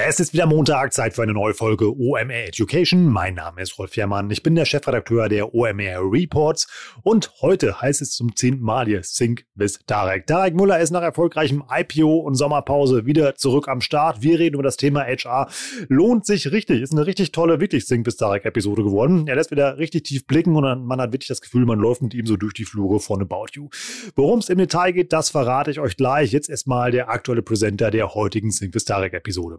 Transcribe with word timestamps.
Es 0.00 0.20
ist 0.20 0.32
wieder 0.32 0.46
Montag, 0.46 0.92
Zeit 0.92 1.14
für 1.14 1.24
eine 1.24 1.32
neue 1.32 1.54
Folge 1.54 1.92
OMR 1.92 2.46
Education. 2.46 3.08
Mein 3.08 3.34
Name 3.34 3.60
ist 3.62 3.76
Rolf 3.80 3.96
Herrmann, 3.96 4.30
ich 4.30 4.44
bin 4.44 4.54
der 4.54 4.64
Chefredakteur 4.64 5.28
der 5.28 5.52
OMR 5.52 6.12
Reports 6.12 6.68
und 7.02 7.32
heute 7.40 7.80
heißt 7.80 8.00
es 8.00 8.12
zum 8.12 8.36
zehnten 8.36 8.62
Mal 8.62 8.86
hier 8.86 9.02
Sync 9.02 9.44
with 9.56 9.80
Tarek. 9.88 10.28
Tarek 10.28 10.54
Müller 10.54 10.78
ist 10.78 10.92
nach 10.92 11.02
erfolgreichem 11.02 11.64
IPO 11.68 12.18
und 12.18 12.36
Sommerpause 12.36 13.06
wieder 13.06 13.34
zurück 13.34 13.66
am 13.66 13.80
Start. 13.80 14.22
Wir 14.22 14.38
reden 14.38 14.54
über 14.54 14.62
das 14.62 14.76
Thema 14.76 15.00
HR. 15.00 15.50
Lohnt 15.88 16.26
sich 16.26 16.52
richtig, 16.52 16.80
ist 16.80 16.92
eine 16.92 17.04
richtig 17.04 17.32
tolle, 17.32 17.58
wirklich 17.58 17.84
Sync 17.84 18.06
with 18.06 18.18
Tarek 18.18 18.44
Episode 18.44 18.84
geworden. 18.84 19.26
Er 19.26 19.34
lässt 19.34 19.50
wieder 19.50 19.78
richtig 19.78 20.04
tief 20.04 20.28
blicken 20.28 20.54
und 20.54 20.86
man 20.86 21.00
hat 21.00 21.10
wirklich 21.12 21.26
das 21.26 21.40
Gefühl, 21.40 21.66
man 21.66 21.80
läuft 21.80 22.02
mit 22.02 22.14
ihm 22.14 22.24
so 22.24 22.36
durch 22.36 22.54
die 22.54 22.66
Flure 22.66 23.00
von 23.00 23.20
About 23.20 23.46
You. 23.54 23.68
Worum 24.14 24.38
es 24.38 24.48
im 24.48 24.58
Detail 24.58 24.92
geht, 24.92 25.12
das 25.12 25.30
verrate 25.30 25.72
ich 25.72 25.80
euch 25.80 25.96
gleich. 25.96 26.30
Jetzt 26.30 26.48
erstmal 26.48 26.92
der 26.92 27.10
aktuelle 27.10 27.42
Präsenter 27.42 27.90
der 27.90 28.14
heutigen 28.14 28.52
Sync 28.52 28.72
with 28.76 28.84
Tarek 28.84 29.12
Episode. 29.12 29.58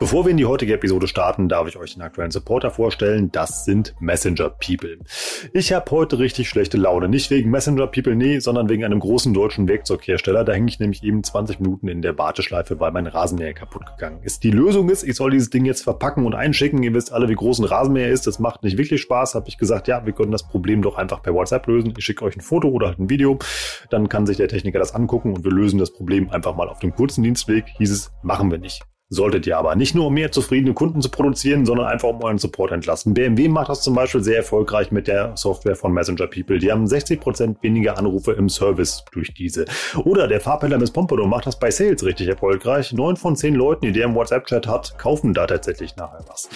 Bevor 0.00 0.24
wir 0.24 0.30
in 0.30 0.38
die 0.38 0.46
heutige 0.46 0.72
Episode 0.72 1.06
starten, 1.06 1.50
darf 1.50 1.68
ich 1.68 1.76
euch 1.76 1.92
den 1.92 2.00
aktuellen 2.00 2.30
Supporter 2.30 2.70
vorstellen. 2.70 3.30
Das 3.32 3.66
sind 3.66 3.94
Messenger 4.00 4.48
People. 4.48 4.96
Ich 5.52 5.74
habe 5.74 5.90
heute 5.90 6.18
richtig 6.18 6.48
schlechte 6.48 6.78
Laune. 6.78 7.06
Nicht 7.06 7.30
wegen 7.30 7.50
Messenger 7.50 7.86
People, 7.86 8.16
nee, 8.16 8.38
sondern 8.38 8.70
wegen 8.70 8.82
einem 8.82 8.98
großen 8.98 9.34
deutschen 9.34 9.68
Werkzeughersteller. 9.68 10.42
Da 10.44 10.54
hänge 10.54 10.70
ich 10.70 10.80
nämlich 10.80 11.04
eben 11.04 11.22
20 11.22 11.60
Minuten 11.60 11.86
in 11.86 12.00
der 12.00 12.16
Warteschleife, 12.16 12.80
weil 12.80 12.92
mein 12.92 13.06
Rasenmäher 13.06 13.52
kaputt 13.52 13.84
gegangen 13.84 14.22
ist. 14.22 14.42
Die 14.42 14.50
Lösung 14.50 14.88
ist, 14.88 15.02
ich 15.02 15.16
soll 15.16 15.32
dieses 15.32 15.50
Ding 15.50 15.66
jetzt 15.66 15.82
verpacken 15.82 16.24
und 16.24 16.34
einschicken. 16.34 16.82
Ihr 16.82 16.94
wisst 16.94 17.12
alle, 17.12 17.28
wie 17.28 17.34
groß 17.34 17.58
ein 17.58 17.66
Rasenmäher 17.66 18.08
ist. 18.08 18.26
Das 18.26 18.38
macht 18.38 18.62
nicht 18.62 18.78
wirklich 18.78 19.02
Spaß. 19.02 19.34
Habe 19.34 19.50
ich 19.50 19.58
gesagt, 19.58 19.86
ja, 19.86 20.06
wir 20.06 20.14
können 20.14 20.32
das 20.32 20.48
Problem 20.48 20.80
doch 20.80 20.96
einfach 20.96 21.22
per 21.22 21.34
WhatsApp 21.34 21.66
lösen. 21.66 21.92
Ich 21.98 22.06
schicke 22.06 22.24
euch 22.24 22.36
ein 22.36 22.40
Foto 22.40 22.68
oder 22.68 22.86
halt 22.86 22.98
ein 23.00 23.10
Video. 23.10 23.38
Dann 23.90 24.08
kann 24.08 24.24
sich 24.24 24.38
der 24.38 24.48
Techniker 24.48 24.78
das 24.78 24.94
angucken 24.94 25.34
und 25.34 25.44
wir 25.44 25.52
lösen 25.52 25.78
das 25.78 25.92
Problem 25.92 26.30
einfach 26.30 26.56
mal 26.56 26.70
auf 26.70 26.78
dem 26.78 26.94
kurzen 26.94 27.22
Dienstweg. 27.22 27.66
Hieß 27.76 27.90
es, 27.90 28.12
machen 28.22 28.50
wir 28.50 28.56
nicht. 28.56 28.89
Solltet 29.12 29.44
ihr 29.48 29.58
aber. 29.58 29.74
Nicht 29.74 29.96
nur 29.96 30.06
um 30.06 30.14
mehr 30.14 30.30
zufriedene 30.30 30.72
Kunden 30.72 31.02
zu 31.02 31.08
produzieren, 31.08 31.66
sondern 31.66 31.88
einfach 31.88 32.08
um 32.08 32.22
euren 32.22 32.38
Support 32.38 32.70
entlasten. 32.70 33.12
BMW 33.12 33.48
macht 33.48 33.68
das 33.68 33.82
zum 33.82 33.96
Beispiel 33.96 34.22
sehr 34.22 34.36
erfolgreich 34.36 34.92
mit 34.92 35.08
der 35.08 35.36
Software 35.36 35.74
von 35.74 35.92
Messenger 35.92 36.28
People. 36.28 36.60
Die 36.60 36.70
haben 36.70 36.84
60% 36.84 37.56
weniger 37.60 37.98
Anrufe 37.98 38.30
im 38.30 38.48
Service 38.48 39.04
durch 39.10 39.34
diese. 39.34 39.64
Oder 40.04 40.28
der 40.28 40.40
Fahrpendler 40.40 40.78
Miss 40.78 40.92
Pompadour 40.92 41.26
macht 41.26 41.46
das 41.46 41.58
bei 41.58 41.72
Sales 41.72 42.04
richtig 42.04 42.28
erfolgreich. 42.28 42.92
Neun 42.92 43.16
von 43.16 43.34
zehn 43.34 43.56
Leuten, 43.56 43.86
die 43.86 43.92
der 43.92 44.04
im 44.04 44.14
WhatsApp-Chat 44.14 44.68
hat, 44.68 44.96
kaufen 44.96 45.34
da 45.34 45.48
tatsächlich 45.48 45.96
nachher 45.96 46.24
was. 46.28 46.48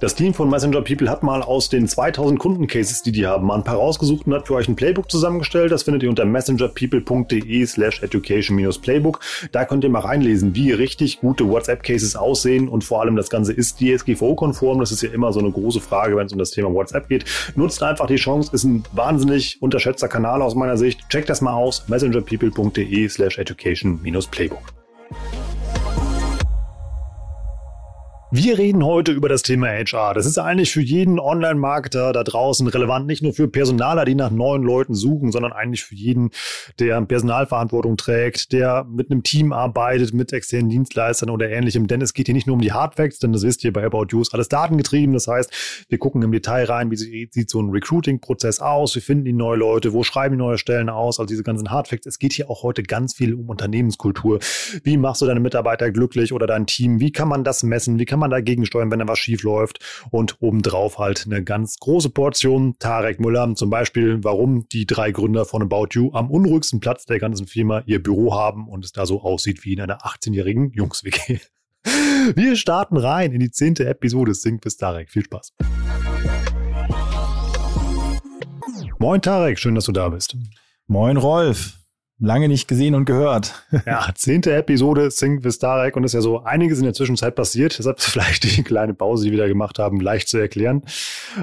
Das 0.00 0.14
Team 0.14 0.32
von 0.32 0.48
Messenger 0.48 0.80
People 0.80 1.10
hat 1.10 1.22
mal 1.22 1.42
aus 1.42 1.68
den 1.68 1.86
2000 1.86 2.38
Kundencases, 2.38 3.02
die 3.02 3.12
die 3.12 3.26
haben, 3.26 3.46
mal 3.46 3.56
ein 3.56 3.64
paar 3.64 3.76
rausgesucht 3.76 4.26
und 4.26 4.32
hat 4.32 4.46
für 4.46 4.54
euch 4.54 4.66
ein 4.66 4.74
Playbook 4.74 5.10
zusammengestellt. 5.10 5.70
Das 5.70 5.82
findet 5.82 6.02
ihr 6.02 6.08
unter 6.08 6.24
messengerpeople.de 6.24 7.66
slash 7.66 8.02
education-playbook. 8.02 9.20
Da 9.52 9.66
könnt 9.66 9.84
ihr 9.84 9.90
mal 9.90 9.98
reinlesen, 9.98 10.54
wie 10.54 10.72
richtig 10.72 11.20
gute 11.20 11.50
WhatsApp-Cases 11.80 12.16
aussehen 12.16 12.68
und 12.68 12.84
vor 12.84 13.00
allem 13.00 13.16
das 13.16 13.30
Ganze 13.30 13.52
ist 13.52 13.80
DSGVO-konform. 13.80 14.78
Das 14.80 14.92
ist 14.92 15.02
ja 15.02 15.10
immer 15.10 15.32
so 15.32 15.40
eine 15.40 15.50
große 15.50 15.80
Frage, 15.80 16.16
wenn 16.16 16.26
es 16.26 16.32
um 16.32 16.38
das 16.38 16.50
Thema 16.50 16.72
WhatsApp 16.72 17.08
geht. 17.08 17.24
Nutzt 17.56 17.82
einfach 17.82 18.06
die 18.06 18.16
Chance, 18.16 18.50
ist 18.54 18.64
ein 18.64 18.84
wahnsinnig 18.92 19.60
unterschätzter 19.60 20.08
Kanal 20.08 20.42
aus 20.42 20.54
meiner 20.54 20.76
Sicht. 20.76 21.08
Checkt 21.08 21.28
das 21.28 21.40
mal 21.40 21.54
aus, 21.54 21.88
messengerpeople.de 21.88 23.08
slash 23.08 23.38
education-playbook. 23.38 24.62
Wir 28.32 28.58
reden 28.58 28.84
heute 28.84 29.10
über 29.10 29.28
das 29.28 29.42
Thema 29.42 29.66
HR. 29.66 30.14
Das 30.14 30.24
ist 30.24 30.38
eigentlich 30.38 30.70
für 30.70 30.80
jeden 30.80 31.18
Online-Marketer 31.18 32.12
da 32.12 32.22
draußen 32.22 32.68
relevant, 32.68 33.08
nicht 33.08 33.24
nur 33.24 33.32
für 33.32 33.48
Personaler, 33.48 34.04
die 34.04 34.14
nach 34.14 34.30
neuen 34.30 34.62
Leuten 34.62 34.94
suchen, 34.94 35.32
sondern 35.32 35.52
eigentlich 35.52 35.82
für 35.82 35.96
jeden, 35.96 36.30
der 36.78 37.00
Personalverantwortung 37.02 37.96
trägt, 37.96 38.52
der 38.52 38.86
mit 38.88 39.10
einem 39.10 39.24
Team 39.24 39.52
arbeitet, 39.52 40.14
mit 40.14 40.32
externen 40.32 40.68
Dienstleistern 40.68 41.28
oder 41.28 41.50
ähnlichem. 41.50 41.88
Denn 41.88 42.00
es 42.02 42.14
geht 42.14 42.26
hier 42.26 42.34
nicht 42.36 42.46
nur 42.46 42.54
um 42.54 42.62
die 42.62 42.70
Hardfacts, 42.70 43.18
denn 43.18 43.32
das 43.32 43.42
wisst 43.42 43.64
ihr 43.64 43.72
bei 43.72 43.84
About 43.84 44.06
You 44.10 44.20
ist 44.20 44.32
alles 44.32 44.48
datengetrieben. 44.48 45.12
Das 45.12 45.26
heißt, 45.26 45.86
wir 45.88 45.98
gucken 45.98 46.22
im 46.22 46.30
Detail 46.30 46.66
rein, 46.66 46.92
wie 46.92 46.96
sieht 46.96 47.50
so 47.50 47.60
ein 47.60 47.70
Recruiting-Prozess 47.70 48.60
aus, 48.60 48.94
wie 48.94 49.00
finden 49.00 49.24
die 49.24 49.32
neue 49.32 49.56
Leute, 49.56 49.92
wo 49.92 50.04
schreiben 50.04 50.36
die 50.36 50.38
neue 50.38 50.56
Stellen 50.56 50.88
aus, 50.88 51.18
also 51.18 51.26
diese 51.26 51.42
ganzen 51.42 51.72
Hardfacts. 51.72 52.06
Es 52.06 52.20
geht 52.20 52.34
hier 52.34 52.48
auch 52.48 52.62
heute 52.62 52.84
ganz 52.84 53.12
viel 53.12 53.34
um 53.34 53.48
Unternehmenskultur. 53.48 54.38
Wie 54.84 54.96
machst 54.96 55.20
du 55.20 55.26
deine 55.26 55.40
Mitarbeiter 55.40 55.90
glücklich 55.90 56.32
oder 56.32 56.46
dein 56.46 56.66
Team? 56.66 57.00
Wie 57.00 57.10
kann 57.10 57.26
man 57.26 57.42
das 57.42 57.64
messen? 57.64 57.98
Wie 57.98 58.04
kann 58.04 58.19
man 58.20 58.30
dagegen 58.30 58.66
steuern, 58.66 58.90
wenn 58.90 59.00
da 59.00 59.08
was 59.08 59.18
schief 59.18 59.42
läuft. 59.42 59.80
Und 60.10 60.36
obendrauf 60.40 60.98
halt 60.98 61.24
eine 61.26 61.42
ganz 61.42 61.78
große 61.78 62.10
Portion 62.10 62.76
Tarek 62.78 63.20
Müller. 63.20 63.54
Zum 63.54 63.70
Beispiel, 63.70 64.22
warum 64.22 64.68
die 64.68 64.86
drei 64.86 65.10
Gründer 65.10 65.44
von 65.44 65.62
About 65.62 65.88
You 65.92 66.12
am 66.12 66.30
unruhigsten 66.30 66.80
Platz 66.80 67.06
der 67.06 67.18
ganzen 67.18 67.46
Firma 67.46 67.82
ihr 67.86 68.02
Büro 68.02 68.34
haben 68.34 68.68
und 68.68 68.84
es 68.84 68.92
da 68.92 69.06
so 69.06 69.22
aussieht 69.22 69.64
wie 69.64 69.72
in 69.72 69.80
einer 69.80 69.98
18-jährigen 69.98 70.70
Jungs-WG. 70.72 71.40
Wir 72.34 72.56
starten 72.56 72.96
rein 72.96 73.32
in 73.32 73.40
die 73.40 73.50
zehnte 73.50 73.88
Episode 73.88 74.34
Sync 74.34 74.60
bis 74.60 74.76
Tarek. 74.76 75.10
Viel 75.10 75.24
Spaß. 75.24 75.54
Moin 78.98 79.22
Tarek, 79.22 79.58
schön, 79.58 79.74
dass 79.74 79.86
du 79.86 79.92
da 79.92 80.10
bist. 80.10 80.36
Moin 80.86 81.16
Rolf 81.16 81.79
lange 82.20 82.48
nicht 82.48 82.68
gesehen 82.68 82.94
und 82.94 83.06
gehört. 83.06 83.66
Ja, 83.86 84.08
zehnte 84.14 84.54
Episode 84.54 85.10
Sync 85.10 85.42
with 85.42 85.56
Starek 85.56 85.96
und 85.96 86.04
ist 86.04 86.12
ja 86.12 86.20
so 86.20 86.44
einiges 86.44 86.78
in 86.78 86.84
der 86.84 86.94
Zwischenzeit 86.94 87.34
passiert. 87.34 87.78
Deshalb 87.78 88.00
vielleicht 88.00 88.44
die 88.44 88.62
kleine 88.62 88.94
Pause, 88.94 89.24
die 89.24 89.30
wir 89.32 89.38
da 89.38 89.48
gemacht 89.48 89.78
haben, 89.78 90.00
leicht 90.00 90.28
zu 90.28 90.38
erklären. 90.38 90.82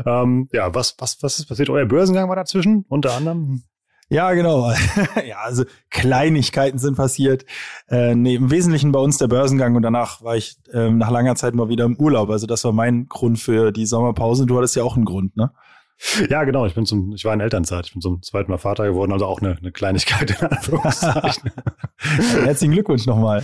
Ähm, 0.05 0.47
ja, 0.53 0.73
was, 0.73 0.95
was, 0.99 1.21
was 1.21 1.39
ist 1.39 1.47
passiert? 1.47 1.69
Euer 1.69 1.85
Börsengang 1.85 2.29
war 2.29 2.35
dazwischen, 2.35 2.85
unter 2.88 3.13
anderem? 3.13 3.63
Ja, 4.09 4.31
genau. 4.33 4.71
ja, 5.27 5.39
also 5.43 5.65
Kleinigkeiten 5.89 6.77
sind 6.77 6.95
passiert. 6.95 7.45
Äh, 7.89 8.15
nee, 8.15 8.35
im 8.35 8.49
Wesentlichen 8.51 8.94
bei 8.94 8.99
uns 8.99 9.17
der 9.17 9.27
Börsengang 9.27 9.75
und 9.75 9.81
danach 9.81 10.21
war 10.21 10.38
ich 10.38 10.57
äh, 10.71 10.89
nach 10.89 11.11
langer 11.11 11.35
Zeit 11.35 11.55
mal 11.55 11.67
wieder 11.67 11.83
im 11.83 11.97
Urlaub. 11.97 12.29
Also 12.29 12.47
das 12.47 12.63
war 12.63 12.71
mein 12.71 13.07
Grund 13.07 13.38
für 13.38 13.73
die 13.73 13.85
Sommerpause. 13.85 14.45
Du 14.45 14.55
hattest 14.57 14.77
ja 14.77 14.83
auch 14.83 14.95
einen 14.95 15.05
Grund, 15.05 15.35
ne? 15.35 15.51
Ja, 16.30 16.44
genau. 16.44 16.66
Ich 16.66 16.75
bin 16.75 16.85
zum, 16.85 17.13
ich 17.13 17.25
war 17.25 17.34
in 17.34 17.40
Elternzeit. 17.40 17.88
Ich 17.88 17.94
bin 17.94 18.02
zum 18.02 18.22
zweiten 18.22 18.52
Mal 18.52 18.58
Vater 18.58 18.85
geworden, 18.85 19.12
also 19.12 19.25
auch 19.25 19.41
eine, 19.41 19.58
eine 19.58 19.72
Kleinigkeit 19.72 20.40
in 20.40 20.47
Anführungszeichen. 20.47 21.52
Herzlichen 21.97 22.74
Glückwunsch 22.74 23.06
nochmal. 23.06 23.44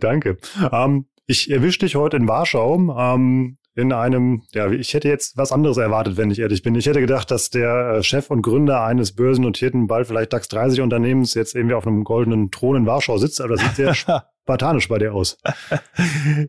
Danke. 0.00 0.38
Ähm, 0.72 1.06
ich 1.26 1.50
erwische 1.50 1.80
dich 1.80 1.96
heute 1.96 2.16
in 2.16 2.28
Warschau. 2.28 2.76
Ähm, 2.98 3.58
in 3.76 3.92
einem, 3.92 4.42
ja, 4.52 4.70
ich 4.70 4.94
hätte 4.94 5.08
jetzt 5.08 5.36
was 5.36 5.50
anderes 5.50 5.78
erwartet, 5.78 6.16
wenn 6.16 6.30
ich 6.30 6.38
ehrlich 6.38 6.62
bin. 6.62 6.76
Ich 6.76 6.86
hätte 6.86 7.00
gedacht, 7.00 7.30
dass 7.30 7.50
der 7.50 7.96
äh, 7.96 8.02
Chef 8.04 8.30
und 8.30 8.42
Gründer 8.42 8.84
eines 8.84 9.12
börsennotierten, 9.12 9.88
bald 9.88 10.06
vielleicht 10.06 10.32
DAX 10.32 10.46
30 10.48 10.80
Unternehmens 10.80 11.34
jetzt 11.34 11.56
irgendwie 11.56 11.74
auf 11.74 11.86
einem 11.86 12.04
goldenen 12.04 12.52
Thron 12.52 12.76
in 12.76 12.86
Warschau 12.86 13.18
sitzt, 13.18 13.40
aber 13.40 13.56
das 13.56 13.62
sieht 13.62 13.74
sehr 13.74 13.94
spartanisch 14.42 14.88
bei 14.88 14.98
dir 14.98 15.12
aus. 15.12 15.38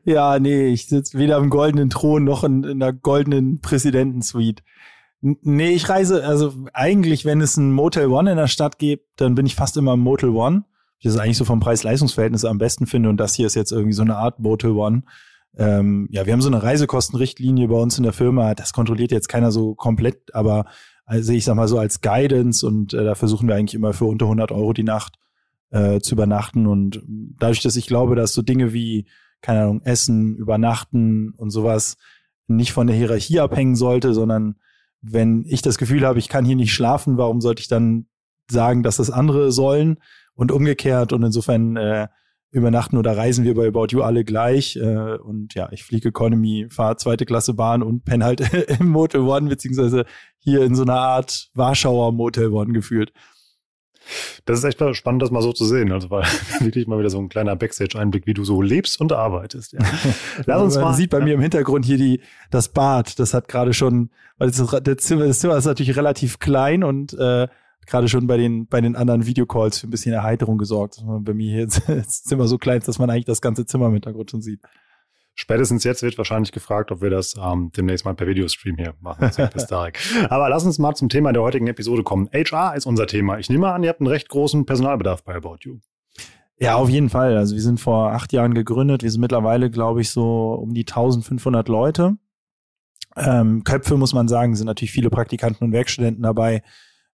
ja, 0.03 0.37
nee, 0.37 0.67
ich 0.67 0.85
sitze 0.85 1.17
weder 1.17 1.37
im 1.37 1.49
goldenen 1.49 1.89
Thron 1.89 2.23
noch 2.23 2.43
in, 2.43 2.63
in 2.63 2.83
einer 2.83 2.93
goldenen 2.93 3.59
Präsidentensuite. 3.59 4.61
Nee, 5.41 5.71
ich 5.71 5.89
reise, 5.89 6.23
also 6.23 6.53
eigentlich, 6.71 7.25
wenn 7.25 7.41
es 7.41 7.57
ein 7.57 7.71
Motel 7.71 8.09
One 8.09 8.29
in 8.29 8.37
der 8.37 8.45
Stadt 8.45 8.77
gibt, 8.77 9.07
dann 9.15 9.33
bin 9.33 9.47
ich 9.47 9.55
fast 9.55 9.75
immer 9.75 9.93
im 9.93 10.01
Motel 10.01 10.29
One. 10.29 10.65
Ich 10.99 11.05
das 11.05 11.17
eigentlich 11.17 11.39
so 11.39 11.45
vom 11.45 11.59
Preis-Leistungs-Verhältnis 11.59 12.45
am 12.45 12.59
besten 12.59 12.85
finde 12.85 13.09
und 13.09 13.17
das 13.17 13.33
hier 13.33 13.47
ist 13.47 13.55
jetzt 13.55 13.71
irgendwie 13.71 13.93
so 13.93 14.03
eine 14.03 14.17
Art 14.17 14.39
Motel 14.39 14.73
One. 14.73 15.01
Ähm, 15.57 16.07
ja, 16.11 16.27
wir 16.27 16.33
haben 16.33 16.43
so 16.43 16.47
eine 16.47 16.61
Reisekostenrichtlinie 16.61 17.67
bei 17.67 17.75
uns 17.75 17.97
in 17.97 18.03
der 18.03 18.13
Firma. 18.13 18.53
Das 18.53 18.71
kontrolliert 18.71 19.11
jetzt 19.11 19.27
keiner 19.27 19.51
so 19.51 19.73
komplett, 19.73 20.35
aber 20.35 20.65
also 21.05 21.33
ich 21.33 21.43
sag 21.43 21.55
mal 21.55 21.67
so 21.67 21.79
als 21.79 22.01
Guidance 22.01 22.63
und 22.63 22.93
äh, 22.93 23.03
da 23.03 23.15
versuchen 23.15 23.47
wir 23.47 23.55
eigentlich 23.55 23.73
immer 23.73 23.93
für 23.93 24.05
unter 24.05 24.25
100 24.25 24.51
Euro 24.51 24.73
die 24.73 24.83
Nacht 24.83 25.17
äh, 25.71 26.01
zu 26.01 26.13
übernachten 26.13 26.67
und 26.67 27.01
dadurch, 27.07 27.63
dass 27.63 27.77
ich 27.77 27.87
glaube, 27.87 28.15
dass 28.15 28.33
so 28.33 28.43
Dinge 28.43 28.73
wie 28.73 29.07
keine 29.41 29.61
Ahnung 29.61 29.81
Essen, 29.81 30.35
Übernachten 30.35 31.31
und 31.31 31.49
sowas 31.49 31.97
nicht 32.45 32.73
von 32.73 32.85
der 32.85 32.95
Hierarchie 32.95 33.39
abhängen 33.39 33.75
sollte, 33.75 34.13
sondern 34.13 34.57
wenn 35.07 35.45
ich 35.47 35.61
das 35.61 35.77
Gefühl 35.77 36.05
habe, 36.05 36.19
ich 36.19 36.29
kann 36.29 36.45
hier 36.45 36.55
nicht 36.55 36.73
schlafen, 36.73 37.17
warum 37.17 37.41
sollte 37.41 37.61
ich 37.61 37.67
dann 37.67 38.07
sagen, 38.49 38.83
dass 38.83 38.97
das 38.97 39.11
andere 39.11 39.51
sollen 39.51 39.97
und 40.33 40.51
umgekehrt 40.51 41.13
und 41.13 41.23
insofern 41.23 41.77
äh, 41.77 42.07
übernachten 42.51 42.97
oder 42.97 43.17
reisen 43.17 43.43
wir 43.43 43.53
bei 43.53 43.67
About 43.67 43.87
You 43.89 44.01
alle 44.01 44.23
gleich 44.23 44.77
äh, 44.77 45.17
und 45.17 45.55
ja, 45.55 45.69
ich 45.71 45.83
fliege 45.83 46.09
Economy, 46.09 46.67
fahre 46.69 46.95
zweite 46.97 47.25
Klasse 47.25 47.53
Bahn 47.53 47.83
und 47.83 48.05
penne 48.05 48.25
halt 48.25 48.41
im 48.79 48.89
Motel 48.89 49.21
One 49.21 49.49
beziehungsweise 49.49 50.05
hier 50.39 50.63
in 50.63 50.75
so 50.75 50.83
einer 50.83 50.99
Art 50.99 51.49
Warschauer 51.53 52.11
Motel 52.13 52.49
One 52.49 52.73
gefühlt. 52.73 53.11
Das 54.45 54.59
ist 54.59 54.63
echt 54.63 54.95
spannend, 54.95 55.21
das 55.21 55.31
mal 55.31 55.41
so 55.41 55.53
zu 55.53 55.65
sehen. 55.65 55.91
Also 55.91 56.09
war 56.09 56.23
wirklich 56.59 56.87
mal 56.87 56.99
wieder 56.99 57.09
so 57.09 57.19
ein 57.19 57.29
kleiner 57.29 57.55
Backstage-Einblick, 57.55 58.27
wie 58.27 58.33
du 58.33 58.43
so 58.43 58.61
lebst 58.61 58.99
und 59.01 59.11
arbeitest. 59.11 59.73
Ja. 59.73 59.79
Lass 60.45 60.61
uns 60.61 60.75
Man 60.75 60.83
mal. 60.83 60.93
sieht 60.93 61.09
bei 61.09 61.19
mir 61.19 61.33
im 61.33 61.41
Hintergrund 61.41 61.85
hier 61.85 61.97
die, 61.97 62.21
das 62.51 62.69
Bad. 62.69 63.19
Das 63.19 63.33
hat 63.33 63.47
gerade 63.47 63.73
schon, 63.73 64.09
weil 64.37 64.51
das, 64.51 64.65
das, 64.83 64.97
Zimmer, 64.97 65.27
das 65.27 65.39
Zimmer 65.39 65.57
ist 65.57 65.65
natürlich 65.65 65.95
relativ 65.95 66.39
klein 66.39 66.83
und 66.83 67.13
äh, 67.13 67.47
gerade 67.85 68.07
schon 68.07 68.27
bei 68.27 68.37
den, 68.37 68.67
bei 68.67 68.81
den 68.81 68.95
anderen 68.95 69.25
Videocalls 69.25 69.79
für 69.79 69.87
ein 69.87 69.91
bisschen 69.91 70.13
Erheiterung 70.13 70.57
gesorgt. 70.57 71.03
Bei 71.05 71.33
mir 71.33 71.51
hier 71.51 71.65
ist 71.65 71.81
das 71.87 72.23
Zimmer 72.23 72.47
so 72.47 72.57
klein 72.57 72.79
ist, 72.79 72.87
dass 72.87 72.99
man 72.99 73.09
eigentlich 73.09 73.25
das 73.25 73.41
ganze 73.41 73.65
Zimmer 73.65 73.87
im 73.87 73.93
Hintergrund 73.93 74.31
schon 74.31 74.41
sieht. 74.41 74.61
Spätestens 75.37 75.83
jetzt 75.83 76.01
wird 76.01 76.17
wahrscheinlich 76.17 76.53
gefragt, 76.53 76.91
ob 76.91 77.01
wir 77.01 77.09
das 77.09 77.35
ähm, 77.37 77.69
demnächst 77.75 78.05
mal 78.05 78.15
per 78.15 78.25
Videostream 78.25 78.77
hier 78.77 78.95
machen. 79.01 79.29
Aber 80.29 80.49
lass 80.49 80.65
uns 80.65 80.79
mal 80.79 80.95
zum 80.95 81.09
Thema 81.09 81.33
der 81.33 81.41
heutigen 81.41 81.67
Episode 81.67 82.03
kommen. 82.03 82.29
HR 82.33 82.73
ist 82.75 82.85
unser 82.85 83.05
Thema. 83.05 83.37
Ich 83.37 83.49
nehme 83.49 83.71
an, 83.71 83.83
ihr 83.83 83.89
habt 83.89 83.99
einen 83.99 84.07
recht 84.07 84.29
großen 84.29 84.65
Personalbedarf 84.65 85.23
bei 85.23 85.35
About 85.35 85.57
You. 85.61 85.79
Ja, 86.57 86.75
auf 86.75 86.89
jeden 86.89 87.09
Fall. 87.09 87.35
Also 87.35 87.53
wir 87.53 87.61
sind 87.61 87.81
vor 87.81 88.13
acht 88.13 88.31
Jahren 88.31 88.53
gegründet. 88.53 89.03
Wir 89.03 89.11
sind 89.11 89.19
mittlerweile, 89.19 89.69
glaube 89.69 89.99
ich, 89.99 90.09
so 90.09 90.53
um 90.53 90.73
die 90.73 90.87
1500 90.87 91.67
Leute. 91.67 92.17
Ähm, 93.17 93.65
Köpfe 93.65 93.97
muss 93.97 94.13
man 94.13 94.29
sagen, 94.29 94.55
sind 94.55 94.67
natürlich 94.67 94.91
viele 94.91 95.09
Praktikanten 95.09 95.65
und 95.65 95.73
Werkstudenten 95.73 96.23
dabei. 96.23 96.63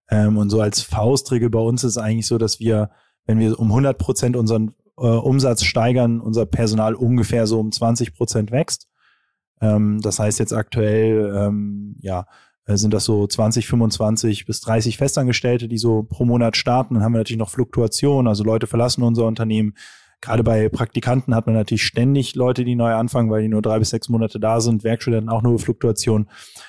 Ähm, 0.08 0.36
und 0.38 0.48
so 0.50 0.60
als 0.60 0.80
Faustregel 0.80 1.50
bei 1.50 1.58
uns 1.58 1.82
ist 1.82 1.98
eigentlich 1.98 2.28
so, 2.28 2.38
dass 2.38 2.60
wir, 2.60 2.90
wenn 3.26 3.40
wir 3.40 3.58
um 3.58 3.68
100 3.68 3.98
Prozent 3.98 4.36
unseren 4.36 4.74
äh, 5.02 5.06
Umsatz 5.06 5.64
steigern, 5.64 6.20
unser 6.20 6.46
Personal 6.46 6.94
ungefähr 6.94 7.46
so 7.46 7.58
um 7.60 7.72
20 7.72 8.14
Prozent 8.14 8.50
wächst. 8.52 8.88
Ähm, 9.60 10.00
das 10.00 10.18
heißt 10.18 10.38
jetzt 10.38 10.52
aktuell, 10.52 11.34
ähm, 11.36 11.96
ja, 12.00 12.26
äh, 12.66 12.76
sind 12.76 12.94
das 12.94 13.04
so 13.04 13.26
20, 13.26 13.66
25 13.66 14.46
bis 14.46 14.60
30 14.60 14.96
Festangestellte, 14.96 15.68
die 15.68 15.78
so 15.78 16.04
pro 16.04 16.24
Monat 16.24 16.56
starten. 16.56 16.94
Dann 16.94 17.02
haben 17.02 17.12
wir 17.12 17.18
natürlich 17.18 17.38
noch 17.38 17.50
Fluktuation, 17.50 18.28
also 18.28 18.44
Leute 18.44 18.66
verlassen 18.66 19.02
unser 19.02 19.26
Unternehmen. 19.26 19.74
Gerade 20.20 20.44
bei 20.44 20.68
Praktikanten 20.68 21.34
hat 21.34 21.46
man 21.46 21.56
natürlich 21.56 21.82
ständig 21.82 22.36
Leute, 22.36 22.64
die 22.64 22.76
neu 22.76 22.94
anfangen, 22.94 23.28
weil 23.28 23.42
die 23.42 23.48
nur 23.48 23.60
drei 23.60 23.80
bis 23.80 23.90
sechs 23.90 24.08
Monate 24.08 24.38
da 24.38 24.60
sind. 24.60 24.84
Werkstudenten 24.84 25.28
auch 25.28 25.42
nur 25.42 25.58
Fluktuation. 25.58 26.28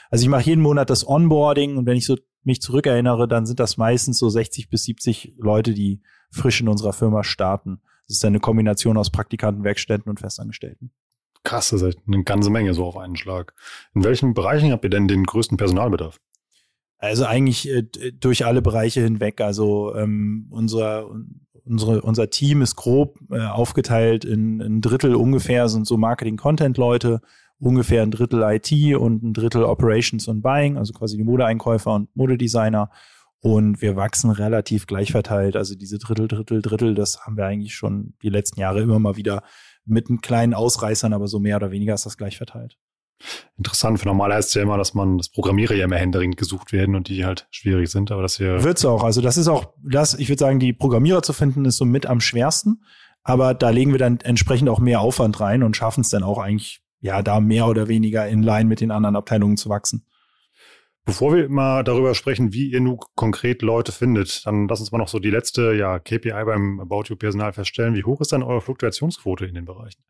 Also 0.09 0.23
ich 0.23 0.29
mache 0.29 0.45
jeden 0.45 0.63
Monat 0.63 0.89
das 0.89 1.07
Onboarding 1.07 1.77
und 1.77 1.85
wenn 1.85 1.97
ich 1.97 2.07
so 2.07 2.17
mich 2.43 2.61
zurückerinnere, 2.61 3.27
dann 3.27 3.45
sind 3.45 3.59
das 3.59 3.77
meistens 3.77 4.17
so 4.17 4.27
60 4.27 4.69
bis 4.69 4.83
70 4.85 5.35
Leute, 5.37 5.75
die 5.75 6.01
frisch 6.31 6.61
in 6.61 6.67
unserer 6.67 6.93
Firma 6.93 7.23
starten. 7.23 7.79
Das 8.13 8.19
ist 8.19 8.25
eine 8.25 8.39
Kombination 8.39 8.95
aus 8.97 9.09
Praktikanten, 9.09 9.63
Werkstätten 9.63 10.07
und 10.07 10.19
Festangestellten. 10.19 10.91
Krass, 11.43 11.71
das 11.71 11.81
ist 11.81 11.97
eine 12.05 12.23
ganze 12.23 12.51
Menge 12.51 12.75
so 12.75 12.85
auf 12.85 12.95
einen 12.95 13.15
Schlag. 13.15 13.55
In 13.95 14.03
welchen 14.03 14.35
Bereichen 14.35 14.71
habt 14.71 14.83
ihr 14.83 14.91
denn 14.91 15.07
den 15.07 15.23
größten 15.23 15.57
Personalbedarf? 15.57 16.19
Also 16.99 17.25
eigentlich 17.25 17.67
äh, 17.67 17.81
durch 18.11 18.45
alle 18.45 18.61
Bereiche 18.61 19.01
hinweg. 19.01 19.41
Also 19.41 19.95
ähm, 19.95 20.45
unser, 20.51 21.09
unsere, 21.65 22.03
unser 22.03 22.29
Team 22.29 22.61
ist 22.61 22.75
grob 22.75 23.17
äh, 23.31 23.39
aufgeteilt 23.47 24.25
in 24.25 24.61
ein 24.61 24.81
Drittel 24.81 25.15
ungefähr 25.15 25.67
sind 25.67 25.87
so 25.87 25.97
Marketing-Content-Leute, 25.97 27.19
ungefähr 27.57 28.03
ein 28.03 28.11
Drittel 28.11 28.43
IT 28.43 28.95
und 28.95 29.23
ein 29.23 29.33
Drittel 29.33 29.63
Operations 29.63 30.27
und 30.27 30.43
Buying, 30.43 30.77
also 30.77 30.93
quasi 30.93 31.17
die 31.17 31.23
Modeeinkäufer 31.23 31.95
und 31.95 32.15
Modedesigner. 32.15 32.91
Und 33.43 33.81
wir 33.81 33.97
wachsen 33.97 34.31
relativ 34.31 34.87
gleich 34.87 35.11
verteilt. 35.11 35.57
Also 35.57 35.75
diese 35.75 35.99
Drittel, 35.99 36.29
Drittel, 36.29 36.61
Drittel, 36.61 36.95
das 36.95 37.25
haben 37.25 37.35
wir 37.35 37.45
eigentlich 37.45 37.75
schon 37.75 38.13
die 38.21 38.29
letzten 38.29 38.61
Jahre 38.61 38.79
immer 38.79 38.99
mal 38.99 39.17
wieder 39.17 39.43
mit 39.83 40.07
einen 40.07 40.21
kleinen 40.21 40.53
Ausreißern, 40.53 41.11
aber 41.11 41.27
so 41.27 41.39
mehr 41.39 41.57
oder 41.57 41.69
weniger 41.69 41.93
ist 41.93 42.05
das 42.05 42.15
gleich 42.15 42.37
verteilt. 42.37 42.77
Interessant. 43.57 43.99
Für 43.99 44.07
normal 44.07 44.33
heißt 44.33 44.47
es 44.47 44.53
ja 44.53 44.61
immer, 44.61 44.77
dass 44.77 44.93
man 44.93 45.17
das 45.17 45.27
Programmierer 45.27 45.73
ja 45.73 45.83
immer 45.83 45.97
händeringend 45.97 46.37
gesucht 46.37 46.71
werden 46.71 46.95
und 46.95 47.09
die 47.09 47.25
halt 47.25 47.45
schwierig 47.51 47.89
sind, 47.89 48.11
aber 48.13 48.21
das 48.21 48.37
hier. 48.37 48.63
Wird's 48.63 48.85
auch. 48.85 49.03
Also 49.03 49.19
das 49.19 49.35
ist 49.35 49.49
auch, 49.49 49.73
das, 49.83 50.13
ich 50.13 50.29
würde 50.29 50.39
sagen, 50.39 50.59
die 50.59 50.71
Programmierer 50.71 51.21
zu 51.21 51.33
finden, 51.33 51.65
ist 51.65 51.75
so 51.75 51.83
mit 51.83 52.05
am 52.05 52.21
schwersten. 52.21 52.81
Aber 53.23 53.53
da 53.53 53.71
legen 53.71 53.91
wir 53.91 53.99
dann 53.99 54.21
entsprechend 54.21 54.69
auch 54.69 54.79
mehr 54.79 55.01
Aufwand 55.01 55.41
rein 55.41 55.63
und 55.63 55.75
schaffen 55.75 55.99
es 55.99 56.09
dann 56.09 56.23
auch 56.23 56.37
eigentlich, 56.37 56.81
ja, 57.01 57.21
da 57.21 57.41
mehr 57.41 57.67
oder 57.67 57.89
weniger 57.89 58.25
in 58.25 58.41
line 58.41 58.69
mit 58.69 58.79
den 58.79 58.91
anderen 58.91 59.17
Abteilungen 59.17 59.57
zu 59.57 59.67
wachsen. 59.67 60.05
Bevor 61.05 61.35
wir 61.35 61.49
mal 61.49 61.83
darüber 61.83 62.15
sprechen, 62.15 62.53
wie 62.53 62.71
ihr 62.71 62.79
nun 62.79 62.97
konkret 63.15 63.61
Leute 63.61 63.91
findet, 63.91 64.45
dann 64.45 64.69
lass 64.69 64.79
uns 64.79 64.91
mal 64.93 64.99
noch 64.99 65.09
so 65.09 65.19
die 65.19 65.29
letzte 65.29 65.73
ja, 65.73 65.99
KPI 65.99 66.45
beim 66.45 66.79
About 66.79 67.03
You 67.07 67.17
Personal 67.17 67.51
feststellen. 67.51 67.95
Wie 67.95 68.05
hoch 68.05 68.21
ist 68.21 68.31
dann 68.31 68.41
eure 68.41 68.61
Fluktuationsquote 68.61 69.45
in 69.45 69.55
den 69.55 69.65
Bereichen? 69.65 70.01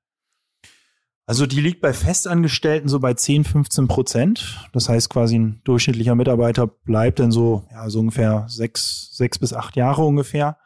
Also 1.25 1.47
die 1.47 1.61
liegt 1.61 1.81
bei 1.81 1.93
Festangestellten 1.93 2.89
so 2.89 2.99
bei 2.99 3.13
10, 3.13 3.45
15 3.45 3.87
Prozent. 3.87 4.69
Das 4.73 4.89
heißt 4.89 5.09
quasi 5.09 5.39
ein 5.39 5.61
durchschnittlicher 5.63 6.15
Mitarbeiter 6.15 6.67
bleibt 6.67 7.19
dann 7.19 7.31
so, 7.31 7.65
ja, 7.71 7.89
so 7.89 7.99
ungefähr 7.99 8.45
sechs, 8.49 9.15
sechs 9.15 9.39
bis 9.39 9.53
acht 9.53 9.75
Jahre 9.75 10.03
ungefähr. 10.03 10.57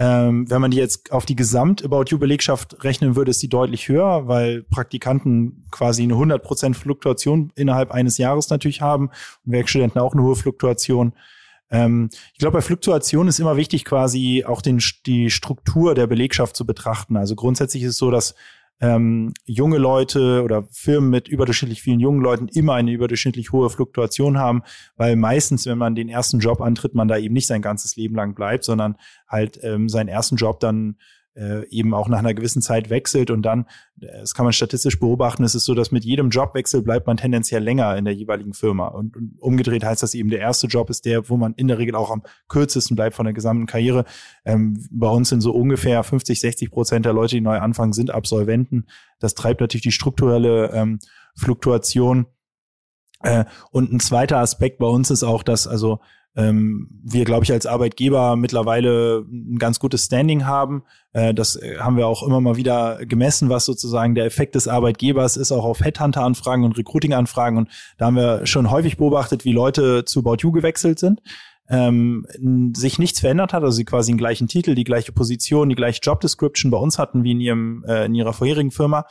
Ähm, 0.00 0.48
wenn 0.48 0.60
man 0.60 0.70
die 0.70 0.76
jetzt 0.76 1.10
auf 1.10 1.26
die 1.26 1.34
Gesamt-About 1.34 2.04
You-Belegschaft 2.08 2.84
rechnen 2.84 3.16
würde, 3.16 3.32
ist 3.32 3.42
die 3.42 3.48
deutlich 3.48 3.88
höher, 3.88 4.28
weil 4.28 4.62
Praktikanten 4.62 5.64
quasi 5.72 6.04
eine 6.04 6.14
100% 6.14 6.74
Fluktuation 6.74 7.52
innerhalb 7.56 7.90
eines 7.90 8.16
Jahres 8.16 8.48
natürlich 8.48 8.80
haben 8.80 9.10
und 9.44 9.52
Werkstudenten 9.52 10.00
auch 10.00 10.12
eine 10.12 10.22
hohe 10.22 10.36
Fluktuation. 10.36 11.14
Ähm, 11.70 12.10
ich 12.32 12.38
glaube, 12.38 12.58
bei 12.58 12.62
Fluktuation 12.62 13.26
ist 13.26 13.40
immer 13.40 13.56
wichtig, 13.56 13.84
quasi 13.84 14.44
auch 14.46 14.62
den, 14.62 14.80
die 15.04 15.30
Struktur 15.30 15.96
der 15.96 16.06
Belegschaft 16.06 16.54
zu 16.54 16.64
betrachten. 16.64 17.16
Also 17.16 17.34
grundsätzlich 17.34 17.82
ist 17.82 17.90
es 17.90 17.98
so, 17.98 18.12
dass 18.12 18.36
ähm, 18.80 19.32
junge 19.44 19.78
Leute 19.78 20.42
oder 20.42 20.64
Firmen 20.70 21.10
mit 21.10 21.28
überdurchschnittlich 21.28 21.82
vielen 21.82 22.00
jungen 22.00 22.20
Leuten 22.20 22.48
immer 22.48 22.74
eine 22.74 22.92
überdurchschnittlich 22.92 23.52
hohe 23.52 23.70
Fluktuation 23.70 24.38
haben, 24.38 24.62
weil 24.96 25.16
meistens, 25.16 25.66
wenn 25.66 25.78
man 25.78 25.94
den 25.94 26.08
ersten 26.08 26.38
Job 26.38 26.60
antritt, 26.60 26.94
man 26.94 27.08
da 27.08 27.16
eben 27.16 27.34
nicht 27.34 27.46
sein 27.46 27.62
ganzes 27.62 27.96
Leben 27.96 28.14
lang 28.14 28.34
bleibt, 28.34 28.64
sondern 28.64 28.96
halt 29.26 29.58
ähm, 29.62 29.88
seinen 29.88 30.08
ersten 30.08 30.36
Job 30.36 30.60
dann 30.60 30.96
äh, 31.38 31.66
eben 31.68 31.94
auch 31.94 32.08
nach 32.08 32.18
einer 32.18 32.34
gewissen 32.34 32.62
Zeit 32.62 32.90
wechselt 32.90 33.30
und 33.30 33.42
dann, 33.42 33.66
das 33.96 34.34
kann 34.34 34.44
man 34.44 34.52
statistisch 34.52 34.98
beobachten, 34.98 35.44
ist 35.44 35.54
es 35.54 35.64
so, 35.64 35.74
dass 35.74 35.92
mit 35.92 36.04
jedem 36.04 36.30
Jobwechsel 36.30 36.82
bleibt 36.82 37.06
man 37.06 37.16
tendenziell 37.16 37.62
länger 37.62 37.96
in 37.96 38.04
der 38.04 38.14
jeweiligen 38.14 38.54
Firma. 38.54 38.88
Und, 38.88 39.16
und 39.16 39.40
umgedreht 39.40 39.84
heißt 39.84 40.02
das 40.02 40.14
eben, 40.14 40.30
der 40.30 40.40
erste 40.40 40.66
Job 40.66 40.90
ist 40.90 41.04
der, 41.04 41.28
wo 41.28 41.36
man 41.36 41.54
in 41.54 41.68
der 41.68 41.78
Regel 41.78 41.94
auch 41.94 42.10
am 42.10 42.22
kürzesten 42.48 42.96
bleibt 42.96 43.14
von 43.14 43.24
der 43.24 43.34
gesamten 43.34 43.66
Karriere. 43.66 44.04
Ähm, 44.44 44.84
bei 44.90 45.08
uns 45.08 45.28
sind 45.28 45.40
so 45.40 45.52
ungefähr 45.52 46.02
50, 46.02 46.40
60 46.40 46.70
Prozent 46.70 47.06
der 47.06 47.12
Leute, 47.12 47.36
die 47.36 47.40
neu 47.40 47.58
anfangen, 47.58 47.92
sind 47.92 48.10
Absolventen. 48.10 48.86
Das 49.20 49.34
treibt 49.34 49.60
natürlich 49.60 49.82
die 49.82 49.92
strukturelle 49.92 50.72
ähm, 50.72 50.98
Fluktuation. 51.36 52.26
Äh, 53.22 53.44
und 53.70 53.92
ein 53.92 54.00
zweiter 54.00 54.38
Aspekt 54.38 54.78
bei 54.78 54.86
uns 54.86 55.10
ist 55.10 55.22
auch, 55.22 55.42
dass 55.42 55.66
also 55.66 56.00
ähm, 56.38 56.88
wir, 57.02 57.24
glaube 57.24 57.42
ich, 57.42 57.50
als 57.50 57.66
Arbeitgeber 57.66 58.36
mittlerweile 58.36 59.24
ein 59.28 59.58
ganz 59.58 59.80
gutes 59.80 60.04
Standing 60.04 60.46
haben. 60.46 60.84
Äh, 61.12 61.34
das 61.34 61.56
äh, 61.56 61.78
haben 61.80 61.96
wir 61.96 62.06
auch 62.06 62.22
immer 62.22 62.40
mal 62.40 62.54
wieder 62.54 63.04
gemessen, 63.04 63.48
was 63.48 63.64
sozusagen 63.64 64.14
der 64.14 64.24
Effekt 64.24 64.54
des 64.54 64.68
Arbeitgebers 64.68 65.36
ist, 65.36 65.50
auch 65.50 65.64
auf 65.64 65.80
Headhunter-Anfragen 65.80 66.62
und 66.62 66.78
Recruiting-Anfragen. 66.78 67.56
Und 67.56 67.68
da 67.96 68.06
haben 68.06 68.14
wir 68.14 68.46
schon 68.46 68.70
häufig 68.70 68.98
beobachtet, 68.98 69.44
wie 69.44 69.52
Leute 69.52 70.04
zu 70.04 70.20
About 70.20 70.36
You 70.42 70.52
gewechselt 70.52 71.00
sind. 71.00 71.20
Ähm, 71.68 72.24
sich 72.72 73.00
nichts 73.00 73.20
verändert 73.20 73.52
hat, 73.52 73.62
also 73.62 73.76
sie 73.76 73.84
quasi 73.84 74.12
den 74.12 74.16
gleichen 74.16 74.46
Titel, 74.48 74.74
die 74.74 74.84
gleiche 74.84 75.12
Position, 75.12 75.68
die 75.68 75.74
gleiche 75.74 76.00
Job 76.02 76.20
Description 76.20 76.70
bei 76.70 76.78
uns 76.78 76.98
hatten 76.98 77.24
wie 77.24 77.32
in 77.32 77.40
ihrem 77.40 77.84
äh, 77.86 78.06
in 78.06 78.14
ihrer 78.14 78.32
vorherigen 78.32 78.70
Firma. 78.70 79.04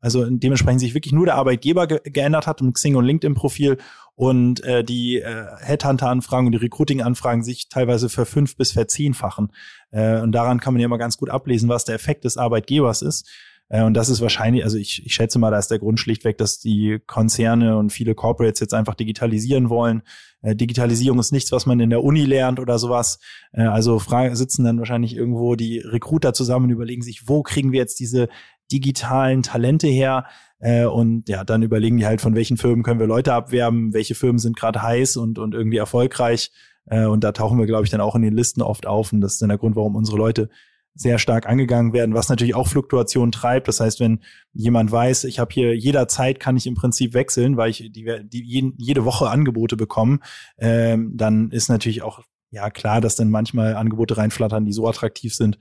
Also 0.00 0.24
dementsprechend 0.28 0.80
sich 0.80 0.94
wirklich 0.94 1.12
nur 1.12 1.26
der 1.26 1.34
Arbeitgeber 1.34 1.86
ge 1.86 2.00
geändert 2.04 2.46
hat 2.46 2.60
im 2.60 2.72
Xing 2.72 2.96
und 2.96 3.04
LinkedIn-Profil 3.04 3.78
und 4.14 4.62
äh, 4.64 4.84
die 4.84 5.20
äh, 5.20 5.46
Headhunter-Anfragen 5.60 6.46
und 6.46 6.52
die 6.52 6.58
Recruiting-Anfragen 6.58 7.42
sich 7.42 7.68
teilweise 7.68 8.08
verfünf 8.08 8.56
bis 8.56 8.72
verzehnfachen. 8.72 9.52
Äh, 9.90 10.20
und 10.20 10.32
daran 10.32 10.60
kann 10.60 10.74
man 10.74 10.80
ja 10.80 10.86
immer 10.86 10.98
ganz 10.98 11.16
gut 11.16 11.30
ablesen, 11.30 11.68
was 11.68 11.84
der 11.84 11.94
Effekt 11.94 12.24
des 12.24 12.36
Arbeitgebers 12.36 13.02
ist. 13.02 13.28
Äh, 13.68 13.82
und 13.82 13.94
das 13.94 14.08
ist 14.08 14.20
wahrscheinlich, 14.20 14.64
also 14.64 14.78
ich, 14.78 15.04
ich 15.04 15.14
schätze 15.14 15.38
mal, 15.38 15.50
da 15.50 15.58
ist 15.58 15.70
der 15.70 15.78
Grund 15.78 16.00
schlichtweg, 16.00 16.38
dass 16.38 16.58
die 16.58 16.98
Konzerne 17.06 17.76
und 17.76 17.90
viele 17.90 18.14
Corporates 18.14 18.60
jetzt 18.60 18.74
einfach 18.74 18.94
digitalisieren 18.94 19.68
wollen. 19.68 20.02
Äh, 20.42 20.56
Digitalisierung 20.56 21.18
ist 21.18 21.32
nichts, 21.32 21.52
was 21.52 21.66
man 21.66 21.80
in 21.80 21.90
der 21.90 22.02
Uni 22.02 22.24
lernt 22.24 22.60
oder 22.60 22.78
sowas. 22.78 23.18
Äh, 23.52 23.62
also 23.62 24.00
sitzen 24.32 24.64
dann 24.64 24.78
wahrscheinlich 24.78 25.14
irgendwo 25.14 25.54
die 25.54 25.78
Recruiter 25.78 26.32
zusammen 26.32 26.66
und 26.66 26.72
überlegen 26.72 27.02
sich, 27.02 27.28
wo 27.28 27.42
kriegen 27.42 27.72
wir 27.72 27.80
jetzt 27.80 28.00
diese 28.00 28.28
digitalen 28.70 29.42
Talente 29.42 29.86
her? 29.86 30.26
Äh, 30.60 30.84
und 30.84 31.28
ja, 31.28 31.44
dann 31.44 31.62
überlegen 31.62 31.98
die 31.98 32.06
halt, 32.06 32.20
von 32.20 32.34
welchen 32.34 32.56
Firmen 32.56 32.82
können 32.82 33.00
wir 33.00 33.06
Leute 33.06 33.32
abwerben, 33.32 33.94
welche 33.94 34.14
Firmen 34.14 34.38
sind 34.38 34.56
gerade 34.56 34.82
heiß 34.82 35.16
und, 35.16 35.38
und 35.38 35.54
irgendwie 35.54 35.76
erfolgreich. 35.76 36.50
Äh, 36.86 37.06
und 37.06 37.24
da 37.24 37.32
tauchen 37.32 37.58
wir, 37.58 37.66
glaube 37.66 37.84
ich, 37.84 37.90
dann 37.90 38.00
auch 38.00 38.14
in 38.14 38.22
den 38.22 38.34
Listen 38.34 38.62
oft 38.62 38.86
auf. 38.86 39.12
Und 39.12 39.20
das 39.20 39.34
ist 39.34 39.42
dann 39.42 39.50
der 39.50 39.58
Grund, 39.58 39.76
warum 39.76 39.94
unsere 39.94 40.16
Leute 40.16 40.48
sehr 40.94 41.18
stark 41.18 41.46
angegangen 41.46 41.92
werden, 41.92 42.14
was 42.14 42.28
natürlich 42.28 42.56
auch 42.56 42.66
Fluktuation 42.66 43.30
treibt. 43.30 43.68
Das 43.68 43.78
heißt, 43.78 44.00
wenn 44.00 44.20
jemand 44.52 44.90
weiß, 44.90 45.24
ich 45.24 45.38
habe 45.38 45.54
hier 45.54 45.76
jederzeit 45.76 46.40
kann 46.40 46.56
ich 46.56 46.66
im 46.66 46.74
Prinzip 46.74 47.14
wechseln, 47.14 47.56
weil 47.56 47.70
ich 47.70 47.92
die, 47.92 48.10
die 48.24 48.74
jede 48.76 49.04
Woche 49.04 49.30
Angebote 49.30 49.76
bekomme, 49.76 50.18
ähm, 50.58 51.12
dann 51.14 51.52
ist 51.52 51.68
natürlich 51.68 52.02
auch 52.02 52.20
ja 52.50 52.68
klar, 52.70 53.00
dass 53.00 53.14
dann 53.14 53.30
manchmal 53.30 53.76
Angebote 53.76 54.16
reinflattern, 54.16 54.64
die 54.64 54.72
so 54.72 54.88
attraktiv 54.88 55.34
sind, 55.34 55.58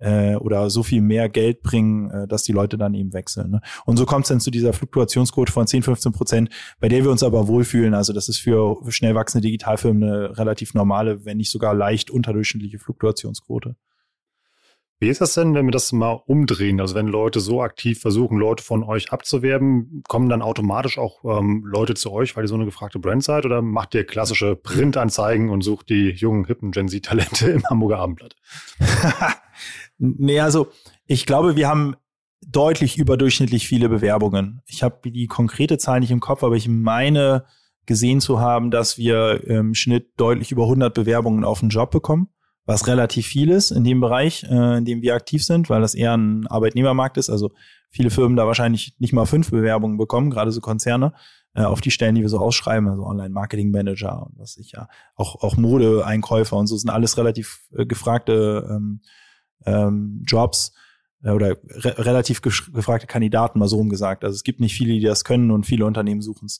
äh, 0.00 0.34
oder 0.36 0.70
so 0.70 0.82
viel 0.82 1.00
mehr 1.00 1.28
Geld 1.28 1.62
bringen, 1.62 2.10
äh, 2.10 2.26
dass 2.26 2.42
die 2.42 2.52
Leute 2.52 2.76
dann 2.76 2.94
eben 2.94 3.12
wechseln. 3.12 3.50
Ne? 3.50 3.60
Und 3.84 3.96
so 3.96 4.06
kommt 4.06 4.24
es 4.24 4.30
dann 4.30 4.40
zu 4.40 4.50
dieser 4.50 4.72
Fluktuationsquote 4.72 5.52
von 5.52 5.66
10, 5.66 5.82
15 5.82 6.12
Prozent, 6.12 6.50
bei 6.80 6.88
der 6.88 7.04
wir 7.04 7.10
uns 7.10 7.22
aber 7.22 7.46
wohlfühlen. 7.46 7.94
Also 7.94 8.12
das 8.12 8.28
ist 8.28 8.38
für, 8.38 8.76
schnell 8.88 9.14
wachsende 9.14 9.46
Digitalfirmen 9.46 10.02
eine 10.02 10.38
relativ 10.38 10.74
normale, 10.74 11.24
wenn 11.24 11.36
nicht 11.36 11.50
sogar 11.50 11.74
leicht 11.74 12.10
unterdurchschnittliche 12.10 12.78
Fluktuationsquote. 12.78 13.76
Wie 15.02 15.08
ist 15.08 15.22
das 15.22 15.32
denn, 15.32 15.54
wenn 15.54 15.64
wir 15.64 15.72
das 15.72 15.92
mal 15.92 16.20
umdrehen? 16.26 16.78
Also 16.78 16.94
wenn 16.94 17.06
Leute 17.06 17.40
so 17.40 17.62
aktiv 17.62 17.98
versuchen, 17.98 18.36
Leute 18.36 18.62
von 18.62 18.84
euch 18.84 19.12
abzuwerben, 19.12 20.02
kommen 20.06 20.28
dann 20.28 20.42
automatisch 20.42 20.98
auch 20.98 21.24
ähm, 21.24 21.64
Leute 21.64 21.94
zu 21.94 22.12
euch, 22.12 22.36
weil 22.36 22.44
ihr 22.44 22.48
so 22.48 22.54
eine 22.54 22.66
gefragte 22.66 22.98
Brand 22.98 23.24
seid? 23.24 23.46
Oder 23.46 23.62
macht 23.62 23.94
ihr 23.94 24.04
klassische 24.04 24.56
Printanzeigen 24.56 25.48
und 25.48 25.62
sucht 25.62 25.88
die 25.88 26.10
jungen, 26.10 26.44
hippen 26.44 26.70
Gen 26.70 26.88
Z-Talente 26.88 27.48
im 27.50 27.64
Hamburger 27.64 27.98
Abendblatt? 27.98 28.36
Nee, 30.00 30.40
also 30.40 30.68
ich 31.06 31.26
glaube, 31.26 31.56
wir 31.56 31.68
haben 31.68 31.94
deutlich 32.46 32.96
überdurchschnittlich 32.96 33.68
viele 33.68 33.90
Bewerbungen. 33.90 34.62
Ich 34.66 34.82
habe 34.82 35.10
die 35.10 35.26
konkrete 35.26 35.76
Zahl 35.76 36.00
nicht 36.00 36.10
im 36.10 36.20
Kopf, 36.20 36.42
aber 36.42 36.56
ich 36.56 36.68
meine 36.68 37.44
gesehen 37.84 38.20
zu 38.20 38.40
haben, 38.40 38.70
dass 38.70 38.96
wir 38.96 39.44
im 39.46 39.74
Schnitt 39.74 40.12
deutlich 40.16 40.52
über 40.52 40.62
100 40.62 40.94
Bewerbungen 40.94 41.44
auf 41.44 41.60
einen 41.60 41.68
Job 41.68 41.90
bekommen, 41.90 42.28
was 42.64 42.86
relativ 42.86 43.26
viel 43.26 43.50
ist 43.50 43.72
in 43.72 43.84
dem 43.84 44.00
Bereich, 44.00 44.44
äh, 44.44 44.78
in 44.78 44.86
dem 44.86 45.02
wir 45.02 45.14
aktiv 45.14 45.44
sind, 45.44 45.68
weil 45.68 45.82
das 45.82 45.94
eher 45.94 46.16
ein 46.16 46.46
Arbeitnehmermarkt 46.46 47.18
ist. 47.18 47.28
Also 47.28 47.50
viele 47.90 48.08
Firmen 48.08 48.36
da 48.36 48.46
wahrscheinlich 48.46 48.94
nicht 49.00 49.12
mal 49.12 49.26
fünf 49.26 49.50
Bewerbungen 49.50 49.98
bekommen, 49.98 50.30
gerade 50.30 50.50
so 50.50 50.62
Konzerne 50.62 51.12
äh, 51.54 51.64
auf 51.64 51.82
die 51.82 51.90
Stellen, 51.90 52.14
die 52.14 52.22
wir 52.22 52.28
so 52.30 52.38
ausschreiben, 52.38 52.88
also 52.88 53.04
Online-Marketing-Manager 53.04 54.24
und 54.26 54.38
was 54.38 54.56
ich 54.56 54.72
ja, 54.72 54.88
auch, 55.14 55.42
auch 55.42 55.58
Mode-Einkäufer 55.58 56.56
und 56.56 56.68
so 56.68 56.76
sind 56.78 56.88
alles 56.88 57.18
relativ 57.18 57.64
äh, 57.76 57.84
gefragte 57.84 58.66
ähm, 58.70 59.02
ähm, 59.66 60.22
Jobs 60.26 60.72
äh, 61.22 61.30
oder 61.30 61.56
re 61.68 61.98
relativ 61.98 62.42
gefragte 62.42 63.06
Kandidaten, 63.06 63.58
mal 63.58 63.68
so 63.68 63.76
rumgesagt. 63.76 64.24
Also 64.24 64.34
es 64.34 64.44
gibt 64.44 64.60
nicht 64.60 64.74
viele, 64.74 64.94
die 64.94 65.00
das 65.00 65.24
können 65.24 65.50
und 65.50 65.66
viele 65.66 65.86
Unternehmen 65.86 66.22
suchen 66.22 66.46
es. 66.46 66.58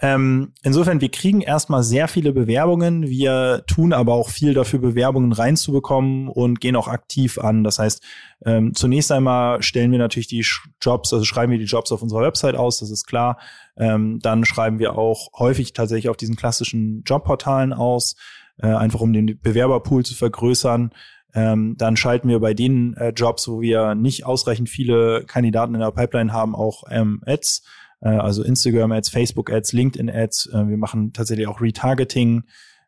Ähm, 0.00 0.52
insofern, 0.62 1.00
wir 1.00 1.10
kriegen 1.10 1.40
erstmal 1.40 1.84
sehr 1.84 2.08
viele 2.08 2.32
Bewerbungen. 2.32 3.08
Wir 3.08 3.62
tun 3.68 3.92
aber 3.92 4.14
auch 4.14 4.28
viel 4.28 4.52
dafür, 4.52 4.80
Bewerbungen 4.80 5.32
reinzubekommen 5.32 6.28
und 6.28 6.60
gehen 6.60 6.74
auch 6.74 6.88
aktiv 6.88 7.38
an. 7.38 7.62
Das 7.62 7.78
heißt, 7.78 8.02
ähm, 8.44 8.74
zunächst 8.74 9.12
einmal 9.12 9.62
stellen 9.62 9.92
wir 9.92 10.00
natürlich 10.00 10.26
die 10.26 10.44
Jobs, 10.82 11.12
also 11.12 11.24
schreiben 11.24 11.52
wir 11.52 11.60
die 11.60 11.64
Jobs 11.64 11.92
auf 11.92 12.02
unserer 12.02 12.22
Website 12.22 12.56
aus, 12.56 12.80
das 12.80 12.90
ist 12.90 13.06
klar. 13.06 13.38
Ähm, 13.76 14.18
dann 14.20 14.44
schreiben 14.44 14.80
wir 14.80 14.98
auch 14.98 15.30
häufig 15.38 15.72
tatsächlich 15.74 16.08
auf 16.08 16.16
diesen 16.16 16.34
klassischen 16.34 17.04
Jobportalen 17.04 17.72
aus, 17.72 18.16
äh, 18.58 18.66
einfach 18.66 19.00
um 19.00 19.12
den 19.12 19.38
Bewerberpool 19.40 20.04
zu 20.04 20.14
vergrößern. 20.14 20.90
Ähm, 21.34 21.74
dann 21.76 21.96
schalten 21.96 22.28
wir 22.28 22.38
bei 22.38 22.54
den 22.54 22.94
äh, 22.94 23.10
Jobs, 23.10 23.48
wo 23.48 23.60
wir 23.60 23.94
nicht 23.94 24.24
ausreichend 24.24 24.68
viele 24.68 25.24
Kandidaten 25.24 25.74
in 25.74 25.80
der 25.80 25.90
Pipeline 25.90 26.32
haben, 26.32 26.54
auch 26.54 26.84
ähm, 26.90 27.22
Ads, 27.26 27.64
äh, 28.00 28.08
also 28.08 28.44
Instagram-Ads, 28.44 29.08
Facebook-Ads, 29.08 29.72
LinkedIn-Ads. 29.72 30.50
Äh, 30.52 30.68
wir 30.68 30.76
machen 30.76 31.12
tatsächlich 31.12 31.48
auch 31.48 31.60
Retargeting. 31.60 32.44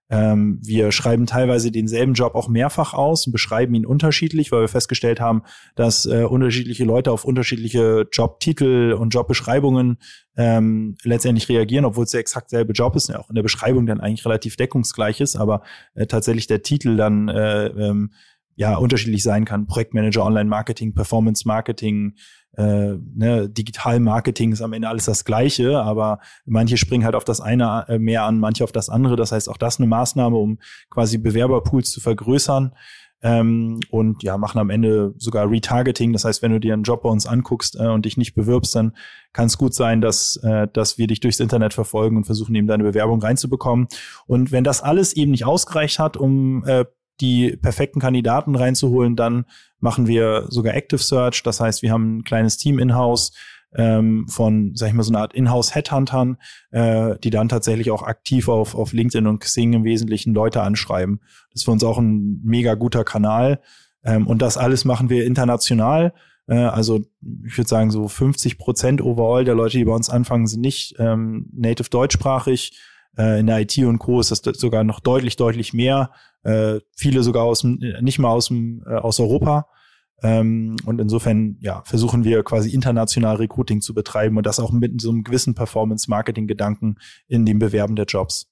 Ähm, 0.08 0.60
wir 0.62 0.92
schreiben 0.92 1.26
teilweise 1.26 1.72
denselben 1.72 2.14
Job 2.14 2.36
auch 2.36 2.48
mehrfach 2.48 2.94
aus 2.94 3.26
und 3.26 3.32
beschreiben 3.32 3.74
ihn 3.74 3.84
unterschiedlich, 3.84 4.52
weil 4.52 4.60
wir 4.60 4.68
festgestellt 4.68 5.20
haben, 5.20 5.42
dass 5.74 6.06
äh, 6.06 6.22
unterschiedliche 6.22 6.84
Leute 6.84 7.10
auf 7.10 7.24
unterschiedliche 7.24 8.06
Jobtitel 8.12 8.92
und 8.92 9.10
Jobbeschreibungen 9.10 9.98
ähm, 10.36 10.96
letztendlich 11.02 11.48
reagieren, 11.48 11.84
obwohl 11.84 12.04
es 12.04 12.12
der 12.12 12.20
exakt 12.20 12.50
selbe 12.50 12.72
Job 12.72 12.94
ist, 12.94 13.08
ja 13.08 13.18
auch 13.18 13.30
in 13.30 13.34
der 13.34 13.42
Beschreibung 13.42 13.86
dann 13.86 14.00
eigentlich 14.00 14.24
relativ 14.24 14.56
deckungsgleich 14.56 15.20
ist, 15.20 15.34
aber 15.34 15.62
äh, 15.94 16.06
tatsächlich 16.06 16.46
der 16.46 16.62
Titel 16.62 16.96
dann 16.96 17.28
äh, 17.28 17.66
ähm, 17.66 18.12
ja 18.56 18.76
unterschiedlich 18.76 19.22
sein 19.22 19.44
kann. 19.44 19.66
Projektmanager, 19.66 20.24
Online-Marketing, 20.24 20.94
Performance-Marketing, 20.94 22.14
äh, 22.56 22.96
ne, 23.14 23.48
Digital-Marketing 23.50 24.52
ist 24.52 24.62
am 24.62 24.72
Ende 24.72 24.88
alles 24.88 25.04
das 25.04 25.24
Gleiche, 25.24 25.78
aber 25.80 26.20
manche 26.46 26.78
springen 26.78 27.04
halt 27.04 27.14
auf 27.14 27.24
das 27.24 27.40
eine 27.40 27.84
äh, 27.88 27.98
mehr 27.98 28.24
an, 28.24 28.40
manche 28.40 28.64
auf 28.64 28.72
das 28.72 28.88
andere. 28.88 29.16
Das 29.16 29.32
heißt, 29.32 29.48
auch 29.48 29.58
das 29.58 29.78
eine 29.78 29.86
Maßnahme, 29.86 30.36
um 30.36 30.58
quasi 30.90 31.18
Bewerberpools 31.18 31.90
zu 31.90 32.00
vergrößern. 32.00 32.72
Ähm, 33.22 33.80
und 33.90 34.22
ja, 34.22 34.36
machen 34.36 34.58
am 34.58 34.70
Ende 34.70 35.14
sogar 35.16 35.50
Retargeting. 35.50 36.12
Das 36.12 36.24
heißt, 36.24 36.42
wenn 36.42 36.52
du 36.52 36.60
dir 36.60 36.74
einen 36.74 36.82
Job 36.82 37.02
bei 37.02 37.08
uns 37.08 37.26
anguckst 37.26 37.76
äh, 37.78 37.86
und 37.86 38.04
dich 38.04 38.16
nicht 38.16 38.34
bewirbst, 38.34 38.74
dann 38.74 38.94
kann 39.32 39.46
es 39.46 39.56
gut 39.56 39.74
sein, 39.74 40.00
dass, 40.00 40.36
äh, 40.42 40.68
dass 40.70 40.98
wir 40.98 41.06
dich 41.06 41.20
durchs 41.20 41.40
Internet 41.40 41.72
verfolgen 41.72 42.18
und 42.18 42.24
versuchen, 42.24 42.54
eben 42.54 42.66
deine 42.66 42.84
Bewerbung 42.84 43.20
reinzubekommen. 43.20 43.88
Und 44.26 44.52
wenn 44.52 44.64
das 44.64 44.82
alles 44.82 45.14
eben 45.14 45.30
nicht 45.30 45.46
ausgereicht 45.46 45.98
hat, 45.98 46.16
um 46.16 46.64
äh, 46.66 46.84
die 47.20 47.56
perfekten 47.56 48.00
Kandidaten 48.00 48.54
reinzuholen, 48.54 49.16
dann 49.16 49.46
machen 49.80 50.06
wir 50.06 50.46
sogar 50.48 50.74
Active 50.74 51.02
Search. 51.02 51.42
Das 51.42 51.60
heißt, 51.60 51.82
wir 51.82 51.92
haben 51.92 52.18
ein 52.18 52.24
kleines 52.24 52.56
Team 52.56 52.78
in-house 52.78 53.32
ähm, 53.74 54.26
von, 54.28 54.72
sag 54.74 54.88
ich 54.88 54.94
mal, 54.94 55.02
so 55.02 55.12
einer 55.12 55.20
Art 55.20 55.34
in-house 55.34 55.74
Headhuntern, 55.74 56.38
äh, 56.70 57.18
die 57.22 57.30
dann 57.30 57.48
tatsächlich 57.48 57.90
auch 57.90 58.02
aktiv 58.02 58.48
auf, 58.48 58.74
auf 58.74 58.92
LinkedIn 58.92 59.26
und 59.26 59.40
Xing 59.40 59.72
im 59.72 59.84
Wesentlichen 59.84 60.34
Leute 60.34 60.62
anschreiben. 60.62 61.20
Das 61.50 61.60
ist 61.60 61.64
für 61.64 61.72
uns 61.72 61.84
auch 61.84 61.98
ein 61.98 62.40
mega 62.42 62.74
guter 62.74 63.04
Kanal. 63.04 63.60
Ähm, 64.04 64.26
und 64.26 64.40
das 64.42 64.56
alles 64.56 64.84
machen 64.84 65.10
wir 65.10 65.26
international. 65.26 66.14
Äh, 66.46 66.56
also 66.56 67.02
ich 67.44 67.56
würde 67.58 67.68
sagen, 67.68 67.90
so 67.90 68.08
50 68.08 68.58
Prozent 68.58 69.02
overall 69.02 69.44
der 69.44 69.54
Leute, 69.54 69.78
die 69.78 69.84
bei 69.84 69.94
uns 69.94 70.08
anfangen, 70.08 70.46
sind 70.46 70.60
nicht 70.60 70.94
ähm, 70.98 71.50
native 71.52 71.90
deutschsprachig. 71.90 72.78
Äh, 73.16 73.40
in 73.40 73.46
der 73.46 73.60
IT 73.60 73.78
und 73.78 73.98
Co. 73.98 74.20
ist 74.20 74.30
das 74.30 74.40
sogar 74.58 74.84
noch 74.84 75.00
deutlich, 75.00 75.36
deutlich 75.36 75.72
mehr. 75.72 76.10
Äh, 76.42 76.80
viele 76.96 77.22
sogar 77.22 77.44
aus 77.44 77.60
dem, 77.60 77.80
nicht 78.00 78.18
mal 78.18 78.30
aus 78.30 78.48
dem, 78.48 78.84
äh, 78.86 78.94
aus 78.94 79.20
Europa. 79.20 79.66
Ähm, 80.22 80.76
und 80.86 81.00
insofern, 81.00 81.58
ja, 81.60 81.82
versuchen 81.84 82.24
wir 82.24 82.42
quasi 82.42 82.70
international 82.70 83.36
Recruiting 83.36 83.80
zu 83.80 83.94
betreiben 83.94 84.36
und 84.36 84.46
das 84.46 84.60
auch 84.60 84.72
mit 84.72 85.00
so 85.00 85.10
einem 85.10 85.24
gewissen 85.24 85.54
Performance-Marketing-Gedanken 85.54 86.96
in 87.28 87.44
dem 87.44 87.58
Bewerben 87.58 87.96
der 87.96 88.06
Jobs. 88.06 88.50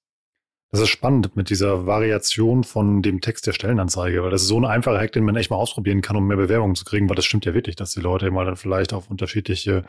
Das 0.74 0.80
ist 0.80 0.88
spannend 0.88 1.36
mit 1.36 1.50
dieser 1.50 1.86
Variation 1.86 2.64
von 2.64 3.00
dem 3.00 3.20
Text 3.20 3.46
der 3.46 3.52
Stellenanzeige, 3.52 4.24
weil 4.24 4.30
das 4.30 4.42
ist 4.42 4.48
so 4.48 4.58
ein 4.58 4.64
einfacher 4.64 4.98
Hack, 4.98 5.12
den 5.12 5.22
man 5.22 5.36
echt 5.36 5.50
mal 5.50 5.56
ausprobieren 5.56 6.02
kann, 6.02 6.16
um 6.16 6.26
mehr 6.26 6.36
Bewerbungen 6.36 6.74
zu 6.74 6.84
kriegen, 6.84 7.08
weil 7.08 7.14
das 7.14 7.26
stimmt 7.26 7.44
ja 7.46 7.54
wirklich, 7.54 7.76
dass 7.76 7.92
die 7.92 8.00
Leute 8.00 8.28
mal 8.32 8.44
dann 8.44 8.56
vielleicht 8.56 8.92
auf 8.92 9.08
unterschiedliche 9.08 9.84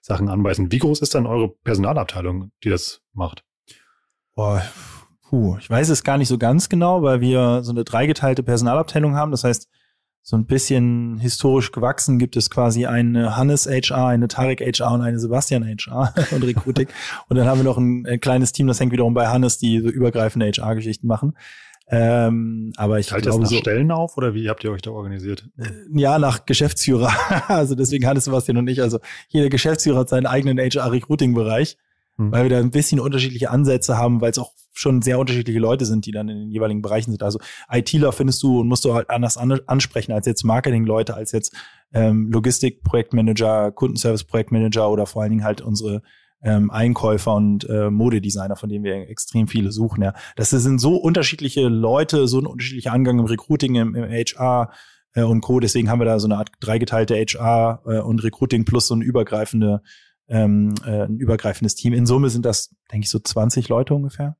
Sachen 0.00 0.30
anbeißen. 0.30 0.72
Wie 0.72 0.78
groß 0.78 1.02
ist 1.02 1.14
dann 1.14 1.26
eure 1.26 1.50
Personalabteilung, 1.62 2.52
die 2.64 2.70
das 2.70 3.02
macht? 3.12 3.44
Boah, 4.40 4.62
puh, 5.28 5.58
ich 5.60 5.68
weiß 5.68 5.90
es 5.90 6.02
gar 6.02 6.16
nicht 6.16 6.28
so 6.28 6.38
ganz 6.38 6.70
genau, 6.70 7.02
weil 7.02 7.20
wir 7.20 7.62
so 7.62 7.72
eine 7.72 7.84
dreigeteilte 7.84 8.42
Personalabteilung 8.42 9.14
haben. 9.14 9.32
Das 9.32 9.44
heißt, 9.44 9.68
so 10.22 10.34
ein 10.34 10.46
bisschen 10.46 11.18
historisch 11.18 11.72
gewachsen 11.72 12.18
gibt 12.18 12.38
es 12.38 12.48
quasi 12.48 12.86
eine 12.86 13.36
Hannes 13.36 13.66
HR, 13.66 14.06
eine 14.06 14.28
Tarek 14.28 14.62
HR 14.62 14.92
und 14.92 15.02
eine 15.02 15.18
Sebastian 15.18 15.62
HR 15.62 16.14
und 16.30 16.42
Recruiting. 16.42 16.88
und 17.28 17.36
dann 17.36 17.46
haben 17.46 17.58
wir 17.58 17.64
noch 17.64 17.76
ein, 17.76 18.06
ein, 18.06 18.18
kleines 18.18 18.52
Team, 18.52 18.66
das 18.66 18.80
hängt 18.80 18.92
wiederum 18.92 19.12
bei 19.12 19.28
Hannes, 19.28 19.58
die 19.58 19.78
so 19.80 19.90
übergreifende 19.90 20.50
HR-Geschichten 20.50 21.06
machen. 21.06 21.36
Ähm, 21.90 22.72
aber 22.78 22.98
ich 22.98 23.08
Teilt 23.08 23.24
glaube, 23.24 23.42
das 23.42 23.50
nach 23.50 23.58
so, 23.58 23.60
Stellen 23.60 23.90
auf 23.90 24.16
oder 24.16 24.32
wie 24.32 24.48
habt 24.48 24.64
ihr 24.64 24.72
euch 24.72 24.80
da 24.80 24.90
organisiert? 24.90 25.50
Äh, 25.58 25.68
ja, 25.92 26.18
nach 26.18 26.46
Geschäftsführer. 26.46 27.12
also 27.48 27.74
deswegen 27.74 28.06
Hannes 28.06 28.24
Sebastian 28.24 28.56
und 28.56 28.68
ich. 28.68 28.80
Also 28.80 29.00
jeder 29.28 29.50
Geschäftsführer 29.50 29.98
hat 29.98 30.08
seinen 30.08 30.24
eigenen 30.24 30.56
HR-Recruiting-Bereich 30.56 31.76
mhm. 32.20 32.32
weil 32.32 32.44
wir 32.44 32.50
da 32.50 32.58
ein 32.58 32.70
bisschen 32.70 33.00
unterschiedliche 33.00 33.50
Ansätze 33.50 33.96
haben, 33.96 34.20
weil 34.20 34.30
es 34.30 34.38
auch 34.38 34.52
schon 34.72 35.02
sehr 35.02 35.18
unterschiedliche 35.18 35.58
Leute 35.58 35.84
sind, 35.84 36.06
die 36.06 36.12
dann 36.12 36.28
in 36.28 36.38
den 36.38 36.50
jeweiligen 36.50 36.82
Bereichen 36.82 37.10
sind. 37.10 37.22
Also 37.22 37.38
ITler 37.70 38.12
findest 38.12 38.42
du 38.42 38.60
und 38.60 38.68
musst 38.68 38.84
du 38.84 38.94
halt 38.94 39.10
anders 39.10 39.36
an, 39.36 39.58
ansprechen 39.66 40.12
als 40.12 40.26
jetzt 40.26 40.44
Marketing-Leute, 40.44 41.14
als 41.14 41.32
jetzt 41.32 41.54
ähm, 41.92 42.30
Logistik-Projektmanager, 42.30 43.72
Kundenservice-Projektmanager 43.72 44.90
oder 44.90 45.06
vor 45.06 45.22
allen 45.22 45.30
Dingen 45.30 45.44
halt 45.44 45.60
unsere 45.60 46.02
ähm, 46.42 46.70
Einkäufer 46.70 47.34
und 47.34 47.68
äh, 47.68 47.90
Modedesigner, 47.90 48.56
von 48.56 48.70
denen 48.70 48.84
wir 48.84 49.08
extrem 49.08 49.48
viele 49.48 49.72
suchen. 49.72 50.02
Ja, 50.02 50.14
das 50.36 50.50
sind 50.50 50.78
so 50.78 50.96
unterschiedliche 50.96 51.68
Leute, 51.68 52.28
so 52.28 52.38
ein 52.38 52.46
unterschiedlicher 52.46 52.92
Angang 52.92 53.18
im 53.18 53.26
Recruiting, 53.26 53.74
im, 53.74 53.94
im 53.94 54.04
HR 54.04 54.70
äh, 55.14 55.22
und 55.22 55.40
Co. 55.42 55.60
Deswegen 55.60 55.90
haben 55.90 56.00
wir 56.00 56.06
da 56.06 56.18
so 56.18 56.28
eine 56.28 56.36
Art 56.36 56.50
dreigeteilte 56.60 57.14
HR 57.14 57.82
äh, 57.86 57.98
und 57.98 58.22
Recruiting 58.22 58.64
plus 58.64 58.86
so 58.86 58.94
eine 58.94 59.04
übergreifende 59.04 59.82
ähm, 60.30 60.74
äh, 60.86 61.02
ein 61.02 61.18
übergreifendes 61.18 61.74
Team. 61.74 61.92
In 61.92 62.06
Summe 62.06 62.30
sind 62.30 62.46
das, 62.46 62.74
denke 62.90 63.04
ich, 63.04 63.10
so 63.10 63.18
20 63.18 63.68
Leute 63.68 63.94
ungefähr. 63.94 64.36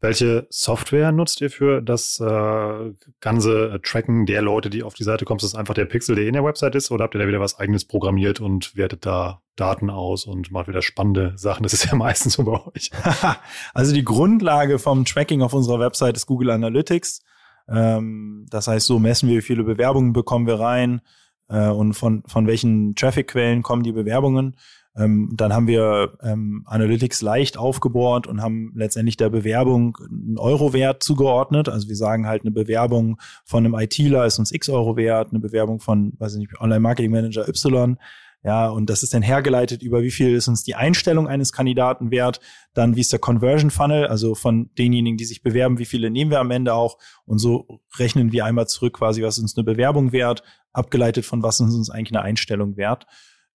Welche 0.00 0.46
Software 0.50 1.12
nutzt 1.12 1.40
ihr 1.40 1.50
für 1.50 1.80
das 1.80 2.20
äh, 2.20 2.92
ganze 3.20 3.80
Tracken 3.82 4.26
der 4.26 4.42
Leute, 4.42 4.68
die 4.68 4.82
auf 4.82 4.94
die 4.94 5.04
Seite 5.04 5.24
kommen? 5.24 5.38
Ist 5.38 5.44
das 5.44 5.54
einfach 5.54 5.74
der 5.74 5.86
Pixel, 5.86 6.14
der 6.14 6.26
in 6.26 6.34
der 6.34 6.44
Website 6.44 6.74
ist, 6.74 6.90
oder 6.90 7.04
habt 7.04 7.14
ihr 7.14 7.20
da 7.20 7.26
wieder 7.26 7.40
was 7.40 7.58
eigenes 7.58 7.86
programmiert 7.86 8.40
und 8.40 8.76
wertet 8.76 9.06
da 9.06 9.40
Daten 9.56 9.88
aus 9.88 10.26
und 10.26 10.50
macht 10.50 10.68
wieder 10.68 10.82
spannende 10.82 11.32
Sachen? 11.36 11.62
Das 11.62 11.72
ist 11.72 11.86
ja 11.86 11.94
meistens 11.96 12.34
so 12.34 12.44
bei 12.44 12.60
euch. 12.66 12.90
also 13.74 13.94
die 13.94 14.04
Grundlage 14.04 14.78
vom 14.78 15.04
Tracking 15.04 15.42
auf 15.42 15.54
unserer 15.54 15.80
Website 15.80 16.16
ist 16.16 16.26
Google 16.26 16.50
Analytics. 16.50 17.22
Ähm, 17.66 18.46
das 18.50 18.68
heißt, 18.68 18.86
so 18.86 18.98
messen 18.98 19.28
wir, 19.28 19.38
wie 19.38 19.42
viele 19.42 19.64
Bewerbungen 19.64 20.12
bekommen 20.12 20.46
wir 20.46 20.60
rein, 20.60 21.00
äh, 21.48 21.68
und 21.68 21.94
von, 21.94 22.22
von 22.26 22.46
welchen 22.46 22.94
Traffic-Quellen 22.94 23.62
kommen 23.62 23.82
die 23.82 23.92
Bewerbungen. 23.92 24.56
Ähm, 24.96 25.32
dann 25.34 25.52
haben 25.52 25.66
wir 25.66 26.16
ähm, 26.22 26.62
Analytics 26.66 27.20
leicht 27.20 27.58
aufgebohrt 27.58 28.26
und 28.28 28.40
haben 28.40 28.72
letztendlich 28.76 29.16
der 29.16 29.28
Bewerbung 29.28 29.96
einen 30.08 30.38
Euro-Wert 30.38 31.02
zugeordnet. 31.02 31.68
Also 31.68 31.88
wir 31.88 31.96
sagen 31.96 32.26
halt, 32.26 32.42
eine 32.42 32.52
Bewerbung 32.52 33.18
von 33.44 33.64
einem 33.64 33.74
ITler 33.74 34.24
ist 34.24 34.38
uns 34.38 34.52
X 34.52 34.68
Euro 34.68 34.96
wert, 34.96 35.30
eine 35.30 35.40
Bewerbung 35.40 35.80
von, 35.80 36.12
weiß 36.18 36.34
ich 36.34 36.38
nicht, 36.38 36.60
Online-Marketing-Manager 36.60 37.48
Y 37.48 37.96
ja, 38.44 38.68
und 38.68 38.90
das 38.90 39.02
ist 39.02 39.14
dann 39.14 39.22
hergeleitet 39.22 39.82
über 39.82 40.02
wie 40.02 40.10
viel 40.10 40.34
ist 40.34 40.48
uns 40.48 40.62
die 40.62 40.74
Einstellung 40.74 41.26
eines 41.26 41.50
Kandidaten 41.50 42.10
wert, 42.10 42.40
dann 42.74 42.94
wie 42.94 43.00
ist 43.00 43.10
der 43.10 43.18
Conversion 43.18 43.70
Funnel, 43.70 44.06
also 44.06 44.34
von 44.34 44.70
denjenigen, 44.76 45.16
die 45.16 45.24
sich 45.24 45.42
bewerben, 45.42 45.78
wie 45.78 45.86
viele 45.86 46.10
nehmen 46.10 46.30
wir 46.30 46.40
am 46.40 46.50
Ende 46.50 46.74
auch? 46.74 46.98
Und 47.24 47.38
so 47.38 47.80
rechnen 47.98 48.32
wir 48.32 48.44
einmal 48.44 48.68
zurück 48.68 48.98
quasi, 48.98 49.22
was 49.22 49.38
uns 49.38 49.56
eine 49.56 49.64
Bewerbung 49.64 50.12
wert, 50.12 50.42
abgeleitet 50.72 51.24
von 51.24 51.42
was 51.42 51.58
uns 51.60 51.88
eigentlich 51.88 52.14
eine 52.14 52.22
Einstellung 52.22 52.76
wert. 52.76 53.06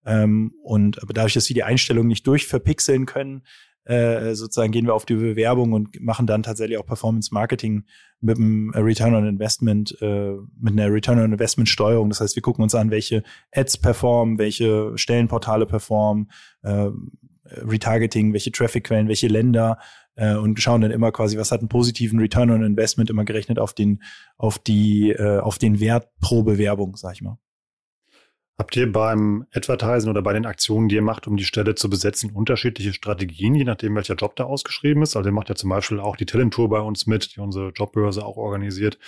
Ähm, 0.04 0.54
und 0.64 1.00
aber 1.00 1.12
dadurch, 1.12 1.34
dass 1.34 1.48
wir 1.48 1.54
die 1.54 1.62
Einstellung 1.62 2.08
nicht 2.08 2.26
durchverpixeln 2.26 3.06
können, 3.06 3.42
äh, 3.84 4.34
sozusagen 4.34 4.72
gehen 4.72 4.86
wir 4.86 4.94
auf 4.94 5.06
die 5.06 5.14
Bewerbung 5.14 5.72
und 5.72 6.00
machen 6.00 6.26
dann 6.26 6.42
tatsächlich 6.42 6.78
auch 6.78 6.86
Performance 6.86 7.32
Marketing 7.32 7.84
mit 8.20 8.36
einem 8.36 8.70
Return 8.70 9.14
on 9.14 9.26
Investment, 9.26 9.96
äh, 10.00 10.34
mit 10.60 10.72
einer 10.72 10.92
Return 10.92 11.18
on 11.18 11.32
Investment 11.32 11.68
Steuerung. 11.68 12.10
Das 12.10 12.20
heißt, 12.20 12.36
wir 12.36 12.42
gucken 12.42 12.62
uns 12.62 12.74
an, 12.74 12.90
welche 12.90 13.22
Ads 13.52 13.78
performen, 13.78 14.38
welche 14.38 14.92
Stellenportale 14.96 15.66
performen, 15.66 16.30
äh, 16.62 16.90
Retargeting, 17.44 18.32
welche 18.32 18.52
Trafficquellen, 18.52 19.08
welche 19.08 19.26
Länder 19.26 19.78
äh, 20.14 20.34
und 20.34 20.60
schauen 20.60 20.82
dann 20.82 20.90
immer 20.90 21.10
quasi, 21.12 21.36
was 21.38 21.50
hat 21.50 21.60
einen 21.60 21.68
positiven 21.68 22.18
Return 22.18 22.50
on 22.50 22.62
Investment 22.62 23.10
immer 23.10 23.24
gerechnet 23.24 23.58
auf 23.58 23.72
den 23.72 24.02
auf 24.36 24.58
die 24.58 25.10
äh, 25.10 25.38
auf 25.38 25.58
den 25.58 25.80
Wert 25.80 26.08
pro 26.20 26.42
Bewerbung, 26.42 26.96
sag 26.96 27.14
ich 27.14 27.22
mal. 27.22 27.38
Habt 28.60 28.76
ihr 28.76 28.92
beim 28.92 29.46
Advertisen 29.54 30.10
oder 30.10 30.20
bei 30.20 30.34
den 30.34 30.44
Aktionen, 30.44 30.90
die 30.90 30.96
ihr 30.96 31.02
macht, 31.02 31.26
um 31.26 31.38
die 31.38 31.44
Stelle 31.44 31.76
zu 31.76 31.88
besetzen, 31.88 32.32
unterschiedliche 32.32 32.92
Strategien, 32.92 33.54
je 33.54 33.64
nachdem, 33.64 33.94
welcher 33.94 34.16
Job 34.16 34.36
da 34.36 34.44
ausgeschrieben 34.44 35.02
ist? 35.02 35.16
Also 35.16 35.30
ihr 35.30 35.32
macht 35.32 35.48
ja 35.48 35.54
zum 35.54 35.70
Beispiel 35.70 35.98
auch 35.98 36.14
die 36.14 36.26
Talent-Tour 36.26 36.68
bei 36.68 36.80
uns 36.80 37.06
mit, 37.06 37.34
die 37.34 37.40
unsere 37.40 37.70
Jobbörse 37.70 38.22
auch 38.22 38.36
organisiert. 38.36 38.98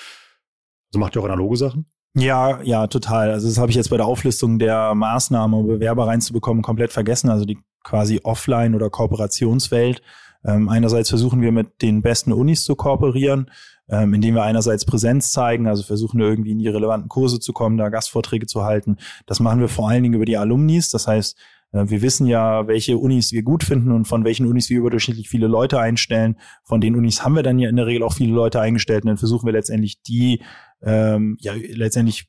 Also 0.88 1.00
macht 1.00 1.14
ihr 1.14 1.20
auch 1.20 1.26
analoge 1.26 1.58
Sachen? 1.58 1.84
Ja, 2.14 2.62
ja, 2.62 2.86
total. 2.86 3.30
Also 3.30 3.46
das 3.46 3.58
habe 3.58 3.70
ich 3.70 3.76
jetzt 3.76 3.90
bei 3.90 3.98
der 3.98 4.06
Auflistung 4.06 4.58
der 4.58 4.94
Maßnahmen, 4.94 5.60
um 5.60 5.66
Bewerber 5.66 6.06
reinzubekommen, 6.06 6.62
komplett 6.62 6.90
vergessen. 6.90 7.28
Also 7.28 7.44
die 7.44 7.58
quasi 7.84 8.20
Offline- 8.24 8.74
oder 8.74 8.88
Kooperationswelt. 8.88 10.00
Ähm, 10.46 10.70
einerseits 10.70 11.10
versuchen 11.10 11.42
wir 11.42 11.52
mit 11.52 11.82
den 11.82 12.00
besten 12.00 12.32
Unis 12.32 12.64
zu 12.64 12.74
kooperieren 12.74 13.50
ähm, 13.88 14.14
indem 14.14 14.34
wir 14.34 14.42
einerseits 14.42 14.84
Präsenz 14.84 15.32
zeigen, 15.32 15.66
also 15.66 15.82
versuchen 15.82 16.20
irgendwie 16.20 16.52
in 16.52 16.58
die 16.58 16.68
relevanten 16.68 17.08
Kurse 17.08 17.40
zu 17.40 17.52
kommen, 17.52 17.76
da 17.76 17.88
Gastvorträge 17.88 18.46
zu 18.46 18.64
halten. 18.64 18.96
Das 19.26 19.40
machen 19.40 19.60
wir 19.60 19.68
vor 19.68 19.88
allen 19.88 20.02
Dingen 20.02 20.14
über 20.14 20.24
die 20.24 20.36
Alumnis. 20.36 20.90
Das 20.90 21.06
heißt, 21.06 21.36
äh, 21.72 21.84
wir 21.88 22.02
wissen 22.02 22.26
ja, 22.26 22.66
welche 22.66 22.98
Unis 22.98 23.32
wir 23.32 23.42
gut 23.42 23.64
finden 23.64 23.92
und 23.92 24.06
von 24.06 24.24
welchen 24.24 24.46
Unis 24.46 24.70
wir 24.70 24.78
überdurchschnittlich 24.78 25.28
viele 25.28 25.46
Leute 25.46 25.80
einstellen. 25.80 26.38
Von 26.64 26.80
den 26.80 26.96
Unis 26.96 27.24
haben 27.24 27.34
wir 27.34 27.42
dann 27.42 27.58
ja 27.58 27.68
in 27.68 27.76
der 27.76 27.86
Regel 27.86 28.02
auch 28.02 28.14
viele 28.14 28.32
Leute 28.32 28.60
eingestellt 28.60 29.04
und 29.04 29.08
dann 29.08 29.18
versuchen 29.18 29.46
wir 29.46 29.52
letztendlich 29.52 30.02
die, 30.02 30.42
ähm, 30.82 31.36
ja, 31.40 31.52
letztendlich 31.54 32.26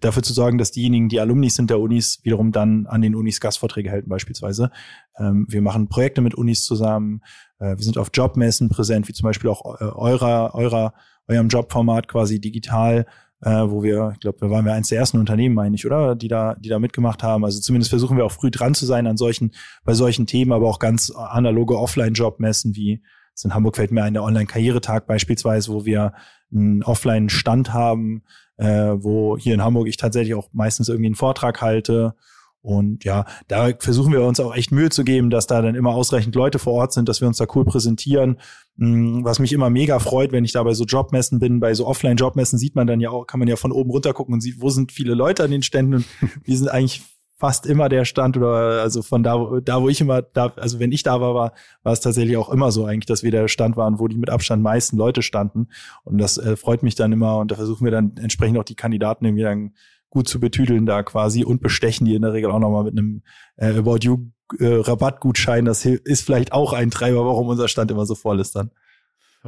dafür 0.00 0.22
zu 0.22 0.32
sorgen, 0.32 0.58
dass 0.58 0.70
diejenigen, 0.70 1.08
die 1.08 1.20
Alumnis 1.20 1.56
sind 1.56 1.70
der 1.70 1.80
Unis, 1.80 2.20
wiederum 2.22 2.52
dann 2.52 2.86
an 2.86 3.02
den 3.02 3.14
Unis 3.14 3.40
Gastvorträge 3.40 3.90
halten 3.90 4.08
beispielsweise. 4.08 4.70
Ähm, 5.18 5.46
wir 5.48 5.62
machen 5.62 5.88
Projekte 5.88 6.20
mit 6.20 6.34
Unis 6.34 6.64
zusammen. 6.64 7.20
Äh, 7.58 7.76
wir 7.76 7.84
sind 7.84 7.98
auf 7.98 8.10
Jobmessen 8.12 8.68
präsent, 8.68 9.08
wie 9.08 9.12
zum 9.12 9.24
Beispiel 9.24 9.50
auch 9.50 9.80
äh, 9.80 9.84
eurer, 9.84 10.54
eurer, 10.54 10.94
eurem 11.28 11.48
Jobformat 11.48 12.08
quasi 12.08 12.40
digital, 12.40 13.06
äh, 13.42 13.50
wo 13.50 13.82
wir, 13.82 14.12
ich 14.14 14.20
glaube, 14.20 14.38
da 14.40 14.50
waren 14.50 14.64
wir 14.64 14.72
eins 14.72 14.88
der 14.88 14.98
ersten 14.98 15.18
Unternehmen, 15.18 15.54
meine 15.54 15.76
ich, 15.76 15.84
oder? 15.84 16.14
Die 16.14 16.28
da, 16.28 16.54
die 16.54 16.70
da 16.70 16.78
mitgemacht 16.78 17.22
haben. 17.22 17.44
Also 17.44 17.60
zumindest 17.60 17.90
versuchen 17.90 18.16
wir 18.16 18.24
auch 18.24 18.32
früh 18.32 18.50
dran 18.50 18.74
zu 18.74 18.86
sein 18.86 19.06
an 19.06 19.16
solchen, 19.16 19.52
bei 19.84 19.94
solchen 19.94 20.26
Themen, 20.26 20.52
aber 20.52 20.68
auch 20.68 20.78
ganz 20.78 21.10
analoge 21.10 21.78
Offline-Jobmessen 21.78 22.74
wie 22.74 23.02
in 23.42 23.54
Hamburg 23.54 23.76
fällt 23.76 23.90
mir 23.90 24.04
ein 24.04 24.14
der 24.14 24.22
Online-Karrieretag 24.22 25.06
beispielsweise, 25.06 25.72
wo 25.72 25.84
wir 25.84 26.12
einen 26.52 26.82
Offline-Stand 26.82 27.72
haben, 27.72 28.22
äh, 28.56 28.66
wo 28.66 29.36
hier 29.36 29.54
in 29.54 29.62
Hamburg 29.62 29.88
ich 29.88 29.96
tatsächlich 29.96 30.34
auch 30.34 30.48
meistens 30.52 30.88
irgendwie 30.88 31.06
einen 31.06 31.14
Vortrag 31.16 31.60
halte. 31.60 32.14
Und 32.62 33.04
ja, 33.04 33.26
da 33.46 33.72
versuchen 33.78 34.12
wir 34.12 34.22
uns 34.22 34.40
auch 34.40 34.54
echt 34.54 34.72
Mühe 34.72 34.88
zu 34.88 35.04
geben, 35.04 35.28
dass 35.28 35.46
da 35.46 35.60
dann 35.60 35.74
immer 35.74 35.90
ausreichend 35.90 36.34
Leute 36.34 36.58
vor 36.58 36.72
Ort 36.72 36.94
sind, 36.94 37.10
dass 37.10 37.20
wir 37.20 37.28
uns 37.28 37.36
da 37.36 37.46
cool 37.54 37.64
präsentieren. 37.66 38.38
Mm, 38.76 39.22
was 39.22 39.38
mich 39.38 39.52
immer 39.52 39.68
mega 39.68 39.98
freut, 39.98 40.32
wenn 40.32 40.46
ich 40.46 40.52
da 40.52 40.62
bei 40.62 40.72
so 40.72 40.84
Jobmessen 40.84 41.40
bin, 41.40 41.60
bei 41.60 41.74
so 41.74 41.86
Offline-Jobmessen 41.86 42.58
sieht 42.58 42.74
man 42.74 42.86
dann 42.86 43.00
ja 43.00 43.10
auch, 43.10 43.26
kann 43.26 43.38
man 43.38 43.48
ja 43.48 43.56
von 43.56 43.70
oben 43.70 43.90
runter 43.90 44.14
gucken 44.14 44.32
und 44.32 44.40
sieht, 44.40 44.62
wo 44.62 44.70
sind 44.70 44.92
viele 44.92 45.12
Leute 45.14 45.44
an 45.44 45.50
den 45.50 45.62
Ständen 45.62 45.94
und 45.94 46.06
wir 46.44 46.56
sind 46.56 46.68
eigentlich 46.68 47.02
fast 47.44 47.66
immer 47.66 47.90
der 47.90 48.06
Stand 48.06 48.38
oder 48.38 48.80
also 48.80 49.02
von 49.02 49.22
da, 49.22 49.60
da 49.62 49.82
wo 49.82 49.90
ich 49.90 50.00
immer 50.00 50.22
da, 50.22 50.54
also 50.56 50.80
wenn 50.80 50.92
ich 50.92 51.02
da 51.02 51.20
war, 51.20 51.34
war, 51.34 51.52
war 51.82 51.92
es 51.92 52.00
tatsächlich 52.00 52.38
auch 52.38 52.48
immer 52.48 52.72
so 52.72 52.86
eigentlich, 52.86 53.04
dass 53.04 53.22
wir 53.22 53.30
der 53.30 53.48
Stand 53.48 53.76
waren, 53.76 53.98
wo 53.98 54.08
die 54.08 54.16
mit 54.16 54.30
Abstand 54.30 54.62
meisten 54.62 54.96
Leute 54.96 55.20
standen. 55.20 55.68
Und 56.04 56.16
das 56.16 56.38
äh, 56.38 56.56
freut 56.56 56.82
mich 56.82 56.94
dann 56.94 57.12
immer 57.12 57.36
und 57.36 57.50
da 57.50 57.56
versuchen 57.56 57.84
wir 57.84 57.90
dann 57.90 58.16
entsprechend 58.16 58.56
auch 58.56 58.64
die 58.64 58.76
Kandidaten 58.76 59.26
irgendwie 59.26 59.42
dann 59.42 59.74
gut 60.08 60.26
zu 60.26 60.40
betüdeln 60.40 60.86
da 60.86 61.02
quasi 61.02 61.44
und 61.44 61.60
bestechen 61.60 62.06
die 62.06 62.14
in 62.14 62.22
der 62.22 62.32
Regel 62.32 62.50
auch 62.50 62.60
nochmal 62.60 62.84
mit 62.84 62.96
einem 62.96 63.20
äh, 63.56 63.76
About 63.76 63.98
You 64.00 64.30
äh, 64.58 64.76
Rabattgutschein. 64.76 65.66
Das 65.66 65.84
ist 65.84 66.24
vielleicht 66.24 66.52
auch 66.52 66.72
ein 66.72 66.90
Treiber, 66.90 67.26
warum 67.26 67.48
unser 67.48 67.68
Stand 67.68 67.90
immer 67.90 68.06
so 68.06 68.14
voll 68.14 68.40
ist 68.40 68.56
dann. 68.56 68.70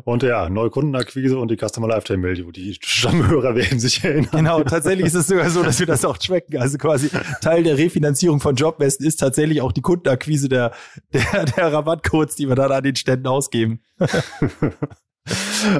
Und 0.04 0.22
ja, 0.22 0.50
neue 0.50 0.68
Kundenakquise 0.70 1.38
und 1.38 1.50
die 1.50 1.56
Customer 1.56 1.88
Lifetime 1.88 2.22
Value. 2.22 2.52
Die 2.52 2.76
Stammhörer 2.80 3.54
werden 3.54 3.80
sich 3.80 4.04
erinnern. 4.04 4.30
Genau, 4.30 4.62
tatsächlich 4.62 5.06
ist 5.06 5.14
es 5.14 5.26
sogar 5.26 5.48
so, 5.48 5.62
dass 5.62 5.78
wir 5.78 5.86
das 5.86 6.04
auch 6.04 6.18
tracken. 6.18 6.58
Also 6.58 6.76
quasi 6.76 7.08
Teil 7.40 7.62
der 7.62 7.78
Refinanzierung 7.78 8.40
von 8.40 8.56
Jobbesten 8.56 9.06
ist 9.06 9.16
tatsächlich 9.16 9.62
auch 9.62 9.72
die 9.72 9.80
Kundenakquise 9.80 10.48
der, 10.48 10.72
der, 11.12 11.46
der 11.46 11.72
Rabattcodes, 11.72 12.36
die 12.36 12.46
wir 12.46 12.54
dann 12.54 12.72
an 12.72 12.82
den 12.82 12.96
Ständen 12.96 13.26
ausgeben. 13.26 13.80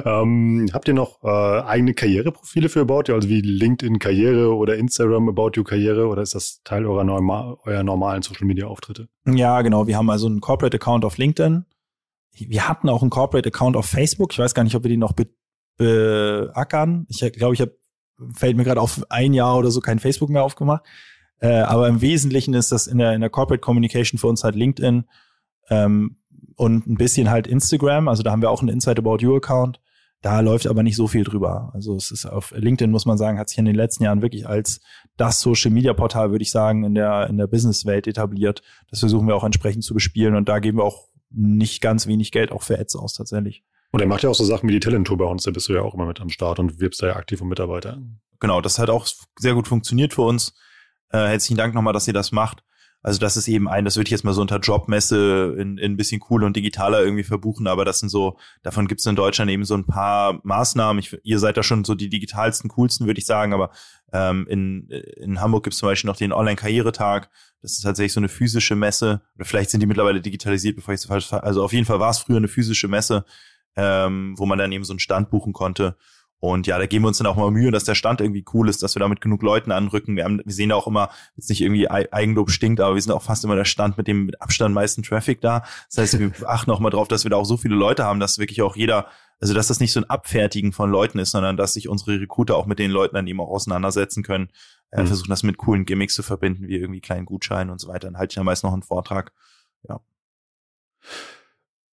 ähm, 0.05 0.67
habt 0.73 0.87
ihr 0.87 0.95
noch 0.95 1.23
äh, 1.23 1.27
eigene 1.61 1.93
Karriereprofile 1.93 2.69
für 2.69 2.81
About 2.81 3.03
You, 3.07 3.13
also 3.13 3.29
wie 3.29 3.41
LinkedIn 3.41 3.99
Karriere 3.99 4.55
oder 4.55 4.77
Instagram 4.77 5.29
About 5.29 5.51
You 5.55 5.63
Karriere 5.63 6.07
oder 6.07 6.23
ist 6.23 6.33
das 6.33 6.61
Teil 6.63 6.87
eurer, 6.87 7.03
normal, 7.03 7.57
eurer 7.65 7.83
normalen 7.83 8.23
Social 8.23 8.47
Media 8.47 8.65
Auftritte? 8.65 9.09
Ja, 9.27 9.61
genau. 9.61 9.85
Wir 9.85 9.95
haben 9.97 10.09
also 10.09 10.25
einen 10.25 10.41
Corporate 10.41 10.75
Account 10.75 11.05
auf 11.05 11.17
LinkedIn. 11.17 11.65
Wir 12.39 12.67
hatten 12.67 12.89
auch 12.89 13.01
einen 13.01 13.09
Corporate 13.09 13.47
Account 13.47 13.75
auf 13.75 13.85
Facebook. 13.85 14.31
Ich 14.33 14.39
weiß 14.39 14.53
gar 14.53 14.63
nicht, 14.63 14.75
ob 14.75 14.83
wir 14.83 14.89
den 14.89 14.99
noch 14.99 15.13
be 15.13 15.27
beackern. 15.77 17.05
Ich 17.07 17.19
glaube, 17.33 17.53
ich 17.53 17.61
habe 17.61 17.77
fällt 18.33 18.57
mir 18.57 18.63
gerade 18.63 18.81
auf 18.81 19.03
ein 19.09 19.33
Jahr 19.33 19.57
oder 19.57 19.69
so 19.69 19.79
kein 19.79 19.99
Facebook 19.99 20.29
mehr 20.29 20.43
aufgemacht. 20.43 20.83
Äh, 21.39 21.59
aber 21.59 21.87
im 21.87 22.01
Wesentlichen 22.01 22.53
ist 22.53 22.71
das 22.71 22.87
in 22.87 22.97
der, 22.97 23.13
in 23.13 23.21
der 23.21 23.29
Corporate 23.29 23.61
Communication 23.61 24.17
für 24.17 24.27
uns 24.27 24.43
halt 24.43 24.55
LinkedIn. 24.55 25.05
Ähm, 25.69 26.17
und 26.55 26.87
ein 26.87 26.95
bisschen 26.95 27.29
halt 27.29 27.45
Instagram. 27.45 28.07
Also 28.07 28.23
da 28.23 28.31
haben 28.31 28.41
wir 28.41 28.49
auch 28.49 28.61
einen 28.61 28.69
Inside 28.69 28.99
About 28.99 29.17
You 29.17 29.35
Account. 29.35 29.79
Da 30.21 30.39
läuft 30.39 30.65
aber 30.65 30.81
nicht 30.81 30.95
so 30.95 31.07
viel 31.07 31.23
drüber. 31.23 31.69
Also 31.75 31.95
es 31.95 32.09
ist 32.09 32.25
auf 32.25 32.51
LinkedIn, 32.55 32.89
muss 32.89 33.05
man 33.05 33.19
sagen, 33.19 33.37
hat 33.37 33.49
sich 33.49 33.59
in 33.59 33.65
den 33.65 33.75
letzten 33.75 34.03
Jahren 34.03 34.23
wirklich 34.23 34.47
als 34.47 34.81
das 35.15 35.39
Social 35.41 35.69
Media 35.69 35.93
Portal, 35.93 36.31
würde 36.31 36.41
ich 36.41 36.49
sagen, 36.49 36.83
in 36.83 36.95
der, 36.95 37.27
in 37.27 37.37
der 37.37 37.45
Business-Welt 37.45 38.07
etabliert. 38.07 38.63
Das 38.89 38.99
versuchen 39.01 39.27
wir 39.27 39.35
auch 39.35 39.43
entsprechend 39.43 39.83
zu 39.83 39.93
bespielen 39.93 40.35
und 40.35 40.49
da 40.49 40.57
geben 40.57 40.79
wir 40.79 40.85
auch 40.85 41.07
nicht 41.29 41.81
ganz 41.81 42.07
wenig 42.07 42.31
Geld 42.31 42.51
auch 42.51 42.63
für 42.63 42.79
Ads 42.79 42.95
aus 42.95 43.13
tatsächlich. 43.13 43.63
Und 43.91 44.01
er 44.01 44.07
macht 44.07 44.23
ja 44.23 44.29
auch 44.29 44.35
so 44.35 44.43
Sachen 44.43 44.67
wie 44.67 44.73
die 44.73 44.79
Talent-Tour 44.79 45.17
bei 45.17 45.25
uns, 45.25 45.43
da 45.43 45.51
bist 45.51 45.69
du 45.69 45.73
ja 45.73 45.81
auch 45.81 45.93
immer 45.93 46.05
mit 46.05 46.19
am 46.19 46.29
Start 46.29 46.59
und 46.59 46.79
wirbst 46.79 47.01
da 47.01 47.07
ja 47.07 47.15
aktiv 47.15 47.41
um 47.41 47.49
Mitarbeiter. 47.49 48.01
Genau, 48.39 48.61
das 48.61 48.79
hat 48.79 48.89
auch 48.89 49.07
sehr 49.39 49.53
gut 49.53 49.67
funktioniert 49.67 50.13
für 50.13 50.23
uns. 50.23 50.53
Äh, 51.09 51.19
herzlichen 51.19 51.57
Dank 51.57 51.73
nochmal, 51.73 51.93
dass 51.93 52.07
ihr 52.07 52.13
das 52.13 52.31
macht. 52.31 52.63
Also 53.03 53.19
das 53.19 53.37
ist 53.37 53.47
eben 53.47 53.69
ein, 53.69 53.85
das 53.85 53.95
würde 53.95 54.07
ich 54.07 54.11
jetzt 54.11 54.23
mal 54.23 54.33
so 54.33 54.41
unter 54.41 54.59
Jobmesse 54.59 55.55
in, 55.57 55.77
in 55.77 55.93
ein 55.93 55.97
bisschen 55.97 56.19
cooler 56.19 56.45
und 56.45 56.55
digitaler 56.55 57.03
irgendwie 57.03 57.23
verbuchen, 57.23 57.67
aber 57.67 57.85
das 57.85 57.99
sind 57.99 58.09
so, 58.09 58.37
davon 58.63 58.87
gibt 58.87 58.99
es 58.99 59.05
in 59.05 59.15
Deutschland 59.15 59.51
eben 59.51 59.65
so 59.65 59.75
ein 59.75 59.85
paar 59.85 60.39
Maßnahmen. 60.43 60.99
Ich, 60.99 61.17
ihr 61.23 61.39
seid 61.39 61.57
da 61.57 61.63
schon 61.63 61.83
so 61.83 61.95
die 61.95 62.09
digitalsten, 62.09 62.69
coolsten, 62.69 63.05
würde 63.05 63.19
ich 63.19 63.25
sagen, 63.25 63.53
aber 63.53 63.71
ähm, 64.11 64.47
in, 64.49 64.89
in 64.89 65.39
Hamburg 65.39 65.63
gibt 65.63 65.73
es 65.73 65.79
zum 65.79 65.87
Beispiel 65.87 66.09
noch 66.09 66.17
den 66.17 66.33
Online-Karrieretag. 66.33 67.29
Das 67.61 67.73
ist 67.73 67.81
tatsächlich 67.81 68.13
so 68.13 68.19
eine 68.19 68.29
physische 68.29 68.75
Messe. 68.75 69.21
Oder 69.35 69.45
vielleicht 69.45 69.69
sind 69.69 69.81
die 69.81 69.87
mittlerweile 69.87 70.21
digitalisiert, 70.21 70.75
bevor 70.75 70.93
ich 70.93 71.01
so 71.01 71.07
falsch 71.07 71.31
Also 71.33 71.63
auf 71.63 71.73
jeden 71.73 71.85
Fall 71.85 71.99
war 71.99 72.09
es 72.09 72.19
früher 72.19 72.37
eine 72.37 72.47
physische 72.47 72.87
Messe, 72.87 73.25
ähm, 73.75 74.35
wo 74.37 74.45
man 74.45 74.57
dann 74.57 74.71
eben 74.71 74.83
so 74.83 74.93
einen 74.93 74.99
Stand 74.99 75.29
buchen 75.29 75.53
konnte. 75.53 75.97
Und 76.39 76.67
ja, 76.67 76.77
da 76.77 76.85
geben 76.85 77.03
wir 77.03 77.07
uns 77.07 77.17
dann 77.17 77.27
auch 77.27 77.35
mal 77.35 77.49
Mühe, 77.49 77.71
dass 77.71 77.83
der 77.83 77.95
Stand 77.95 78.21
irgendwie 78.21 78.45
cool 78.53 78.69
ist, 78.69 78.83
dass 78.83 78.95
wir 78.95 78.99
damit 78.99 79.21
genug 79.21 79.41
Leuten 79.41 79.71
anrücken. 79.71 80.15
Wir, 80.15 80.23
haben, 80.23 80.41
wir 80.45 80.53
sehen 80.53 80.69
da 80.69 80.75
auch 80.75 80.85
immer, 80.85 81.09
jetzt 81.35 81.49
nicht 81.49 81.61
irgendwie 81.61 81.89
Eigenlob 81.89 82.51
stinkt, 82.51 82.79
aber 82.79 82.93
wir 82.93 83.01
sind 83.01 83.11
auch 83.11 83.23
fast 83.23 83.43
immer 83.43 83.55
der 83.55 83.65
Stand 83.65 83.97
mit 83.97 84.07
dem 84.07 84.25
mit 84.25 84.41
Abstand 84.41 84.75
meisten 84.75 85.01
Traffic 85.01 85.41
da. 85.41 85.63
Das 85.89 85.97
heißt, 85.97 86.19
wir 86.19 86.31
achten 86.47 86.69
auch 86.69 86.79
mal 86.79 86.91
drauf, 86.91 87.07
dass 87.07 87.23
wir 87.23 87.31
da 87.31 87.37
auch 87.37 87.45
so 87.45 87.57
viele 87.57 87.75
Leute 87.75 88.03
haben, 88.03 88.19
dass 88.19 88.37
wirklich 88.37 88.61
auch 88.61 88.75
jeder, 88.75 89.07
also 89.39 89.55
dass 89.55 89.67
das 89.67 89.79
nicht 89.79 89.91
so 89.91 89.99
ein 89.99 90.09
Abfertigen 90.09 90.73
von 90.73 90.91
Leuten 90.91 91.17
ist, 91.17 91.31
sondern 91.31 91.57
dass 91.57 91.73
sich 91.73 91.89
unsere 91.89 92.19
Recruiter 92.19 92.55
auch 92.55 92.67
mit 92.67 92.77
den 92.77 92.91
Leuten 92.91 93.15
dann 93.15 93.25
eben 93.25 93.41
auch 93.41 93.49
auseinandersetzen 93.49 94.21
können. 94.21 94.49
Äh, 94.91 95.01
mhm. 95.01 95.07
Versuchen 95.07 95.29
das 95.29 95.41
mit 95.41 95.57
coolen 95.57 95.85
Gimmicks 95.85 96.13
zu 96.13 96.21
verbinden, 96.21 96.67
wie 96.67 96.75
irgendwie 96.75 97.01
kleinen 97.01 97.25
Gutscheinen 97.25 97.71
und 97.71 97.81
so 97.81 97.87
weiter. 97.87 98.07
Dann 98.07 98.17
halte 98.17 98.33
ich 98.33 98.35
ja 98.35 98.43
meist 98.43 98.63
noch 98.63 98.73
einen 98.73 98.83
Vortrag. 98.83 99.31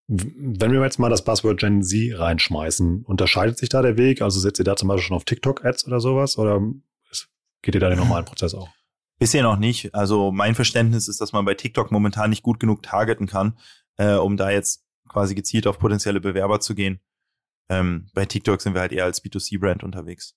Wenn 0.06 0.72
wir 0.72 0.82
jetzt 0.82 0.98
mal 0.98 1.08
das 1.08 1.24
Buzzword 1.24 1.58
Gen 1.58 1.82
Z 1.82 2.18
reinschmeißen, 2.18 3.04
unterscheidet 3.04 3.58
sich 3.58 3.70
da 3.70 3.80
der 3.80 3.96
Weg? 3.96 4.20
Also 4.20 4.38
setzt 4.38 4.58
ihr 4.58 4.64
da 4.64 4.76
zum 4.76 4.88
Beispiel 4.88 5.06
schon 5.06 5.16
auf 5.16 5.24
TikTok-Ads 5.24 5.86
oder 5.86 6.00
sowas? 6.00 6.36
Oder 6.36 6.60
geht 7.62 7.74
ihr 7.74 7.80
da 7.80 7.88
den 7.88 7.98
normalen 7.98 8.24
Prozess 8.24 8.54
auch? 8.54 8.68
Bisher 9.18 9.42
noch 9.42 9.56
nicht. 9.56 9.94
Also 9.94 10.32
mein 10.32 10.54
Verständnis 10.54 11.08
ist, 11.08 11.20
dass 11.20 11.32
man 11.32 11.44
bei 11.44 11.54
TikTok 11.54 11.90
momentan 11.90 12.30
nicht 12.30 12.42
gut 12.42 12.60
genug 12.60 12.82
targeten 12.82 13.26
kann, 13.26 13.56
äh, 13.96 14.14
um 14.14 14.36
da 14.36 14.50
jetzt 14.50 14.84
quasi 15.08 15.34
gezielt 15.34 15.66
auf 15.66 15.78
potenzielle 15.78 16.20
Bewerber 16.20 16.60
zu 16.60 16.74
gehen. 16.74 17.00
Ähm, 17.70 18.08
bei 18.12 18.26
TikTok 18.26 18.60
sind 18.60 18.74
wir 18.74 18.82
halt 18.82 18.92
eher 18.92 19.04
als 19.04 19.24
B2C-Brand 19.24 19.84
unterwegs. 19.84 20.36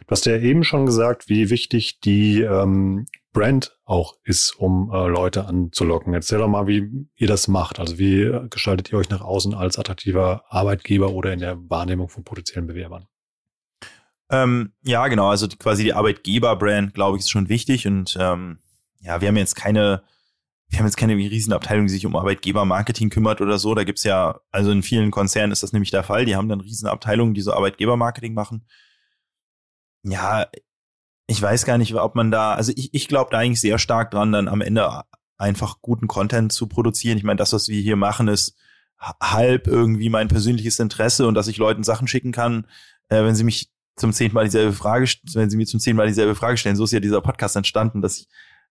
Du 0.00 0.10
hast 0.10 0.26
ja 0.26 0.36
eben 0.36 0.64
schon 0.64 0.86
gesagt, 0.86 1.28
wie 1.28 1.50
wichtig 1.50 2.00
die 2.00 2.42
ähm, 2.42 3.06
Brand 3.32 3.76
auch 3.84 4.14
ist, 4.24 4.56
um 4.58 4.90
äh, 4.92 5.06
Leute 5.08 5.46
anzulocken. 5.46 6.14
Erzähl 6.14 6.38
doch 6.38 6.48
mal, 6.48 6.66
wie 6.66 7.08
ihr 7.16 7.28
das 7.28 7.48
macht. 7.48 7.78
Also 7.78 7.98
wie 7.98 8.30
gestaltet 8.50 8.92
ihr 8.92 8.98
euch 8.98 9.10
nach 9.10 9.20
außen 9.20 9.54
als 9.54 9.78
attraktiver 9.78 10.44
Arbeitgeber 10.48 11.10
oder 11.10 11.32
in 11.32 11.40
der 11.40 11.58
Wahrnehmung 11.68 12.08
von 12.08 12.24
potenziellen 12.24 12.66
Bewerbern? 12.66 13.06
Ähm, 14.30 14.72
ja, 14.82 15.06
genau. 15.08 15.28
Also 15.28 15.48
quasi 15.48 15.84
die 15.84 15.94
Arbeitgeber-Brand, 15.94 16.94
glaube 16.94 17.16
ich, 17.16 17.24
ist 17.24 17.30
schon 17.30 17.48
wichtig. 17.48 17.86
Und 17.86 18.16
ähm, 18.18 18.58
ja, 19.00 19.20
wir 19.20 19.28
haben 19.28 19.36
jetzt 19.36 19.54
keine 19.54 20.02
wir 20.68 20.80
haben 20.80 20.86
jetzt 20.86 20.96
keine 20.96 21.14
Riesenabteilung, 21.14 21.86
die 21.86 21.92
sich 21.92 22.06
um 22.06 22.16
Arbeitgebermarketing 22.16 23.10
kümmert 23.10 23.40
oder 23.40 23.58
so. 23.58 23.74
Da 23.74 23.84
gibt's 23.84 24.02
ja, 24.02 24.40
also 24.50 24.70
in 24.70 24.82
vielen 24.82 25.10
Konzernen 25.10 25.52
ist 25.52 25.62
das 25.62 25.72
nämlich 25.72 25.90
der 25.90 26.02
Fall. 26.02 26.24
Die 26.24 26.34
haben 26.34 26.48
dann 26.48 26.60
Riesenabteilungen, 26.60 27.34
die 27.34 27.40
so 27.40 27.52
Arbeitgebermarketing 27.52 28.34
machen. 28.34 28.66
Ja, 30.08 30.46
ich 31.26 31.42
weiß 31.42 31.64
gar 31.64 31.78
nicht, 31.78 31.94
ob 31.94 32.14
man 32.14 32.30
da, 32.30 32.54
also 32.54 32.72
ich, 32.76 32.94
ich 32.94 33.08
glaube 33.08 33.30
da 33.32 33.38
eigentlich 33.38 33.60
sehr 33.60 33.78
stark 33.78 34.12
dran, 34.12 34.32
dann 34.32 34.48
am 34.48 34.60
Ende 34.60 35.02
einfach 35.36 35.82
guten 35.82 36.06
Content 36.06 36.52
zu 36.52 36.68
produzieren. 36.68 37.18
Ich 37.18 37.24
meine, 37.24 37.38
das, 37.38 37.52
was 37.52 37.68
wir 37.68 37.80
hier 37.80 37.96
machen, 37.96 38.28
ist 38.28 38.56
halb 38.98 39.66
irgendwie 39.66 40.08
mein 40.08 40.28
persönliches 40.28 40.78
Interesse 40.78 41.26
und 41.26 41.34
dass 41.34 41.48
ich 41.48 41.58
Leuten 41.58 41.82
Sachen 41.82 42.08
schicken 42.08 42.32
kann, 42.32 42.66
äh, 43.08 43.22
wenn 43.22 43.34
sie 43.34 43.44
mich 43.44 43.70
zum 43.96 44.12
zehnten 44.12 44.34
Mal 44.34 44.44
dieselbe 44.44 44.72
Frage, 44.72 45.06
wenn 45.34 45.50
sie 45.50 45.56
mir 45.56 45.66
zum 45.66 45.80
zehnten 45.80 45.96
Mal 45.96 46.06
dieselbe 46.06 46.34
Frage 46.34 46.56
stellen. 46.56 46.76
So 46.76 46.84
ist 46.84 46.92
ja 46.92 47.00
dieser 47.00 47.20
Podcast 47.20 47.56
entstanden, 47.56 48.00
dass 48.00 48.18
ich, 48.18 48.28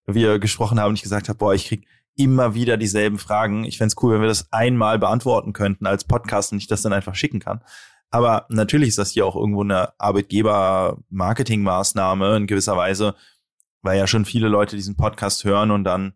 wir 0.08 0.39
gesprochen 0.39 0.80
haben 0.80 0.89
und 0.89 0.95
ich 0.95 1.04
gesagt 1.04 1.30
habe, 1.30 1.38
boah, 1.38 1.54
ich 1.54 1.67
krieg 1.67 1.88
immer 2.15 2.54
wieder 2.54 2.78
dieselben 2.78 3.17
Fragen. 3.17 3.65
Ich 3.65 3.78
fände 3.78 3.95
cool, 4.02 4.13
wenn 4.13 4.21
wir 4.21 4.28
das 4.28 4.52
einmal 4.54 5.00
beantworten 5.00 5.52
könnten 5.52 5.86
als 5.86 6.06
Podcast 6.06 6.52
und 6.52 6.60
ich 6.60 6.67
das 6.67 6.82
dann 6.82 6.93
einfach 6.93 7.15
schicken 7.15 7.39
kann. 7.39 7.62
Aber 8.12 8.46
natürlich 8.50 8.89
ist 8.89 8.98
das 8.98 9.12
hier 9.12 9.26
auch 9.26 9.36
irgendwo 9.36 9.63
eine 9.63 10.00
Arbeitgeber-Marketing-Maßnahme 10.00 12.38
in 12.38 12.48
gewisser 12.48 12.78
Weise, 12.78 13.15
weil 13.82 13.98
ja 13.98 14.08
schon 14.08 14.26
viele 14.26 14.48
Leute 14.48 14.76
diesen 14.76 14.96
Podcast 14.96 15.44
hören 15.44 15.72
und 15.72 15.84
dann 15.84 16.13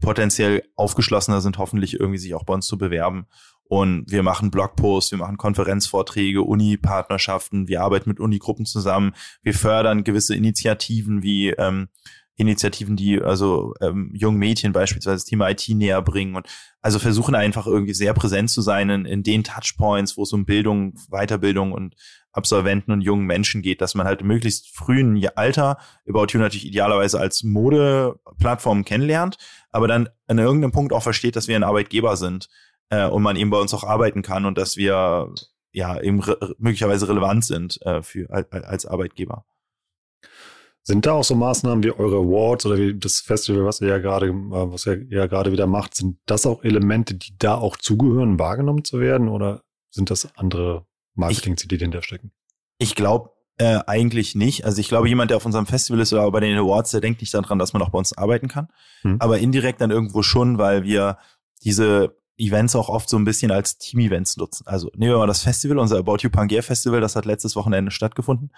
potenziell 0.00 0.64
aufgeschlossener 0.76 1.40
sind, 1.40 1.56
hoffentlich 1.58 1.98
irgendwie 1.98 2.18
sich 2.18 2.34
auch 2.34 2.44
bei 2.44 2.54
uns 2.54 2.66
zu 2.66 2.78
bewerben. 2.78 3.26
Und 3.64 4.10
wir 4.10 4.22
machen 4.24 4.50
Blogposts, 4.50 5.12
wir 5.12 5.18
machen 5.18 5.36
Konferenzvorträge, 5.36 6.42
Uni-Partnerschaften, 6.42 7.68
wir 7.68 7.82
arbeiten 7.82 8.10
mit 8.10 8.18
Unigruppen 8.18 8.66
zusammen, 8.66 9.14
wir 9.42 9.54
fördern 9.54 10.02
gewisse 10.02 10.34
Initiativen 10.34 11.22
wie 11.22 11.50
ähm, 11.50 11.88
Initiativen, 12.40 12.96
die 12.96 13.20
also 13.20 13.74
ähm, 13.80 14.10
jungen 14.14 14.38
Mädchen 14.38 14.72
beispielsweise 14.72 15.16
das 15.16 15.24
Thema 15.24 15.50
IT 15.50 15.68
näher 15.68 16.02
bringen 16.02 16.34
und 16.34 16.46
also 16.80 16.98
versuchen 16.98 17.34
einfach 17.34 17.66
irgendwie 17.66 17.94
sehr 17.94 18.14
präsent 18.14 18.50
zu 18.50 18.62
sein 18.62 18.90
in, 18.90 19.04
in 19.04 19.22
den 19.22 19.44
Touchpoints, 19.44 20.16
wo 20.16 20.22
es 20.22 20.32
um 20.32 20.44
Bildung, 20.44 20.94
Weiterbildung 21.10 21.72
und 21.72 21.94
Absolventen 22.32 22.92
und 22.92 23.00
jungen 23.00 23.26
Menschen 23.26 23.60
geht, 23.60 23.80
dass 23.80 23.94
man 23.94 24.06
halt 24.06 24.22
möglichst 24.22 24.74
frühen 24.74 25.24
Alter 25.34 25.78
About 26.08 26.28
You 26.30 26.38
natürlich 26.38 26.66
idealerweise 26.66 27.20
als 27.20 27.42
Modeplattform 27.42 28.84
kennenlernt, 28.84 29.36
aber 29.70 29.88
dann 29.88 30.08
an 30.26 30.38
irgendeinem 30.38 30.72
Punkt 30.72 30.92
auch 30.92 31.02
versteht, 31.02 31.36
dass 31.36 31.48
wir 31.48 31.56
ein 31.56 31.64
Arbeitgeber 31.64 32.16
sind 32.16 32.48
äh, 32.90 33.06
und 33.06 33.22
man 33.22 33.36
eben 33.36 33.50
bei 33.50 33.58
uns 33.58 33.74
auch 33.74 33.84
arbeiten 33.84 34.22
kann 34.22 34.46
und 34.46 34.58
dass 34.58 34.76
wir 34.76 35.32
ja 35.72 36.00
eben 36.00 36.20
re 36.20 36.54
möglicherweise 36.58 37.08
relevant 37.08 37.44
sind 37.44 37.80
äh, 37.82 38.02
für 38.02 38.28
als 38.30 38.86
Arbeitgeber. 38.86 39.44
Sind 40.82 41.06
da 41.06 41.12
auch 41.12 41.24
so 41.24 41.34
Maßnahmen 41.34 41.84
wie 41.84 41.92
eure 41.92 42.16
Awards 42.16 42.66
oder 42.66 42.78
wie 42.78 42.98
das 42.98 43.20
Festival, 43.20 43.64
was 43.64 43.80
ihr 43.80 43.88
ja 43.88 43.98
gerade, 43.98 44.28
äh, 44.28 44.32
was 44.32 44.86
ihr 44.86 45.04
ja 45.08 45.26
gerade 45.26 45.52
wieder 45.52 45.66
macht, 45.66 45.94
sind 45.94 46.18
das 46.26 46.46
auch 46.46 46.64
Elemente, 46.64 47.14
die 47.14 47.36
da 47.38 47.56
auch 47.56 47.76
zugehören, 47.76 48.38
wahrgenommen 48.38 48.84
zu 48.84 48.98
werden 49.00 49.28
oder 49.28 49.62
sind 49.90 50.10
das 50.10 50.36
andere 50.36 50.86
Marketing-Ziele, 51.14 51.68
die 51.68 51.78
dahinter 51.78 52.02
stecken? 52.02 52.32
Ich 52.78 52.94
glaube 52.94 53.30
äh, 53.58 53.80
eigentlich 53.86 54.34
nicht. 54.34 54.64
Also 54.64 54.80
ich 54.80 54.88
glaube, 54.88 55.08
jemand, 55.08 55.30
der 55.30 55.36
auf 55.36 55.44
unserem 55.44 55.66
Festival 55.66 56.00
ist 56.00 56.14
oder 56.14 56.30
bei 56.30 56.40
den 56.40 56.56
Awards, 56.56 56.92
der 56.92 57.02
denkt 57.02 57.20
nicht 57.20 57.34
daran, 57.34 57.58
dass 57.58 57.74
man 57.74 57.82
auch 57.82 57.90
bei 57.90 57.98
uns 57.98 58.16
arbeiten 58.16 58.48
kann. 58.48 58.68
Hm. 59.02 59.16
Aber 59.20 59.38
indirekt 59.38 59.82
dann 59.82 59.90
irgendwo 59.90 60.22
schon, 60.22 60.56
weil 60.56 60.82
wir 60.84 61.18
diese 61.62 62.16
Events 62.38 62.74
auch 62.74 62.88
oft 62.88 63.10
so 63.10 63.18
ein 63.18 63.24
bisschen 63.24 63.50
als 63.50 63.76
Team-Events 63.76 64.38
nutzen. 64.38 64.66
Also 64.66 64.90
nehmen 64.96 65.12
wir 65.12 65.18
mal 65.18 65.26
das 65.26 65.42
Festival, 65.42 65.78
unser 65.78 65.98
About 65.98 66.18
You 66.20 66.30
Pangea 66.30 66.62
Festival, 66.62 67.02
das 67.02 67.16
hat 67.16 67.26
letztes 67.26 67.54
Wochenende 67.54 67.90
stattgefunden. 67.90 68.50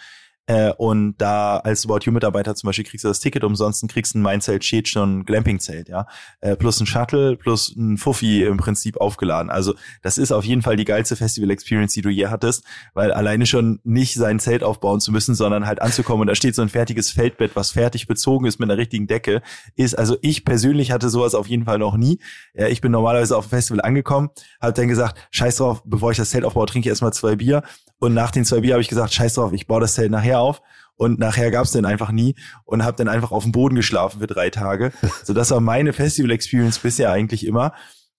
Äh, 0.47 0.73
und 0.73 1.15
da 1.19 1.59
als 1.59 1.85
About 1.85 2.01
You-Mitarbeiter 2.03 2.55
zum 2.57 2.67
Beispiel 2.67 2.85
kriegst 2.85 3.05
du 3.05 3.09
das 3.09 3.21
Ticket 3.21 3.45
umsonst 3.45 3.83
und 3.83 3.93
kriegst 3.93 4.17
ein 4.17 4.23
Mainzelt, 4.23 4.65
Schädchen 4.65 5.01
und 5.03 5.19
ein 5.19 5.25
Glamping-Zelt, 5.25 5.89
ja. 5.89 6.07
Äh, 6.41 6.57
plus 6.57 6.81
ein 6.81 6.87
Shuttle, 6.87 7.37
plus 7.37 7.75
ein 7.77 7.97
Fuffi 7.97 8.43
im 8.43 8.57
Prinzip 8.57 8.97
aufgeladen. 8.97 9.51
Also 9.51 9.75
das 10.03 10.19
ist 10.19 10.33
auf 10.33 10.45
jeden 10.45 10.63
Fall 10.63 10.77
die 10.77 10.85
geilste 10.85 11.15
Festival-Experience, 11.15 11.93
die 11.95 12.03
du 12.03 12.09
je 12.09 12.27
hattest, 12.27 12.65
weil 12.93 13.13
alleine 13.13 13.47
schon 13.47 13.79
nicht 13.85 14.15
sein 14.15 14.41
Zelt 14.41 14.65
aufbauen 14.65 15.01
zu 15.01 15.13
müssen, 15.13 15.37
sondern 15.37 15.67
halt 15.67 15.81
anzukommen 15.81 16.23
und 16.23 16.27
da 16.27 16.35
steht 16.35 16.57
so 16.57 16.63
ein 16.63 16.69
fertiges 16.69 17.11
Feldbett, 17.11 17.55
was 17.55 17.71
fertig 17.71 18.09
bezogen 18.09 18.47
ist 18.47 18.59
mit 18.59 18.69
einer 18.69 18.79
richtigen 18.79 19.07
Decke, 19.07 19.43
ist, 19.77 19.97
also 19.97 20.17
ich 20.23 20.45
persönlich 20.45 20.91
hatte 20.91 21.09
sowas 21.09 21.37
auf 21.37 21.47
jeden 21.47 21.67
Fall 21.67 21.79
noch 21.79 21.97
nie. 21.97 22.19
Ja, 22.55 22.67
ich 22.67 22.81
bin 22.81 22.91
normalerweise 22.91 23.37
auf 23.37 23.47
dem 23.47 23.51
Festival 23.51 23.81
angekommen, 23.83 24.31
habe 24.61 24.73
dann 24.73 24.89
gesagt, 24.89 25.29
scheiß 25.31 25.57
drauf, 25.57 25.83
bevor 25.85 26.11
ich 26.11 26.17
das 26.17 26.31
Zelt 26.31 26.45
aufbaue, 26.45 26.67
trinke 26.67 26.89
ich 26.89 26.91
erstmal 26.91 27.13
zwei 27.13 27.37
Bier 27.37 27.63
und 27.99 28.15
nach 28.15 28.33
den 28.33 28.45
zwei 28.45 28.61
Bier 28.61 28.73
habe 28.73 28.83
ich 28.83 28.89
gesagt, 28.89 29.15
scheiß 29.15 29.35
drauf, 29.35 29.53
ich 29.53 29.69
baue 29.69 29.81
das 29.81 29.95
Zelt 29.95 30.11
nachher 30.11 30.32
auf. 30.39 30.63
Und 30.95 31.19
nachher 31.19 31.51
gab's 31.51 31.73
den 31.73 31.85
einfach 31.85 32.13
nie 32.13 32.37
und 32.65 32.85
habe 32.85 32.97
dann 32.97 33.09
einfach 33.09 33.33
auf 33.33 33.43
dem 33.43 33.51
Boden 33.51 33.75
geschlafen 33.75 34.21
für 34.21 34.27
drei 34.27 34.51
Tage. 34.51 34.93
So, 35.25 35.33
das 35.33 35.51
war 35.51 35.61
meine 35.61 35.93
Festival-Experience 35.93 36.79
bisher 36.79 37.11
eigentlich 37.11 37.47
immer. 37.47 37.73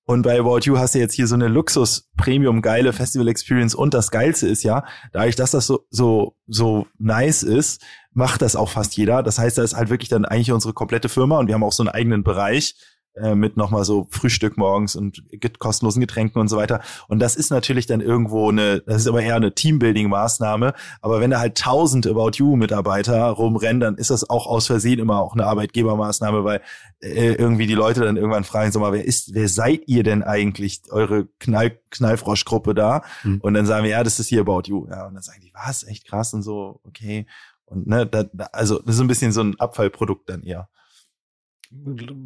Und 0.06 0.23
bei 0.23 0.38
About 0.38 0.62
You 0.63 0.78
hast 0.78 0.95
du 0.95 0.99
jetzt 0.99 1.13
hier 1.13 1.28
so 1.28 1.36
eine 1.36 1.47
Luxus-Premium-geile 1.47 2.91
Festival-Experience 2.91 3.73
und 3.73 3.93
das 3.93 4.12
Geilste 4.12 4.47
ist 4.47 4.63
ja, 4.63 4.84
dadurch, 5.13 5.38
dass 5.38 5.52
das 5.52 5.65
so, 5.65 5.86
so, 5.89 6.36
so 6.45 6.88
nice 6.99 7.43
ist, 7.43 7.82
macht 8.12 8.41
das 8.41 8.58
auch 8.58 8.69
fast 8.69 8.97
jeder. 8.97 9.23
Das 9.23 9.39
heißt, 9.39 9.58
da 9.58 9.63
ist 9.63 9.76
halt 9.76 9.89
wirklich 9.89 10.10
dann 10.10 10.26
eigentlich 10.26 10.52
unsere 10.52 10.73
komplette 10.73 11.08
Firma 11.08 11.39
und 11.39 11.47
wir 11.47 11.56
haben 11.56 11.63
auch 11.63 11.71
so 11.71 11.84
einen 11.84 11.89
eigenen 11.89 12.23
Bereich, 12.23 12.76
äh, 13.15 13.36
mit 13.36 13.58
nochmal 13.58 13.86
so 13.86 14.08
Frühstück 14.10 14.58
morgens 14.58 14.95
und 14.95 15.23
kostenlosen 15.60 16.02
Getränken 16.02 16.39
und 16.39 16.47
so 16.47 16.58
weiter. 16.58 16.82
Und 17.08 17.19
das 17.19 17.36
ist 17.36 17.52
natürlich 17.52 17.86
dann 17.86 18.02
irgendwo 18.02 18.49
eine, 18.49 18.82
das 18.82 18.97
ist 18.97 19.08
aber 19.08 19.21
eher 19.21 19.36
eine 19.36 19.54
Teambuilding-Maßnahme. 19.54 20.73
Aber 21.02 21.19
wenn 21.19 21.30
da 21.30 21.39
halt 21.39 21.58
tausend 21.58 22.08
About 22.08 22.32
You-Mitarbeiter 22.36 23.23
rumrennen, 23.26 23.80
dann 23.80 23.95
ist 23.95 24.10
das 24.10 24.30
auch 24.30 24.47
aus 24.47 24.67
Versehen 24.67 24.99
immer 24.99 25.19
auch 25.19 25.34
eine 25.34 25.45
Arbeitgebermaßnahme, 25.45 26.43
weil 26.43 26.62
äh, 27.02 27.34
irgendwie 27.34 27.67
die 27.67 27.76
Leute 27.76 28.02
dann 28.02 28.17
irgendwann 28.17 28.43
fragen, 28.45 28.71
sag 28.71 28.82
mal, 28.82 28.93
wer 28.93 29.06
ist, 29.06 29.34
wer 29.36 29.47
seid 29.47 29.84
ihr 29.88 30.04
denn 30.04 30.23
eigentlich, 30.23 30.82
eure 30.89 31.28
Knall, 31.39 31.80
Knallfroschgruppe 31.91 32.73
da? 32.73 33.04
Mhm. 33.23 33.41
Und 33.41 33.54
dann 33.54 33.65
sagen 33.65 33.84
wir, 33.84 33.91
ja, 33.91 34.04
das 34.04 34.19
ist 34.19 34.28
hier 34.28 34.41
About 34.41 34.63
You. 34.65 34.88
Ja, 34.89 35.06
und 35.06 35.13
dann 35.13 35.23
sagen 35.23 35.41
die, 35.41 35.54
was, 35.54 35.84
echt 35.84 36.08
krass 36.08 36.34
und 36.34 36.41
so, 36.41 36.82
okay. 36.84 37.28
Und 37.65 37.88
ne, 37.88 38.06
da, 38.08 38.26
also 38.52 38.80
das 38.80 38.95
ist 38.95 39.02
ein 39.02 39.08
bisschen 39.08 39.32
so 39.32 39.41
ein 39.41 39.60
Abfallprodukt 39.60 40.30
dann 40.30 40.41
eher 40.43 40.69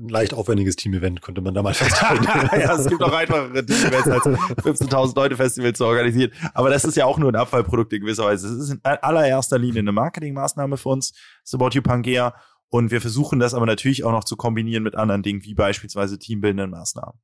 leicht 0.09 0.33
aufwendiges 0.33 0.75
Team-Event, 0.75 1.21
könnte 1.21 1.41
man 1.41 1.53
da 1.53 1.63
mal 1.63 1.73
festhalten. 1.73 2.23
ja, 2.59 2.75
es 2.75 2.87
gibt 2.87 3.01
auch 3.01 3.13
einfachere 3.13 3.65
Team-Events 3.65 4.07
als 4.07 4.23
15.000 4.23 5.15
Leute 5.15 5.35
Festival 5.35 5.73
zu 5.73 5.85
organisieren. 5.85 6.31
Aber 6.53 6.69
das 6.69 6.85
ist 6.85 6.95
ja 6.95 7.05
auch 7.05 7.17
nur 7.17 7.31
ein 7.31 7.35
Abfallprodukt 7.35 7.91
in 7.93 8.01
gewisser 8.01 8.25
Weise. 8.25 8.47
Es 8.47 8.59
ist 8.59 8.69
in 8.69 8.79
allererster 8.83 9.57
Linie 9.57 9.79
eine 9.79 9.91
Marketingmaßnahme 9.91 10.77
für 10.77 10.89
uns, 10.89 11.13
About 11.53 11.69
You 11.71 11.81
Pangea. 11.81 12.35
Und 12.69 12.91
wir 12.91 13.01
versuchen 13.01 13.39
das 13.39 13.53
aber 13.53 13.65
natürlich 13.65 14.03
auch 14.03 14.11
noch 14.11 14.25
zu 14.25 14.35
kombinieren 14.35 14.83
mit 14.83 14.95
anderen 14.95 15.23
Dingen, 15.23 15.43
wie 15.43 15.53
beispielsweise 15.53 16.19
teambildenden 16.19 16.69
Maßnahmen. 16.69 17.19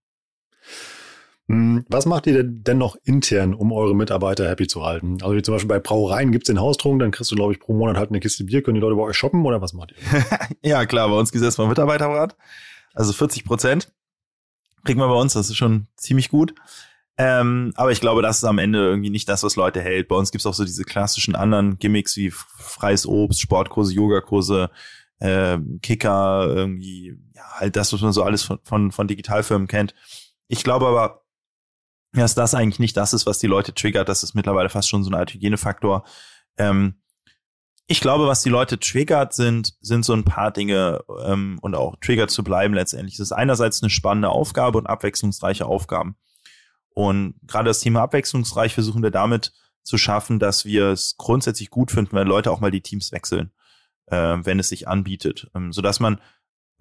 Hm, 1.50 1.86
was 1.90 2.06
macht 2.06 2.26
ihr 2.28 2.44
denn 2.44 2.78
noch 2.78 2.96
intern, 3.04 3.54
um 3.54 3.74
eure 3.74 3.96
Mitarbeiter 3.96 4.48
happy 4.48 4.68
zu 4.68 4.84
halten? 4.84 5.18
Also 5.22 5.36
wie 5.36 5.42
zum 5.42 5.56
Beispiel 5.56 5.68
bei 5.68 5.80
Brauereien 5.80 6.32
gibt's 6.32 6.48
den 6.48 6.60
Haustrunk, 6.60 7.00
dann 7.00 7.12
kriegst 7.12 7.32
du, 7.32 7.36
glaube 7.36 7.54
ich, 7.54 7.60
pro 7.60 7.74
Monat 7.74 7.98
halt 7.98 8.10
eine 8.10 8.20
Kiste 8.22 8.46
Bier. 8.46 8.64
Können 8.64 8.76
die 8.76 8.82
Leute 8.82 8.96
bei 8.96 9.04
euch 9.04 9.18
shoppen 9.18 9.46
oder 9.46 9.62
was 9.62 9.74
macht 9.74 9.92
ihr? 9.92 10.26
ja, 10.70 10.86
klar, 10.86 11.10
bei 11.10 11.16
uns 11.16 11.32
gibt 11.32 11.42
es 11.42 11.48
erstmal 11.48 11.68
Mitarbeiterrat. 11.68 12.38
Also 12.94 13.12
40 13.12 13.44
Prozent 13.44 13.92
kriegen 14.86 15.00
wir 15.00 15.08
bei 15.08 15.16
uns, 15.16 15.34
das 15.34 15.50
ist 15.50 15.58
schon 15.58 15.88
ziemlich 15.96 16.30
gut. 16.30 16.54
Ähm, 17.18 17.74
aber 17.76 17.92
ich 17.92 18.02
glaube, 18.02 18.22
das 18.22 18.38
ist 18.38 18.44
am 18.44 18.58
Ende 18.58 18.80
irgendwie 18.80 19.12
nicht 19.12 19.30
das, 19.30 19.44
was 19.44 19.56
Leute 19.56 19.82
hält. 19.82 20.08
Bei 20.08 20.16
uns 20.16 20.32
gibt's 20.32 20.46
auch 20.46 20.54
so 20.54 20.66
diese 20.66 20.84
klassischen 20.84 21.36
anderen 21.36 21.78
Gimmicks 21.78 22.18
wie 22.18 22.32
freies 22.32 23.06
Obst, 23.06 23.40
Sportkurse, 23.40 23.94
Yogakurse, 23.94 24.72
äh, 25.20 25.58
Kicker, 25.82 26.48
irgendwie, 26.50 27.16
ja, 27.36 27.44
halt 27.60 27.76
das, 27.76 27.94
was 27.94 28.02
man 28.02 28.14
so 28.14 28.24
alles 28.24 28.44
von, 28.44 28.60
von, 28.64 28.92
von 28.92 29.08
Digitalfirmen 29.08 29.68
kennt. 29.68 29.94
Ich 30.48 30.64
glaube 30.64 30.88
aber, 30.88 31.23
dass 32.14 32.36
das 32.36 32.54
eigentlich 32.54 32.80
nicht 32.80 32.96
das 32.96 33.14
ist, 33.14 33.26
was 33.26 33.40
die 33.40 33.48
Leute 33.48 33.74
triggert. 33.74 34.08
Das 34.08 34.24
ist 34.24 34.36
mittlerweile 34.36 34.70
fast 34.70 34.90
schon 34.90 35.04
so 35.04 35.10
ein 35.10 35.16
Art 35.16 35.34
Hygienefaktor. 35.34 36.04
Ähm, 36.58 36.96
ich 37.88 38.00
glaube, 38.00 38.28
was 38.28 38.42
die 38.42 38.50
Leute 38.50 38.80
triggert, 38.80 39.34
sind, 39.34 39.74
sind 39.82 40.06
so 40.06 40.14
ein 40.14 40.24
paar 40.24 40.52
Dinge 40.52 41.04
ähm, 41.26 41.60
und 41.62 41.76
auch 41.76 41.96
triggert 42.00 42.32
zu 42.32 42.44
bleiben 42.44 42.74
letztendlich. 42.74 43.18
Das 43.18 43.28
ist 43.28 43.32
einerseits 43.34 43.84
eine 43.84 43.90
spannende 43.90 44.30
Aufgabe 44.30 44.78
und 44.78 44.88
abwechslungsreiche 44.88 45.66
Aufgaben. 45.66 46.16
Und 46.90 47.36
gerade 47.46 47.70
das 47.70 47.82
Thema 47.82 48.04
abwechslungsreich 48.04 48.74
versuchen 48.74 49.04
wir 49.04 49.12
damit 49.12 49.52
zu 49.82 49.98
schaffen, 49.98 50.40
dass 50.40 50.64
wir 50.64 50.90
es 50.90 51.18
grundsätzlich 51.18 51.70
gut 51.70 51.92
finden, 51.92 52.16
wenn 52.16 52.28
Leute 52.28 52.52
auch 52.52 52.62
mal 52.62 52.72
die 52.72 52.82
Teams 52.82 53.12
wechseln, 53.12 53.52
äh, 54.06 54.38
wenn 54.42 54.60
es 54.60 54.70
sich 54.70 54.88
anbietet, 54.88 55.50
ähm, 55.54 55.74
sodass 55.74 56.00
man 56.00 56.22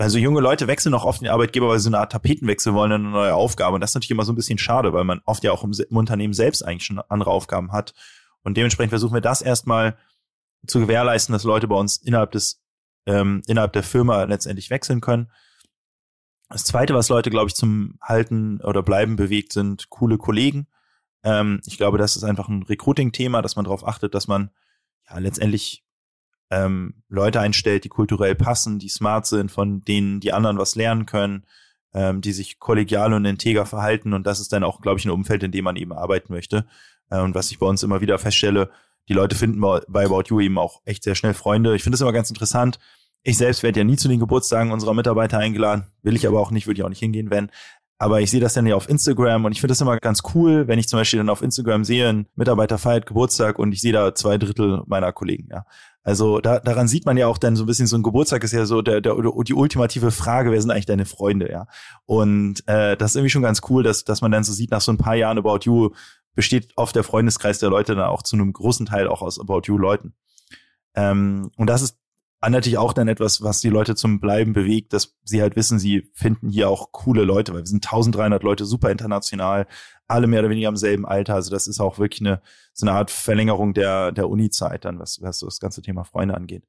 also 0.03 0.19
junge 0.19 0.41
Leute 0.41 0.67
wechseln 0.67 0.95
auch 0.95 1.05
oft 1.05 1.21
den 1.21 1.29
Arbeitgeber, 1.29 1.69
weil 1.69 1.79
sie 1.79 1.85
so 1.85 1.91
eine 1.91 1.99
Art 1.99 2.13
Tapetenwechsel 2.13 2.75
wollen, 2.75 2.93
eine 2.93 3.09
neue 3.09 3.35
Aufgabe. 3.35 3.75
Und 3.75 3.81
das 3.81 3.91
ist 3.91 3.95
natürlich 3.95 4.11
immer 4.11 4.25
so 4.25 4.33
ein 4.33 4.37
bisschen 4.37 4.59
schade, 4.59 4.93
weil 4.93 5.05
man 5.05 5.21
oft 5.27 5.45
ja 5.45 5.53
auch 5.53 5.63
im, 5.63 5.73
im 5.73 5.97
Unternehmen 5.97 6.35
selbst 6.35 6.63
eigentlich 6.63 6.85
schon 6.85 6.99
andere 7.09 7.31
Aufgaben 7.31 7.73
hat. 7.73 7.95
Und 8.43 8.57
dementsprechend 8.57 8.91
versuchen 8.91 9.15
wir 9.15 9.21
das 9.21 9.43
erstmal 9.43 9.97
zu 10.67 10.81
gewährleisten, 10.81 11.33
dass 11.33 11.45
Leute 11.45 11.69
bei 11.69 11.77
uns 11.77 11.99
innerhalb 11.99 12.33
des, 12.33 12.63
ähm, 13.07 13.43
innerhalb 13.47 13.73
der 13.73 13.83
Firma 13.83 14.25
letztendlich 14.25 14.71
wechseln 14.71 15.01
können. 15.01 15.31
Das 16.49 16.65
zweite, 16.65 16.95
was 16.95 17.09
Leute, 17.09 17.31
glaube 17.31 17.49
ich, 17.49 17.55
zum 17.55 17.99
Halten 18.03 18.61
oder 18.61 18.83
Bleiben 18.83 19.17
bewegt, 19.17 19.53
sind 19.53 19.89
coole 19.89 20.19
Kollegen. 20.19 20.67
Ähm, 21.23 21.61
ich 21.65 21.77
glaube, 21.79 21.99
das 21.99 22.17
ist 22.17 22.25
einfach 22.25 22.49
ein 22.49 22.63
Recruiting-Thema, 22.65 23.41
dass 23.41 23.57
man 23.57 23.65
darauf 23.65 23.87
achtet, 23.87 24.15
dass 24.15 24.27
man 24.27 24.51
ja 25.09 25.19
letztendlich 25.19 25.85
ähm, 26.53 26.95
Leute 27.09 27.41
einstellt, 27.41 27.85
die 27.85 27.89
kulturell 27.89 28.35
passen, 28.35 28.79
die 28.79 28.91
smart 28.91 29.27
sind, 29.27 29.51
von 29.51 29.81
denen 29.81 30.21
die 30.21 30.35
anderen 30.35 30.59
was 30.59 30.75
lernen 30.75 31.07
können, 31.07 31.45
ähm, 31.95 32.21
die 32.21 32.33
sich 32.33 32.59
kollegial 32.59 33.15
und 33.15 33.25
integer 33.25 33.65
verhalten 33.65 34.13
und 34.13 34.27
das 34.27 34.39
ist 34.39 34.53
dann 34.53 34.63
auch, 34.63 34.83
glaube 34.83 35.01
ich, 35.01 35.07
ein 35.07 35.11
Umfeld, 35.11 35.43
in 35.43 35.51
dem 35.51 35.65
man 35.65 35.77
eben 35.77 35.93
arbeiten 35.93 36.33
möchte. 36.33 36.67
Äh, 37.11 37.21
und 37.21 37.35
was 37.35 37.51
ich 37.51 37.59
bei 37.59 37.67
uns 37.67 37.83
immer 37.83 38.03
wieder 38.03 38.19
feststelle, 38.19 38.71
die 39.09 39.15
Leute 39.15 39.35
finden 39.35 39.61
bei 39.61 40.05
About 40.05 40.25
You 40.29 40.41
eben 40.41 40.59
auch 40.59 40.83
echt 40.85 41.03
sehr 41.03 41.15
schnell 41.15 41.35
Freunde. 41.35 41.75
Ich 41.75 41.83
finde 41.83 41.95
das 41.95 42.03
immer 42.03 42.13
ganz 42.13 42.29
interessant. 42.29 42.79
Ich 43.25 43.39
selbst 43.39 43.63
werde 43.63 43.81
ja 43.81 43.85
nie 43.85 43.97
zu 43.97 44.09
den 44.09 44.21
Geburtstagen 44.21 44.73
unserer 44.73 44.95
Mitarbeiter 44.95 45.39
eingeladen, 45.39 45.87
will 46.03 46.17
ich 46.17 46.27
aber 46.27 46.39
auch 46.39 46.51
nicht, 46.51 46.67
würde 46.67 46.81
ich 46.81 46.85
auch 46.85 46.91
nicht 46.91 47.01
hingehen, 47.01 47.31
wenn. 47.31 47.51
Aber 47.99 48.21
ich 48.21 48.31
sehe 48.31 48.41
das 48.41 48.55
dann 48.55 48.67
ja 48.67 48.75
auf 48.75 48.89
Instagram 48.89 49.45
und 49.45 49.53
ich 49.53 49.61
finde 49.61 49.73
das 49.73 49.81
immer 49.81 49.97
ganz 49.99 50.23
cool, 50.35 50.67
wenn 50.67 50.79
ich 50.79 50.89
zum 50.89 50.99
Beispiel 50.99 51.19
dann 51.19 51.31
auf 51.31 51.41
Instagram 51.41 51.85
sehe, 51.85 52.09
ein 52.09 52.27
Mitarbeiter 52.35 52.77
feiert 52.77 53.07
Geburtstag 53.07 53.59
und 53.59 53.73
ich 53.73 53.81
sehe 53.81 53.93
da 53.93 54.15
zwei 54.15 54.39
Drittel 54.39 54.83
meiner 54.87 55.13
Kollegen, 55.13 55.49
ja. 55.51 55.65
Also 56.03 56.41
da, 56.41 56.59
daran 56.59 56.89
sieht 56.89 57.07
man 57.07 57.17
ja 57.17 57.29
auch 57.29 57.39
dann 57.39 57.55
so 57.55 57.63
ein 57.65 57.67
bisschen, 57.67 57.87
so 57.87 57.97
ein 57.97 58.03
Geburtstag 58.03 58.43
ist 58.43 58.53
ja 58.53 58.67
so 58.67 58.83
der, 58.83 59.01
der, 59.01 59.15
die 59.15 59.55
ultimative 59.55 60.11
Frage, 60.11 60.51
wer 60.51 60.61
sind 60.61 60.71
eigentlich 60.71 60.87
deine 60.87 61.05
Freunde, 61.05 61.51
ja. 61.51 61.67
Und 62.07 62.67
äh, 62.67 62.97
das 62.97 63.13
ist 63.13 63.17
irgendwie 63.17 63.31
schon 63.31 63.43
ganz 63.43 63.61
cool, 63.69 63.83
dass, 63.83 64.05
dass 64.05 64.21
man 64.21 64.33
dann 64.33 64.45
so 64.45 64.53
sieht, 64.53 64.71
nach 64.71 64.81
so 64.81 64.93
ein 64.93 64.99
paar 64.99 65.15
Jahren 65.15 65.39
About 65.39 65.61
You 65.63 65.91
besteht 66.35 66.73
oft 66.77 66.97
der 66.97 67.05
Freundeskreis 67.05 67.59
der 67.59 67.71
Leute 67.71 67.95
dann 67.95 68.07
auch 68.07 68.23
zu 68.23 68.37
einem 68.37 68.53
großen 68.53 68.87
Teil 68.87 69.07
auch 69.07 69.23
aus 69.23 69.39
About 69.39 69.63
You 69.67 69.79
Leuten. 69.79 70.15
Ähm, 70.95 71.51
und 71.57 71.69
das 71.69 71.83
ist 71.83 72.02
natürlich 72.51 72.79
auch 72.79 72.93
dann 72.93 73.09
etwas, 73.09 73.43
was 73.43 73.61
die 73.61 73.69
Leute 73.69 73.95
zum 73.95 74.19
Bleiben 74.19 74.53
bewegt, 74.53 74.93
dass 74.93 75.15
sie 75.23 75.41
halt 75.41 75.55
wissen, 75.55 75.79
sie 75.79 76.11
finden 76.13 76.49
hier 76.49 76.69
auch 76.69 76.91
coole 76.91 77.23
Leute, 77.23 77.53
weil 77.53 77.61
wir 77.61 77.67
sind 77.67 77.85
1300 77.85 78.43
Leute, 78.43 78.65
super 78.65 78.91
international, 78.91 79.67
alle 80.09 80.27
mehr 80.27 80.41
oder 80.41 80.51
weniger 80.51 80.69
im 80.69 80.77
selben 80.77 81.07
Alter. 81.07 81.35
Also 81.35 81.51
das 81.51 81.69
ist 81.69 81.81
auch 81.81 81.99
wirklich 81.99 82.21
eine, 82.21 82.43
so 82.73 82.87
eine 82.87 82.97
Art 82.97 83.11
Verlängerung 83.11 83.75
der, 83.75 84.11
der 84.13 84.29
Uni-Zeit 84.29 84.85
dann, 84.85 84.99
was, 84.99 85.23
was 85.23 85.39
so 85.39 85.47
das 85.47 85.61
ganze 85.61 85.83
Thema 85.83 86.05
Freunde 86.05 86.35
angeht. 86.35 86.65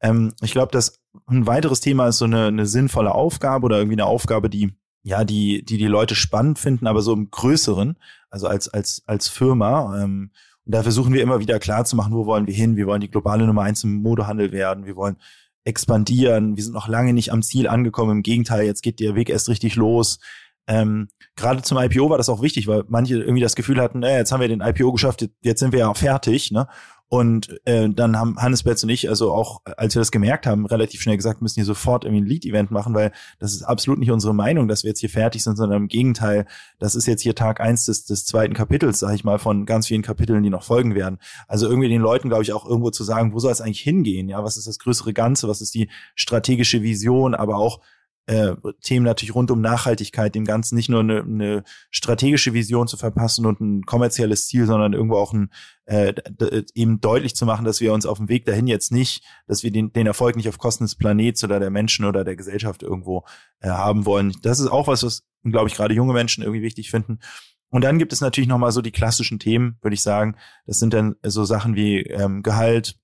Ähm, 0.00 0.32
ich 0.42 0.52
glaube, 0.52 0.72
dass 0.72 1.00
ein 1.26 1.46
weiteres 1.46 1.80
Thema 1.80 2.08
ist 2.08 2.18
so 2.18 2.26
eine, 2.26 2.46
eine 2.46 2.66
sinnvolle 2.66 3.14
Aufgabe 3.14 3.64
oder 3.64 3.78
irgendwie 3.78 3.96
eine 3.96 4.06
Aufgabe, 4.06 4.48
die 4.48 4.74
ja, 5.02 5.22
die, 5.22 5.64
die 5.64 5.78
die 5.78 5.86
Leute 5.86 6.16
spannend 6.16 6.58
finden, 6.58 6.88
aber 6.88 7.00
so 7.00 7.12
im 7.12 7.30
Größeren, 7.30 7.96
also 8.28 8.48
als, 8.48 8.66
als, 8.68 9.04
als 9.06 9.28
Firma. 9.28 10.02
Ähm, 10.02 10.32
und 10.66 10.74
da 10.74 10.82
versuchen 10.82 11.14
wir 11.14 11.22
immer 11.22 11.38
wieder 11.38 11.60
klar 11.60 11.84
zu 11.84 11.94
machen, 11.94 12.12
wo 12.12 12.26
wollen 12.26 12.48
wir 12.48 12.54
hin? 12.54 12.76
Wir 12.76 12.86
wollen 12.86 13.00
die 13.00 13.10
globale 13.10 13.46
Nummer 13.46 13.62
eins 13.62 13.84
im 13.84 14.02
Modehandel 14.02 14.50
werden. 14.50 14.84
Wir 14.84 14.96
wollen 14.96 15.16
expandieren. 15.64 16.56
Wir 16.56 16.64
sind 16.64 16.72
noch 16.72 16.88
lange 16.88 17.12
nicht 17.12 17.32
am 17.32 17.42
Ziel 17.42 17.68
angekommen. 17.68 18.18
Im 18.18 18.22
Gegenteil, 18.22 18.66
jetzt 18.66 18.82
geht 18.82 18.98
der 18.98 19.14
Weg 19.14 19.30
erst 19.30 19.48
richtig 19.48 19.76
los. 19.76 20.18
Ähm, 20.66 21.08
Gerade 21.36 21.62
zum 21.62 21.78
IPO 21.78 22.10
war 22.10 22.18
das 22.18 22.28
auch 22.28 22.42
wichtig, 22.42 22.66
weil 22.66 22.82
manche 22.88 23.16
irgendwie 23.16 23.42
das 23.42 23.54
Gefühl 23.54 23.80
hatten, 23.80 24.02
äh, 24.02 24.18
jetzt 24.18 24.32
haben 24.32 24.40
wir 24.40 24.48
den 24.48 24.60
IPO 24.60 24.90
geschafft, 24.90 25.28
jetzt 25.40 25.60
sind 25.60 25.70
wir 25.70 25.80
ja 25.80 25.94
fertig. 25.94 26.50
Ne? 26.50 26.66
Und 27.08 27.60
äh, 27.66 27.88
dann 27.88 28.16
haben 28.16 28.36
Hannes 28.36 28.64
Betz 28.64 28.82
und 28.82 28.88
ich, 28.88 29.08
also 29.08 29.32
auch 29.32 29.60
als 29.76 29.94
wir 29.94 30.00
das 30.00 30.10
gemerkt 30.10 30.44
haben, 30.44 30.66
relativ 30.66 31.00
schnell 31.00 31.16
gesagt, 31.16 31.40
müssen 31.40 31.54
hier 31.54 31.64
sofort 31.64 32.04
irgendwie 32.04 32.22
ein 32.22 32.26
Lead-Event 32.26 32.72
machen, 32.72 32.94
weil 32.94 33.12
das 33.38 33.52
ist 33.52 33.62
absolut 33.62 34.00
nicht 34.00 34.10
unsere 34.10 34.34
Meinung, 34.34 34.66
dass 34.66 34.82
wir 34.82 34.88
jetzt 34.88 34.98
hier 34.98 35.08
fertig 35.10 35.44
sind, 35.44 35.56
sondern 35.56 35.82
im 35.82 35.88
Gegenteil, 35.88 36.46
das 36.80 36.96
ist 36.96 37.06
jetzt 37.06 37.22
hier 37.22 37.36
Tag 37.36 37.60
eins 37.60 37.84
des, 37.84 38.06
des 38.06 38.26
zweiten 38.26 38.54
Kapitels, 38.54 38.98
sage 38.98 39.14
ich 39.14 39.22
mal, 39.22 39.38
von 39.38 39.66
ganz 39.66 39.86
vielen 39.86 40.02
Kapiteln, 40.02 40.42
die 40.42 40.50
noch 40.50 40.64
folgen 40.64 40.96
werden. 40.96 41.18
Also 41.46 41.68
irgendwie 41.68 41.88
den 41.88 42.02
Leuten, 42.02 42.28
glaube 42.28 42.42
ich, 42.42 42.52
auch 42.52 42.66
irgendwo 42.66 42.90
zu 42.90 43.04
sagen, 43.04 43.32
wo 43.32 43.38
soll 43.38 43.52
es 43.52 43.60
eigentlich 43.60 43.80
hingehen? 43.80 44.28
Ja, 44.28 44.42
was 44.42 44.56
ist 44.56 44.66
das 44.66 44.80
größere 44.80 45.12
Ganze? 45.12 45.46
Was 45.46 45.60
ist 45.60 45.74
die 45.74 45.88
strategische 46.16 46.82
Vision? 46.82 47.36
Aber 47.36 47.56
auch 47.56 47.80
äh, 48.26 48.54
Themen 48.82 49.04
natürlich 49.04 49.34
rund 49.34 49.50
um 49.50 49.60
Nachhaltigkeit, 49.60 50.34
dem 50.34 50.44
Ganzen 50.44 50.74
nicht 50.74 50.88
nur 50.88 51.00
eine, 51.00 51.20
eine 51.20 51.64
strategische 51.90 52.54
Vision 52.54 52.88
zu 52.88 52.96
verpassen 52.96 53.46
und 53.46 53.60
ein 53.60 53.82
kommerzielles 53.84 54.48
Ziel, 54.48 54.66
sondern 54.66 54.92
irgendwo 54.92 55.16
auch 55.16 55.32
ein, 55.32 55.50
äh, 55.84 56.12
eben 56.74 57.00
deutlich 57.00 57.36
zu 57.36 57.46
machen, 57.46 57.64
dass 57.64 57.80
wir 57.80 57.92
uns 57.92 58.04
auf 58.04 58.18
dem 58.18 58.28
Weg 58.28 58.44
dahin 58.44 58.66
jetzt 58.66 58.90
nicht, 58.90 59.22
dass 59.46 59.62
wir 59.62 59.70
den, 59.70 59.92
den 59.92 60.06
Erfolg 60.06 60.36
nicht 60.36 60.48
auf 60.48 60.58
Kosten 60.58 60.84
des 60.84 60.96
Planets 60.96 61.44
oder 61.44 61.60
der 61.60 61.70
Menschen 61.70 62.04
oder 62.04 62.24
der 62.24 62.36
Gesellschaft 62.36 62.82
irgendwo 62.82 63.24
äh, 63.60 63.68
haben 63.68 64.06
wollen. 64.06 64.32
Das 64.42 64.58
ist 64.58 64.68
auch 64.68 64.88
was, 64.88 65.04
was, 65.04 65.24
glaube 65.44 65.68
ich, 65.68 65.74
gerade 65.74 65.94
junge 65.94 66.12
Menschen 66.12 66.42
irgendwie 66.42 66.62
wichtig 66.62 66.90
finden. 66.90 67.20
Und 67.68 67.82
dann 67.82 67.98
gibt 67.98 68.12
es 68.12 68.20
natürlich 68.20 68.48
nochmal 68.48 68.72
so 68.72 68.80
die 68.80 68.92
klassischen 68.92 69.38
Themen, 69.38 69.76
würde 69.82 69.94
ich 69.94 70.02
sagen. 70.02 70.36
Das 70.66 70.78
sind 70.78 70.94
dann 70.94 71.16
so 71.22 71.44
Sachen 71.44 71.76
wie 71.76 72.00
ähm, 72.02 72.42
Gehalt, 72.42 72.98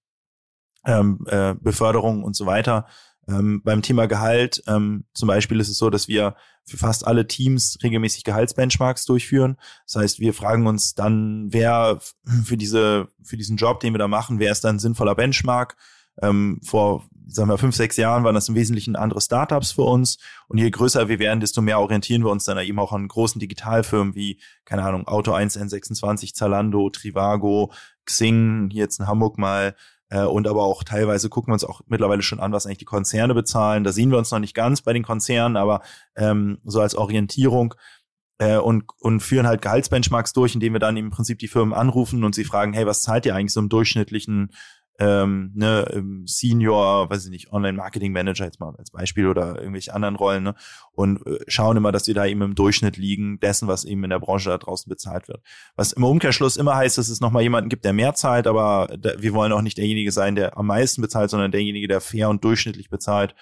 ähm, 0.85 1.25
äh, 1.27 1.55
Beförderung 1.55 2.25
und 2.25 2.35
so 2.35 2.47
weiter. 2.47 2.87
Ähm, 3.29 3.63
beim 3.63 3.83
Thema 3.83 4.07
Gehalt 4.07 4.63
ähm, 4.67 5.05
zum 5.15 5.29
Beispiel 5.29 5.61
ist 5.61 5.69
es 5.69 5.79
so, 5.79 5.91
dass 5.91 6.09
wir 6.09 6.35
für 6.65 6.77
fast 6.77 7.07
alle 7.07 7.27
Teams 7.27 7.79
regelmäßig 7.83 8.25
Gehaltsbenchmarks 8.25 9.05
durchführen. 9.05 9.57
Das 9.87 9.97
heißt, 9.97 10.21
wir 10.21 10.35
fragen 10.35 10.67
uns 10.67 10.95
dann, 10.95 11.53
wer 11.53 11.99
für 12.45 12.57
diese 12.57 13.09
für 13.23 13.37
diesen 13.37 13.57
Job, 13.57 13.81
den 13.81 13.95
wir 13.95 13.99
da 13.99 14.09
machen, 14.09 14.39
wer 14.39 14.53
ist 14.53 14.65
dann 14.65 14.77
ein 14.77 14.81
sinnvoller 14.81 15.15
Benchmark? 15.15 15.77
Ähm, 16.21 16.61
vor 16.63 17.05
sagen 17.27 17.49
wir 17.49 17.59
fünf, 17.59 17.75
sechs 17.75 17.97
Jahren 17.97 18.25
waren 18.25 18.35
das 18.35 18.49
im 18.49 18.55
Wesentlichen 18.55 18.97
andere 18.97 19.21
Startups 19.21 19.73
für 19.73 19.83
uns. 19.83 20.19
Und 20.49 20.59
je 20.59 20.71
größer 20.71 21.09
wir 21.09 21.19
werden, 21.19 21.41
desto 21.41 21.63
mehr 21.63 21.81
orientieren 21.81 22.25
wir 22.25 22.31
uns 22.31 22.45
dann 22.45 22.59
eben 22.59 22.79
auch 22.79 22.93
an 22.93 23.09
großen 23.09 23.41
Digitalfirmen 23.41 24.15
wie, 24.15 24.41
keine 24.65 24.83
Ahnung, 24.83 25.07
Auto 25.07 25.33
1 25.33 25.59
N26, 25.59 26.35
Zalando, 26.35 26.91
Trivago, 26.91 27.73
Xing, 28.05 28.69
hier 28.71 28.85
jetzt 28.85 29.01
in 29.01 29.07
Hamburg 29.07 29.39
mal, 29.39 29.75
äh, 30.13 30.25
und 30.25 30.47
aber 30.47 30.65
auch 30.65 30.85
teilweise 30.85 31.31
gucken 31.31 31.51
wir 31.51 31.55
uns 31.55 31.65
auch 31.65 31.81
mittlerweile 31.87 32.21
schon 32.21 32.39
an, 32.39 32.53
was 32.53 32.67
eigentlich 32.67 32.79
die 32.79 32.85
Konzerne 32.85 33.33
bezahlen. 33.33 33.83
Da 33.83 33.93
sehen 33.93 34.11
wir 34.11 34.19
uns 34.19 34.31
noch 34.31 34.41
nicht 34.41 34.55
ganz 34.55 34.83
bei 34.83 34.93
den 34.93 35.03
Konzernen, 35.03 35.57
aber 35.57 35.81
ähm, 36.17 36.59
so 36.65 36.83
als 36.83 36.95
Orientierung 36.95 37.75
äh, 38.37 38.59
und, 38.59 38.85
und 38.99 39.21
führen 39.21 39.47
halt 39.47 39.63
Gehaltsbenchmarks 39.63 40.35
durch, 40.35 40.55
indem 40.55 40.75
wir 40.75 40.81
dann 40.81 40.99
im 40.99 41.09
Prinzip 41.09 41.39
die 41.39 41.49
Firmen 41.49 41.73
anrufen 41.73 42.25
und 42.25 42.35
sie 42.35 42.45
fragen, 42.45 42.75
hey, 42.75 42.87
was 42.87 43.01
zahlt 43.01 43.25
ihr 43.25 43.35
eigentlich 43.35 43.55
so 43.55 43.61
im 43.61 43.71
durchschnittlichen 43.71 44.51
ähm, 44.99 45.53
ne, 45.55 46.05
Senior, 46.27 47.09
weiß 47.11 47.25
ich 47.25 47.31
nicht, 47.31 47.53
Online-Marketing-Manager 47.53 48.45
jetzt 48.45 48.61
mal 48.61 48.75
als 48.77 48.91
Beispiel 48.91 49.27
oder 49.27 49.59
irgendwelche 49.59 49.95
anderen 49.95 50.17
Rollen 50.17 50.45
ne, 50.45 50.55
und 50.93 51.27
äh, 51.27 51.39
schauen 51.49 51.77
immer, 51.77 51.93
dass 51.93 52.07
wir 52.07 52.15
da 52.15 52.27
eben 52.27 52.43
im 52.43 52.55
Durchschnitt 52.55 52.97
liegen 52.97 53.41
dessen, 53.41 53.69
was 53.69 53.85
eben 53.85 54.05
in 54.05 54.11
der 54.11 54.21
Branche 54.21 54.51
da 54.51 54.59
draußen 54.59 54.89
bezahlt 54.89 55.29
wird. 55.29 55.43
Was 55.77 55.93
im 55.93 56.05
Umkehrschluss 56.05 56.57
immer 56.57 56.77
heißt, 56.77 56.99
dass 56.99 57.09
es 57.09 57.21
nochmal 57.21 57.43
jemanden 57.43 57.71
gibt, 57.71 57.85
der 57.85 57.93
mehr 57.93 58.15
zahlt, 58.15 58.47
aber 58.47 58.95
da, 58.99 59.13
wir 59.19 59.33
wollen 59.33 59.53
auch 59.53 59.63
nicht 59.63 59.79
derjenige 59.79 60.13
sein, 60.13 60.35
der 60.35 60.57
am 60.57 60.67
meisten 60.67 61.01
bezahlt, 61.01 61.31
sondern 61.31 61.53
derjenige, 61.53 61.89
der 61.89 62.01
fair 62.01 62.29
und 62.29 62.45
durchschnittlich 62.45 62.91
bezahlt. 62.91 63.35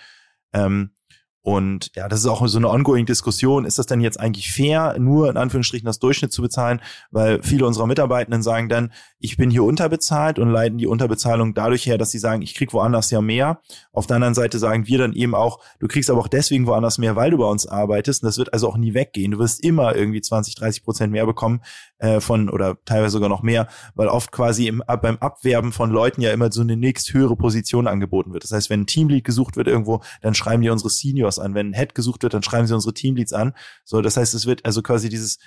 Ähm, 0.52 0.92
und 1.42 1.90
ja, 1.96 2.08
das 2.08 2.20
ist 2.20 2.26
auch 2.26 2.46
so 2.46 2.58
eine 2.58 2.68
ongoing 2.68 3.06
Diskussion. 3.06 3.64
Ist 3.64 3.78
das 3.78 3.86
denn 3.86 4.00
jetzt 4.02 4.20
eigentlich 4.20 4.52
fair, 4.52 4.96
nur 4.98 5.30
in 5.30 5.38
Anführungsstrichen 5.38 5.86
das 5.86 5.98
Durchschnitt 5.98 6.32
zu 6.32 6.42
bezahlen? 6.42 6.80
Weil 7.10 7.42
viele 7.42 7.66
unserer 7.66 7.86
Mitarbeitenden 7.86 8.42
sagen 8.42 8.68
dann, 8.68 8.92
ich 9.18 9.38
bin 9.38 9.50
hier 9.50 9.64
unterbezahlt 9.64 10.38
und 10.38 10.50
leiten 10.50 10.76
die 10.76 10.86
Unterbezahlung 10.86 11.54
dadurch 11.54 11.86
her, 11.86 11.96
dass 11.96 12.10
sie 12.10 12.18
sagen, 12.18 12.42
ich 12.42 12.54
krieg 12.54 12.74
woanders 12.74 13.10
ja 13.10 13.22
mehr. 13.22 13.60
Auf 13.92 14.06
der 14.06 14.16
anderen 14.16 14.34
Seite 14.34 14.58
sagen 14.58 14.86
wir 14.86 14.98
dann 14.98 15.14
eben 15.14 15.34
auch, 15.34 15.60
du 15.78 15.88
kriegst 15.88 16.10
aber 16.10 16.20
auch 16.20 16.28
deswegen 16.28 16.66
woanders 16.66 16.98
mehr, 16.98 17.16
weil 17.16 17.30
du 17.30 17.38
bei 17.38 17.46
uns 17.46 17.66
arbeitest. 17.66 18.22
Und 18.22 18.26
das 18.26 18.36
wird 18.36 18.52
also 18.52 18.68
auch 18.68 18.76
nie 18.76 18.92
weggehen. 18.92 19.30
Du 19.30 19.38
wirst 19.38 19.64
immer 19.64 19.96
irgendwie 19.96 20.20
20, 20.20 20.56
30 20.56 20.84
Prozent 20.84 21.12
mehr 21.12 21.24
bekommen 21.24 21.62
äh, 22.00 22.20
von 22.20 22.50
oder 22.50 22.76
teilweise 22.84 23.12
sogar 23.12 23.28
noch 23.28 23.42
mehr, 23.42 23.68
weil 23.94 24.08
oft 24.08 24.32
quasi 24.32 24.66
im, 24.66 24.82
beim 24.86 25.18
Abwerben 25.18 25.72
von 25.72 25.90
Leuten 25.90 26.20
ja 26.20 26.32
immer 26.32 26.50
so 26.50 26.62
eine 26.62 26.76
nächst 26.76 27.12
höhere 27.12 27.36
Position 27.36 27.86
angeboten 27.86 28.32
wird. 28.32 28.44
Das 28.44 28.52
heißt, 28.52 28.70
wenn 28.70 28.82
ein 28.82 28.86
Teamlead 28.86 29.24
gesucht 29.24 29.56
wird 29.56 29.68
irgendwo, 29.68 30.00
dann 30.20 30.34
schreiben 30.34 30.62
die 30.62 30.70
unsere 30.70 30.90
Seniors 30.90 31.38
an. 31.38 31.54
Wenn 31.54 31.70
ein 31.70 31.74
Head 31.74 31.94
gesucht 31.94 32.22
wird, 32.22 32.34
dann 32.34 32.42
schreiben 32.42 32.66
sie 32.66 32.74
unsere 32.74 32.94
Teamleads 32.94 33.32
an. 33.32 33.54
So, 33.84 34.02
das 34.02 34.16
heißt, 34.16 34.34
es 34.34 34.46
wird 34.46 34.64
also 34.64 34.82
quasi 34.82 35.08
dieses 35.08 35.38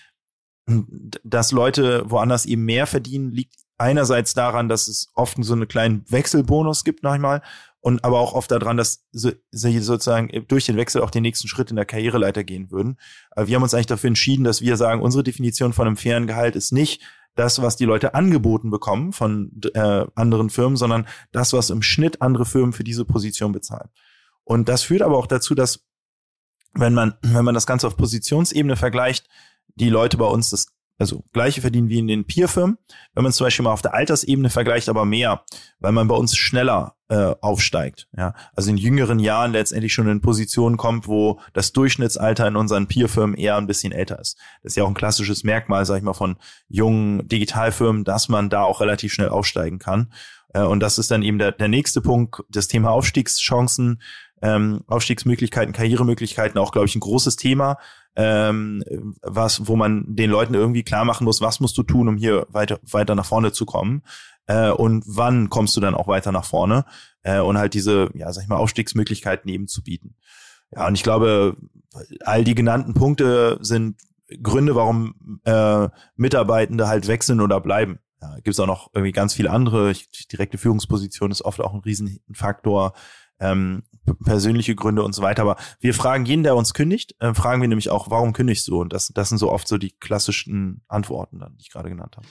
dass 1.24 1.52
Leute 1.52 2.10
woanders 2.10 2.46
eben 2.46 2.64
mehr 2.64 2.88
verdienen, 2.88 3.32
liegt 3.32 3.56
einerseits 3.78 4.34
daran, 4.34 4.70
dass 4.70 4.88
es 4.88 5.12
oft 5.14 5.38
so 5.44 5.54
einen 5.54 5.68
kleinen 5.68 6.06
Wechselbonus 6.10 6.86
gibt 6.86 7.04
manchmal 7.04 7.42
und 7.84 8.06
aber 8.06 8.22
auch 8.22 8.34
oft 8.34 8.50
daran, 8.50 8.78
dass 8.78 9.04
sie 9.12 9.80
sozusagen 9.80 10.46
durch 10.48 10.66
den 10.66 10.78
Wechsel 10.78 11.02
auch 11.02 11.12
den 11.12 11.22
nächsten 11.22 11.50
Schritt 11.50 11.70
in 11.70 11.76
der 11.76 11.84
Karriereleiter 11.84 12.46
gehen 12.46 12.72
würden. 12.72 12.98
Wir 13.36 13.56
haben 13.56 13.64
uns 13.64 13.74
eigentlich 13.74 13.88
dafür 13.88 14.08
entschieden, 14.08 14.46
dass 14.46 14.62
wir 14.62 14.78
sagen, 14.78 15.02
unsere 15.02 15.22
Definition 15.22 15.74
von 15.74 15.88
einem 15.88 15.98
fairen 15.98 16.26
Gehalt 16.26 16.56
ist 16.56 16.72
nicht 16.72 17.02
das, 17.36 17.62
was 17.62 17.76
die 17.76 17.84
Leute 17.84 18.14
angeboten 18.14 18.70
bekommen 18.70 19.12
von 19.12 19.52
äh, 19.74 20.06
anderen 20.16 20.50
Firmen, 20.50 20.78
sondern 20.78 21.08
das, 21.34 21.52
was 21.52 21.72
im 21.72 21.82
Schnitt 21.82 22.22
andere 22.22 22.46
Firmen 22.46 22.72
für 22.72 22.86
diese 22.86 23.04
Position 23.04 23.52
bezahlen. 23.52 23.90
Und 24.46 24.70
das 24.70 24.84
führt 24.84 25.02
aber 25.02 25.18
auch 25.18 25.28
dazu, 25.28 25.54
dass 25.54 25.84
wenn 26.74 26.94
man, 26.94 27.16
wenn 27.22 27.44
man 27.44 27.54
das 27.54 27.68
Ganze 27.68 27.88
auf 27.88 27.98
Positionsebene 27.98 28.78
vergleicht, 28.78 29.28
die 29.76 29.90
Leute 29.90 30.16
bei 30.16 30.26
uns 30.26 30.52
das 30.52 30.68
also 30.98 31.24
gleiche 31.34 31.62
verdienen 31.62 31.90
wie 31.90 32.00
in 32.00 32.08
den 32.08 32.26
Peer-Firmen. 32.26 32.78
Wenn 33.14 33.24
man 33.24 33.32
zum 33.32 33.46
Beispiel 33.46 33.64
mal 33.64 33.72
auf 33.72 33.82
der 33.82 33.94
Altersebene 33.94 34.50
vergleicht, 34.50 34.90
aber 34.90 35.06
mehr, 35.06 35.44
weil 35.80 35.92
man 35.92 36.08
bei 36.08 36.16
uns 36.16 36.38
schneller 36.38 36.96
äh, 37.10 37.36
aufsteigt. 37.42 38.08
Ja, 38.16 38.34
also 38.56 38.70
in 38.70 38.78
jüngeren 38.78 39.20
Jahren 39.20 39.52
letztendlich 39.52 39.94
schon 39.94 40.08
in 40.08 40.22
Positionen 40.22 40.78
kommt, 40.78 41.08
wo 41.08 41.40
das 41.54 41.74
Durchschnittsalter 41.74 42.48
in 42.48 42.56
unseren 42.56 42.88
Peer-Firmen 42.88 43.36
eher 43.36 43.58
ein 43.58 43.68
bisschen 43.68 43.92
älter 43.92 44.20
ist. 44.20 44.38
Das 44.62 44.72
ist 44.72 44.76
ja 44.76 44.84
auch 44.84 44.88
ein 44.88 44.94
klassisches 44.94 45.44
Merkmal, 45.44 45.86
sag 45.86 45.98
ich 45.98 46.04
mal, 46.04 46.14
von 46.14 46.38
jungen 46.70 47.28
Digitalfirmen, 47.28 48.04
dass 48.04 48.30
man 48.30 48.50
da 48.50 48.64
auch 48.64 48.80
relativ 48.80 49.14
schnell 49.14 49.30
aufsteigen 49.30 49.80
kann. 49.80 50.14
Äh, 50.54 50.62
und 50.62 50.80
das 50.80 50.98
ist 50.98 51.12
dann 51.12 51.24
eben 51.24 51.40
der, 51.40 51.52
der 51.52 51.68
nächste 51.68 52.02
Punkt, 52.02 52.42
das 52.50 52.68
Thema 52.68 52.92
Aufstiegschancen, 52.92 54.02
ähm, 54.42 54.82
Aufstiegsmöglichkeiten, 54.88 55.74
Karrieremöglichkeiten, 55.74 56.60
auch 56.60 56.72
glaube 56.72 56.88
ich 56.88 56.96
ein 56.96 57.00
großes 57.00 57.36
Thema 57.38 57.78
ähm, 58.16 58.84
was, 59.22 59.68
wo 59.68 59.76
man 59.76 60.06
den 60.08 60.30
Leuten 60.30 60.54
irgendwie 60.54 60.84
klar 60.84 61.06
machen 61.06 61.26
muss, 61.26 61.42
was 61.42 61.60
musst 61.60 61.78
du 61.78 61.84
tun, 61.84 62.08
um 62.08 62.18
hier 62.18 62.46
weiter, 62.50 62.80
weiter 62.84 63.16
nach 63.16 63.26
vorne 63.26 63.52
zu 63.52 63.66
kommen. 63.66 64.04
Äh, 64.46 64.72
und 64.72 65.04
wann 65.08 65.50
kommst 65.50 65.76
du 65.78 65.82
dann 65.82 65.96
auch 65.96 66.08
weiter 66.08 66.32
nach 66.32 66.46
vorne 66.46 66.86
äh, 67.24 67.40
und 67.40 67.58
halt 67.58 67.74
diese, 67.74 68.10
ja, 68.14 68.32
sag 68.34 68.44
ich 68.44 68.50
mal, 68.50 68.58
Aufstiegsmöglichkeiten 68.58 69.50
eben 69.50 69.68
zu 69.68 69.84
bieten. 69.84 70.16
Ja, 70.72 70.88
und 70.88 70.96
ich 70.96 71.04
glaube, 71.04 71.58
all 72.22 72.44
die 72.44 72.56
genannten 72.56 72.94
Punkte 72.94 73.58
sind 73.62 74.02
Gründe, 74.42 74.76
warum 74.76 75.40
äh, 75.46 75.90
Mitarbeitende 76.16 76.88
halt 76.88 77.08
wechseln 77.08 77.42
oder 77.42 77.60
bleiben. 77.62 78.00
Ja, 78.24 78.36
Gibt 78.36 78.50
es 78.50 78.60
auch 78.62 78.68
noch 78.68 78.90
irgendwie 78.94 79.12
ganz 79.12 79.34
viele 79.34 79.52
andere. 79.52 79.94
Direkte 80.32 80.58
Führungsposition 80.58 81.30
ist 81.30 81.44
oft 81.44 81.60
auch 81.60 81.74
ein 81.74 81.82
Riesenfaktor. 81.82 82.94
Ähm, 83.40 83.84
persönliche 84.24 84.76
Gründe 84.76 85.04
und 85.04 85.14
so 85.14 85.22
weiter. 85.22 85.42
Aber 85.42 85.58
wir 85.82 85.94
fragen 85.94 86.26
jeden, 86.26 86.44
der 86.44 86.56
uns 86.56 86.74
kündigt, 86.74 87.16
äh, 87.20 87.34
fragen 87.34 87.62
wir 87.62 87.68
nämlich 87.68 87.90
auch, 87.90 88.10
warum 88.10 88.32
kündigst 88.32 88.66
du? 88.70 88.80
Und 88.80 88.94
das, 88.94 89.10
das 89.10 89.28
sind 89.28 89.40
so 89.40 89.52
oft 89.52 89.68
so 89.68 89.78
die 89.78 89.92
klassischen 89.92 90.82
Antworten, 90.88 91.40
dann, 91.40 91.58
die 91.58 91.64
ich 91.64 91.72
gerade 91.72 91.90
genannt 91.90 92.16
habe. 92.16 92.28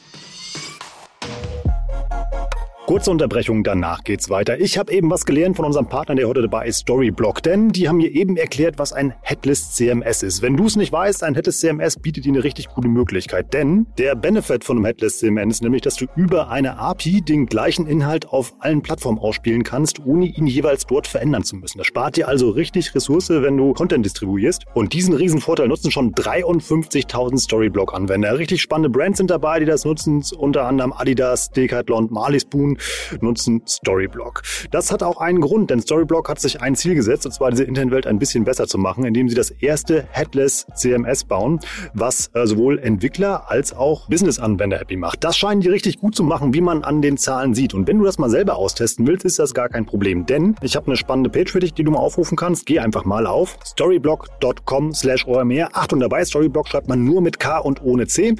Kurze 2.92 3.10
Unterbrechung, 3.10 3.64
danach 3.64 4.04
geht's 4.04 4.28
weiter. 4.28 4.60
Ich 4.60 4.76
habe 4.76 4.92
eben 4.92 5.10
was 5.10 5.24
gelernt 5.24 5.56
von 5.56 5.64
unserem 5.64 5.88
Partner, 5.88 6.14
der 6.14 6.28
heute 6.28 6.42
dabei 6.42 6.66
ist, 6.66 6.80
Storyblock, 6.80 7.42
denn 7.42 7.70
die 7.70 7.88
haben 7.88 7.96
mir 7.96 8.10
eben 8.10 8.36
erklärt, 8.36 8.78
was 8.78 8.92
ein 8.92 9.14
Headless 9.22 9.72
CMS 9.72 10.22
ist. 10.22 10.42
Wenn 10.42 10.58
du 10.58 10.66
es 10.66 10.76
nicht 10.76 10.92
weißt, 10.92 11.24
ein 11.24 11.34
Headless 11.34 11.60
CMS 11.60 11.96
bietet 11.96 12.26
dir 12.26 12.32
eine 12.32 12.44
richtig 12.44 12.68
gute 12.68 12.88
Möglichkeit, 12.88 13.54
denn 13.54 13.86
der 13.96 14.14
Benefit 14.14 14.62
von 14.62 14.76
einem 14.76 14.84
Headless 14.84 15.20
CMS 15.20 15.54
ist 15.54 15.62
nämlich, 15.62 15.80
dass 15.80 15.96
du 15.96 16.04
über 16.16 16.50
eine 16.50 16.76
API 16.76 17.22
den 17.22 17.46
gleichen 17.46 17.86
Inhalt 17.86 18.28
auf 18.28 18.52
allen 18.58 18.82
Plattformen 18.82 19.18
ausspielen 19.18 19.62
kannst, 19.62 20.04
ohne 20.04 20.26
ihn 20.26 20.46
jeweils 20.46 20.84
dort 20.84 21.06
verändern 21.06 21.44
zu 21.44 21.56
müssen. 21.56 21.78
Das 21.78 21.86
spart 21.86 22.18
dir 22.18 22.28
also 22.28 22.50
richtig 22.50 22.94
Ressource, 22.94 23.30
wenn 23.30 23.56
du 23.56 23.72
Content 23.72 24.04
distribuierst. 24.04 24.66
Und 24.74 24.92
diesen 24.92 25.14
riesen 25.14 25.40
Vorteil 25.40 25.68
nutzen 25.68 25.90
schon 25.90 26.12
53.000 26.12 27.42
Storyblock-Anwender. 27.42 28.36
Richtig 28.36 28.60
spannende 28.60 28.90
Brands 28.90 29.16
sind 29.16 29.30
dabei, 29.30 29.60
die 29.60 29.64
das 29.64 29.86
nutzen, 29.86 30.22
unter 30.36 30.66
anderem 30.66 30.92
Adidas, 30.92 31.50
Decathlon, 31.52 32.08
Marley 32.10 32.40
Spoon, 32.40 32.76
nutzen 33.20 33.62
Storyblock. 33.66 34.42
Das 34.70 34.90
hat 34.90 35.02
auch 35.02 35.18
einen 35.18 35.40
Grund, 35.40 35.70
denn 35.70 35.80
Storyblock 35.80 36.28
hat 36.28 36.40
sich 36.40 36.60
ein 36.60 36.76
Ziel 36.76 36.94
gesetzt, 36.94 37.26
und 37.26 37.32
zwar 37.32 37.50
diese 37.50 37.64
Internetwelt 37.64 38.06
ein 38.06 38.18
bisschen 38.18 38.44
besser 38.44 38.66
zu 38.66 38.78
machen, 38.78 39.04
indem 39.04 39.28
sie 39.28 39.34
das 39.34 39.50
erste 39.50 40.04
Headless 40.10 40.66
CMS 40.74 41.24
bauen, 41.24 41.60
was 41.94 42.30
äh, 42.34 42.46
sowohl 42.46 42.78
Entwickler 42.78 43.50
als 43.50 43.72
auch 43.72 44.08
Business-Anwender 44.08 44.78
happy 44.78 44.96
macht. 44.96 45.24
Das 45.24 45.36
scheinen 45.36 45.60
die 45.60 45.68
richtig 45.68 45.98
gut 45.98 46.14
zu 46.14 46.24
machen, 46.24 46.54
wie 46.54 46.60
man 46.60 46.84
an 46.84 47.02
den 47.02 47.16
Zahlen 47.16 47.54
sieht. 47.54 47.74
Und 47.74 47.86
wenn 47.86 47.98
du 47.98 48.04
das 48.04 48.18
mal 48.18 48.30
selber 48.30 48.56
austesten 48.56 49.06
willst, 49.06 49.24
ist 49.24 49.38
das 49.38 49.54
gar 49.54 49.68
kein 49.68 49.86
Problem, 49.86 50.26
denn 50.26 50.56
ich 50.62 50.76
habe 50.76 50.86
eine 50.86 50.96
spannende 50.96 51.30
Page 51.30 51.50
für 51.50 51.60
dich, 51.60 51.74
die 51.74 51.84
du 51.84 51.90
mal 51.90 51.98
aufrufen 51.98 52.36
kannst. 52.36 52.66
Geh 52.66 52.80
einfach 52.80 53.04
mal 53.04 53.26
auf 53.26 53.58
storyblock.com 53.64 54.92
slash 54.94 55.26
OMR. 55.26 55.68
Achtung 55.72 56.00
dabei, 56.00 56.24
Storyblock 56.24 56.68
schreibt 56.68 56.88
man 56.88 57.04
nur 57.04 57.20
mit 57.20 57.38
K 57.38 57.58
und 57.58 57.82
ohne 57.82 58.06
C. 58.06 58.34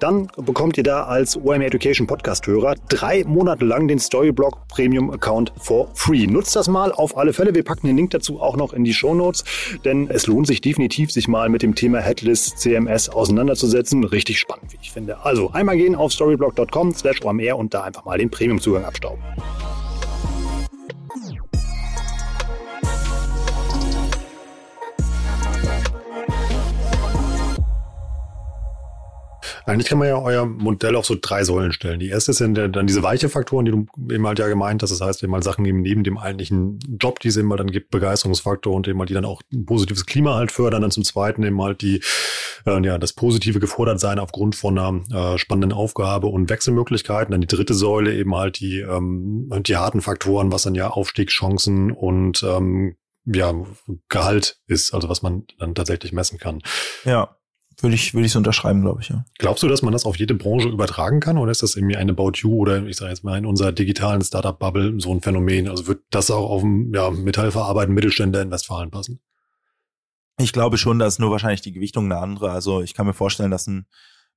Dann 0.00 0.28
bekommt 0.36 0.76
ihr 0.78 0.84
da 0.84 1.04
als 1.04 1.36
OMR 1.36 1.66
Education 1.66 2.06
Podcast-Hörer 2.06 2.76
drei 2.88 3.24
Monate 3.24 3.64
lang 3.64 3.87
den 3.88 3.98
Storyblock 3.98 4.68
Premium 4.68 5.10
Account 5.10 5.52
for 5.58 5.88
free. 5.94 6.26
Nutzt 6.26 6.54
das 6.54 6.68
mal 6.68 6.92
auf 6.92 7.16
alle 7.16 7.32
Fälle. 7.32 7.54
Wir 7.54 7.64
packen 7.64 7.86
den 7.86 7.96
Link 7.96 8.10
dazu 8.10 8.40
auch 8.40 8.56
noch 8.56 8.72
in 8.72 8.84
die 8.84 8.94
Show 8.94 9.14
Notes, 9.14 9.44
denn 9.84 10.08
es 10.10 10.26
lohnt 10.26 10.46
sich 10.46 10.60
definitiv, 10.60 11.10
sich 11.10 11.28
mal 11.28 11.48
mit 11.48 11.62
dem 11.62 11.74
Thema 11.74 12.00
Headless 12.00 12.54
CMS 12.56 13.08
auseinanderzusetzen. 13.08 14.04
Richtig 14.04 14.38
spannend, 14.38 14.72
wie 14.72 14.78
ich 14.80 14.92
finde. 14.92 15.24
Also 15.24 15.50
einmal 15.52 15.76
gehen 15.76 15.94
auf 15.94 16.12
storyblock.com 16.12 16.94
slash 16.94 17.20
und 17.22 17.74
da 17.74 17.82
einfach 17.82 18.04
mal 18.04 18.18
den 18.18 18.30
Premium-Zugang 18.30 18.84
abstauben. 18.84 19.22
Eigentlich 29.68 29.88
kann 29.88 29.98
man 29.98 30.08
ja 30.08 30.18
euer 30.18 30.46
Modell 30.46 30.96
auf 30.96 31.04
so 31.04 31.14
drei 31.20 31.44
Säulen 31.44 31.72
stellen. 31.72 32.00
Die 32.00 32.08
erste 32.08 32.32
sind 32.32 32.54
dann 32.54 32.86
diese 32.86 33.02
weiche 33.02 33.28
Faktoren, 33.28 33.66
die 33.66 33.70
du 33.70 33.86
eben 34.10 34.26
halt 34.26 34.38
ja 34.38 34.48
gemeint 34.48 34.82
hast. 34.82 34.90
Das 34.90 35.00
heißt, 35.00 35.22
eben 35.22 35.30
mal 35.30 35.42
Sachen 35.42 35.64
eben 35.66 35.82
neben 35.82 36.04
dem 36.04 36.16
eigentlichen 36.16 36.78
Job, 36.98 37.20
die 37.20 37.28
es 37.28 37.36
eben 37.36 37.50
halt 37.50 37.60
dann 37.60 37.70
gibt, 37.70 37.90
Begeisterungsfaktor 37.90 38.74
und 38.74 38.88
eben 38.88 38.98
halt 38.98 39.10
die 39.10 39.14
dann 39.14 39.26
auch 39.26 39.42
ein 39.52 39.66
positives 39.66 40.06
Klima 40.06 40.36
halt 40.36 40.52
fördern. 40.52 40.82
Dann 40.82 40.90
zum 40.90 41.04
zweiten 41.04 41.42
eben 41.42 41.60
halt 41.60 41.82
die, 41.82 42.00
äh, 42.66 42.82
ja, 42.82 42.96
das 42.96 43.12
positive 43.12 43.60
gefordert 43.60 44.00
sein 44.00 44.18
aufgrund 44.18 44.56
von 44.56 44.78
einer 44.78 45.34
äh, 45.34 45.38
spannenden 45.38 45.72
Aufgabe 45.72 46.28
und 46.28 46.48
Wechselmöglichkeiten. 46.48 47.32
Dann 47.32 47.42
die 47.42 47.46
dritte 47.46 47.74
Säule 47.74 48.14
eben 48.14 48.34
halt 48.34 48.60
die, 48.60 48.80
ähm, 48.80 49.50
die 49.66 49.76
harten 49.76 50.00
Faktoren, 50.00 50.50
was 50.50 50.62
dann 50.62 50.74
ja 50.74 50.88
Aufstiegschancen 50.88 51.92
und 51.92 52.42
ähm, 52.42 52.96
ja, 53.26 53.52
Gehalt 54.08 54.58
ist, 54.66 54.94
also 54.94 55.08
was 55.08 55.22
man 55.22 55.44
dann 55.58 55.74
tatsächlich 55.74 56.12
messen 56.12 56.38
kann. 56.38 56.62
Ja. 57.04 57.37
Würde 57.80 57.94
ich, 57.94 58.12
würde 58.12 58.26
ich 58.26 58.32
so 58.32 58.38
unterschreiben, 58.38 58.82
glaube 58.82 59.02
ich, 59.02 59.08
ja. 59.08 59.24
Glaubst 59.38 59.62
du, 59.62 59.68
dass 59.68 59.82
man 59.82 59.92
das 59.92 60.04
auf 60.04 60.18
jede 60.18 60.34
Branche 60.34 60.68
übertragen 60.68 61.20
kann 61.20 61.38
oder 61.38 61.52
ist 61.52 61.62
das 61.62 61.76
irgendwie 61.76 61.96
eine 61.96 62.10
About 62.10 62.32
You 62.34 62.56
oder 62.56 62.84
ich 62.84 62.96
sage 62.96 63.10
jetzt 63.10 63.22
mal 63.22 63.38
in 63.38 63.46
unserer 63.46 63.70
digitalen 63.70 64.20
Startup-Bubble 64.20 65.00
so 65.00 65.12
ein 65.12 65.20
Phänomen? 65.20 65.68
Also 65.68 65.86
wird 65.86 66.02
das 66.10 66.30
auch 66.30 66.50
auf 66.50 66.62
dem 66.62 66.92
ja, 66.92 67.10
Metallverarbeiten 67.10 67.94
Mittelständler 67.94 68.42
in 68.42 68.50
Westfalen 68.50 68.90
passen? 68.90 69.20
Ich 70.38 70.52
glaube 70.52 70.76
schon, 70.76 70.98
dass 70.98 71.20
nur 71.20 71.30
wahrscheinlich 71.30 71.60
die 71.60 71.72
Gewichtung 71.72 72.06
eine 72.06 72.18
andere. 72.18 72.50
Also 72.50 72.82
ich 72.82 72.94
kann 72.94 73.06
mir 73.06 73.14
vorstellen, 73.14 73.52
dass 73.52 73.68
ein 73.68 73.86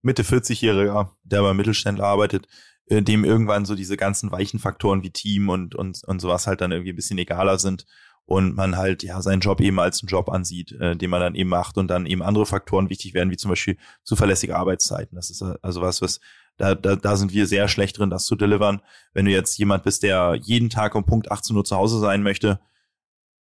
Mitte 0.04 0.22
40-Jähriger, 0.22 1.10
der 1.24 1.42
beim 1.42 1.58
Mittelständler 1.58 2.06
arbeitet, 2.06 2.48
äh, 2.88 3.02
dem 3.02 3.26
irgendwann 3.26 3.66
so 3.66 3.74
diese 3.74 3.98
ganzen 3.98 4.32
weichen 4.32 4.60
Faktoren 4.60 5.02
wie 5.02 5.12
Team 5.12 5.50
und, 5.50 5.74
und, 5.74 6.04
und 6.06 6.20
sowas 6.20 6.46
halt 6.46 6.62
dann 6.62 6.72
irgendwie 6.72 6.94
ein 6.94 6.96
bisschen 6.96 7.18
egaler 7.18 7.58
sind 7.58 7.86
und 8.32 8.56
man 8.56 8.78
halt 8.78 9.04
ja 9.04 9.22
seinen 9.22 9.42
Job 9.42 9.60
eben 9.60 9.80
als 9.80 10.02
einen 10.02 10.08
Job 10.08 10.30
ansieht, 10.30 10.72
äh, 10.74 10.96
den 10.96 11.10
man 11.10 11.20
dann 11.20 11.36
eben 11.36 11.50
macht 11.50 11.78
und 11.78 11.90
dann 11.90 12.06
eben 12.06 12.24
andere 12.24 12.46
Faktoren 12.46 12.90
wichtig 12.90 13.14
werden, 13.14 13.30
wie 13.30 13.38
zum 13.38 13.50
Beispiel 13.50 13.78
zuverlässige 14.04 14.56
Arbeitszeiten. 14.56 15.16
Das 15.16 15.30
ist 15.30 15.42
also 15.42 15.82
was, 15.82 16.02
was 16.02 16.22
da, 16.58 16.76
da, 16.76 16.96
da 16.96 17.18
sind 17.18 17.34
wir 17.34 17.46
sehr 17.46 17.68
schlecht 17.68 18.00
drin, 18.00 18.10
das 18.10 18.26
zu 18.26 18.36
delivern. 18.36 18.82
Wenn 19.14 19.26
du 19.26 19.32
jetzt 19.32 19.58
jemand 19.58 19.84
bist, 19.84 20.04
der 20.04 20.36
jeden 20.42 20.70
Tag 20.70 20.96
um 20.96 21.06
Punkt 21.06 21.30
18 21.30 21.56
Uhr 21.56 21.66
zu 21.66 21.76
Hause 21.76 22.00
sein 22.00 22.24
möchte, 22.24 22.60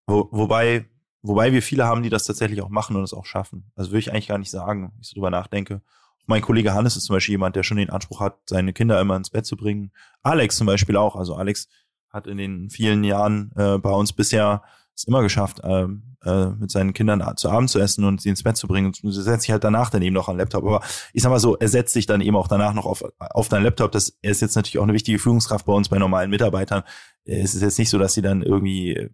wo, 0.05 0.29
wobei, 0.31 0.85
wobei 1.23 1.51
wir 1.51 1.63
viele 1.63 1.85
haben, 1.85 2.03
die 2.03 2.09
das 2.09 2.25
tatsächlich 2.25 2.61
auch 2.61 2.69
machen 2.69 2.95
und 2.95 3.03
es 3.03 3.13
auch 3.13 3.25
schaffen. 3.25 3.71
Also 3.75 3.89
würde 3.89 3.99
ich 3.99 4.11
eigentlich 4.11 4.27
gar 4.27 4.37
nicht 4.37 4.51
sagen, 4.51 4.91
wenn 4.93 5.01
ich 5.01 5.07
so 5.07 5.15
drüber 5.15 5.31
nachdenke. 5.31 5.81
Mein 6.27 6.41
Kollege 6.41 6.73
Hannes 6.73 6.95
ist 6.95 7.05
zum 7.05 7.15
Beispiel 7.15 7.33
jemand, 7.33 7.55
der 7.55 7.63
schon 7.63 7.77
den 7.77 7.89
Anspruch 7.89 8.19
hat, 8.19 8.37
seine 8.47 8.73
Kinder 8.73 8.99
immer 8.99 9.15
ins 9.15 9.29
Bett 9.29 9.45
zu 9.45 9.55
bringen. 9.55 9.91
Alex 10.21 10.57
zum 10.57 10.67
Beispiel 10.67 10.97
auch. 10.97 11.15
Also 11.15 11.35
Alex 11.35 11.67
hat 12.09 12.27
in 12.27 12.37
den 12.37 12.69
vielen 12.69 13.03
Jahren 13.03 13.51
äh, 13.55 13.77
bei 13.77 13.91
uns 13.91 14.13
bisher 14.13 14.63
es 14.95 15.03
immer 15.03 15.21
geschafft, 15.21 15.59
äh, 15.63 15.87
äh, 16.25 16.47
mit 16.57 16.71
seinen 16.71 16.93
Kindern 16.93 17.23
zu 17.35 17.49
Abend 17.49 17.69
zu 17.69 17.79
essen 17.79 18.05
und 18.05 18.21
sie 18.21 18.29
ins 18.29 18.43
Bett 18.43 18.57
zu 18.57 18.67
bringen. 18.67 18.93
Und 19.03 19.11
setzt 19.11 19.43
sich 19.43 19.51
halt 19.51 19.63
danach 19.63 19.89
dann 19.89 20.01
eben 20.01 20.13
noch 20.13 20.29
an 20.29 20.35
den 20.35 20.39
Laptop. 20.39 20.63
Aber 20.63 20.81
ich 21.13 21.21
sag 21.21 21.29
mal 21.29 21.39
so, 21.39 21.57
er 21.57 21.67
setzt 21.67 21.93
sich 21.93 22.05
dann 22.05 22.21
eben 22.21 22.35
auch 22.35 22.47
danach 22.47 22.73
noch 22.73 22.85
auf, 22.85 23.03
auf 23.19 23.49
deinen 23.49 23.63
Laptop. 23.63 23.91
Das 23.91 24.17
er 24.21 24.31
ist 24.31 24.41
jetzt 24.41 24.55
natürlich 24.55 24.79
auch 24.79 24.83
eine 24.83 24.93
wichtige 24.93 25.19
Führungskraft 25.19 25.65
bei 25.65 25.73
uns, 25.73 25.89
bei 25.89 25.99
normalen 25.99 26.29
Mitarbeitern. 26.29 26.83
Es 27.25 27.55
ist 27.55 27.61
jetzt 27.61 27.77
nicht 27.77 27.89
so, 27.89 27.97
dass 27.97 28.13
sie 28.13 28.21
dann 28.21 28.41
irgendwie 28.41 29.09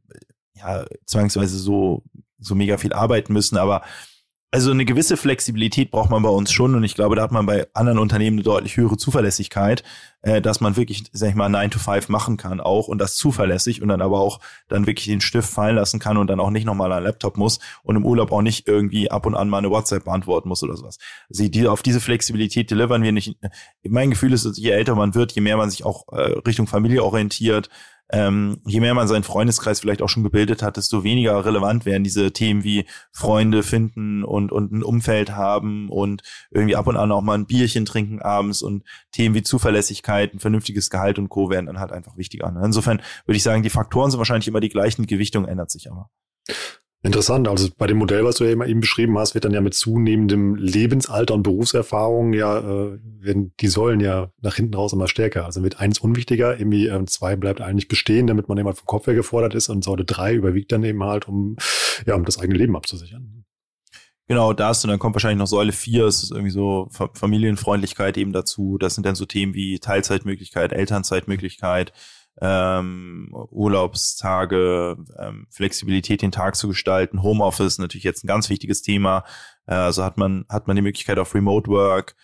ja 0.55 0.85
zwangsweise 1.05 1.57
so 1.57 2.03
so 2.37 2.55
mega 2.55 2.77
viel 2.77 2.93
arbeiten 2.93 3.33
müssen, 3.33 3.57
aber 3.57 3.83
also 4.53 4.71
eine 4.71 4.83
gewisse 4.83 5.15
Flexibilität 5.15 5.91
braucht 5.91 6.09
man 6.09 6.21
bei 6.23 6.29
uns 6.29 6.51
schon 6.51 6.75
und 6.75 6.83
ich 6.83 6.93
glaube, 6.93 7.15
da 7.15 7.21
hat 7.21 7.31
man 7.31 7.45
bei 7.45 7.67
anderen 7.73 7.99
Unternehmen 7.99 8.35
eine 8.35 8.43
deutlich 8.43 8.75
höhere 8.75 8.97
Zuverlässigkeit, 8.97 9.81
äh, 10.23 10.41
dass 10.41 10.59
man 10.59 10.75
wirklich, 10.75 11.05
sag 11.13 11.29
ich 11.29 11.35
mal, 11.35 11.47
9 11.47 11.71
to 11.71 11.79
5 11.79 12.09
machen 12.09 12.35
kann 12.35 12.59
auch 12.59 12.89
und 12.89 12.97
das 12.97 13.15
zuverlässig 13.15 13.81
und 13.81 13.87
dann 13.87 14.01
aber 14.01 14.19
auch 14.19 14.41
dann 14.67 14.87
wirklich 14.87 15.07
den 15.07 15.21
Stift 15.21 15.49
fallen 15.49 15.77
lassen 15.77 15.99
kann 15.99 16.17
und 16.17 16.27
dann 16.27 16.41
auch 16.41 16.49
nicht 16.49 16.65
nochmal 16.65 16.91
an 16.91 17.03
Laptop 17.03 17.37
muss 17.37 17.59
und 17.83 17.95
im 17.95 18.05
Urlaub 18.05 18.33
auch 18.33 18.41
nicht 18.41 18.67
irgendwie 18.67 19.09
ab 19.09 19.25
und 19.25 19.35
an 19.35 19.47
mal 19.47 19.59
eine 19.59 19.69
WhatsApp 19.69 20.03
beantworten 20.03 20.49
muss 20.49 20.63
oder 20.63 20.75
sowas. 20.75 20.97
Also 21.29 21.47
die, 21.47 21.67
auf 21.67 21.81
diese 21.81 22.01
Flexibilität 22.01 22.69
delivern 22.69 23.03
wir 23.03 23.13
nicht. 23.13 23.37
Mein 23.87 24.09
Gefühl 24.09 24.33
ist, 24.33 24.57
je 24.57 24.71
älter 24.71 24.95
man 24.95 25.15
wird, 25.15 25.31
je 25.31 25.41
mehr 25.41 25.55
man 25.55 25.69
sich 25.69 25.85
auch 25.85 26.11
äh, 26.11 26.39
Richtung 26.45 26.67
Familie 26.67 27.05
orientiert, 27.05 27.69
ähm, 28.11 28.61
je 28.65 28.81
mehr 28.81 28.93
man 28.93 29.07
seinen 29.07 29.23
Freundeskreis 29.23 29.79
vielleicht 29.79 30.01
auch 30.01 30.09
schon 30.09 30.23
gebildet 30.23 30.61
hat, 30.61 30.77
desto 30.77 31.03
weniger 31.03 31.45
relevant 31.45 31.85
werden 31.85 32.03
diese 32.03 32.31
Themen 32.31 32.63
wie 32.63 32.85
Freunde 33.11 33.63
finden 33.63 34.23
und, 34.23 34.51
und 34.51 34.71
ein 34.71 34.83
Umfeld 34.83 35.31
haben 35.31 35.89
und 35.89 36.21
irgendwie 36.51 36.75
ab 36.75 36.87
und 36.87 36.97
an 36.97 37.11
auch 37.11 37.21
mal 37.21 37.37
ein 37.37 37.45
Bierchen 37.45 37.85
trinken 37.85 38.21
abends 38.21 38.61
und 38.61 38.83
Themen 39.11 39.33
wie 39.33 39.43
Zuverlässigkeit, 39.43 40.33
ein 40.33 40.39
vernünftiges 40.39 40.89
Gehalt 40.89 41.19
und 41.19 41.29
Co. 41.29 41.49
werden 41.49 41.67
dann 41.67 41.79
halt 41.79 41.91
einfach 41.91 42.17
wichtiger. 42.17 42.51
Ne? 42.51 42.61
Insofern 42.65 43.01
würde 43.25 43.37
ich 43.37 43.43
sagen, 43.43 43.63
die 43.63 43.69
Faktoren 43.69 44.11
sind 44.11 44.17
wahrscheinlich 44.17 44.47
immer 44.47 44.59
die 44.59 44.69
gleichen, 44.69 45.07
Gewichtung 45.07 45.45
ändert 45.45 45.71
sich 45.71 45.89
aber. 45.89 46.09
Interessant. 47.03 47.47
Also 47.47 47.67
bei 47.75 47.87
dem 47.87 47.97
Modell, 47.97 48.23
was 48.23 48.35
du 48.35 48.43
ja 48.43 48.51
eben 48.51 48.79
beschrieben 48.79 49.17
hast, 49.17 49.33
wird 49.33 49.45
dann 49.45 49.53
ja 49.53 49.61
mit 49.61 49.73
zunehmendem 49.73 50.53
Lebensalter 50.53 51.33
und 51.33 51.41
Berufserfahrung 51.41 52.33
ja, 52.33 52.59
äh, 52.59 52.99
werden 53.19 53.53
die 53.59 53.69
Säulen 53.69 53.99
ja 54.01 54.31
nach 54.39 54.55
hinten 54.55 54.75
raus 54.75 54.93
immer 54.93 55.07
stärker. 55.07 55.45
Also 55.45 55.63
wird 55.63 55.79
eins 55.79 55.97
unwichtiger, 55.97 56.59
irgendwie 56.59 56.87
äh, 56.87 57.05
zwei 57.05 57.35
bleibt 57.35 57.59
eigentlich 57.59 57.87
bestehen, 57.87 58.27
damit 58.27 58.49
man 58.49 58.59
immer 58.59 58.75
vom 58.75 58.85
Kopf 58.85 59.07
her 59.07 59.15
gefordert 59.15 59.55
ist 59.55 59.69
und 59.69 59.83
Säule 59.83 60.05
drei 60.05 60.35
überwiegt 60.35 60.71
dann 60.71 60.83
eben 60.83 61.03
halt, 61.03 61.27
um, 61.27 61.55
ja, 62.05 62.13
um 62.13 62.23
das 62.23 62.37
eigene 62.37 62.59
Leben 62.59 62.75
abzusichern. 62.75 63.45
Genau, 64.27 64.53
das 64.53 64.83
und 64.83 64.91
dann 64.91 64.99
kommt 64.99 65.15
wahrscheinlich 65.15 65.39
noch 65.39 65.47
Säule 65.47 65.71
vier. 65.71 66.05
es 66.05 66.21
ist 66.21 66.31
irgendwie 66.31 66.51
so 66.51 66.87
Familienfreundlichkeit 67.15 68.15
eben 68.15 68.31
dazu. 68.31 68.77
Das 68.77 68.93
sind 68.93 69.05
dann 69.07 69.15
so 69.15 69.25
Themen 69.25 69.55
wie 69.55 69.79
Teilzeitmöglichkeit, 69.79 70.71
Elternzeitmöglichkeit, 70.71 71.91
ähm, 72.41 73.29
Urlaubstage, 73.51 74.97
ähm, 75.17 75.47
Flexibilität 75.49 76.21
den 76.21 76.31
Tag 76.31 76.55
zu 76.55 76.67
gestalten, 76.67 77.21
Homeoffice 77.21 77.77
natürlich 77.77 78.03
jetzt 78.03 78.23
ein 78.23 78.27
ganz 78.27 78.49
wichtiges 78.49 78.81
Thema. 78.81 79.23
Äh, 79.67 79.75
also 79.75 80.03
hat 80.03 80.17
man 80.17 80.45
hat 80.49 80.67
man 80.67 80.75
die 80.75 80.81
Möglichkeit 80.81 81.19
auf 81.19 81.35
Remote 81.35 81.69
Work, 81.69 82.15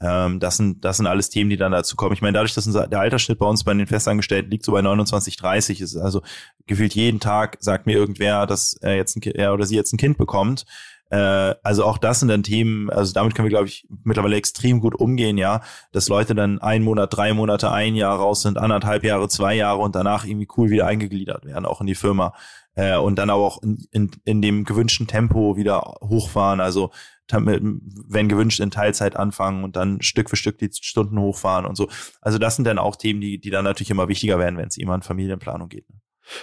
Ähm, 0.00 0.40
das 0.40 0.56
sind, 0.58 0.84
das 0.84 0.98
sind 0.98 1.06
alles 1.06 1.30
Themen, 1.30 1.50
die 1.50 1.56
dann 1.56 1.72
dazu 1.72 1.96
kommen. 1.96 2.12
Ich 2.12 2.20
meine, 2.20 2.34
dadurch, 2.34 2.54
dass 2.54 2.66
unser, 2.66 2.86
der 2.86 3.00
Altersschnitt 3.00 3.38
bei 3.38 3.46
uns 3.46 3.64
bei 3.64 3.72
den 3.72 3.86
Festangestellten 3.86 4.50
liegt 4.50 4.64
so 4.64 4.72
bei 4.72 4.82
29, 4.82 5.36
30, 5.36 5.80
ist 5.80 5.96
also 5.96 6.22
gefühlt 6.66 6.94
jeden 6.94 7.20
Tag 7.20 7.56
sagt 7.60 7.86
mir 7.86 7.94
irgendwer, 7.94 8.46
dass 8.46 8.74
er 8.74 8.96
jetzt 8.96 9.16
ein, 9.16 9.22
er 9.22 9.54
oder 9.54 9.64
sie 9.64 9.76
jetzt 9.76 9.92
ein 9.92 9.98
Kind 9.98 10.18
bekommt. 10.18 10.66
Äh, 11.10 11.54
also 11.62 11.84
auch 11.84 11.98
das 11.98 12.20
sind 12.20 12.28
dann 12.28 12.42
Themen, 12.42 12.90
also 12.90 13.12
damit 13.12 13.34
können 13.34 13.46
wir, 13.46 13.50
glaube 13.50 13.68
ich, 13.68 13.86
mittlerweile 14.04 14.36
extrem 14.36 14.80
gut 14.80 14.94
umgehen, 14.94 15.38
ja, 15.38 15.62
dass 15.92 16.08
Leute 16.08 16.34
dann 16.34 16.60
ein 16.60 16.82
Monat, 16.82 17.16
drei 17.16 17.32
Monate, 17.32 17.70
ein 17.70 17.94
Jahr 17.94 18.16
raus 18.18 18.42
sind, 18.42 18.58
anderthalb 18.58 19.04
Jahre, 19.04 19.28
zwei 19.28 19.54
Jahre 19.54 19.80
und 19.80 19.94
danach 19.94 20.24
irgendwie 20.24 20.48
cool 20.56 20.70
wieder 20.70 20.86
eingegliedert 20.86 21.44
werden, 21.44 21.66
auch 21.66 21.80
in 21.80 21.86
die 21.86 21.94
Firma. 21.94 22.34
Äh, 22.74 22.96
und 22.96 23.18
dann 23.18 23.30
aber 23.30 23.42
auch 23.42 23.62
in, 23.62 23.78
in, 23.92 24.10
in 24.24 24.42
dem 24.42 24.64
gewünschten 24.64 25.06
Tempo 25.06 25.56
wieder 25.56 25.80
hochfahren. 26.02 26.60
Also 26.60 26.90
wenn 27.28 28.28
gewünscht 28.28 28.60
in 28.60 28.70
Teilzeit 28.70 29.16
anfangen 29.16 29.64
und 29.64 29.74
dann 29.74 30.00
Stück 30.00 30.30
für 30.30 30.36
Stück 30.36 30.58
die 30.58 30.70
Stunden 30.72 31.18
hochfahren 31.18 31.66
und 31.66 31.76
so. 31.76 31.88
Also 32.20 32.38
das 32.38 32.54
sind 32.54 32.66
dann 32.66 32.78
auch 32.78 32.94
Themen, 32.94 33.20
die, 33.20 33.40
die 33.40 33.50
dann 33.50 33.64
natürlich 33.64 33.90
immer 33.90 34.08
wichtiger 34.08 34.38
werden, 34.38 34.56
wenn 34.58 34.68
es 34.68 34.76
immer 34.76 34.94
in 34.94 35.02
Familienplanung 35.02 35.68
geht. 35.68 35.90
Ne? 35.90 35.96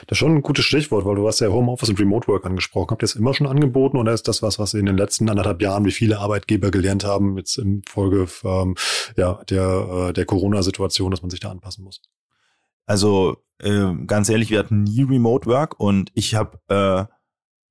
Das 0.07 0.15
ist 0.15 0.17
schon 0.17 0.35
ein 0.35 0.41
gutes 0.41 0.65
Stichwort, 0.65 1.05
weil 1.05 1.15
du 1.15 1.27
hast 1.27 1.39
ja 1.39 1.49
Homeoffice 1.49 1.89
und 1.89 1.99
Remote 1.99 2.27
Work 2.27 2.45
angesprochen. 2.45 2.91
Habt 2.91 3.03
ihr 3.03 3.07
das 3.07 3.15
immer 3.15 3.33
schon 3.33 3.47
angeboten 3.47 3.97
oder 3.97 4.13
ist 4.13 4.27
das 4.27 4.41
was, 4.41 4.59
was 4.59 4.73
in 4.73 4.85
den 4.85 4.97
letzten 4.97 5.29
anderthalb 5.29 5.61
Jahren, 5.61 5.85
wie 5.85 5.91
viele 5.91 6.19
Arbeitgeber 6.19 6.71
gelernt 6.71 7.03
haben, 7.03 7.37
jetzt 7.37 7.57
in 7.57 7.81
Folge 7.87 8.27
ähm, 8.43 8.75
ja, 9.17 9.41
der, 9.49 10.07
äh, 10.09 10.13
der 10.13 10.25
Corona-Situation, 10.25 11.11
dass 11.11 11.21
man 11.21 11.29
sich 11.29 11.39
da 11.39 11.51
anpassen 11.51 11.83
muss? 11.83 12.01
Also 12.85 13.37
äh, 13.59 13.93
ganz 14.07 14.29
ehrlich, 14.29 14.49
wir 14.49 14.59
hatten 14.59 14.83
nie 14.83 15.03
Remote 15.03 15.47
Work 15.47 15.79
und 15.79 16.11
ich 16.13 16.35
habe 16.35 16.59
äh, 16.67 17.05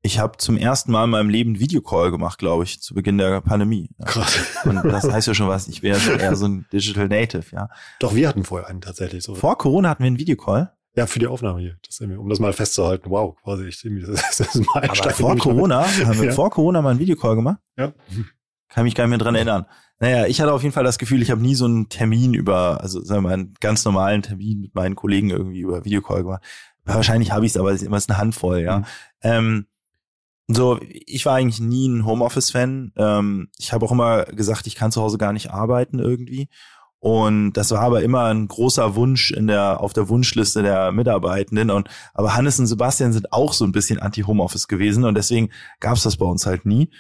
ich 0.05 0.19
habe 0.19 0.37
zum 0.39 0.57
ersten 0.57 0.91
Mal 0.91 1.05
in 1.05 1.11
meinem 1.11 1.29
Leben 1.29 1.61
Videocall 1.61 2.11
gemacht, 2.11 2.41
glaube 2.41 2.65
ich, 2.65 2.83
zu 2.83 2.93
Beginn 2.93 3.19
der 3.19 3.41
Pandemie. 3.41 3.89
Krass. 4.05 4.37
Und 4.65 4.83
das 4.85 5.09
heißt 5.09 5.29
ja 5.29 5.35
schon 5.35 5.47
was. 5.47 5.69
Ich 5.69 5.85
wäre 5.85 6.01
eher 6.21 6.35
so 6.35 6.47
ein 6.47 6.67
Digital 6.73 7.07
Native, 7.07 7.45
ja. 7.53 7.69
Doch, 8.01 8.13
wir 8.15 8.29
hatten 8.29 8.43
vorher 8.43 8.69
einen 8.69 8.81
tatsächlich 8.81 9.23
so. 9.23 9.37
Vor 9.37 9.57
Corona 9.59 9.91
hatten 9.91 10.03
wir 10.03 10.09
einen 10.09 10.19
Videocall. 10.19 10.73
Ja, 10.95 11.07
für 11.07 11.19
die 11.19 11.27
Aufnahme 11.27 11.61
hier. 11.61 11.79
Das, 11.87 12.01
um 12.01 12.29
das 12.29 12.39
mal 12.39 12.53
festzuhalten. 12.53 13.09
Wow, 13.09 13.37
quasi. 13.43 13.65
Ich, 13.67 13.81
das, 13.81 14.37
das 14.39 14.55
ist 14.55 14.67
mal 14.75 14.85
Aber 14.85 15.11
vor 15.11 15.37
Corona, 15.39 15.87
haben 15.87 16.19
wir 16.19 16.27
ja. 16.27 16.33
vor 16.33 16.51
Corona 16.51 16.83
mal 16.83 16.91
einen 16.91 16.99
Videocall 16.99 17.37
gemacht? 17.37 17.59
Ja. 17.77 17.93
Kann 18.69 18.85
mich 18.85 18.95
gar 18.95 19.05
nicht 19.05 19.11
mehr 19.11 19.19
dran 19.19 19.35
erinnern. 19.35 19.67
Naja, 20.01 20.27
ich 20.27 20.41
hatte 20.41 20.53
auf 20.53 20.63
jeden 20.63 20.75
Fall 20.75 20.85
das 20.85 20.99
Gefühl, 20.99 21.23
ich 21.23 21.31
habe 21.31 21.41
nie 21.41 21.55
so 21.55 21.65
einen 21.65 21.89
Termin 21.89 22.35
über, 22.35 22.81
also 22.81 23.03
sagen 23.03 23.23
wir 23.23 23.29
mal, 23.29 23.35
einen 23.35 23.55
ganz 23.61 23.85
normalen 23.85 24.23
Termin 24.23 24.61
mit 24.61 24.75
meinen 24.75 24.97
Kollegen 24.97 25.31
irgendwie 25.31 25.61
über 25.61 25.85
Videocall 25.85 26.25
gemacht. 26.25 26.43
Wahrscheinlich 26.85 27.31
habe 27.31 27.47
ich 27.47 27.53
es, 27.53 27.57
aber 27.57 27.71
es 27.71 27.83
ist 27.83 27.87
immer 27.87 28.01
eine 28.05 28.19
Handvoll, 28.19 28.61
ja. 28.61 28.81
Mhm. 28.81 28.85
Ähm, 29.23 29.67
so, 30.49 30.81
ich 30.83 31.25
war 31.25 31.37
eigentlich 31.37 31.61
nie 31.61 31.89
ein 31.89 32.05
Homeoffice-Fan. 32.05 32.93
Ähm, 32.97 33.49
ich 33.59 33.73
habe 33.73 33.87
auch 33.87 33.93
immer 33.93 34.25
gesagt, 34.25 34.67
ich 34.67 34.75
kann 34.75 34.91
zu 34.91 35.01
Hause 35.01 35.19
gar 35.19 35.33
nicht 35.33 35.51
arbeiten 35.51 35.99
irgendwie. 35.99 36.49
Und 37.03 37.55
das 37.55 37.73
war 37.73 37.81
aber 37.81 38.05
immer 38.05 38.27
ein 38.27 38.47
großer 38.47 38.95
Wunsch 38.95 39.33
in 39.33 39.49
der, 39.49 39.81
auf 39.81 39.93
der 39.93 40.09
Wunschliste 40.09 40.63
der 40.63 40.93
Mitarbeitenden. 40.93 41.73
Und, 41.73 41.89
aber 42.15 42.37
Hannes 42.37 42.61
und 42.61 42.69
Sebastian 42.69 43.13
sind 43.13 43.33
auch 43.33 43.55
so 43.55 43.65
ein 43.65 43.73
bisschen 43.73 43.99
anti-Homeoffice 43.99 44.69
gewesen 44.69 45.05
und 45.05 45.17
deswegen 45.17 45.51
gab 45.81 45.97
es 45.97 46.05
das 46.05 46.17
bei 46.17 46.27
uns 46.27 46.47
halt 46.47 46.65
nie. 46.65 46.91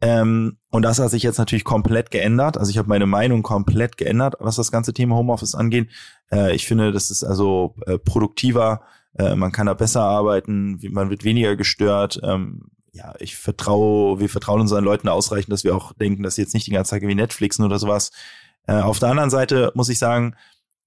Ähm, 0.00 0.56
und 0.70 0.80
das 0.80 0.98
hat 0.98 1.10
sich 1.10 1.22
jetzt 1.22 1.36
natürlich 1.36 1.64
komplett 1.64 2.10
geändert. 2.10 2.56
Also 2.56 2.70
ich 2.70 2.78
habe 2.78 2.88
meine 2.88 3.04
Meinung 3.04 3.42
komplett 3.42 3.98
geändert, 3.98 4.36
was 4.40 4.56
das 4.56 4.72
ganze 4.72 4.94
Thema 4.94 5.16
Homeoffice 5.16 5.54
angeht. 5.54 5.90
Äh, 6.32 6.54
ich 6.54 6.66
finde, 6.66 6.90
das 6.90 7.10
ist 7.10 7.22
also 7.22 7.74
äh, 7.84 7.98
produktiver, 7.98 8.80
äh, 9.18 9.34
man 9.34 9.52
kann 9.52 9.66
da 9.66 9.74
besser 9.74 10.00
arbeiten, 10.00 10.80
man 10.88 11.10
wird 11.10 11.24
weniger 11.24 11.56
gestört. 11.56 12.18
Ähm, 12.22 12.70
ja, 12.92 13.12
ich 13.18 13.36
vertraue, 13.36 14.20
wir 14.20 14.30
vertrauen 14.30 14.62
unseren 14.62 14.84
Leuten 14.84 15.08
ausreichend, 15.08 15.52
dass 15.52 15.64
wir 15.64 15.76
auch 15.76 15.92
denken, 15.92 16.22
dass 16.22 16.36
sie 16.36 16.42
jetzt 16.42 16.54
nicht 16.54 16.66
die 16.66 16.72
ganze 16.72 16.92
Zeit 16.92 17.02
wie 17.02 17.14
Netflixen 17.14 17.66
oder 17.66 17.78
sowas 17.78 18.10
äh, 18.70 18.82
auf 18.82 19.00
der 19.00 19.10
anderen 19.10 19.30
Seite 19.30 19.72
muss 19.74 19.88
ich 19.88 19.98
sagen, 19.98 20.36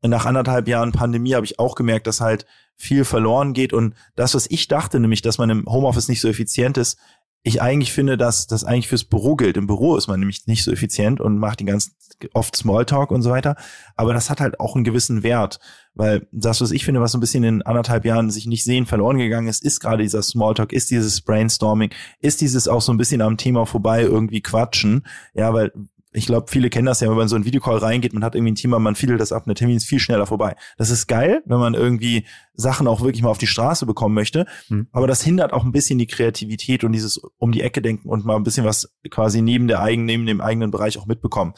nach 0.01 0.25
anderthalb 0.25 0.67
Jahren 0.67 0.93
Pandemie 0.93 1.33
habe 1.33 1.45
ich 1.45 1.59
auch 1.59 1.75
gemerkt, 1.75 2.07
dass 2.07 2.21
halt 2.21 2.45
viel 2.75 3.03
verloren 3.03 3.53
geht 3.53 3.73
und 3.73 3.93
das, 4.15 4.35
was 4.35 4.49
ich 4.49 4.67
dachte, 4.67 4.99
nämlich, 4.99 5.21
dass 5.21 5.37
man 5.37 5.49
im 5.49 5.65
Homeoffice 5.65 6.07
nicht 6.07 6.21
so 6.21 6.29
effizient 6.29 6.77
ist, 6.77 6.97
ich 7.45 7.61
eigentlich 7.61 7.91
finde, 7.91 8.17
dass 8.17 8.47
das 8.47 8.63
eigentlich 8.63 8.87
fürs 8.87 9.03
Büro 9.03 9.35
gilt. 9.35 9.57
Im 9.57 9.67
Büro 9.67 9.97
ist 9.97 10.07
man 10.07 10.17
nämlich 10.17 10.47
nicht 10.47 10.63
so 10.63 10.71
effizient 10.71 11.19
und 11.19 11.37
macht 11.37 11.59
die 11.59 11.65
ganzen 11.65 11.93
oft 12.33 12.55
Smalltalk 12.55 13.11
und 13.11 13.21
so 13.21 13.31
weiter. 13.31 13.57
Aber 13.97 14.13
das 14.13 14.29
hat 14.29 14.39
halt 14.39 14.61
auch 14.61 14.75
einen 14.75 14.85
gewissen 14.85 15.23
Wert, 15.23 15.59
weil 15.93 16.25
das, 16.31 16.61
was 16.61 16.71
ich 16.71 16.85
finde, 16.85 17.01
was 17.01 17.11
so 17.11 17.17
ein 17.17 17.21
bisschen 17.21 17.43
in 17.43 17.61
anderthalb 17.61 18.05
Jahren 18.05 18.31
sich 18.31 18.45
nicht 18.45 18.63
sehen 18.63 18.85
verloren 18.85 19.17
gegangen 19.17 19.49
ist, 19.49 19.61
ist 19.61 19.81
gerade 19.81 20.03
dieser 20.03 20.23
Smalltalk, 20.23 20.71
ist 20.71 20.89
dieses 20.89 21.19
Brainstorming, 21.19 21.89
ist 22.21 22.39
dieses 22.39 22.69
auch 22.69 22.81
so 22.81 22.93
ein 22.93 22.97
bisschen 22.97 23.21
am 23.21 23.35
Thema 23.35 23.65
vorbei 23.65 24.03
irgendwie 24.03 24.41
quatschen. 24.41 25.05
Ja, 25.33 25.53
weil 25.53 25.73
ich 26.13 26.27
glaube, 26.27 26.49
viele 26.49 26.69
kennen 26.69 26.85
das 26.85 26.99
ja, 26.99 27.09
wenn 27.09 27.17
man 27.17 27.27
so 27.27 27.35
ein 27.35 27.45
Videocall 27.45 27.77
reingeht, 27.77 28.13
man 28.13 28.23
hat 28.23 28.35
irgendwie 28.35 28.51
ein 28.51 28.55
Thema, 28.55 28.79
man 28.79 28.95
fiedelt 28.95 29.19
das 29.19 29.31
ab, 29.31 29.43
der 29.45 29.55
Termin 29.55 29.77
ist 29.77 29.85
viel 29.85 29.99
schneller 29.99 30.25
vorbei. 30.25 30.55
Das 30.77 30.89
ist 30.89 31.07
geil, 31.07 31.41
wenn 31.45 31.59
man 31.59 31.73
irgendwie 31.73 32.25
Sachen 32.53 32.87
auch 32.87 33.01
wirklich 33.01 33.23
mal 33.23 33.29
auf 33.29 33.39
die 33.39 33.47
Straße 33.47 33.85
bekommen 33.85 34.13
möchte. 34.13 34.45
Mhm. 34.69 34.87
Aber 34.91 35.07
das 35.07 35.23
hindert 35.23 35.53
auch 35.53 35.63
ein 35.63 35.71
bisschen 35.71 35.97
die 35.97 36.07
Kreativität 36.07 36.83
und 36.83 36.91
dieses 36.91 37.17
um 37.37 37.51
die 37.51 37.61
Ecke 37.61 37.81
denken 37.81 38.09
und 38.09 38.25
mal 38.25 38.35
ein 38.35 38.43
bisschen 38.43 38.65
was 38.65 38.93
quasi 39.09 39.41
neben 39.41 39.67
der 39.67 39.81
eigenen, 39.81 40.05
neben 40.05 40.25
dem 40.25 40.41
eigenen 40.41 40.71
Bereich 40.71 40.97
auch 40.97 41.07
mitbekommen. 41.07 41.53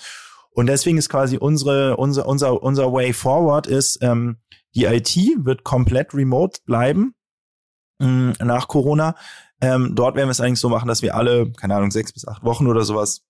Und 0.52 0.68
deswegen 0.68 0.98
ist 0.98 1.10
quasi 1.10 1.38
unsere, 1.38 1.98
unser, 1.98 2.26
unser, 2.26 2.64
unser 2.64 2.94
Way 2.94 3.12
forward 3.12 3.68
ist, 3.68 4.00
ähm, 4.02 4.38
die 4.74 4.86
IT 4.86 5.16
wird 5.38 5.64
komplett 5.64 6.14
remote 6.14 6.60
bleiben 6.66 7.14
mh, 8.00 8.44
nach 8.44 8.70
Corona. 8.70 9.16
Ähm, 9.60 9.96
dort 9.96 10.16
werden 10.16 10.28
wir 10.28 10.32
es 10.32 10.42
eigentlich 10.42 10.60
so 10.60 10.70
machen, 10.70 10.88
dass 10.88 11.02
wir 11.02 11.16
alle, 11.16 11.52
keine 11.52 11.76
Ahnung, 11.76 11.92
sechs 11.92 12.14
bis 12.14 12.28
acht 12.28 12.44
Wochen 12.44 12.68
oder 12.68 12.84
sowas 12.84 13.26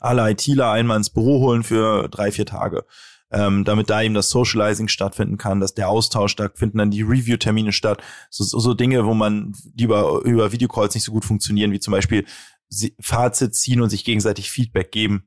alle 0.00 0.30
ITler 0.30 0.70
einmal 0.70 0.96
ins 0.96 1.10
Büro 1.10 1.40
holen 1.40 1.62
für 1.62 2.08
drei, 2.08 2.32
vier 2.32 2.46
Tage. 2.46 2.84
Ähm, 3.30 3.64
damit 3.64 3.90
da 3.90 4.00
eben 4.00 4.14
das 4.14 4.30
Socializing 4.30 4.86
stattfinden 4.86 5.38
kann, 5.38 5.58
dass 5.58 5.74
der 5.74 5.88
Austausch 5.88 6.30
stattfinden, 6.30 6.78
dann 6.78 6.92
die 6.92 7.02
Review-Termine 7.02 7.72
statt. 7.72 8.00
So, 8.30 8.44
so, 8.44 8.60
so 8.60 8.74
Dinge, 8.74 9.06
wo 9.06 9.14
man 9.14 9.54
über, 9.76 10.20
über 10.24 10.52
Videocalls 10.52 10.94
nicht 10.94 11.02
so 11.02 11.10
gut 11.10 11.24
funktionieren, 11.24 11.72
wie 11.72 11.80
zum 11.80 11.90
Beispiel 11.90 12.26
Fazit 13.00 13.54
ziehen 13.54 13.80
und 13.80 13.90
sich 13.90 14.04
gegenseitig 14.04 14.50
Feedback 14.50 14.92
geben. 14.92 15.24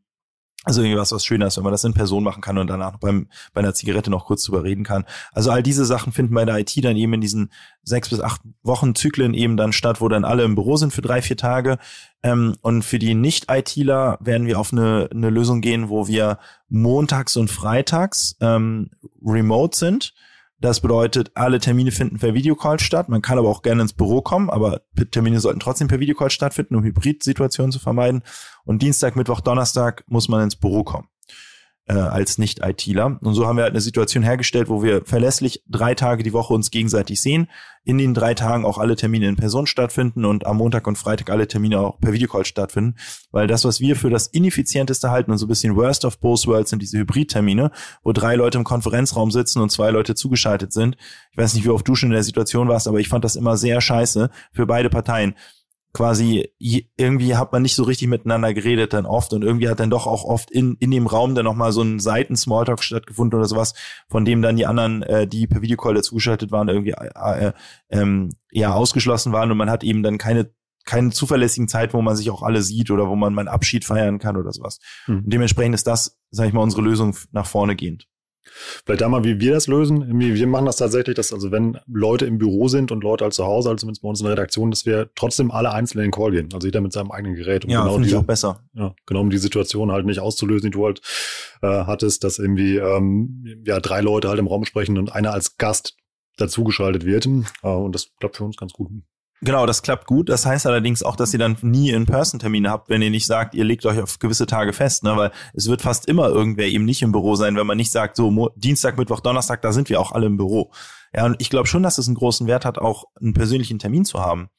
Also 0.68 0.82
irgendwas, 0.82 1.14
was 1.14 1.26
schöner 1.26 1.48
ist, 1.48 1.56
wenn 1.56 1.64
man 1.64 1.72
das 1.72 1.86
in 1.86 1.94
Person 1.94 2.26
machen 2.26 2.42
kann 2.42 2.58
und 2.58 2.68
danach 2.68 2.98
beim, 2.98 3.30
bei 3.54 3.62
einer 3.62 3.74
Zigarette 3.74 4.12
noch 4.12 4.26
kurz 4.26 4.44
drüber 4.44 4.64
reden 4.64 4.84
kann. 4.84 5.06
Also 5.32 5.50
all 5.50 5.64
diese 5.64 5.86
Sachen 5.86 6.12
finden 6.12 6.34
bei 6.34 6.44
der 6.44 6.60
IT 6.60 6.74
dann 6.84 6.98
eben 6.98 7.14
in 7.14 7.22
diesen 7.22 7.52
sechs 7.84 8.10
bis 8.10 8.20
acht 8.20 8.42
Wochen 8.64 8.94
Zyklen 8.94 9.34
eben 9.34 9.56
dann 9.56 9.72
statt, 9.72 10.02
wo 10.02 10.10
dann 10.10 10.26
alle 10.26 10.44
im 10.44 10.56
Büro 10.56 10.76
sind 10.76 10.92
für 10.92 11.02
drei, 11.02 11.22
vier 11.22 11.38
Tage. 11.38 11.78
Ähm, 12.22 12.56
und 12.62 12.84
für 12.84 13.00
die 13.00 13.16
Nicht-ITler 13.16 14.18
werden 14.20 14.46
wir 14.46 14.60
auf 14.60 14.74
eine, 14.74 15.08
eine 15.10 15.30
Lösung 15.30 15.62
gehen, 15.62 15.88
wo 15.88 16.10
wir 16.10 16.38
montags 16.68 17.38
und 17.38 17.50
freitags 17.50 18.36
ähm, 18.42 18.90
remote 19.26 19.78
sind 19.78 20.14
das 20.60 20.82
bedeutet, 20.82 21.32
alle 21.36 21.60
Termine 21.60 21.92
finden 21.92 22.18
per 22.18 22.34
Videocall 22.34 22.80
statt. 22.80 23.10
Man 23.10 23.22
kann 23.22 23.38
aber 23.38 23.50
auch 23.50 23.62
gerne 23.62 23.84
ins 23.84 23.94
Büro 23.94 24.22
kommen, 24.22 24.50
aber 24.50 24.82
Termine 25.12 25.40
sollten 25.40 25.60
trotzdem 25.60 25.88
per 25.88 26.00
Videocall 26.00 26.30
stattfinden, 26.30 26.76
um 26.76 26.84
Hybrid-Situationen 26.84 27.72
zu 27.72 27.80
vermeiden. 27.80 28.24
Und 28.64 28.82
Dienstag, 28.82 29.16
Mittwoch, 29.16 29.42
Donnerstag 29.42 30.04
muss 30.08 30.30
man 30.30 30.44
ins 30.44 30.56
Büro 30.56 30.84
kommen 30.84 31.08
äh, 31.88 31.94
als 31.94 32.38
Nicht-ITler. 32.38 33.18
Und 33.22 33.34
so 33.34 33.48
haben 33.48 33.58
wir 33.58 33.64
halt 33.64 33.74
eine 33.74 33.82
Situation 33.82 34.24
hergestellt, 34.24 34.70
wo 34.70 34.84
wir 34.84 35.06
verlässlich 35.06 35.64
drei 35.68 35.96
Tage 35.96 36.24
die 36.24 36.34
Woche 36.34 36.54
uns 36.54 36.72
gegenseitig 36.72 37.22
sehen, 37.22 37.48
in 37.86 37.98
den 37.98 38.14
drei 38.14 38.34
Tagen 38.34 38.66
auch 38.66 38.78
alle 38.78 38.98
Termine 38.98 39.30
in 39.30 39.38
Person 39.38 39.66
stattfinden 39.66 40.26
und 40.26 40.46
am 40.46 40.58
Montag 40.58 40.88
und 40.88 40.98
Freitag 40.98 41.30
alle 41.30 41.48
Termine 41.48 41.80
auch 41.80 42.00
per 42.00 42.12
Videocall 42.12 42.44
stattfinden. 42.44 42.96
Weil 43.32 43.48
das, 43.48 43.64
was 43.64 43.80
wir 43.80 43.96
für 43.96 44.10
das 44.10 44.28
ineffizienteste 44.28 45.10
halten 45.10 45.32
und 45.32 45.38
so 45.38 45.46
ein 45.46 45.50
bisschen 45.50 45.78
worst 45.78 46.04
of 46.04 46.20
both 46.20 46.46
worlds 46.48 46.72
sind 46.72 46.82
diese 46.82 46.98
Hybrid-Termine, 46.98 47.72
wo 48.04 48.12
drei 48.12 48.36
Leute 48.36 48.58
im 48.58 48.66
Konferenzraum 48.66 49.32
sitzen 49.32 49.62
und 49.62 49.72
zwei 49.72 49.90
Leute 49.90 50.16
zugeschaltet 50.16 50.74
sind. 50.74 50.98
Ich 51.32 51.38
weiß 51.38 51.54
nicht, 51.54 51.64
wie 51.64 51.70
oft 51.70 51.88
du 51.88 51.96
schon 51.96 52.10
in 52.10 52.16
der 52.16 52.24
Situation 52.24 52.68
warst, 52.68 52.90
aber 52.90 53.00
ich 53.00 53.08
fand 53.08 53.24
das 53.24 53.38
immer 53.38 53.56
sehr 53.56 53.80
scheiße 53.80 54.30
für 54.52 54.66
beide 54.66 54.90
Parteien 54.90 55.36
quasi 55.98 56.48
irgendwie 56.60 57.36
hat 57.36 57.52
man 57.52 57.64
nicht 57.64 57.74
so 57.74 57.82
richtig 57.82 58.08
miteinander 58.08 58.54
geredet 58.54 58.94
dann 58.94 59.08
oft 59.08 59.34
und 59.34 59.44
irgendwie 59.44 59.68
hat 59.68 59.80
dann 59.80 59.90
doch 59.90 60.06
auch 60.06 60.26
oft 60.26 60.52
in, 60.52 60.76
in 60.80 60.92
dem 60.92 61.08
Raum 61.08 61.34
dann 61.34 61.46
nochmal 61.46 61.72
so 61.72 61.82
ein 61.82 62.00
Seiten-Smalltalk 62.00 62.84
stattgefunden 62.84 63.36
oder 63.40 63.48
sowas, 63.48 63.74
von 64.08 64.24
dem 64.24 64.44
dann 64.44 64.58
die 64.58 64.68
anderen, 64.68 65.02
äh, 65.02 65.26
die 65.26 65.48
per 65.48 65.64
Videocall 65.64 65.96
dazugeschaltet 65.96 66.52
waren, 66.52 66.68
irgendwie 66.68 66.92
äh, 66.92 67.48
äh, 67.48 67.54
ähm, 67.90 68.30
ja 68.52 68.76
ausgeschlossen 68.76 69.34
waren 69.34 69.50
und 69.50 69.58
man 69.58 69.72
hat 69.72 69.84
eben 69.84 70.04
dann 70.04 70.20
keine 70.20 70.52
keine 70.86 71.10
zuverlässigen 71.10 71.68
Zeit, 71.68 71.96
wo 71.96 72.02
man 72.04 72.16
sich 72.16 72.30
auch 72.30 72.44
alle 72.44 72.62
sieht 72.62 72.92
oder 72.92 73.10
wo 73.10 73.16
man 73.16 73.34
mal 73.34 73.42
einen 73.42 73.48
Abschied 73.50 73.84
feiern 73.84 74.20
kann 74.20 74.38
oder 74.38 74.54
sowas. 74.54 74.78
Mhm. 75.08 75.24
Und 75.24 75.34
dementsprechend 75.34 75.74
ist 75.74 75.88
das, 75.88 76.20
sag 76.30 76.48
ich 76.48 76.54
mal, 76.54 76.62
unsere 76.62 76.84
Lösung 76.84 77.18
nach 77.32 77.48
vorne 77.48 77.76
gehend. 77.76 78.08
Vielleicht 78.86 79.02
da 79.02 79.10
mal, 79.10 79.24
wie 79.24 79.40
wir 79.40 79.54
das 79.54 79.68
lösen. 79.68 80.20
Wir 80.20 80.48
machen 80.48 80.66
das 80.66 80.78
tatsächlich, 80.78 81.16
dass 81.16 81.34
also 81.34 81.52
wenn 81.52 81.78
Leute 81.88 82.26
im 82.26 82.38
Büro 82.38 82.68
sind 82.68 82.92
und 82.92 83.04
Leute 83.04 83.24
halt 83.24 83.34
zu 83.34 83.46
Hause, 83.46 83.70
also 83.70 83.82
zumindest 83.82 84.02
bei 84.02 84.10
uns 84.10 84.20
in 84.20 84.26
der 84.26 84.34
Redaktion, 84.34 84.72
dass 84.72 84.86
wir 84.86 85.10
trotzdem 85.16 85.52
alle 85.52 85.72
einzeln 85.72 86.00
in 86.00 86.06
den 86.06 86.12
Call 86.12 86.32
gehen. 86.32 86.50
Also 86.54 86.68
jeder 86.68 86.82
mit 86.82 86.94
seinem 86.94 87.12
eigenen 87.12 87.36
Gerät. 87.36 87.66
Um 87.66 87.72
ja, 87.72 87.82
genau 87.82 87.94
finde 87.94 88.10
ich 88.10 88.16
auch 88.16 88.24
besser. 88.24 88.64
Ja, 88.74 88.96
genau, 89.06 89.22
um 89.22 89.30
die 89.30 89.38
Situation 89.38 89.92
halt 89.92 90.06
nicht 90.06 90.20
auszulösen, 90.20 90.72
die 90.72 90.78
du 90.78 90.86
halt 90.86 91.02
äh, 91.62 91.68
hattest, 91.68 92.24
dass 92.24 92.40
irgendwie 92.40 92.78
ähm, 92.78 93.64
ja 93.66 93.80
drei 93.80 94.02
Leute 94.02 94.30
halt 94.30 94.40
im 94.40 94.48
Raum 94.48 94.66
sprechen 94.66 94.98
und 94.98 95.12
einer 95.14 95.34
als 95.34 95.58
Gast 95.58 95.96
dazugeschaltet 96.38 97.06
wird. 97.06 97.26
Äh, 97.26 97.68
und 97.68 97.94
das 97.94 98.10
klappt 98.20 98.38
für 98.38 98.44
uns 98.44 98.58
ganz 98.58 98.74
gut. 98.74 98.90
Genau, 99.42 99.68
das 99.68 99.84
klappt 99.84 100.08
gut. 100.08 100.30
Das 100.30 100.46
heißt 100.46 100.66
allerdings 100.66 101.04
auch, 101.04 101.16
dass 101.16 101.32
ihr 101.32 101.40
dann 101.40 101.58
nie 101.62 101.92
In-Person-Termine 101.92 102.72
habt, 102.72 102.90
wenn 102.90 103.04
ihr 103.04 103.12
nicht 103.12 103.28
sagt, 103.28 103.54
ihr 103.54 103.64
legt 103.64 103.86
euch 103.86 104.02
auf 104.02 104.18
gewisse 104.18 104.48
Tage 104.48 104.74
fest, 104.74 105.04
ne? 105.04 105.16
weil 105.16 105.32
es 105.54 105.70
wird 105.70 105.84
fast 105.84 106.08
immer 106.08 106.30
irgendwer 106.30 106.68
eben 106.68 106.86
nicht 106.86 107.04
im 107.04 107.12
Büro 107.12 107.36
sein, 107.36 107.56
wenn 107.56 107.68
man 107.68 107.78
nicht 107.78 107.92
sagt, 107.92 108.16
so 108.16 108.32
Mo 108.32 108.50
Dienstag, 108.56 108.98
Mittwoch, 108.98 109.20
Donnerstag, 109.20 109.62
da 109.62 109.72
sind 109.72 109.90
wir 109.90 110.00
auch 110.02 110.12
alle 110.12 110.26
im 110.26 110.38
Büro. 110.38 110.72
Ja, 111.14 111.26
und 111.26 111.36
ich 111.40 111.52
glaube 111.52 111.68
schon, 111.68 111.84
dass 111.84 112.00
es 112.00 112.08
einen 112.08 112.16
großen 112.16 112.48
Wert 112.48 112.66
hat, 112.66 112.80
auch 112.80 113.06
einen 113.22 113.34
persönlichen 113.34 113.78
Termin 113.78 114.06
zu 114.06 114.20
haben. 114.20 114.50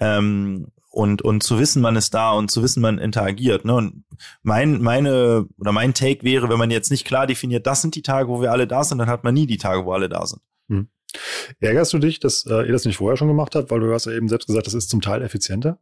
Ähm, 0.00 0.66
und, 0.90 1.22
und 1.22 1.42
zu 1.42 1.58
wissen, 1.58 1.80
man 1.80 1.96
ist 1.96 2.14
da 2.14 2.32
und 2.32 2.50
zu 2.50 2.62
wissen, 2.62 2.80
man 2.80 2.98
interagiert. 2.98 3.64
Ne? 3.64 3.74
Und 3.74 4.04
mein, 4.42 4.82
meine, 4.82 5.46
oder 5.58 5.70
mein 5.70 5.94
Take 5.94 6.24
wäre, 6.24 6.48
wenn 6.48 6.58
man 6.58 6.70
jetzt 6.70 6.90
nicht 6.90 7.04
klar 7.04 7.26
definiert, 7.26 7.66
das 7.66 7.82
sind 7.82 7.94
die 7.94 8.02
Tage, 8.02 8.28
wo 8.28 8.40
wir 8.40 8.50
alle 8.50 8.66
da 8.66 8.82
sind, 8.82 8.98
dann 8.98 9.08
hat 9.08 9.22
man 9.22 9.34
nie 9.34 9.46
die 9.46 9.58
Tage, 9.58 9.84
wo 9.84 9.92
alle 9.92 10.08
da 10.08 10.26
sind. 10.26 10.42
Hm. 10.68 10.88
Ärgerst 11.60 11.92
du 11.92 11.98
dich, 11.98 12.20
dass 12.20 12.44
äh, 12.46 12.66
ihr 12.66 12.72
das 12.72 12.84
nicht 12.84 12.98
vorher 12.98 13.16
schon 13.16 13.28
gemacht 13.28 13.54
habt, 13.54 13.70
weil 13.70 13.80
du 13.80 13.92
hast 13.92 14.06
ja 14.06 14.12
eben 14.12 14.28
selbst 14.28 14.46
gesagt, 14.46 14.66
das 14.66 14.74
ist 14.74 14.90
zum 14.90 15.00
Teil 15.00 15.22
effizienter? 15.22 15.78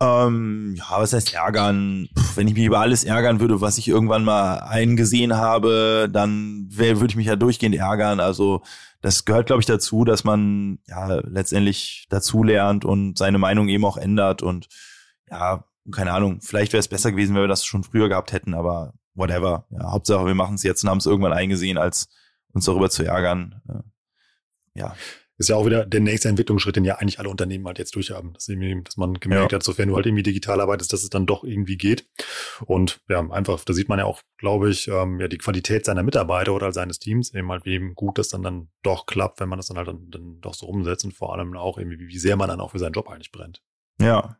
Ähm, 0.00 0.74
ja, 0.76 1.00
was 1.00 1.14
heißt 1.14 1.32
ärgern? 1.32 2.08
Puh, 2.14 2.22
wenn 2.34 2.48
ich 2.48 2.54
mich 2.54 2.64
über 2.64 2.80
alles 2.80 3.04
ärgern 3.04 3.40
würde, 3.40 3.62
was 3.62 3.78
ich 3.78 3.88
irgendwann 3.88 4.24
mal 4.24 4.58
eingesehen 4.58 5.36
habe, 5.36 6.08
dann 6.12 6.66
würde 6.70 7.06
ich 7.06 7.16
mich 7.16 7.26
ja 7.26 7.36
durchgehend 7.36 7.76
ärgern. 7.76 8.20
Also 8.20 8.62
das 9.00 9.24
gehört, 9.24 9.46
glaube 9.46 9.60
ich, 9.60 9.66
dazu, 9.66 10.04
dass 10.04 10.24
man 10.24 10.80
ja 10.86 11.06
letztendlich 11.24 12.06
dazulernt 12.10 12.84
und 12.84 13.16
seine 13.16 13.38
Meinung 13.38 13.68
eben 13.68 13.86
auch 13.86 13.96
ändert. 13.96 14.42
Und 14.42 14.68
ja, 15.30 15.64
keine 15.90 16.12
Ahnung, 16.12 16.40
vielleicht 16.42 16.74
wäre 16.74 16.80
es 16.80 16.88
besser 16.88 17.12
gewesen, 17.12 17.34
wenn 17.34 17.42
wir 17.42 17.48
das 17.48 17.64
schon 17.64 17.84
früher 17.84 18.10
gehabt 18.10 18.32
hätten, 18.32 18.52
aber 18.52 18.92
whatever. 19.14 19.66
Ja, 19.70 19.92
Hauptsache, 19.92 20.26
wir 20.26 20.34
machen 20.34 20.56
es 20.56 20.62
jetzt 20.62 20.84
und 20.84 20.90
haben 20.90 20.98
es 20.98 21.06
irgendwann 21.06 21.32
eingesehen, 21.32 21.78
als 21.78 22.08
uns 22.52 22.66
darüber 22.66 22.90
zu 22.90 23.02
ärgern. 23.02 23.62
Ja 23.66 23.82
ist 25.38 25.48
ja 25.48 25.56
auch 25.56 25.66
wieder 25.66 25.84
der 25.84 26.00
nächste 26.00 26.28
Entwicklungsschritt, 26.28 26.76
den 26.76 26.84
ja 26.84 26.96
eigentlich 26.96 27.18
alle 27.18 27.28
Unternehmen 27.28 27.66
halt 27.66 27.78
jetzt 27.78 27.94
durchhaben, 27.94 28.32
dass, 28.32 28.46
dass 28.46 28.96
man 28.96 29.14
gemerkt 29.14 29.52
ja. 29.52 29.56
hat, 29.56 29.62
sofern 29.62 29.88
du 29.88 29.96
halt 29.96 30.06
irgendwie 30.06 30.22
digital 30.22 30.60
arbeitest, 30.60 30.92
dass 30.92 31.02
es 31.02 31.10
dann 31.10 31.26
doch 31.26 31.44
irgendwie 31.44 31.76
geht. 31.76 32.08
Und 32.64 33.00
ja, 33.08 33.20
einfach, 33.30 33.62
da 33.62 33.74
sieht 33.74 33.88
man 33.88 33.98
ja 33.98 34.06
auch, 34.06 34.22
glaube 34.38 34.70
ich, 34.70 34.88
ähm, 34.88 35.20
ja, 35.20 35.28
die 35.28 35.38
Qualität 35.38 35.84
seiner 35.84 36.02
Mitarbeiter 36.02 36.54
oder 36.54 36.72
seines 36.72 36.98
Teams, 36.98 37.34
eben 37.34 37.50
halt, 37.50 37.66
wie 37.66 37.74
eben 37.74 37.94
gut 37.94 38.16
das 38.18 38.28
dann 38.28 38.42
dann 38.42 38.68
doch 38.82 39.04
klappt, 39.04 39.40
wenn 39.40 39.48
man 39.48 39.58
das 39.58 39.66
dann 39.66 39.76
halt 39.76 39.88
dann, 39.88 40.10
dann 40.10 40.40
doch 40.40 40.54
so 40.54 40.66
umsetzt 40.66 41.04
und 41.04 41.12
vor 41.12 41.34
allem 41.34 41.54
auch 41.56 41.76
irgendwie, 41.76 41.98
wie 41.98 42.18
sehr 42.18 42.36
man 42.36 42.48
dann 42.48 42.60
auch 42.60 42.70
für 42.70 42.78
seinen 42.78 42.94
Job 42.94 43.10
eigentlich 43.10 43.32
brennt. 43.32 43.62
Ja, 44.00 44.38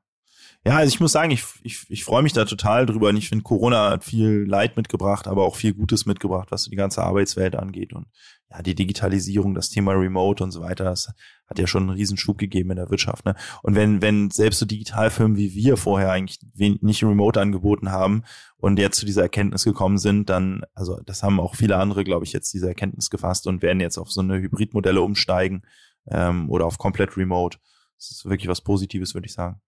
ja, 0.66 0.78
also 0.78 0.88
ich 0.88 0.98
muss 0.98 1.12
sagen, 1.12 1.30
ich, 1.30 1.44
ich, 1.62 1.86
ich 1.88 2.02
freue 2.02 2.24
mich 2.24 2.32
da 2.32 2.44
total 2.44 2.86
drüber. 2.86 3.10
Und 3.10 3.16
ich 3.16 3.28
finde, 3.28 3.44
Corona 3.44 3.90
hat 3.90 4.04
viel 4.04 4.44
Leid 4.48 4.76
mitgebracht, 4.76 5.28
aber 5.28 5.44
auch 5.44 5.54
viel 5.54 5.74
Gutes 5.74 6.06
mitgebracht, 6.06 6.48
was 6.50 6.64
die 6.64 6.74
ganze 6.74 7.04
Arbeitswelt 7.04 7.54
angeht. 7.54 7.92
Und 7.92 8.06
ja, 8.50 8.62
die 8.62 8.74
Digitalisierung, 8.74 9.54
das 9.54 9.70
Thema 9.70 9.92
Remote 9.92 10.42
und 10.44 10.52
so 10.52 10.60
weiter, 10.60 10.84
das 10.84 11.12
hat 11.46 11.58
ja 11.58 11.66
schon 11.66 11.84
einen 11.84 11.96
Riesenschub 11.96 12.38
gegeben 12.38 12.70
in 12.70 12.76
der 12.76 12.90
Wirtschaft. 12.90 13.24
Ne? 13.24 13.34
Und 13.62 13.74
wenn, 13.74 14.02
wenn 14.02 14.30
selbst 14.30 14.58
so 14.58 14.66
Digitalfirmen 14.66 15.36
wie 15.36 15.54
wir 15.54 15.76
vorher 15.76 16.10
eigentlich 16.10 16.38
nicht 16.54 17.02
Remote 17.02 17.40
angeboten 17.40 17.90
haben 17.90 18.22
und 18.56 18.78
jetzt 18.78 18.98
zu 18.98 19.06
dieser 19.06 19.22
Erkenntnis 19.22 19.64
gekommen 19.64 19.98
sind, 19.98 20.30
dann, 20.30 20.62
also 20.74 21.00
das 21.04 21.22
haben 21.22 21.40
auch 21.40 21.54
viele 21.56 21.76
andere, 21.76 22.04
glaube 22.04 22.24
ich, 22.24 22.32
jetzt 22.32 22.52
diese 22.52 22.68
Erkenntnis 22.68 23.10
gefasst 23.10 23.46
und 23.46 23.62
werden 23.62 23.80
jetzt 23.80 23.98
auf 23.98 24.10
so 24.10 24.20
eine 24.20 24.38
Hybridmodelle 24.38 25.02
umsteigen 25.02 25.62
ähm, 26.08 26.48
oder 26.50 26.66
auf 26.66 26.78
komplett 26.78 27.16
Remote. 27.16 27.58
Das 27.98 28.10
ist 28.10 28.24
wirklich 28.24 28.48
was 28.48 28.60
Positives, 28.60 29.14
würde 29.14 29.26
ich 29.26 29.32
sagen. 29.32 29.60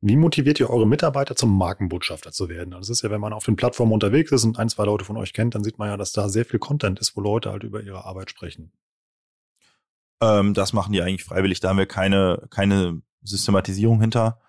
Wie 0.00 0.16
motiviert 0.16 0.60
ihr 0.60 0.70
eure 0.70 0.86
Mitarbeiter 0.86 1.34
zum 1.34 1.56
Markenbotschafter 1.58 2.30
zu 2.30 2.48
werden? 2.48 2.72
Also 2.72 2.90
das 2.90 2.98
ist 2.98 3.02
ja, 3.02 3.10
wenn 3.10 3.20
man 3.20 3.32
auf 3.32 3.44
den 3.44 3.56
Plattformen 3.56 3.92
unterwegs 3.92 4.30
ist 4.30 4.44
und 4.44 4.58
ein, 4.58 4.68
zwei 4.68 4.84
Leute 4.84 5.04
von 5.04 5.16
euch 5.16 5.32
kennt, 5.32 5.54
dann 5.54 5.64
sieht 5.64 5.78
man 5.78 5.88
ja, 5.88 5.96
dass 5.96 6.12
da 6.12 6.28
sehr 6.28 6.44
viel 6.44 6.60
Content 6.60 7.00
ist, 7.00 7.16
wo 7.16 7.20
Leute 7.20 7.50
halt 7.50 7.64
über 7.64 7.82
ihre 7.82 8.04
Arbeit 8.04 8.30
sprechen. 8.30 8.72
Ähm, 10.20 10.54
das 10.54 10.72
machen 10.72 10.92
die 10.92 11.02
eigentlich 11.02 11.24
freiwillig. 11.24 11.60
Da 11.60 11.70
haben 11.70 11.78
wir 11.78 11.86
keine, 11.86 12.46
keine 12.50 13.02
Systematisierung 13.22 14.00
hinter. 14.00 14.40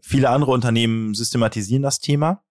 Viele 0.00 0.30
andere 0.30 0.52
Unternehmen 0.52 1.14
systematisieren 1.14 1.82
das 1.82 1.98
Thema. 1.98 2.44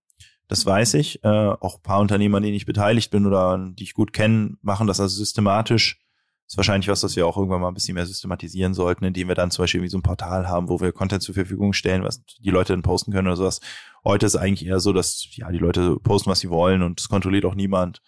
Das 0.47 0.65
weiß 0.65 0.95
ich. 0.95 1.23
Äh, 1.23 1.27
auch 1.27 1.77
ein 1.77 1.83
paar 1.83 1.99
Unternehmen, 1.99 2.35
an 2.35 2.43
denen 2.43 2.55
ich 2.55 2.65
beteiligt 2.65 3.11
bin 3.11 3.25
oder 3.25 3.71
die 3.73 3.83
ich 3.83 3.93
gut 3.93 4.11
kenne, 4.11 4.57
machen 4.61 4.87
das 4.87 4.99
also 4.99 5.15
systematisch 5.15 6.02
ist 6.47 6.57
wahrscheinlich 6.57 6.87
was, 6.87 7.01
das 7.01 7.15
wir 7.15 7.25
auch 7.25 7.37
irgendwann 7.37 7.61
mal 7.61 7.69
ein 7.69 7.73
bisschen 7.73 7.95
mehr 7.95 8.05
systematisieren 8.05 8.73
sollten, 8.73 9.05
indem 9.05 9.27
wir 9.27 9.35
dann 9.35 9.51
zum 9.51 9.63
Beispiel 9.63 9.81
wie 9.81 9.87
so 9.87 9.97
ein 9.97 10.03
Portal 10.03 10.47
haben, 10.47 10.69
wo 10.69 10.81
wir 10.81 10.91
Content 10.91 11.23
zur 11.23 11.35
Verfügung 11.35 11.73
stellen, 11.73 12.03
was 12.03 12.23
die 12.23 12.49
Leute 12.49 12.73
dann 12.73 12.81
posten 12.81 13.11
können 13.11 13.27
oder 13.27 13.37
sowas. 13.37 13.59
Heute 14.03 14.25
ist 14.25 14.35
eigentlich 14.35 14.67
eher 14.67 14.79
so, 14.79 14.93
dass 14.93 15.25
ja 15.35 15.51
die 15.51 15.57
Leute 15.57 15.97
posten, 16.03 16.29
was 16.29 16.39
sie 16.39 16.49
wollen 16.49 16.81
und 16.81 16.99
es 16.99 17.09
kontrolliert 17.09 17.45
auch 17.45 17.55
niemand. 17.55 18.01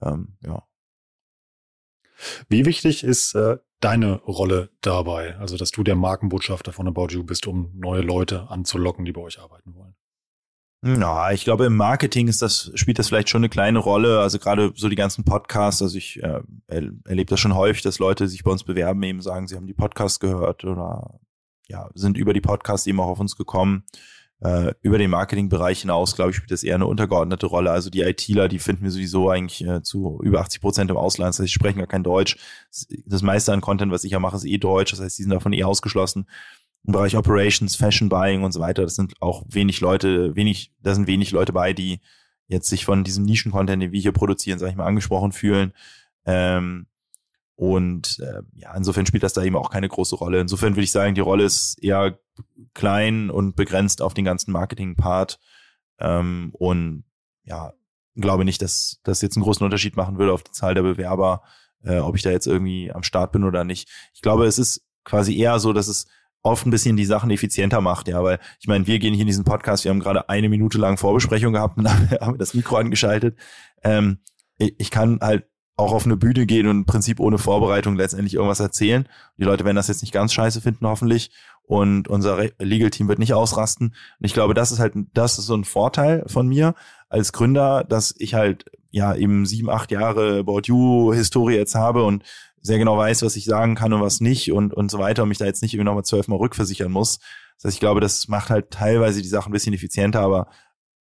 Ähm, 0.00 0.36
ja. 0.42 0.62
Wie 2.48 2.64
wichtig 2.64 3.02
ist 3.02 3.34
äh, 3.34 3.58
deine 3.80 4.20
Rolle 4.20 4.70
dabei? 4.80 5.36
Also, 5.38 5.56
dass 5.56 5.70
du 5.70 5.82
der 5.82 5.96
Markenbotschafter 5.96 6.72
von 6.72 6.86
About 6.86 7.08
You 7.10 7.24
bist, 7.24 7.46
um 7.46 7.72
neue 7.74 8.02
Leute 8.02 8.48
anzulocken, 8.48 9.04
die 9.04 9.12
bei 9.12 9.20
euch 9.20 9.40
arbeiten 9.40 9.74
wollen? 9.74 9.96
Ja, 10.84 11.30
ich 11.30 11.44
glaube, 11.44 11.66
im 11.66 11.76
Marketing 11.76 12.26
ist 12.26 12.42
das, 12.42 12.72
spielt 12.74 12.98
das 12.98 13.06
vielleicht 13.06 13.28
schon 13.28 13.40
eine 13.40 13.48
kleine 13.48 13.78
Rolle. 13.78 14.18
Also 14.18 14.40
gerade 14.40 14.72
so 14.74 14.88
die 14.88 14.96
ganzen 14.96 15.24
Podcasts, 15.24 15.80
also 15.80 15.96
ich 15.96 16.20
äh, 16.20 16.40
erlebe 16.66 17.30
das 17.30 17.38
schon 17.38 17.54
häufig, 17.54 17.82
dass 17.82 18.00
Leute 18.00 18.26
sich 18.26 18.42
bei 18.42 18.50
uns 18.50 18.64
bewerben, 18.64 19.00
eben 19.04 19.22
sagen, 19.22 19.46
sie 19.46 19.54
haben 19.54 19.68
die 19.68 19.74
Podcasts 19.74 20.18
gehört 20.18 20.64
oder 20.64 21.20
ja, 21.68 21.88
sind 21.94 22.16
über 22.16 22.32
die 22.32 22.40
Podcasts 22.40 22.86
eben 22.88 22.98
auch 22.98 23.06
auf 23.06 23.20
uns 23.20 23.36
gekommen. 23.36 23.84
Äh, 24.40 24.74
über 24.82 24.98
den 24.98 25.10
Marketingbereich 25.10 25.82
hinaus, 25.82 26.16
glaube 26.16 26.32
ich, 26.32 26.36
spielt 26.36 26.50
das 26.50 26.64
eher 26.64 26.74
eine 26.74 26.86
untergeordnete 26.86 27.46
Rolle. 27.46 27.70
Also 27.70 27.88
die 27.88 28.00
ITler, 28.00 28.48
die 28.48 28.58
finden 28.58 28.82
wir 28.82 28.90
sowieso 28.90 29.30
eigentlich 29.30 29.64
äh, 29.64 29.84
zu 29.84 30.18
über 30.24 30.40
80 30.40 30.60
Prozent 30.60 30.90
im 30.90 30.96
Ausland. 30.96 31.28
Das 31.28 31.38
heißt, 31.38 31.46
sie 31.46 31.54
sprechen 31.54 31.78
gar 31.78 31.86
kein 31.86 32.02
Deutsch. 32.02 32.36
Das 33.06 33.22
meiste 33.22 33.52
an 33.52 33.60
Content, 33.60 33.92
was 33.92 34.02
ich 34.02 34.10
ja 34.10 34.18
mache, 34.18 34.34
ist 34.34 34.46
eh 34.46 34.58
Deutsch. 34.58 34.90
Das 34.90 35.00
heißt, 35.00 35.16
die 35.16 35.22
sind 35.22 35.30
davon 35.30 35.52
eh 35.52 35.62
ausgeschlossen 35.62 36.26
im 36.84 36.92
Bereich 36.92 37.16
Operations, 37.16 37.76
Fashion 37.76 38.08
Buying 38.08 38.42
und 38.42 38.52
so 38.52 38.60
weiter. 38.60 38.82
Das 38.82 38.96
sind 38.96 39.14
auch 39.20 39.44
wenig 39.48 39.80
Leute, 39.80 40.34
wenig, 40.34 40.72
da 40.82 40.94
sind 40.94 41.06
wenig 41.06 41.30
Leute 41.30 41.52
bei, 41.52 41.72
die 41.72 42.00
jetzt 42.48 42.68
sich 42.68 42.84
von 42.84 43.04
diesem 43.04 43.24
Nischen-Content, 43.24 43.82
den 43.82 43.92
wir 43.92 44.00
hier 44.00 44.12
produzieren, 44.12 44.58
sag 44.58 44.70
ich 44.70 44.76
mal, 44.76 44.86
angesprochen 44.86 45.32
fühlen. 45.32 45.72
Ähm, 46.26 46.86
und 47.54 48.18
äh, 48.18 48.42
ja, 48.54 48.74
insofern 48.74 49.06
spielt 49.06 49.22
das 49.22 49.34
da 49.34 49.42
eben 49.42 49.56
auch 49.56 49.70
keine 49.70 49.88
große 49.88 50.16
Rolle. 50.16 50.40
Insofern 50.40 50.74
würde 50.74 50.82
ich 50.82 50.92
sagen, 50.92 51.14
die 51.14 51.20
Rolle 51.20 51.44
ist 51.44 51.82
eher 51.82 52.18
klein 52.74 53.30
und 53.30 53.54
begrenzt 53.56 54.02
auf 54.02 54.14
den 54.14 54.24
ganzen 54.24 54.52
Marketing-Part. 54.52 55.38
Ähm, 56.00 56.50
und 56.54 57.04
ja, 57.44 57.72
glaube 58.16 58.44
nicht, 58.44 58.62
dass 58.62 59.00
das 59.04 59.22
jetzt 59.22 59.36
einen 59.36 59.44
großen 59.44 59.64
Unterschied 59.64 59.96
machen 59.96 60.18
würde 60.18 60.32
auf 60.32 60.42
die 60.42 60.52
Zahl 60.52 60.74
der 60.74 60.82
Bewerber, 60.82 61.42
äh, 61.84 61.98
ob 61.98 62.16
ich 62.16 62.22
da 62.22 62.30
jetzt 62.30 62.46
irgendwie 62.46 62.92
am 62.92 63.02
Start 63.02 63.32
bin 63.32 63.44
oder 63.44 63.64
nicht. 63.64 63.88
Ich 64.12 64.22
glaube, 64.22 64.46
es 64.46 64.58
ist 64.58 64.84
quasi 65.04 65.36
eher 65.36 65.58
so, 65.58 65.72
dass 65.72 65.88
es 65.88 66.06
oft 66.42 66.66
ein 66.66 66.70
bisschen 66.70 66.96
die 66.96 67.04
Sachen 67.04 67.30
effizienter 67.30 67.80
macht, 67.80 68.08
ja, 68.08 68.22
weil 68.22 68.38
ich 68.60 68.66
meine, 68.66 68.86
wir 68.86 68.98
gehen 68.98 69.14
hier 69.14 69.22
in 69.22 69.28
diesen 69.28 69.44
Podcast, 69.44 69.84
wir 69.84 69.90
haben 69.90 70.00
gerade 70.00 70.28
eine 70.28 70.48
Minute 70.48 70.78
lang 70.78 70.96
Vorbesprechung 70.96 71.52
gehabt 71.52 71.78
und 71.78 71.88
haben 72.20 72.38
das 72.38 72.54
Mikro 72.54 72.76
angeschaltet. 72.76 73.38
Ähm, 73.82 74.18
ich 74.58 74.90
kann 74.90 75.18
halt 75.20 75.46
auch 75.76 75.92
auf 75.92 76.04
eine 76.04 76.16
Bühne 76.16 76.46
gehen 76.46 76.66
und 76.66 76.78
im 76.78 76.86
Prinzip 76.86 77.18
ohne 77.18 77.38
Vorbereitung 77.38 77.96
letztendlich 77.96 78.34
irgendwas 78.34 78.60
erzählen. 78.60 79.08
Die 79.38 79.44
Leute 79.44 79.64
werden 79.64 79.76
das 79.76 79.88
jetzt 79.88 80.02
nicht 80.02 80.12
ganz 80.12 80.32
scheiße 80.32 80.60
finden, 80.60 80.86
hoffentlich. 80.86 81.30
Und 81.62 82.08
unser 82.08 82.50
Legal 82.58 82.90
Team 82.90 83.08
wird 83.08 83.18
nicht 83.18 83.34
ausrasten. 83.34 83.88
Und 83.88 84.26
ich 84.26 84.34
glaube, 84.34 84.52
das 84.52 84.72
ist 84.72 84.80
halt, 84.80 84.94
das 85.14 85.38
ist 85.38 85.46
so 85.46 85.54
ein 85.54 85.64
Vorteil 85.64 86.24
von 86.26 86.46
mir 86.46 86.74
als 87.08 87.32
Gründer, 87.32 87.84
dass 87.84 88.14
ich 88.18 88.34
halt 88.34 88.66
ja 88.90 89.14
eben 89.14 89.46
sieben, 89.46 89.70
acht 89.70 89.90
Jahre 89.90 90.40
About 90.40 90.62
You 90.64 91.12
Historie 91.14 91.54
jetzt 91.54 91.74
habe 91.74 92.04
und 92.04 92.24
sehr 92.62 92.78
genau 92.78 92.96
weiß, 92.96 93.22
was 93.22 93.36
ich 93.36 93.44
sagen 93.44 93.74
kann 93.74 93.92
und 93.92 94.00
was 94.00 94.20
nicht 94.20 94.52
und, 94.52 94.72
und 94.72 94.90
so 94.90 94.98
weiter 94.98 95.24
und 95.24 95.28
mich 95.28 95.38
da 95.38 95.44
jetzt 95.44 95.62
nicht 95.62 95.74
irgendwie 95.74 95.86
nochmal 95.86 96.04
zwölfmal 96.04 96.38
rückversichern 96.38 96.90
muss. 96.90 97.18
Das 97.56 97.64
heißt, 97.64 97.74
ich 97.74 97.80
glaube, 97.80 98.00
das 98.00 98.28
macht 98.28 98.50
halt 98.50 98.70
teilweise 98.70 99.20
die 99.20 99.28
Sachen 99.28 99.50
ein 99.50 99.52
bisschen 99.52 99.74
effizienter, 99.74 100.20
aber 100.20 100.48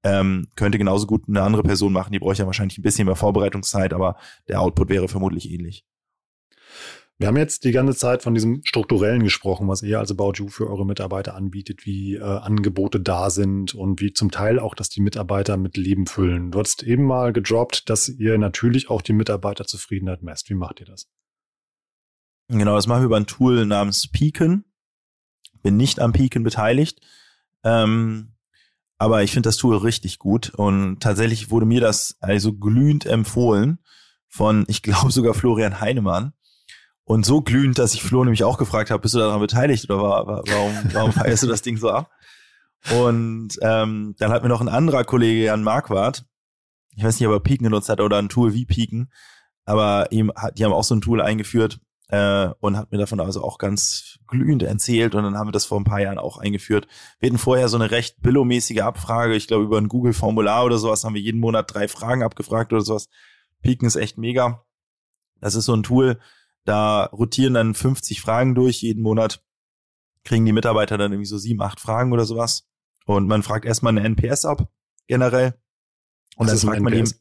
ähm, 0.03 0.47
könnte 0.55 0.79
genauso 0.79 1.05
gut 1.05 1.25
eine 1.27 1.43
andere 1.43 1.63
Person 1.63 1.93
machen. 1.93 2.11
Die 2.11 2.19
bräuchte 2.19 2.43
ja 2.43 2.47
wahrscheinlich 2.47 2.77
ein 2.79 2.83
bisschen 2.83 3.05
mehr 3.05 3.15
Vorbereitungszeit, 3.15 3.93
aber 3.93 4.17
der 4.47 4.59
Output 4.59 4.89
wäre 4.89 5.07
vermutlich 5.07 5.49
ähnlich. 5.51 5.85
Wir 7.19 7.27
haben 7.27 7.37
jetzt 7.37 7.65
die 7.65 7.71
ganze 7.71 7.95
Zeit 7.95 8.23
von 8.23 8.33
diesem 8.33 8.61
strukturellen 8.63 9.21
gesprochen, 9.21 9.67
was 9.67 9.83
ihr 9.83 9.99
als 9.99 10.09
About 10.09 10.33
You 10.37 10.47
für 10.47 10.67
eure 10.67 10.87
Mitarbeiter 10.87 11.35
anbietet, 11.35 11.85
wie 11.85 12.15
äh, 12.15 12.21
Angebote 12.23 12.99
da 12.99 13.29
sind 13.29 13.75
und 13.75 14.01
wie 14.01 14.11
zum 14.11 14.31
Teil 14.31 14.57
auch, 14.57 14.73
dass 14.73 14.89
die 14.89 15.01
Mitarbeiter 15.01 15.55
mit 15.57 15.77
Leben 15.77 16.07
füllen. 16.07 16.49
Du 16.49 16.59
hast 16.59 16.81
eben 16.81 17.03
mal 17.03 17.31
gedroppt, 17.31 17.91
dass 17.91 18.09
ihr 18.09 18.39
natürlich 18.39 18.89
auch 18.89 19.03
die 19.03 19.13
Mitarbeiterzufriedenheit 19.13 20.23
messt. 20.23 20.49
Wie 20.49 20.55
macht 20.55 20.79
ihr 20.79 20.87
das? 20.87 21.11
Genau, 22.51 22.75
das 22.75 22.85
machen 22.85 23.01
wir 23.01 23.05
über 23.05 23.17
ein 23.17 23.27
Tool 23.27 23.65
namens 23.65 24.09
Peaken. 24.09 24.65
Bin 25.63 25.77
nicht 25.77 26.01
am 26.01 26.11
Peaken 26.11 26.43
beteiligt. 26.43 26.99
Ähm, 27.63 28.33
aber 28.97 29.23
ich 29.23 29.31
finde 29.31 29.47
das 29.47 29.57
Tool 29.57 29.77
richtig 29.77 30.19
gut 30.19 30.51
und 30.51 30.99
tatsächlich 30.99 31.49
wurde 31.49 31.65
mir 31.65 31.81
das 31.81 32.17
also 32.19 32.53
glühend 32.53 33.05
empfohlen 33.05 33.79
von, 34.27 34.65
ich 34.67 34.81
glaube 34.81 35.11
sogar 35.11 35.33
Florian 35.33 35.79
Heinemann. 35.79 36.33
Und 37.03 37.25
so 37.25 37.41
glühend, 37.41 37.79
dass 37.79 37.93
ich 37.93 38.03
Flo 38.03 38.23
nämlich 38.23 38.43
auch 38.43 38.57
gefragt 38.57 38.91
habe, 38.91 39.01
bist 39.01 39.15
du 39.15 39.19
daran 39.19 39.39
beteiligt 39.39 39.89
oder 39.89 40.01
war, 40.01 40.27
war, 40.27 40.43
warum, 40.47 40.73
warum 40.93 41.11
feierst 41.13 41.43
du 41.43 41.47
das 41.47 41.61
Ding 41.61 41.77
so 41.77 41.89
ab? 41.89 42.11
Und 42.95 43.57
ähm, 43.61 44.15
dann 44.17 44.31
hat 44.31 44.43
mir 44.43 44.49
noch 44.49 44.61
ein 44.61 44.69
anderer 44.69 45.03
Kollege, 45.03 45.45
Jan 45.45 45.63
Marquardt, 45.63 46.25
ich 46.95 47.03
weiß 47.03 47.19
nicht, 47.19 47.27
ob 47.27 47.33
er 47.33 47.39
Peaken 47.39 47.63
genutzt 47.63 47.89
hat 47.89 48.01
oder 48.01 48.17
ein 48.17 48.29
Tool 48.29 48.53
wie 48.53 48.65
Peaken, 48.65 49.11
aber 49.65 50.11
ihm, 50.11 50.31
die 50.57 50.65
haben 50.65 50.73
auch 50.73 50.83
so 50.83 50.95
ein 50.95 51.01
Tool 51.01 51.21
eingeführt, 51.21 51.79
äh, 52.11 52.49
und 52.59 52.77
hat 52.77 52.91
mir 52.91 52.97
davon 52.97 53.21
also 53.21 53.41
auch 53.41 53.57
ganz 53.57 54.19
glühend 54.27 54.63
erzählt 54.63 55.15
und 55.15 55.23
dann 55.23 55.37
haben 55.37 55.47
wir 55.47 55.53
das 55.53 55.65
vor 55.65 55.79
ein 55.79 55.85
paar 55.85 56.01
Jahren 56.01 56.17
auch 56.17 56.37
eingeführt. 56.37 56.87
Wir 57.19 57.29
hatten 57.29 57.37
vorher 57.37 57.69
so 57.69 57.77
eine 57.77 57.89
recht 57.89 58.21
billomäßige 58.21 58.81
Abfrage, 58.81 59.33
ich 59.33 59.47
glaube 59.47 59.63
über 59.63 59.77
ein 59.77 59.87
Google-Formular 59.87 60.65
oder 60.65 60.77
sowas 60.77 61.03
haben 61.03 61.15
wir 61.15 61.21
jeden 61.21 61.39
Monat 61.39 61.73
drei 61.73 61.87
Fragen 61.87 62.21
abgefragt 62.21 62.73
oder 62.73 62.81
sowas. 62.81 63.07
Piken 63.61 63.87
ist 63.87 63.95
echt 63.95 64.17
mega. 64.17 64.65
Das 65.39 65.55
ist 65.55 65.65
so 65.65 65.73
ein 65.73 65.83
Tool, 65.83 66.19
da 66.65 67.05
rotieren 67.05 67.53
dann 67.53 67.73
50 67.73 68.21
Fragen 68.21 68.55
durch 68.55 68.81
jeden 68.81 69.01
Monat, 69.01 69.41
kriegen 70.23 70.45
die 70.45 70.53
Mitarbeiter 70.53 70.97
dann 70.97 71.13
irgendwie 71.13 71.27
so 71.27 71.37
sieben, 71.37 71.61
acht 71.61 71.79
Fragen 71.79 72.11
oder 72.11 72.25
sowas 72.25 72.67
und 73.05 73.27
man 73.27 73.41
fragt 73.41 73.65
erstmal 73.65 73.97
eine 73.97 74.03
NPS 74.03 74.43
ab, 74.43 74.69
generell. 75.07 75.55
Und 76.35 76.47
Was 76.47 76.59
dann 76.59 76.69
fragt 76.69 76.81
man 76.81 76.93
eben 76.93 77.11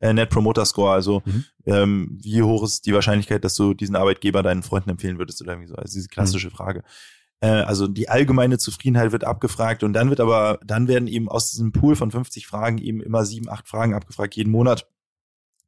äh, 0.00 0.12
Net 0.12 0.30
Promoter 0.30 0.64
Score, 0.64 0.92
also 0.92 1.22
Mhm. 1.24 1.44
ähm, 1.66 2.18
wie 2.22 2.42
hoch 2.42 2.64
ist 2.64 2.86
die 2.86 2.94
Wahrscheinlichkeit, 2.94 3.44
dass 3.44 3.54
du 3.54 3.74
diesen 3.74 3.96
Arbeitgeber 3.96 4.42
deinen 4.42 4.62
Freunden 4.62 4.90
empfehlen 4.90 5.18
würdest 5.18 5.40
oder 5.42 5.52
irgendwie 5.52 5.68
so. 5.68 5.74
Also 5.76 5.94
diese 5.94 6.08
klassische 6.08 6.50
Frage. 6.50 6.82
Äh, 7.40 7.48
also 7.48 7.86
die 7.86 8.08
allgemeine 8.08 8.58
Zufriedenheit 8.58 9.12
wird 9.12 9.24
abgefragt 9.24 9.82
und 9.82 9.92
dann 9.92 10.08
wird 10.10 10.20
aber, 10.20 10.58
dann 10.64 10.88
werden 10.88 11.08
eben 11.08 11.28
aus 11.28 11.50
diesem 11.50 11.72
Pool 11.72 11.96
von 11.96 12.10
50 12.10 12.46
Fragen 12.46 12.78
eben 12.78 13.00
immer 13.00 13.24
sieben, 13.24 13.48
acht 13.48 13.68
Fragen 13.68 13.94
abgefragt 13.94 14.34
jeden 14.36 14.50
Monat. 14.50 14.88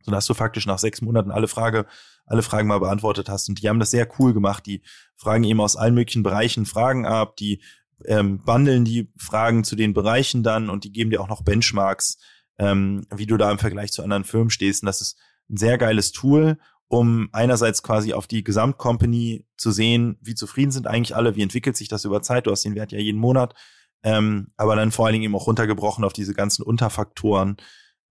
Sodass 0.03 0.27
du 0.27 0.33
faktisch 0.33 0.65
nach 0.67 0.79
sechs 0.79 1.03
Monaten 1.03 1.31
alle 1.31 1.49
Frage, 1.49 1.85
alle 2.25 2.43
Fragen 2.43 2.69
mal 2.69 2.81
beantwortet 2.81 3.29
hast. 3.29 3.49
Und 3.49 3.61
die 3.61 3.69
haben 3.69 3.81
das 3.81 3.91
sehr 3.91 4.09
cool 4.19 4.33
gemacht. 4.33 4.65
Die 4.65 4.83
fragen 5.17 5.45
eben 5.45 5.61
aus 5.61 5.77
allen 5.77 5.95
möglichen 5.95 6.23
Bereichen 6.23 6.67
Fragen 6.67 7.05
ab, 7.05 7.37
die 7.37 7.61
ähm, 8.07 8.43
bundeln 8.45 8.85
die 8.85 9.11
Fragen 9.19 9.65
zu 9.65 9.75
den 9.77 9.93
Bereichen 9.93 10.43
dann 10.43 10.71
und 10.71 10.85
die 10.85 10.93
geben 10.93 11.11
dir 11.11 11.21
auch 11.21 11.29
noch 11.29 11.43
Benchmarks, 11.43 12.17
ähm, 12.59 13.07
wie 13.15 13.27
du 13.27 13.37
da 13.37 13.51
im 13.51 13.59
Vergleich 13.59 13.93
zu 13.93 14.03
anderen 14.03 14.25
Firmen 14.25 14.51
stehst. 14.51 14.83
Und 14.83 14.87
das 14.87 15.01
ist 15.01 15.19
ein 15.49 15.57
sehr 15.57 15.79
geiles 15.79 16.13
Tool, 16.13 16.59
um 16.89 17.29
einerseits 17.33 17.83
quasi 17.83 18.13
auf 18.13 18.27
die 18.27 18.45
Gesamtcompany 18.45 19.47
zu 19.57 19.71
sehen, 19.71 20.19
wie 20.21 20.35
zufrieden 20.35 20.71
sind 20.71 20.87
eigentlich 20.87 21.17
alle, 21.17 21.37
wie 21.37 21.43
entwickelt 21.43 21.77
sich 21.77 21.89
das 21.89 22.05
über 22.05 22.23
Zeit. 22.23 22.47
Du 22.47 22.51
hast 22.51 22.65
den 22.65 22.75
Wert 22.75 22.93
ja 22.93 22.99
jeden 22.99 23.21
Monat, 23.21 23.55
ähm, 24.03 24.49
aber 24.57 24.77
dann 24.77 24.93
vor 24.93 25.07
allen 25.07 25.15
Dingen 25.15 25.25
eben 25.25 25.37
auch 25.37 25.47
runtergebrochen 25.47 26.05
auf 26.05 26.13
diese 26.13 26.35
ganzen 26.35 26.63
Unterfaktoren. 26.63 27.57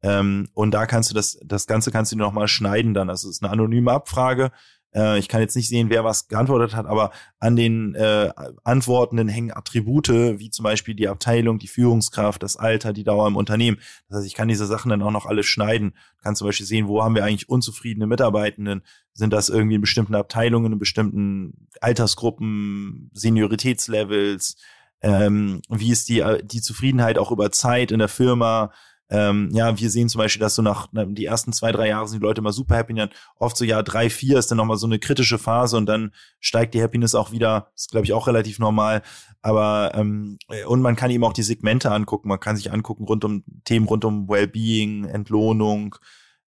Ähm, 0.04 0.48
und 0.54 0.72
da 0.72 0.86
kannst 0.86 1.10
du 1.10 1.16
das, 1.16 1.40
das 1.44 1.66
Ganze 1.66 1.92
kannst 1.92 2.12
du 2.12 2.18
noch 2.18 2.32
mal 2.32 2.48
schneiden 2.48 2.94
dann. 2.94 3.10
Also 3.10 3.30
es 3.30 3.38
ist 3.38 3.44
eine 3.44 3.52
anonyme 3.52 3.92
Abfrage. 3.92 4.52
Äh, 4.94 5.20
ich 5.20 5.28
kann 5.28 5.42
jetzt 5.42 5.56
nicht 5.56 5.68
sehen, 5.68 5.90
wer 5.90 6.04
was 6.04 6.28
geantwortet 6.28 6.76
hat, 6.76 6.86
aber 6.86 7.12
an 7.40 7.56
den 7.56 7.96
äh, 7.96 8.32
Antwortenden 8.64 9.28
hängen 9.28 9.52
Attribute, 9.52 10.10
wie 10.10 10.50
zum 10.50 10.64
Beispiel 10.64 10.96
die 10.96 11.08
Abteilung, 11.08 11.60
die 11.60 11.68
Führungskraft, 11.68 12.42
das 12.44 12.58
Alter, 12.58 12.94
die 12.94 13.04
Dauer 13.04 13.28
im 13.28 13.36
Unternehmen. 13.36 13.78
Das 14.10 14.20
heißt, 14.20 14.28
ich 14.28 14.36
kann 14.36 14.48
diese 14.48 14.66
Sachen 14.66 14.90
dann 14.90 15.02
auch 15.02 15.12
noch 15.12 15.26
alle 15.26 15.44
schneiden. 15.44 15.92
Du 16.18 16.24
kannst 16.24 16.40
zum 16.40 16.48
Beispiel 16.48 16.66
sehen, 16.66 16.88
wo 16.88 17.04
haben 17.04 17.16
wir 17.16 17.24
eigentlich 17.24 17.50
unzufriedene 17.50 18.08
Mitarbeitenden? 18.08 18.82
Sind 19.14 19.34
das 19.34 19.50
irgendwie 19.50 19.76
in 19.76 19.82
bestimmten 19.82 20.16
Abteilungen, 20.16 20.74
in 20.74 20.80
bestimmten 20.80 21.68
Altersgruppen, 21.82 23.10
Senioritätslevels? 23.14 24.58
Ähm, 25.02 25.62
wie 25.70 25.92
ist 25.92 26.10
die, 26.10 26.24
die 26.44 26.62
Zufriedenheit 26.62 27.18
auch 27.18 27.32
über 27.32 27.52
Zeit 27.52 27.92
in 27.92 28.00
der 28.00 28.08
Firma? 28.08 28.72
Ähm, 29.10 29.50
ja, 29.54 29.80
wir 29.80 29.90
sehen 29.90 30.10
zum 30.10 30.20
Beispiel, 30.20 30.42
dass 30.42 30.56
so 30.56 30.62
nach 30.62 30.88
na, 30.92 31.06
die 31.06 31.26
ersten 31.26 31.54
zwei, 31.54 31.72
drei 31.72 31.88
Jahre 31.88 32.08
sind 32.08 32.20
die 32.20 32.26
Leute 32.26 32.42
immer 32.42 32.52
super 32.52 32.76
happy, 32.76 32.94
und 32.94 33.00
dann 33.00 33.10
oft 33.38 33.56
so 33.56 33.64
Jahr 33.64 33.84
drei, 33.84 34.10
vier 34.10 34.38
ist 34.38 34.52
dann 34.52 34.58
nochmal 34.58 34.78
so 34.78 34.88
eine 34.88 35.00
kritische 35.00 35.38
Phase 35.38 35.78
und 35.78 35.86
dann 35.86 36.12
steigt 36.40 36.74
die 36.74 36.82
Happiness 36.82 37.16
auch 37.16 37.32
wieder. 37.32 37.72
Ist, 37.76 37.92
glaube 37.92 38.06
ich, 38.06 38.14
auch 38.14 38.28
relativ 38.28 38.60
normal. 38.60 39.02
Aber 39.42 39.92
ähm, 39.96 40.38
und 40.66 40.82
man 40.82 40.96
kann 40.96 41.12
eben 41.12 41.24
auch 41.24 41.34
die 41.34 41.44
Segmente 41.44 41.92
angucken. 41.92 42.28
Man 42.28 42.40
kann 42.40 42.58
sich 42.58 42.72
angucken 42.72 43.06
rund 43.06 43.24
um 43.24 43.44
Themen 43.64 43.88
rund 43.88 44.04
um 44.04 44.28
Wellbeing, 44.28 45.06
Entlohnung, 45.06 45.96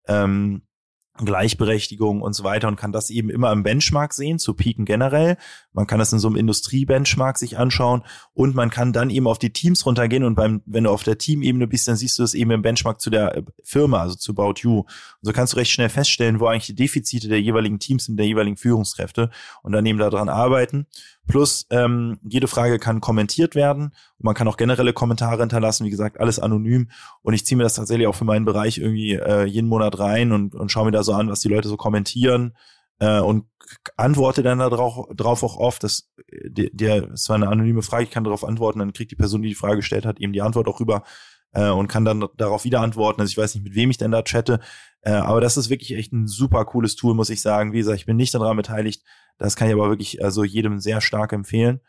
ähm, 0.09 0.63
Gleichberechtigung 1.25 2.23
und 2.23 2.33
so 2.33 2.45
weiter 2.45 2.69
und 2.69 2.77
kann 2.77 2.93
das 2.93 3.11
eben 3.11 3.31
immer 3.31 3.53
im 3.53 3.63
Benchmark 3.63 4.15
sehen, 4.15 4.39
zu 4.39 4.55
Piken 4.55 4.85
generell. 4.85 5.37
Man 5.73 5.87
kann 5.87 5.99
das 5.99 6.13
in 6.13 6.19
so 6.19 6.29
einem 6.29 6.37
Industrie-Benchmark 6.37 7.39
sich 7.39 7.59
anschauen 7.59 8.03
und 8.35 8.55
man 8.55 8.71
kann 8.71 8.93
dann 8.93 9.11
eben 9.11 9.27
auf 9.27 9.39
die 9.39 9.53
Teams 9.53 9.85
runtergehen 9.87 10.25
und 10.25 10.35
beim, 10.35 10.63
wenn 10.67 10.85
du 10.85 10.91
auf 10.91 11.03
der 11.03 11.19
Teamebene 11.19 11.67
bist, 11.67 11.89
dann 11.89 11.97
siehst 11.97 12.19
du 12.19 12.23
es 12.23 12.35
eben 12.35 12.51
im 12.51 12.63
Benchmark 12.63 13.01
zu 13.01 13.11
der 13.11 13.45
Firma, 13.63 14.01
also 14.01 14.15
zu 14.15 14.33
About 14.33 14.61
You. 14.63 14.79
Und 14.81 14.87
so 15.23 15.33
kannst 15.33 15.53
du 15.53 15.59
recht 15.59 15.71
schnell 15.71 15.89
feststellen, 15.89 16.41
wo 16.41 16.47
eigentlich 16.47 16.67
die 16.67 16.75
Defizite 16.75 17.29
der 17.29 17.41
jeweiligen 17.41 17.79
Teams 17.79 18.05
sind, 18.05 18.17
der 18.17 18.27
jeweiligen 18.27 18.57
Führungskräfte 18.57 19.31
und 19.63 19.73
dann 19.73 19.87
eben 19.87 19.99
daran 19.99 20.29
arbeiten. 20.29 20.87
Plus 21.29 21.67
ähm, 21.71 22.19
jede 22.29 22.49
Frage 22.49 22.79
kann 22.79 23.01
kommentiert 23.01 23.55
werden. 23.55 23.85
Und 23.85 24.25
man 24.25 24.35
kann 24.35 24.49
auch 24.49 24.57
generelle 24.57 24.93
Kommentare 24.93 25.41
hinterlassen, 25.41 25.85
wie 25.85 25.91
gesagt, 25.91 26.19
alles 26.19 26.39
anonym. 26.39 26.91
Und 27.23 27.35
ich 27.35 27.47
ziehe 27.47 27.57
mir 27.57 27.63
das 27.63 27.75
tatsächlich 27.75 28.07
auch 28.07 28.15
für 28.15 28.25
meinen 28.25 28.45
Bereich 28.45 28.79
irgendwie 28.79 29.13
äh, 29.13 29.45
jeden 29.45 29.69
Monat 29.69 29.99
rein 29.99 30.33
und, 30.33 30.55
und 30.55 30.73
schaue 30.73 30.87
mir 30.87 30.91
da 30.91 31.03
so 31.03 31.13
an, 31.13 31.29
was 31.29 31.41
die 31.41 31.49
Leute 31.49 31.69
so 31.69 31.77
kommentieren 31.77 32.57
äh, 32.99 33.21
und 33.21 33.45
antworte 33.97 34.43
dann 34.43 34.59
darauf 34.59 35.07
drauf 35.15 35.43
auch 35.43 35.57
oft. 35.57 35.85
Das, 35.85 36.11
der, 36.33 36.71
der 36.73 37.13
ist 37.13 37.25
zwar 37.25 37.37
eine 37.37 37.49
anonyme 37.49 37.83
Frage, 37.83 38.05
ich 38.05 38.11
kann 38.11 38.25
darauf 38.25 38.45
antworten, 38.45 38.79
dann 38.79 38.93
kriegt 38.93 39.11
die 39.11 39.17
Person, 39.17 39.43
die 39.43 39.51
die 39.51 39.55
Frage 39.55 39.77
gestellt 39.77 40.07
hat, 40.07 40.21
eben 40.21 40.33
die 40.33 40.43
Antwort 40.43 40.67
auch 40.67 40.81
rüber 40.81 41.05
äh, 41.53 41.71
und 41.71 41.89
kann 41.89 42.05
dann 42.05 42.27
darauf 42.37 42.65
wieder 42.65 42.81
antworten. 42.81 43.21
Also 43.21 43.31
ich 43.31 43.39
weiß 43.39 43.55
nicht, 43.55 43.65
mit 43.65 43.75
wem 43.75 43.91
ich 43.91 43.99
denn 43.99 44.11
da 44.11 44.23
chatte, 44.23 44.61
äh, 45.03 45.13
aber 45.13 45.41
das 45.41 45.57
ist 45.57 45.71
wirklich 45.71 45.93
echt 45.95 46.13
ein 46.13 46.27
super 46.27 46.65
cooles 46.65 46.97
Tool, 46.97 47.15
muss 47.15 47.31
ich 47.31 47.41
sagen. 47.41 47.73
Wie 47.73 47.79
gesagt, 47.79 47.99
ich 47.99 48.07
bin 48.07 48.17
nicht 48.17 48.35
daran 48.35 48.57
beteiligt. 48.57 49.03
Das 49.39 49.57
kann 49.57 49.69
ich 49.69 49.75
aber 49.75 49.89
wirklich 49.89 50.23
also 50.23 50.45
jedem 50.45 50.81
sehr 50.81 51.01
stark 51.01 51.33
empfehlen. 51.33 51.81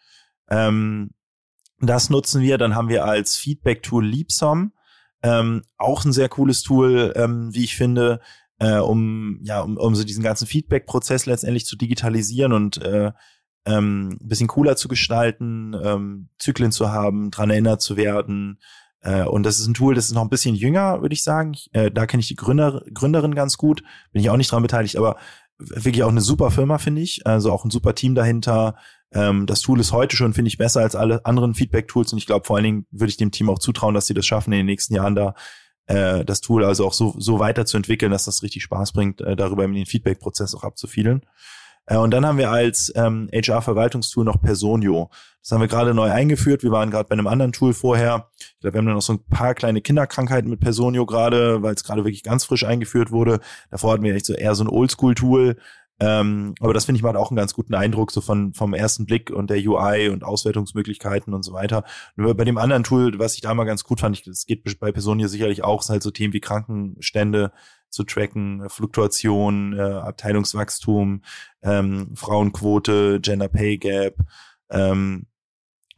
Ähm, 0.49 1.11
das 1.79 2.09
nutzen 2.09 2.41
wir. 2.41 2.57
Dann 2.57 2.75
haben 2.75 2.89
wir 2.89 3.05
als 3.05 3.35
Feedback-Tool 3.35 4.05
Leapsom. 4.05 4.73
Ähm, 5.21 5.63
auch 5.77 6.05
ein 6.05 6.13
sehr 6.13 6.29
cooles 6.29 6.61
Tool, 6.61 7.13
ähm, 7.15 7.53
wie 7.53 7.63
ich 7.63 7.75
finde, 7.75 8.21
äh, 8.59 8.77
um 8.77 9.39
ja 9.41 9.61
um, 9.61 9.77
um 9.77 9.95
so 9.95 10.03
diesen 10.03 10.23
ganzen 10.23 10.47
Feedback-Prozess 10.47 11.25
letztendlich 11.25 11.65
zu 11.65 11.75
digitalisieren 11.75 12.53
und 12.53 12.81
äh, 12.81 13.11
ähm, 13.65 14.17
ein 14.21 14.27
bisschen 14.27 14.47
cooler 14.47 14.75
zu 14.77 14.87
gestalten, 14.87 15.75
ähm, 15.81 16.29
Zyklen 16.37 16.71
zu 16.71 16.91
haben, 16.91 17.31
dran 17.31 17.49
erinnert 17.49 17.81
zu 17.81 17.97
werden. 17.97 18.59
Äh, 19.01 19.23
und 19.23 19.43
das 19.43 19.59
ist 19.59 19.67
ein 19.67 19.73
Tool, 19.73 19.95
das 19.95 20.05
ist 20.05 20.13
noch 20.13 20.23
ein 20.23 20.29
bisschen 20.29 20.55
jünger, 20.55 21.01
würde 21.01 21.13
ich 21.13 21.23
sagen. 21.23 21.55
Äh, 21.71 21.91
da 21.91 22.05
kenne 22.05 22.21
ich 22.21 22.27
die 22.27 22.35
Gründer, 22.35 22.83
Gründerin 22.93 23.35
ganz 23.35 23.57
gut, 23.57 23.83
bin 24.11 24.21
ich 24.21 24.29
auch 24.29 24.37
nicht 24.37 24.51
dran 24.51 24.61
beteiligt, 24.61 24.97
aber 24.97 25.17
wirklich 25.57 26.03
auch 26.03 26.09
eine 26.09 26.21
super 26.21 26.51
Firma, 26.51 26.77
finde 26.77 27.01
ich. 27.01 27.25
Also 27.25 27.51
auch 27.51 27.65
ein 27.65 27.71
super 27.71 27.95
Team 27.95 28.15
dahinter. 28.15 28.75
Ähm, 29.11 29.45
das 29.45 29.61
Tool 29.61 29.79
ist 29.79 29.91
heute 29.91 30.15
schon, 30.15 30.33
finde 30.33 30.49
ich, 30.49 30.57
besser 30.57 30.81
als 30.81 30.95
alle 30.95 31.25
anderen 31.25 31.53
Feedback-Tools 31.53 32.13
und 32.13 32.19
ich 32.19 32.25
glaube, 32.25 32.45
vor 32.45 32.55
allen 32.55 32.65
Dingen 32.65 32.85
würde 32.91 33.09
ich 33.09 33.17
dem 33.17 33.31
Team 33.31 33.49
auch 33.49 33.59
zutrauen, 33.59 33.95
dass 33.95 34.07
sie 34.07 34.13
das 34.13 34.25
schaffen, 34.25 34.53
in 34.53 34.59
den 34.59 34.65
nächsten 34.65 34.95
Jahren 34.95 35.15
da 35.15 35.35
äh, 35.87 36.23
das 36.23 36.41
Tool 36.41 36.63
also 36.63 36.85
auch 36.85 36.93
so, 36.93 37.15
so 37.17 37.39
weiterzuentwickeln, 37.39 38.11
dass 38.11 38.25
das 38.25 38.43
richtig 38.43 38.63
Spaß 38.63 38.93
bringt, 38.93 39.21
äh, 39.21 39.35
darüber 39.35 39.65
in 39.65 39.73
den 39.73 39.85
Feedback-Prozess 39.85 40.53
auch 40.55 40.63
abzufiedeln. 40.63 41.25
Äh, 41.89 41.97
und 41.97 42.11
dann 42.11 42.25
haben 42.25 42.37
wir 42.37 42.51
als 42.51 42.93
ähm, 42.95 43.29
HR-Verwaltungstool 43.33 44.23
noch 44.23 44.41
Personio. 44.41 45.09
Das 45.41 45.51
haben 45.51 45.61
wir 45.61 45.67
gerade 45.67 45.93
neu 45.93 46.11
eingeführt. 46.11 46.63
Wir 46.63 46.71
waren 46.71 46.91
gerade 46.91 47.09
bei 47.09 47.13
einem 47.13 47.27
anderen 47.27 47.51
Tool 47.51 47.73
vorher. 47.73 48.29
Ich 48.37 48.59
glaube, 48.59 48.75
wir 48.75 48.77
haben 48.79 48.85
dann 48.85 48.95
noch 48.95 49.01
so 49.01 49.13
ein 49.13 49.23
paar 49.25 49.55
kleine 49.55 49.81
Kinderkrankheiten 49.81 50.49
mit 50.49 50.59
Personio 50.59 51.05
gerade, 51.05 51.63
weil 51.63 51.73
es 51.73 51.83
gerade 51.83 52.03
wirklich 52.03 52.23
ganz 52.23 52.45
frisch 52.45 52.63
eingeführt 52.63 53.11
wurde. 53.11 53.39
Davor 53.71 53.93
hatten 53.93 54.03
wir 54.03 54.13
echt 54.13 54.25
so 54.25 54.33
eher 54.33 54.53
so 54.55 54.63
ein 54.63 54.69
Oldschool-Tool. 54.69 55.57
Ähm, 56.01 56.55
aber 56.61 56.73
das 56.73 56.85
finde 56.85 56.97
ich 56.97 57.03
macht 57.03 57.17
auch 57.17 57.29
einen 57.29 57.37
ganz 57.37 57.53
guten 57.53 57.73
Eindruck 57.73 58.11
so 58.11 58.21
von 58.21 58.53
vom 58.53 58.73
ersten 58.73 59.05
Blick 59.05 59.31
und 59.31 59.49
der 59.49 59.57
UI 59.57 60.07
und 60.07 60.23
Auswertungsmöglichkeiten 60.23 61.33
und 61.33 61.43
so 61.43 61.51
weiter. 61.51 61.83
Nur 62.15 62.35
bei 62.35 62.45
dem 62.45 62.57
anderen 62.57 62.83
Tool, 62.83 63.19
was 63.19 63.33
ich 63.33 63.41
da 63.41 63.53
mal 63.53 63.65
ganz 63.65 63.83
gut 63.83 63.99
fand, 63.99 64.25
es 64.25 64.45
geht 64.45 64.63
bei 64.79 64.91
Personio 64.93 65.27
sicherlich 65.27 65.63
auch, 65.63 65.81
sind 65.81 65.93
halt 65.93 66.03
so 66.03 66.11
Themen 66.11 66.33
wie 66.33 66.39
Krankenstände 66.39 67.51
zu 67.89 68.03
tracken, 68.03 68.69
Fluktuation, 68.69 69.77
äh, 69.77 69.81
Abteilungswachstum, 69.81 71.21
ähm, 71.61 72.11
Frauenquote, 72.15 73.19
Gender 73.21 73.47
Pay 73.47 73.77
Gap, 73.77 74.15
ähm, 74.69 75.25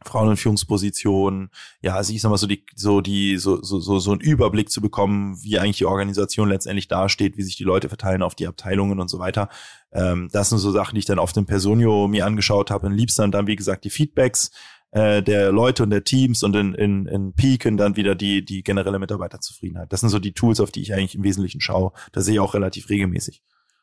Frauen 0.04 0.30
in 0.30 0.36
Führungspositionen, 0.36 1.50
ja, 1.80 1.94
also 1.94 2.12
ich 2.12 2.20
sag 2.20 2.30
mal 2.30 2.36
so 2.36 2.46
die, 2.46 2.64
so 2.74 3.00
die, 3.00 3.36
so, 3.36 3.62
so, 3.62 3.80
so, 3.80 3.98
so 3.98 4.12
einen 4.12 4.20
Überblick 4.20 4.70
zu 4.70 4.80
bekommen, 4.80 5.36
wie 5.42 5.58
eigentlich 5.58 5.78
die 5.78 5.86
Organisation 5.86 6.48
letztendlich 6.48 6.88
dasteht, 6.88 7.36
wie 7.36 7.42
sich 7.42 7.56
die 7.56 7.64
Leute 7.64 7.88
verteilen 7.88 8.22
auf 8.22 8.34
die 8.34 8.46
Abteilungen 8.46 9.00
und 9.00 9.08
so 9.08 9.18
weiter. 9.18 9.48
Ähm, 9.92 10.28
das 10.32 10.48
sind 10.48 10.58
so 10.58 10.70
Sachen, 10.70 10.94
die 10.94 11.00
ich 11.00 11.06
dann 11.06 11.18
auf 11.18 11.32
dem 11.32 11.46
Personio 11.46 12.08
mir 12.08 12.26
angeschaut 12.26 12.70
habe. 12.70 12.86
In 12.86 12.94
Liebsten 12.94 13.30
dann, 13.30 13.46
wie 13.46 13.56
gesagt, 13.56 13.84
die 13.84 13.90
Feedbacks 13.90 14.50
äh, 14.92 15.22
der 15.22 15.52
Leute 15.52 15.82
und 15.82 15.90
der 15.90 16.04
Teams 16.04 16.42
und 16.42 16.54
in, 16.54 16.74
in, 16.74 17.06
in 17.06 17.32
Peaken 17.34 17.76
dann 17.76 17.96
wieder 17.96 18.14
die, 18.14 18.44
die 18.44 18.62
generelle 18.62 18.98
Mitarbeiterzufriedenheit. 18.98 19.92
Das 19.92 20.00
sind 20.00 20.10
so 20.10 20.18
die 20.18 20.32
Tools, 20.32 20.60
auf 20.60 20.70
die 20.70 20.82
ich 20.82 20.94
eigentlich 20.94 21.14
im 21.14 21.24
Wesentlichen 21.24 21.60
schaue. 21.60 21.92
Das 22.12 22.24
sehe 22.26 22.34
ich 22.34 22.40
auch 22.40 22.54
relativ 22.54 22.88
regelmäßig. 22.90 23.42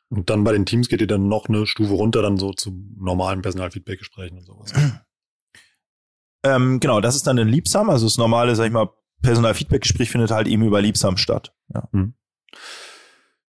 Und 0.10 0.30
dann 0.30 0.44
bei 0.44 0.54
den 0.54 0.66
Teams 0.66 0.88
geht 0.88 1.02
ihr 1.02 1.08
dann 1.08 1.28
noch 1.28 1.50
eine 1.50 1.68
Stufe 1.68 1.94
runter, 1.94 2.22
dann 2.22 2.38
so 2.38 2.54
zu 2.54 2.74
normalen 2.98 3.42
Personalfeedback-Gesprächen 3.42 4.38
und 4.38 4.46
sowas. 4.46 4.74
Ähm, 6.42 6.80
genau, 6.80 7.02
das 7.02 7.18
ist 7.18 7.28
dann 7.28 7.38
in 7.38 7.50
Liebsam. 7.50 7.90
Also 7.90 8.06
das 8.06 8.18
normale, 8.18 8.56
sag 8.56 8.68
ich 8.68 8.72
mal, 8.72 8.88
Personalfeedback-Gespräch 9.22 10.10
findet 10.10 10.32
halt 10.32 10.48
eben 10.48 10.64
über 10.64 10.82
Liebsam 10.82 11.18
statt. 11.18 11.54
Ja. 11.74 11.90
Hm. 11.92 12.14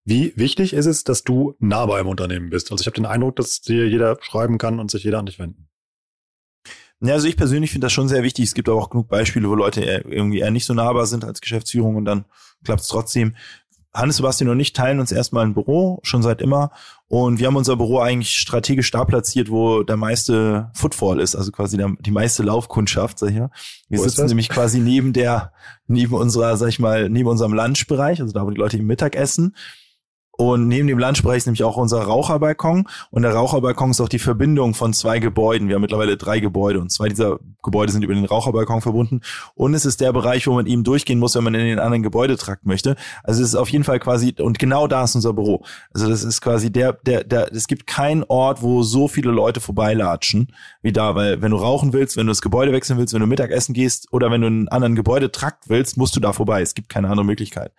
Wie 0.04 0.32
wichtig 0.34 0.72
ist 0.72 0.86
es, 0.86 1.04
dass 1.04 1.22
du 1.22 1.54
nah 1.60 1.86
beim 1.86 2.08
Unternehmen 2.08 2.50
bist? 2.50 2.72
Also 2.72 2.82
ich 2.82 2.88
habe 2.88 2.96
den 2.96 3.06
Eindruck, 3.06 3.36
dass 3.36 3.60
dir 3.60 3.88
jeder 3.88 4.18
schreiben 4.22 4.58
kann 4.58 4.80
und 4.80 4.90
sich 4.90 5.04
jeder 5.04 5.20
an 5.20 5.26
dich 5.26 5.38
wenden. 5.38 5.69
Ja, 7.00 7.14
also 7.14 7.28
ich 7.28 7.36
persönlich 7.36 7.70
finde 7.70 7.86
das 7.86 7.92
schon 7.92 8.08
sehr 8.08 8.22
wichtig. 8.22 8.44
Es 8.46 8.54
gibt 8.54 8.68
aber 8.68 8.78
auch 8.78 8.90
genug 8.90 9.08
Beispiele, 9.08 9.48
wo 9.48 9.54
Leute 9.54 9.82
irgendwie 9.82 10.40
eher 10.40 10.50
nicht 10.50 10.66
so 10.66 10.74
nahbar 10.74 11.06
sind 11.06 11.24
als 11.24 11.40
Geschäftsführung 11.40 11.96
und 11.96 12.04
dann 12.04 12.26
klappt 12.64 12.82
es 12.82 12.88
trotzdem. 12.88 13.34
Hannes, 13.92 14.16
Sebastian 14.16 14.50
und 14.50 14.60
ich 14.60 14.72
teilen 14.72 15.00
uns 15.00 15.10
erstmal 15.10 15.44
ein 15.44 15.54
Büro, 15.54 15.98
schon 16.02 16.22
seit 16.22 16.40
immer. 16.40 16.70
Und 17.08 17.40
wir 17.40 17.48
haben 17.48 17.56
unser 17.56 17.76
Büro 17.76 17.98
eigentlich 17.98 18.36
strategisch 18.36 18.90
da 18.92 19.04
platziert, 19.04 19.50
wo 19.50 19.82
der 19.82 19.96
meiste 19.96 20.70
Footfall 20.74 21.18
ist, 21.18 21.34
also 21.34 21.50
quasi 21.50 21.76
der, 21.76 21.92
die 21.98 22.12
meiste 22.12 22.44
Laufkundschaft, 22.44 23.18
sag 23.18 23.30
ich 23.30 23.38
mal. 23.38 23.50
Wir 23.88 23.98
Wo 23.98 24.04
sitzen 24.04 24.26
nämlich 24.26 24.48
quasi 24.48 24.78
neben 24.78 25.12
der, 25.12 25.52
neben 25.88 26.14
unserer, 26.14 26.56
sag 26.56 26.68
ich 26.68 26.78
mal, 26.78 27.08
neben 27.08 27.28
unserem 27.28 27.52
Lunchbereich, 27.52 28.20
also 28.20 28.32
da, 28.32 28.46
wo 28.46 28.50
die 28.50 28.60
Leute 28.60 28.76
im 28.76 28.86
Mittag 28.86 29.16
essen. 29.16 29.56
Und 30.40 30.68
neben 30.68 30.88
dem 30.88 30.98
Lunchbereich 30.98 31.36
ist 31.36 31.46
nämlich 31.46 31.64
auch 31.64 31.76
unser 31.76 32.00
Raucherbalkon. 32.00 32.88
Und 33.10 33.22
der 33.24 33.34
Raucherbalkon 33.34 33.90
ist 33.90 34.00
auch 34.00 34.08
die 34.08 34.18
Verbindung 34.18 34.72
von 34.72 34.94
zwei 34.94 35.18
Gebäuden. 35.18 35.68
Wir 35.68 35.74
haben 35.74 35.82
mittlerweile 35.82 36.16
drei 36.16 36.40
Gebäude 36.40 36.80
und 36.80 36.90
zwei 36.90 37.10
dieser 37.10 37.40
Gebäude 37.62 37.92
sind 37.92 38.04
über 38.04 38.14
den 38.14 38.24
Raucherbalkon 38.24 38.80
verbunden. 38.80 39.20
Und 39.54 39.74
es 39.74 39.84
ist 39.84 40.00
der 40.00 40.14
Bereich, 40.14 40.46
wo 40.46 40.54
man 40.54 40.64
eben 40.64 40.82
durchgehen 40.82 41.18
muss, 41.18 41.34
wenn 41.34 41.44
man 41.44 41.54
in 41.54 41.66
den 41.66 41.78
anderen 41.78 42.02
Gebäudetrakt 42.02 42.64
möchte. 42.64 42.96
Also 43.22 43.42
es 43.42 43.50
ist 43.50 43.54
auf 43.54 43.68
jeden 43.68 43.84
Fall 43.84 43.98
quasi, 44.00 44.34
und 44.38 44.58
genau 44.58 44.86
da 44.86 45.04
ist 45.04 45.14
unser 45.14 45.34
Büro. 45.34 45.62
Also 45.92 46.08
das 46.08 46.24
ist 46.24 46.40
quasi 46.40 46.72
der, 46.72 46.94
der, 46.94 47.22
der, 47.22 47.52
es 47.52 47.66
gibt 47.66 47.86
keinen 47.86 48.24
Ort, 48.24 48.62
wo 48.62 48.82
so 48.82 49.08
viele 49.08 49.32
Leute 49.32 49.60
vorbeilatschen 49.60 50.54
wie 50.80 50.92
da, 50.92 51.14
weil 51.16 51.42
wenn 51.42 51.50
du 51.50 51.58
rauchen 51.58 51.92
willst, 51.92 52.16
wenn 52.16 52.26
du 52.26 52.30
das 52.30 52.40
Gebäude 52.40 52.72
wechseln 52.72 52.98
willst, 52.98 53.12
wenn 53.12 53.20
du 53.20 53.26
Mittagessen 53.26 53.74
gehst 53.74 54.10
oder 54.10 54.30
wenn 54.30 54.40
du 54.40 54.46
in 54.46 54.54
einen 54.54 54.68
anderen 54.68 54.94
Gebäudetrakt 54.94 55.68
willst, 55.68 55.98
musst 55.98 56.16
du 56.16 56.20
da 56.20 56.32
vorbei. 56.32 56.62
Es 56.62 56.72
gibt 56.72 56.88
keine 56.88 57.10
andere 57.10 57.26
Möglichkeit. 57.26 57.72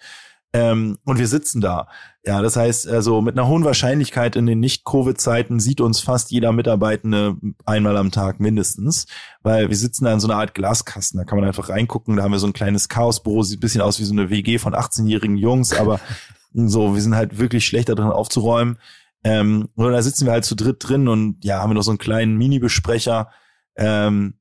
Ähm, 0.54 0.98
und 1.06 1.18
wir 1.18 1.28
sitzen 1.28 1.62
da. 1.62 1.88
Ja, 2.26 2.42
das 2.42 2.58
heißt, 2.58 2.88
also 2.88 3.22
mit 3.22 3.38
einer 3.38 3.48
hohen 3.48 3.64
Wahrscheinlichkeit 3.64 4.36
in 4.36 4.46
den 4.46 4.60
Nicht-Covid-Zeiten 4.60 5.60
sieht 5.60 5.80
uns 5.80 6.02
fast 6.02 6.32
jeder 6.32 6.52
Mitarbeitende 6.52 7.38
einmal 7.66 7.96
am 7.96 8.12
Tag 8.12 8.40
mindestens, 8.40 9.08
weil 9.42 9.70
wir 9.70 9.78
sitzen 9.78 10.06
da 10.06 10.14
in 10.14 10.20
so 10.20 10.28
einer 10.28 10.38
Art 10.38 10.54
Glaskasten. 10.54 11.18
Da 11.18 11.24
kann 11.24 11.40
man 11.40 11.48
einfach 11.48 11.70
reingucken. 11.70 12.18
Da 12.18 12.24
haben 12.24 12.34
wir 12.34 12.40
so 12.40 12.48
ein 12.48 12.54
kleines 12.54 12.90
Chaosbüro, 12.90 13.44
sieht 13.44 13.58
ein 13.58 13.62
bisschen 13.62 13.82
aus 13.82 14.00
wie 14.00 14.04
so 14.04 14.14
eine 14.14 14.30
WG 14.30 14.58
von 14.58 14.76
18-jährigen 14.76 15.38
Jungs, 15.38 15.74
aber 15.74 16.00
so, 16.54 16.94
wir 16.94 17.02
sind 17.02 17.16
halt 17.16 17.40
wirklich 17.40 17.66
schlechter 17.66 17.96
drin 17.96 18.08
aufzuräumen. 18.08 18.78
Ähm, 19.24 19.70
und 19.76 19.92
da 19.92 20.02
sitzen 20.02 20.26
wir 20.26 20.34
halt 20.34 20.46
zu 20.46 20.56
dritt 20.56 20.78
drin 20.80 21.08
und 21.08 21.44
ja, 21.44 21.60
haben 21.60 21.70
wir 21.70 21.76
noch 21.76 21.84
so 21.84 21.92
einen 21.92 21.98
kleinen 21.98 22.38
Mini-Besprecher. 22.38 23.30
Ähm, 23.78 24.36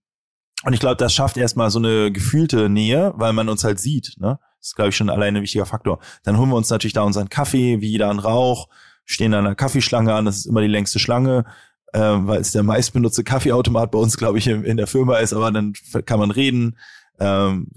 und 0.64 0.72
ich 0.72 0.80
glaube, 0.80 0.96
das 0.96 1.14
schafft 1.14 1.36
erstmal 1.36 1.70
so 1.70 1.78
eine 1.78 2.10
gefühlte 2.10 2.68
Nähe, 2.68 3.12
weil 3.16 3.32
man 3.32 3.48
uns 3.48 3.62
halt 3.64 3.78
sieht. 3.78 4.16
Ne? 4.18 4.38
Das 4.60 4.68
ist, 4.68 4.76
glaube 4.76 4.90
ich, 4.90 4.96
schon 4.96 5.10
alleine 5.10 5.38
ein 5.38 5.42
wichtiger 5.42 5.66
Faktor. 5.66 5.98
Dann 6.22 6.38
holen 6.38 6.50
wir 6.50 6.56
uns 6.56 6.70
natürlich 6.70 6.92
da 6.92 7.02
unseren 7.02 7.28
Kaffee, 7.28 7.80
wie 7.80 7.88
jeder 7.88 8.10
einen 8.10 8.18
Rauch, 8.18 8.68
stehen 9.04 9.34
an 9.34 9.46
einer 9.46 9.54
Kaffeeschlange 9.54 10.14
an, 10.14 10.26
das 10.26 10.36
ist 10.36 10.46
immer 10.46 10.60
die 10.60 10.68
längste 10.68 10.98
Schlange, 10.98 11.44
äh, 11.92 11.98
weil 12.00 12.40
es 12.40 12.52
der 12.52 12.62
meistbenutzte 12.62 13.24
Kaffeeautomat 13.24 13.90
bei 13.90 13.98
uns, 13.98 14.16
glaube 14.16 14.38
ich, 14.38 14.46
in, 14.46 14.64
in 14.64 14.76
der 14.76 14.86
Firma 14.86 15.16
ist, 15.16 15.32
aber 15.32 15.50
dann 15.50 15.72
kann 16.04 16.20
man 16.20 16.30
reden. 16.30 16.76
Ähm, 17.18 17.68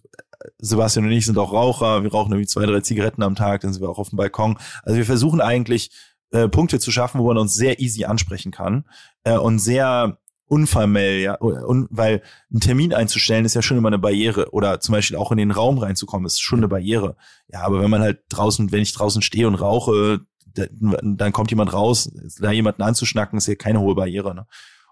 Sebastian 0.60 1.06
und 1.06 1.12
ich 1.12 1.26
sind 1.26 1.38
auch 1.38 1.54
Raucher, 1.54 2.04
wir 2.04 2.12
rauchen 2.12 2.32
irgendwie 2.32 2.48
zwei, 2.48 2.66
drei 2.66 2.82
Zigaretten 2.82 3.24
am 3.24 3.36
Tag, 3.36 3.62
dann 3.62 3.74
sind 3.74 3.82
wir 3.82 3.90
auch 3.90 3.98
auf 3.98 4.10
dem 4.10 4.18
Balkon. 4.18 4.58
Also 4.84 4.98
wir 4.98 5.06
versuchen 5.06 5.42
eigentlich 5.42 5.90
äh, 6.32 6.50
Punkte 6.50 6.80
zu 6.80 6.92
schaffen, 6.92 7.20
wo 7.22 7.28
man 7.28 7.38
uns 7.38 7.54
sehr 7.54 7.80
easy 7.80 8.06
ansprechen 8.06 8.52
kann 8.52 8.86
äh, 9.24 9.38
und 9.38 9.60
sehr 9.60 10.18
unformell, 10.54 11.20
ja, 11.20 11.36
und 11.36 11.88
weil 11.90 12.22
ein 12.54 12.60
Termin 12.60 12.94
einzustellen 12.94 13.46
ist 13.46 13.56
ja 13.56 13.62
schon 13.62 13.78
immer 13.78 13.90
eine 13.90 14.00
Barriere 14.00 14.52
oder 14.52 14.80
zum 14.80 14.94
Beispiel 14.94 15.18
auch 15.18 15.32
in 15.32 15.38
den 15.40 15.52
Raum 15.52 15.80
reinzukommen 15.80 16.26
ist 16.28 16.40
schon 16.42 16.60
eine 16.60 16.68
Barriere. 16.68 17.16
Ja, 17.48 17.62
aber 17.62 17.82
wenn 17.82 17.90
man 17.90 18.02
halt 18.02 18.22
draußen, 18.30 18.72
wenn 18.72 18.82
ich 18.82 18.94
draußen 18.94 19.22
stehe 19.22 19.48
und 19.48 19.56
rauche, 19.56 20.20
da- 20.54 20.68
dann 21.02 21.32
kommt 21.34 21.50
jemand 21.50 21.74
raus, 21.74 22.12
da 22.40 22.52
jemanden 22.52 22.84
anzuschnacken, 22.84 23.38
ist 23.38 23.48
ja 23.48 23.56
keine 23.56 23.80
hohe 23.80 23.96
Barriere. 23.96 24.36
Ne? 24.36 24.46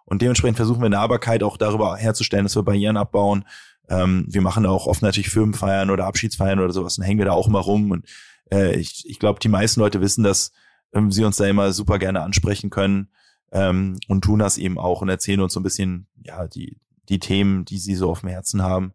Und 0.05 0.21
dementsprechend 0.21 0.57
versuchen 0.57 0.81
wir 0.81 0.89
Nahbarkeit 0.89 1.43
auch 1.43 1.57
darüber 1.57 1.95
herzustellen, 1.95 2.45
dass 2.45 2.55
wir 2.55 2.63
Barrieren 2.63 2.97
abbauen. 2.97 3.45
Ähm, 3.87 4.25
wir 4.27 4.41
machen 4.41 4.65
auch 4.65 4.87
oft 4.87 5.03
natürlich 5.03 5.29
Firmenfeiern 5.29 5.89
oder 5.91 6.05
Abschiedsfeiern 6.07 6.59
oder 6.59 6.73
sowas, 6.73 6.95
dann 6.95 7.05
hängen 7.05 7.19
wir 7.19 7.25
da 7.25 7.33
auch 7.33 7.47
immer 7.47 7.59
rum. 7.59 7.91
Und 7.91 8.05
äh, 8.51 8.75
ich, 8.79 9.03
ich 9.07 9.19
glaube, 9.19 9.39
die 9.39 9.49
meisten 9.49 9.79
Leute 9.79 10.01
wissen, 10.01 10.23
dass 10.23 10.51
ähm, 10.93 11.11
sie 11.11 11.23
uns 11.23 11.37
da 11.37 11.45
immer 11.45 11.71
super 11.71 11.99
gerne 11.99 12.21
ansprechen 12.21 12.69
können 12.69 13.09
ähm, 13.51 13.99
und 14.07 14.23
tun 14.23 14.39
das 14.39 14.57
eben 14.57 14.77
auch 14.77 15.01
und 15.01 15.09
erzählen 15.09 15.41
uns 15.41 15.53
so 15.53 15.59
ein 15.59 15.63
bisschen, 15.63 16.07
ja, 16.23 16.47
die, 16.47 16.79
die 17.09 17.19
Themen, 17.19 17.65
die 17.65 17.77
sie 17.77 17.95
so 17.95 18.09
auf 18.09 18.21
dem 18.21 18.29
Herzen 18.29 18.61
haben. 18.61 18.93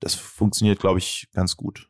Das 0.00 0.14
funktioniert, 0.14 0.80
glaube 0.80 0.98
ich, 0.98 1.28
ganz 1.32 1.56
gut. 1.56 1.88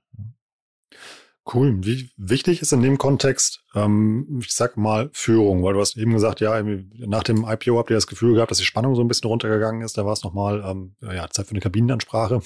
Cool. 1.53 1.79
Wie 1.85 2.11
wichtig 2.17 2.61
ist 2.61 2.73
in 2.73 2.83
dem 2.83 2.99
Kontext, 2.99 3.65
ähm, 3.75 4.41
ich 4.41 4.53
sag 4.53 4.77
mal, 4.77 5.11
Führung? 5.13 5.65
Weil 5.65 5.75
du 5.75 5.81
hast 5.81 5.97
eben 5.97 6.13
gesagt, 6.13 6.41
ja, 6.41 6.63
nach 6.63 7.23
dem 7.23 7.45
IPO 7.49 7.79
habt 7.79 7.91
ihr 7.91 7.97
das 7.97 8.07
Gefühl 8.07 8.35
gehabt, 8.35 8.51
dass 8.51 8.59
die 8.59 8.65
Spannung 8.65 8.95
so 8.95 9.01
ein 9.01 9.09
bisschen 9.09 9.29
runtergegangen 9.29 9.83
ist. 9.83 9.97
Da 9.97 10.05
war 10.05 10.13
es 10.13 10.23
nochmal, 10.23 10.63
ähm, 10.65 10.97
ja, 11.01 11.29
Zeit 11.31 11.47
für 11.47 11.53
eine 11.53 11.61
Kabinenansprache 11.61 12.43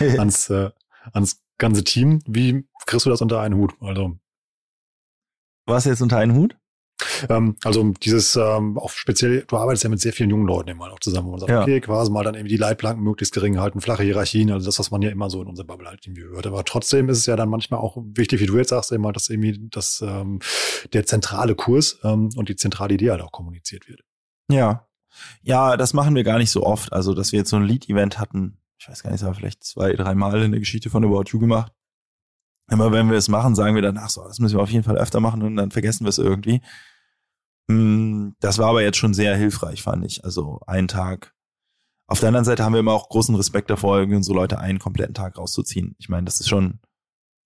ans, 0.18 0.50
äh, 0.50 0.70
ans 1.12 1.42
ganze 1.58 1.82
Team. 1.82 2.20
Wie 2.26 2.66
kriegst 2.86 3.06
du 3.06 3.10
das 3.10 3.22
unter 3.22 3.40
einen 3.40 3.56
Hut? 3.56 3.74
Also, 3.80 4.16
Was 5.66 5.86
jetzt 5.86 6.02
unter 6.02 6.18
einen 6.18 6.34
Hut? 6.34 6.59
Ähm, 7.28 7.56
also 7.64 7.92
dieses 8.02 8.36
ähm, 8.36 8.78
auch 8.78 8.90
speziell, 8.90 9.44
du 9.46 9.56
arbeitest 9.56 9.84
ja 9.84 9.90
mit 9.90 10.00
sehr 10.00 10.12
vielen 10.12 10.30
jungen 10.30 10.46
Leuten 10.46 10.70
immer 10.70 10.90
auch 10.92 11.00
zusammen, 11.00 11.26
wo 11.28 11.30
man 11.32 11.40
sagt, 11.40 11.50
Ja. 11.50 11.62
okay, 11.62 11.80
quasi 11.80 12.10
mal 12.10 12.24
dann 12.24 12.34
irgendwie 12.34 12.54
die 12.54 12.60
Leitplanken 12.60 13.02
möglichst 13.02 13.34
gering 13.34 13.58
halten, 13.60 13.80
flache 13.80 14.02
Hierarchien, 14.02 14.50
also 14.50 14.66
das, 14.66 14.78
was 14.78 14.90
man 14.90 15.02
ja 15.02 15.10
immer 15.10 15.30
so 15.30 15.42
in 15.42 15.48
unserer 15.48 15.66
Bubble 15.66 15.88
halt 15.88 16.06
irgendwie 16.06 16.24
hört. 16.24 16.46
Aber 16.46 16.64
trotzdem 16.64 17.08
ist 17.08 17.18
es 17.18 17.26
ja 17.26 17.36
dann 17.36 17.48
manchmal 17.48 17.80
auch 17.80 17.96
wichtig, 18.14 18.40
wie 18.40 18.46
du 18.46 18.56
jetzt 18.56 18.70
sagst, 18.70 18.92
immer, 18.92 19.12
dass 19.12 19.28
irgendwie 19.28 19.68
das 19.70 20.02
ähm, 20.06 20.40
der 20.92 21.06
zentrale 21.06 21.54
Kurs 21.54 21.98
ähm, 22.04 22.30
und 22.36 22.48
die 22.48 22.56
zentrale 22.56 22.94
Idee 22.94 23.10
halt 23.10 23.22
auch 23.22 23.32
kommuniziert 23.32 23.88
wird. 23.88 24.00
Ja. 24.48 24.86
Ja, 25.42 25.76
das 25.76 25.92
machen 25.92 26.14
wir 26.14 26.24
gar 26.24 26.38
nicht 26.38 26.50
so 26.50 26.64
oft. 26.64 26.92
Also, 26.92 27.14
dass 27.14 27.32
wir 27.32 27.40
jetzt 27.40 27.50
so 27.50 27.56
ein 27.56 27.64
Lead-Event 27.64 28.18
hatten, 28.18 28.58
ich 28.78 28.88
weiß 28.88 29.02
gar 29.02 29.10
nicht, 29.10 29.22
wir 29.24 29.34
vielleicht 29.34 29.64
zwei, 29.64 29.92
drei 29.92 30.14
Mal 30.14 30.42
in 30.42 30.52
der 30.52 30.60
Geschichte 30.60 30.88
von 30.88 31.04
About 31.04 31.24
You 31.32 31.38
gemacht. 31.38 31.72
Immer 32.70 32.92
wenn 32.92 33.10
wir 33.10 33.16
es 33.18 33.28
machen, 33.28 33.54
sagen 33.56 33.74
wir 33.74 33.82
dann, 33.82 33.98
ach 33.98 34.10
so, 34.10 34.22
das 34.22 34.38
müssen 34.38 34.56
wir 34.56 34.62
auf 34.62 34.70
jeden 34.70 34.84
Fall 34.84 34.96
öfter 34.96 35.18
machen 35.20 35.42
und 35.42 35.56
dann 35.56 35.72
vergessen 35.72 36.04
wir 36.04 36.10
es 36.10 36.18
irgendwie. 36.18 36.60
Mm, 37.70 38.34
Das 38.40 38.58
war 38.58 38.68
aber 38.68 38.82
jetzt 38.82 38.98
schon 38.98 39.14
sehr 39.14 39.36
hilfreich, 39.36 39.82
fand 39.82 40.04
ich. 40.04 40.24
Also 40.24 40.60
einen 40.66 40.88
Tag. 40.88 41.34
Auf 42.06 42.18
der 42.20 42.28
anderen 42.28 42.44
Seite 42.44 42.64
haben 42.64 42.72
wir 42.72 42.80
immer 42.80 42.92
auch 42.92 43.08
großen 43.08 43.34
Respekt 43.36 43.70
davor, 43.70 43.98
irgendwie 43.98 44.16
unsere 44.16 44.34
Leute 44.34 44.58
einen 44.58 44.80
kompletten 44.80 45.14
Tag 45.14 45.38
rauszuziehen. 45.38 45.94
Ich 45.98 46.08
meine, 46.08 46.24
das 46.24 46.40
ist 46.40 46.48
schon, 46.48 46.80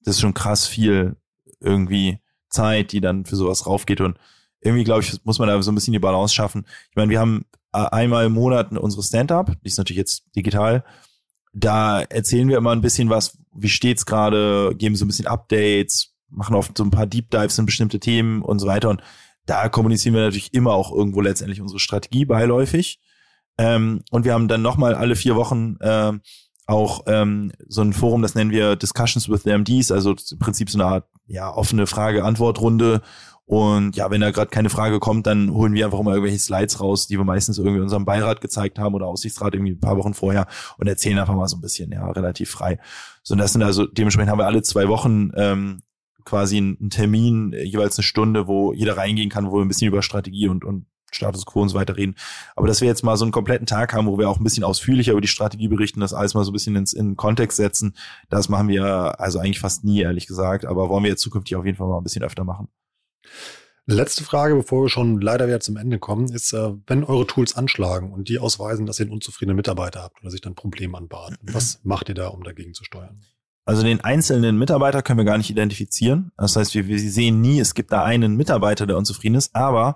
das 0.02 0.14
ist 0.16 0.20
schon 0.22 0.32
krass 0.32 0.66
viel 0.66 1.16
irgendwie 1.60 2.18
Zeit, 2.48 2.92
die 2.92 3.00
dann 3.02 3.26
für 3.26 3.36
sowas 3.36 3.66
raufgeht 3.66 4.00
und 4.00 4.18
irgendwie, 4.60 4.84
glaube 4.84 5.02
ich, 5.02 5.22
muss 5.24 5.38
man 5.38 5.48
da 5.48 5.60
so 5.62 5.70
ein 5.70 5.74
bisschen 5.74 5.92
die 5.92 5.98
Balance 5.98 6.34
schaffen. 6.34 6.64
Ich 6.88 6.96
meine, 6.96 7.10
wir 7.10 7.20
haben 7.20 7.44
äh, 7.74 7.84
einmal 7.90 8.24
im 8.24 8.32
Monat 8.32 8.72
unsere 8.72 9.02
Stand-up, 9.02 9.52
die 9.62 9.68
ist 9.68 9.76
natürlich 9.76 9.98
jetzt 9.98 10.24
digital. 10.34 10.84
Da 11.52 12.00
erzählen 12.00 12.48
wir 12.48 12.56
immer 12.56 12.72
ein 12.72 12.80
bisschen 12.80 13.10
was, 13.10 13.36
wie 13.54 13.68
steht's 13.68 14.06
gerade, 14.06 14.74
geben 14.76 14.96
so 14.96 15.04
ein 15.04 15.08
bisschen 15.08 15.26
Updates, 15.26 16.14
machen 16.30 16.56
oft 16.56 16.76
so 16.76 16.84
ein 16.84 16.90
paar 16.90 17.06
Deep 17.06 17.30
Dives 17.30 17.58
in 17.58 17.66
bestimmte 17.66 18.00
Themen 18.00 18.40
und 18.40 18.58
so 18.60 18.66
weiter. 18.66 18.88
Und 18.88 19.02
da 19.46 19.68
kommunizieren 19.68 20.14
wir 20.14 20.22
natürlich 20.22 20.54
immer 20.54 20.72
auch 20.72 20.92
irgendwo 20.92 21.20
letztendlich 21.20 21.60
unsere 21.60 21.80
Strategie 21.80 22.24
beiläufig. 22.24 23.00
Ähm, 23.58 24.02
und 24.10 24.24
wir 24.24 24.34
haben 24.34 24.48
dann 24.48 24.62
nochmal 24.62 24.94
alle 24.94 25.16
vier 25.16 25.36
Wochen 25.36 25.76
ähm, 25.80 26.22
auch 26.66 27.02
ähm, 27.06 27.52
so 27.68 27.82
ein 27.82 27.92
Forum, 27.92 28.22
das 28.22 28.34
nennen 28.34 28.50
wir 28.50 28.76
Discussions 28.76 29.28
with 29.28 29.42
the 29.42 29.56
MDs, 29.56 29.92
also 29.92 30.14
im 30.30 30.38
Prinzip 30.38 30.70
so 30.70 30.78
eine 30.78 30.86
Art 30.86 31.06
ja, 31.26 31.52
offene 31.52 31.86
Frage-Antwort-Runde. 31.86 33.02
Und 33.46 33.94
ja, 33.94 34.10
wenn 34.10 34.22
da 34.22 34.30
gerade 34.30 34.50
keine 34.50 34.70
Frage 34.70 35.00
kommt, 35.00 35.26
dann 35.26 35.52
holen 35.52 35.74
wir 35.74 35.84
einfach 35.84 36.00
mal 36.00 36.14
irgendwelche 36.14 36.38
Slides 36.38 36.80
raus, 36.80 37.06
die 37.06 37.18
wir 37.18 37.24
meistens 37.24 37.58
irgendwie 37.58 37.80
unserem 37.80 38.06
Beirat 38.06 38.40
gezeigt 38.40 38.78
haben 38.78 38.94
oder 38.94 39.06
Aussichtsrat 39.06 39.52
irgendwie 39.54 39.72
ein 39.72 39.80
paar 39.80 39.98
Wochen 39.98 40.14
vorher 40.14 40.46
und 40.78 40.86
erzählen 40.86 41.18
einfach 41.18 41.34
mal 41.34 41.46
so 41.46 41.58
ein 41.58 41.60
bisschen, 41.60 41.92
ja, 41.92 42.10
relativ 42.10 42.50
frei. 42.50 42.78
So, 43.22 43.34
und 43.34 43.38
das 43.38 43.52
sind 43.52 43.62
also, 43.62 43.86
dementsprechend 43.86 44.30
haben 44.30 44.38
wir 44.38 44.46
alle 44.46 44.62
zwei 44.62 44.88
Wochen 44.88 45.30
ähm, 45.36 45.80
quasi 46.24 46.56
einen 46.56 46.90
Termin, 46.90 47.52
äh, 47.52 47.62
jeweils 47.62 47.98
eine 47.98 48.04
Stunde, 48.04 48.46
wo 48.46 48.72
jeder 48.72 48.96
reingehen 48.96 49.30
kann, 49.30 49.50
wo 49.50 49.56
wir 49.56 49.62
ein 49.62 49.68
bisschen 49.68 49.88
über 49.88 50.02
Strategie 50.02 50.48
und, 50.48 50.64
und 50.64 50.86
Status 51.14 51.46
Quo 51.46 51.62
und 51.62 51.68
so 51.68 51.76
weiter 51.76 51.96
reden. 51.96 52.16
Aber 52.56 52.66
dass 52.66 52.80
wir 52.80 52.88
jetzt 52.88 53.02
mal 53.02 53.16
so 53.16 53.24
einen 53.24 53.32
kompletten 53.32 53.66
Tag 53.66 53.92
haben, 53.92 54.06
wo 54.06 54.18
wir 54.18 54.28
auch 54.28 54.38
ein 54.38 54.44
bisschen 54.44 54.64
ausführlicher 54.64 55.12
über 55.12 55.20
die 55.20 55.28
Strategie 55.28 55.68
berichten, 55.68 56.00
das 56.00 56.12
alles 56.12 56.34
mal 56.34 56.44
so 56.44 56.50
ein 56.50 56.54
bisschen 56.54 56.76
ins, 56.76 56.92
in 56.92 57.16
Kontext 57.16 57.56
setzen, 57.56 57.96
das 58.28 58.48
machen 58.48 58.68
wir 58.68 59.20
also 59.20 59.38
eigentlich 59.38 59.60
fast 59.60 59.84
nie, 59.84 60.00
ehrlich 60.02 60.26
gesagt. 60.26 60.64
Aber 60.66 60.88
wollen 60.88 61.04
wir 61.04 61.10
jetzt 61.10 61.22
zukünftig 61.22 61.56
auf 61.56 61.64
jeden 61.64 61.78
Fall 61.78 61.88
mal 61.88 61.98
ein 61.98 62.04
bisschen 62.04 62.24
öfter 62.24 62.44
machen. 62.44 62.68
Letzte 63.86 64.24
Frage, 64.24 64.54
bevor 64.54 64.84
wir 64.84 64.88
schon 64.88 65.20
leider 65.20 65.46
wieder 65.46 65.60
zum 65.60 65.76
Ende 65.76 65.98
kommen, 65.98 66.32
ist, 66.32 66.54
äh, 66.54 66.72
wenn 66.86 67.04
eure 67.04 67.26
Tools 67.26 67.54
anschlagen 67.54 68.12
und 68.12 68.30
die 68.30 68.38
ausweisen, 68.38 68.86
dass 68.86 68.98
ihr 68.98 69.04
einen 69.04 69.12
unzufriedenen 69.12 69.56
Mitarbeiter 69.56 70.02
habt 70.02 70.22
oder 70.22 70.30
sich 70.30 70.40
dann 70.40 70.54
Probleme 70.54 70.96
anbahnen, 70.96 71.36
was 71.42 71.80
macht 71.84 72.08
ihr 72.08 72.14
da, 72.14 72.28
um 72.28 72.42
dagegen 72.42 72.72
zu 72.72 72.82
steuern? 72.82 73.20
Also 73.64 73.82
den 73.82 74.02
einzelnen 74.02 74.58
Mitarbeiter 74.58 75.02
können 75.02 75.18
wir 75.18 75.24
gar 75.24 75.38
nicht 75.38 75.50
identifizieren. 75.50 76.32
Das 76.36 76.56
heißt, 76.56 76.74
wir, 76.74 76.86
wir 76.86 76.98
sehen 76.98 77.40
nie, 77.40 77.60
es 77.60 77.74
gibt 77.74 77.92
da 77.92 78.04
einen 78.04 78.36
Mitarbeiter, 78.36 78.86
der 78.86 78.98
unzufrieden 78.98 79.36
ist, 79.36 79.54
aber 79.54 79.94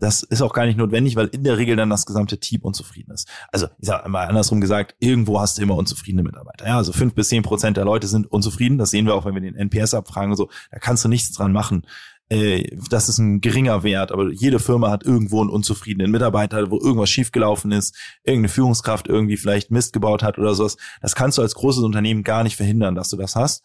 das 0.00 0.22
ist 0.22 0.40
auch 0.40 0.54
gar 0.54 0.64
nicht 0.64 0.78
notwendig, 0.78 1.14
weil 1.14 1.26
in 1.26 1.44
der 1.44 1.58
Regel 1.58 1.76
dann 1.76 1.90
das 1.90 2.06
gesamte 2.06 2.40
Team 2.40 2.62
unzufrieden 2.62 3.12
ist. 3.12 3.28
Also 3.52 3.66
ich 3.78 3.86
sage 3.86 4.08
mal 4.08 4.26
andersrum 4.26 4.60
gesagt, 4.60 4.96
irgendwo 4.98 5.40
hast 5.40 5.58
du 5.58 5.62
immer 5.62 5.76
unzufriedene 5.76 6.22
Mitarbeiter. 6.22 6.66
Ja, 6.66 6.78
also 6.78 6.92
fünf 6.92 7.14
bis 7.14 7.28
zehn 7.28 7.42
Prozent 7.42 7.76
der 7.76 7.84
Leute 7.84 8.06
sind 8.06 8.26
unzufrieden. 8.26 8.78
Das 8.78 8.90
sehen 8.90 9.04
wir 9.04 9.14
auch, 9.14 9.26
wenn 9.26 9.34
wir 9.34 9.42
den 9.42 9.54
NPS 9.54 9.92
abfragen 9.92 10.30
und 10.30 10.36
so. 10.36 10.48
Da 10.70 10.78
kannst 10.78 11.04
du 11.04 11.08
nichts 11.08 11.32
dran 11.32 11.52
machen. 11.52 11.82
Äh, 12.30 12.76
Das 12.88 13.08
ist 13.08 13.18
ein 13.18 13.40
geringer 13.40 13.82
Wert, 13.82 14.12
aber 14.12 14.30
jede 14.32 14.58
Firma 14.58 14.90
hat 14.90 15.04
irgendwo 15.04 15.40
einen 15.40 15.50
unzufriedenen 15.50 16.10
Mitarbeiter, 16.10 16.70
wo 16.70 16.78
irgendwas 16.78 17.10
schiefgelaufen 17.10 17.72
ist, 17.72 17.96
irgendeine 18.24 18.48
Führungskraft 18.48 19.08
irgendwie 19.08 19.36
vielleicht 19.36 19.70
Mist 19.70 19.92
gebaut 19.92 20.22
hat 20.22 20.38
oder 20.38 20.54
sowas. 20.54 20.76
Das 21.02 21.14
kannst 21.14 21.38
du 21.38 21.42
als 21.42 21.54
großes 21.54 21.82
Unternehmen 21.82 22.22
gar 22.22 22.42
nicht 22.42 22.56
verhindern, 22.56 22.94
dass 22.94 23.10
du 23.10 23.16
das 23.16 23.36
hast. 23.36 23.62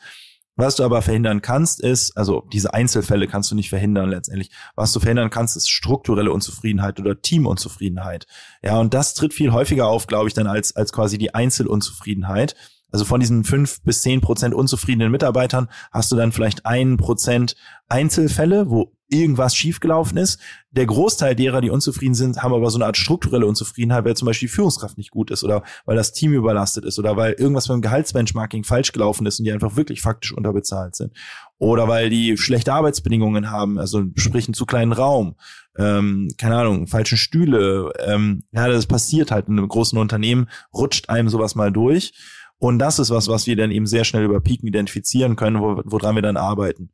Was 0.57 0.78
du 0.78 0.84
aber 0.84 1.01
verhindern 1.01 1.41
kannst, 1.41 1.82
ist, 1.82 2.16
also 2.16 2.47
diese 2.53 2.74
Einzelfälle 2.74 3.28
kannst 3.28 3.51
du 3.51 3.55
nicht 3.55 3.68
verhindern 3.68 4.09
letztendlich. 4.09 4.51
Was 4.76 4.93
du 4.93 5.01
verhindern 5.01 5.30
kannst, 5.30 5.57
ist 5.57 5.70
strukturelle 5.70 6.32
Unzufriedenheit 6.32 6.97
oder 6.97 7.22
Teamunzufriedenheit. 7.22 8.26
Ja, 8.63 8.80
und 8.80 8.93
das 8.93 9.16
tritt 9.16 9.34
viel 9.34 9.51
häufiger 9.51 9.88
auf, 9.88 10.07
glaube 10.07 10.30
ich, 10.30 10.34
dann 10.34 10.47
als, 10.47 10.74
als 10.74 10.93
quasi 10.93 11.18
die 11.18 11.36
Einzelunzufriedenheit. 11.36 12.55
Also 12.96 13.04
von 13.04 13.20
diesen 13.20 13.43
fünf 13.43 13.82
bis 13.82 14.04
zehn 14.04 14.22
Prozent 14.22 14.56
unzufriedenen 14.56 15.12
Mitarbeitern 15.12 15.68
hast 15.91 16.14
du 16.14 16.16
dann 16.16 16.32
vielleicht 16.32 16.66
ein 16.66 16.96
Prozent 16.96 17.58
Einzelfälle, 17.89 18.70
wo 18.70 18.96
irgendwas 19.10 19.54
schiefgelaufen 19.54 20.18
ist. 20.18 20.39
Der 20.72 20.86
Großteil 20.86 21.36
derer, 21.36 21.60
die 21.60 21.70
unzufrieden 21.70 22.16
sind, 22.16 22.41
haben 22.41 22.54
aber 22.54 22.70
so 22.70 22.78
eine 22.78 22.86
Art 22.86 22.96
strukturelle 22.96 23.48
Unzufriedenheit, 23.48 24.06
weil 24.06 24.16
zum 24.16 24.28
Beispiel 24.28 24.48
die 24.48 24.54
Führungskraft 24.54 24.98
nicht 24.98 25.12
gut 25.12 25.30
ist 25.30 25.43
oder 25.43 25.64
weil 25.84 25.98
das 25.98 26.14
Team 26.14 26.32
überlastet 26.32 26.86
ist 26.86 26.98
oder 26.98 27.18
weil 27.18 27.34
irgendwas 27.34 27.68
beim 27.68 27.82
Gehaltsbenchmarking 27.82 28.64
falsch 28.64 28.93
gelaufen 28.93 29.26
ist 29.26 29.39
und 29.39 29.46
die 29.46 29.52
einfach 29.52 29.76
wirklich 29.76 30.02
faktisch 30.02 30.32
unterbezahlt 30.32 30.96
sind. 30.96 31.12
Oder 31.58 31.89
weil 31.89 32.10
die 32.10 32.38
schlechte 32.38 32.72
Arbeitsbedingungen 32.72 33.52
haben, 33.52 33.78
also 33.78 34.04
sprich 34.16 34.48
einen 34.48 34.54
zu 34.54 34.66
kleinen 34.66 34.93
Raum, 34.93 35.36
ähm, 35.78 36.32
keine 36.38 36.56
Ahnung, 36.56 36.88
falschen 36.88 37.18
Stühle. 37.18 37.91
Ähm, 38.06 38.43
ja, 38.54 38.70
das 38.70 38.88
passiert 38.88 39.32
halt 39.32 39.50
in 39.50 39.60
einem 39.60 39.68
großen 39.68 40.00
Unternehmen, 40.00 40.48
rutscht 40.74 41.10
einem 41.10 41.28
sowas 41.28 41.56
mal 41.56 41.74
durch. 41.74 42.14
Und 42.60 42.80
das 42.80 42.99
ist 42.99 43.10
was, 43.10 43.28
was 43.28 43.47
wir 43.47 43.56
dann 43.56 43.72
eben 43.72 43.86
sehr 43.86 44.06
schnell 44.06 44.24
über 44.24 44.39
Peaken 44.39 44.68
identifizieren 44.68 45.36
können, 45.36 45.62
wo, 45.62 45.82
woran 45.86 46.16
wir 46.16 46.22
dann 46.22 46.38
arbeiten. 46.38 46.91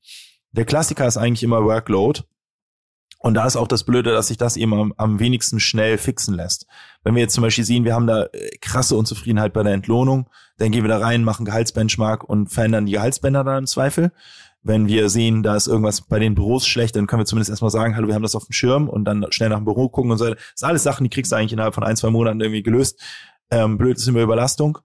Der 0.51 0.65
Klassiker 0.65 1.07
ist 1.07 1.17
eigentlich 1.17 1.43
immer 1.43 1.63
Workload. 1.63 2.21
Und 3.23 3.35
da 3.35 3.45
ist 3.45 3.55
auch 3.55 3.67
das 3.67 3.83
Blöde, 3.83 4.11
dass 4.11 4.29
sich 4.29 4.37
das 4.37 4.57
eben 4.57 4.73
am, 4.73 4.93
am, 4.97 5.19
wenigsten 5.19 5.59
schnell 5.59 5.99
fixen 5.99 6.33
lässt. 6.33 6.65
Wenn 7.03 7.13
wir 7.13 7.21
jetzt 7.21 7.35
zum 7.35 7.43
Beispiel 7.43 7.63
sehen, 7.63 7.85
wir 7.85 7.93
haben 7.93 8.07
da 8.07 8.23
äh, 8.25 8.57
krasse 8.61 8.95
Unzufriedenheit 8.95 9.53
bei 9.53 9.61
der 9.61 9.73
Entlohnung, 9.73 10.27
dann 10.57 10.71
gehen 10.71 10.83
wir 10.83 10.89
da 10.89 10.97
rein, 10.97 11.23
machen 11.23 11.45
Gehaltsbenchmark 11.45 12.23
und 12.23 12.47
verändern 12.47 12.87
die 12.87 12.93
Gehaltsbänder 12.93 13.43
dann 13.43 13.59
im 13.59 13.67
Zweifel. 13.67 14.11
Wenn 14.63 14.87
wir 14.87 15.09
sehen, 15.09 15.43
da 15.43 15.55
ist 15.55 15.67
irgendwas 15.67 16.01
bei 16.01 16.17
den 16.17 16.33
Büros 16.33 16.65
schlecht, 16.65 16.95
dann 16.95 17.05
können 17.05 17.21
wir 17.21 17.25
zumindest 17.25 17.51
erstmal 17.51 17.71
sagen, 17.71 17.95
hallo, 17.95 18.07
wir 18.07 18.15
haben 18.15 18.23
das 18.23 18.35
auf 18.35 18.45
dem 18.45 18.53
Schirm 18.53 18.89
und 18.89 19.05
dann 19.05 19.25
schnell 19.29 19.49
nach 19.49 19.57
dem 19.57 19.65
Büro 19.65 19.89
gucken 19.89 20.11
und 20.11 20.17
so. 20.17 20.25
Das 20.25 20.39
sind 20.55 20.67
alles 20.67 20.83
Sachen, 20.83 21.03
die 21.03 21.09
kriegst 21.11 21.31
du 21.31 21.35
eigentlich 21.35 21.53
innerhalb 21.53 21.75
von 21.75 21.83
ein, 21.83 21.97
zwei 21.97 22.09
Monaten 22.09 22.41
irgendwie 22.41 22.63
gelöst. 22.63 22.99
Ähm, 23.51 23.77
blöd 23.77 23.97
ist 23.97 24.07
immer 24.07 24.21
Überlastung. 24.21 24.79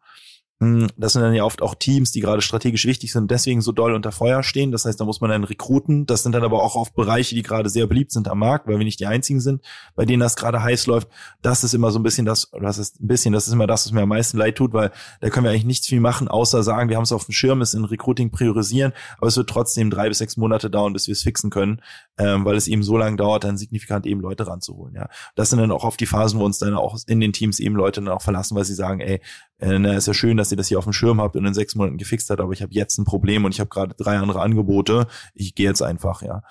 Hm, 0.58 0.86
das 0.96 1.12
sind 1.12 1.20
dann 1.20 1.34
ja 1.34 1.44
oft 1.44 1.60
auch 1.60 1.74
Teams, 1.74 2.12
die 2.12 2.20
gerade 2.20 2.40
strategisch 2.40 2.86
wichtig 2.86 3.12
sind, 3.12 3.30
deswegen 3.30 3.60
so 3.60 3.72
doll 3.72 3.92
unter 3.92 4.10
Feuer 4.10 4.42
stehen. 4.42 4.72
Das 4.72 4.86
heißt, 4.86 4.98
da 4.98 5.04
muss 5.04 5.20
man 5.20 5.28
dann 5.28 5.44
rekruten. 5.44 6.06
Das 6.06 6.22
sind 6.22 6.34
dann 6.34 6.44
aber 6.44 6.62
auch 6.62 6.76
oft 6.76 6.94
Bereiche, 6.94 7.34
die 7.34 7.42
gerade 7.42 7.68
sehr 7.68 7.86
beliebt 7.86 8.10
sind 8.10 8.26
am 8.26 8.38
Markt, 8.38 8.66
weil 8.66 8.78
wir 8.78 8.84
nicht 8.86 8.98
die 8.98 9.06
einzigen 9.06 9.40
sind, 9.40 9.60
bei 9.96 10.06
denen 10.06 10.20
das 10.20 10.34
gerade 10.34 10.62
heiß 10.62 10.86
läuft. 10.86 11.08
Das 11.42 11.62
ist 11.62 11.74
immer 11.74 11.90
so 11.90 11.98
ein 11.98 12.02
bisschen 12.02 12.24
das, 12.24 12.50
das 12.58 12.78
ist 12.78 13.02
ein 13.02 13.06
bisschen, 13.06 13.34
das 13.34 13.46
ist 13.46 13.52
immer 13.52 13.66
das, 13.66 13.84
was 13.84 13.92
mir 13.92 14.00
am 14.00 14.08
meisten 14.08 14.38
leid 14.38 14.56
tut, 14.56 14.72
weil 14.72 14.92
da 15.20 15.28
können 15.28 15.44
wir 15.44 15.50
eigentlich 15.50 15.66
nichts 15.66 15.88
viel 15.88 16.00
machen, 16.00 16.26
außer 16.26 16.62
sagen, 16.62 16.88
wir 16.88 16.96
haben 16.96 17.04
es 17.04 17.12
auf 17.12 17.26
dem 17.26 17.32
Schirm, 17.32 17.60
es 17.60 17.74
in 17.74 17.84
Recruiting 17.84 18.30
priorisieren, 18.30 18.94
aber 19.18 19.26
es 19.26 19.36
wird 19.36 19.50
trotzdem 19.50 19.90
drei 19.90 20.08
bis 20.08 20.18
sechs 20.18 20.38
Monate 20.38 20.70
dauern, 20.70 20.94
bis 20.94 21.06
wir 21.06 21.12
es 21.12 21.22
fixen 21.22 21.50
können, 21.50 21.82
ähm, 22.16 22.46
weil 22.46 22.56
es 22.56 22.66
eben 22.66 22.82
so 22.82 22.96
lange 22.96 23.16
dauert, 23.16 23.44
dann 23.44 23.58
signifikant 23.58 24.06
eben 24.06 24.22
Leute 24.22 24.46
ranzuholen. 24.46 24.94
Ja, 24.94 25.10
das 25.34 25.50
sind 25.50 25.58
dann 25.58 25.70
auch 25.70 25.84
oft 25.84 26.00
die 26.00 26.06
Phasen, 26.06 26.40
wo 26.40 26.46
uns 26.46 26.58
dann 26.58 26.74
auch 26.74 26.96
in 27.06 27.20
den 27.20 27.34
Teams 27.34 27.60
eben 27.60 27.76
Leute 27.76 28.00
dann 28.00 28.14
auch 28.14 28.22
verlassen, 28.22 28.56
weil 28.56 28.64
sie 28.64 28.74
sagen, 28.74 29.00
ey, 29.00 29.20
äh, 29.58 29.78
na, 29.78 29.94
ist 29.94 30.06
ja 30.06 30.14
schön, 30.14 30.36
dass 30.36 30.45
ihr 30.50 30.56
das 30.56 30.68
hier 30.68 30.78
auf 30.78 30.84
dem 30.84 30.92
Schirm 30.92 31.20
habt 31.20 31.36
und 31.36 31.44
in 31.44 31.54
sechs 31.54 31.74
Monaten 31.74 31.98
gefixt 31.98 32.30
hat, 32.30 32.40
aber 32.40 32.52
ich 32.52 32.62
habe 32.62 32.72
jetzt 32.72 32.98
ein 32.98 33.04
Problem 33.04 33.44
und 33.44 33.52
ich 33.52 33.60
habe 33.60 33.70
gerade 33.70 33.94
drei 33.94 34.18
andere 34.18 34.40
Angebote. 34.40 35.06
Ich 35.34 35.54
gehe 35.54 35.68
jetzt 35.68 35.82
einfach, 35.82 36.22
ja. 36.22 36.42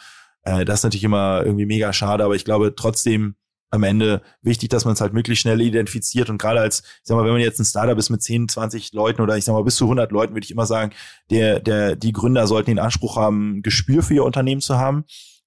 Äh, 0.43 0.65
das 0.65 0.79
ist 0.79 0.83
natürlich 0.83 1.03
immer 1.03 1.43
irgendwie 1.45 1.65
mega 1.65 1.91
schade, 1.93 2.23
aber 2.23 2.35
ich 2.35 2.45
glaube 2.45 2.75
trotzdem 2.75 3.35
am 3.71 3.83
Ende 3.83 4.21
wichtig, 4.41 4.69
dass 4.69 4.85
man 4.85 4.93
es 4.93 5.01
halt 5.01 5.13
möglichst 5.13 5.41
schnell 5.41 5.59
identifiziert 5.59 6.29
und 6.29 6.37
gerade 6.37 6.61
als, 6.61 6.79
ich 6.79 7.01
sag 7.03 7.15
mal, 7.17 7.25
wenn 7.25 7.33
man 7.33 7.41
jetzt 7.41 7.59
ein 7.59 7.65
Startup 7.65 7.97
ist 7.97 8.09
mit 8.09 8.21
10, 8.21 8.47
20 8.47 8.93
Leuten 8.93 9.21
oder 9.21 9.37
ich 9.37 9.43
sag 9.43 9.53
mal 9.53 9.63
bis 9.63 9.75
zu 9.75 9.85
100 9.85 10.11
Leuten, 10.11 10.33
würde 10.33 10.45
ich 10.45 10.51
immer 10.51 10.65
sagen, 10.65 10.93
der, 11.29 11.59
der, 11.59 11.95
die 11.95 12.13
Gründer 12.13 12.47
sollten 12.47 12.71
den 12.71 12.79
Anspruch 12.79 13.17
haben, 13.17 13.61
Gespür 13.63 14.01
für 14.03 14.13
ihr 14.13 14.23
Unternehmen 14.23 14.61
zu 14.61 14.77
haben 14.77 15.05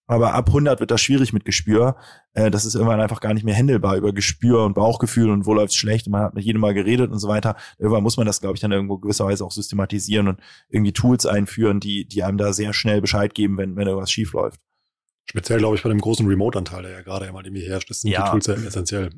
aber 0.09 0.33
ab 0.33 0.49
100 0.49 0.81
wird 0.81 0.91
das 0.91 1.03
schwierig 1.03 1.35
mit 1.35 1.45
Gespür. 1.45 1.97
Äh, 2.33 2.51
das 2.51 2.65
ist 2.65 2.75
irgendwann 2.75 3.01
einfach 3.01 3.21
gar 3.21 3.35
nicht 3.35 3.45
mehr 3.45 3.55
händelbar 3.55 3.97
über 3.97 4.13
Gespür 4.13 4.65
und 4.65 4.73
Bauchgefühl 4.73 5.31
und 5.31 5.45
wo 5.45 5.53
läuft's 5.53 5.77
schlecht. 5.77 6.07
Und 6.07 6.13
man 6.13 6.23
hat 6.23 6.35
mit 6.35 6.45
jedem 6.45 6.63
Mal 6.63 6.73
geredet 6.73 7.11
und 7.13 7.19
so 7.19 7.29
weiter. 7.29 7.57
Irgendwann 7.79 8.03
muss 8.03 8.17
man 8.17 8.27
das, 8.27 8.41
glaube 8.41 8.55
ich, 8.55 8.61
dann 8.61 8.73
irgendwo 8.73 8.97
gewisserweise 8.97 9.45
auch 9.45 9.53
systematisieren 9.53 10.27
und 10.29 10.41
irgendwie 10.71 10.95
Tools 10.95 11.27
einführen, 11.27 11.79
die, 11.79 12.07
die 12.07 12.23
einem 12.23 12.39
da 12.39 12.55
sehr 12.55 12.73
schnell 12.73 13.03
Bescheid 13.03 13.35
geben, 13.35 13.59
wenn, 13.59 13.77
wenn 13.77 13.87
irgendwas 13.87 14.11
schief 14.11 14.33
läuft. 14.33 14.61
Speziell, 15.27 15.59
glaube 15.59 15.77
ich, 15.77 15.83
bei 15.83 15.91
dem 15.91 16.01
großen 16.01 16.27
Remote-Anteil, 16.27 16.83
der 16.85 16.93
ja 16.93 17.03
gerade 17.03 17.27
immer 17.27 17.45
irgendwie 17.45 17.69
herrscht, 17.69 17.91
das 17.91 18.01
sind 18.01 18.11
ja. 18.11 18.25
die 18.25 18.31
Tools 18.31 18.47
ja 18.47 18.55
essentiell. 18.55 19.11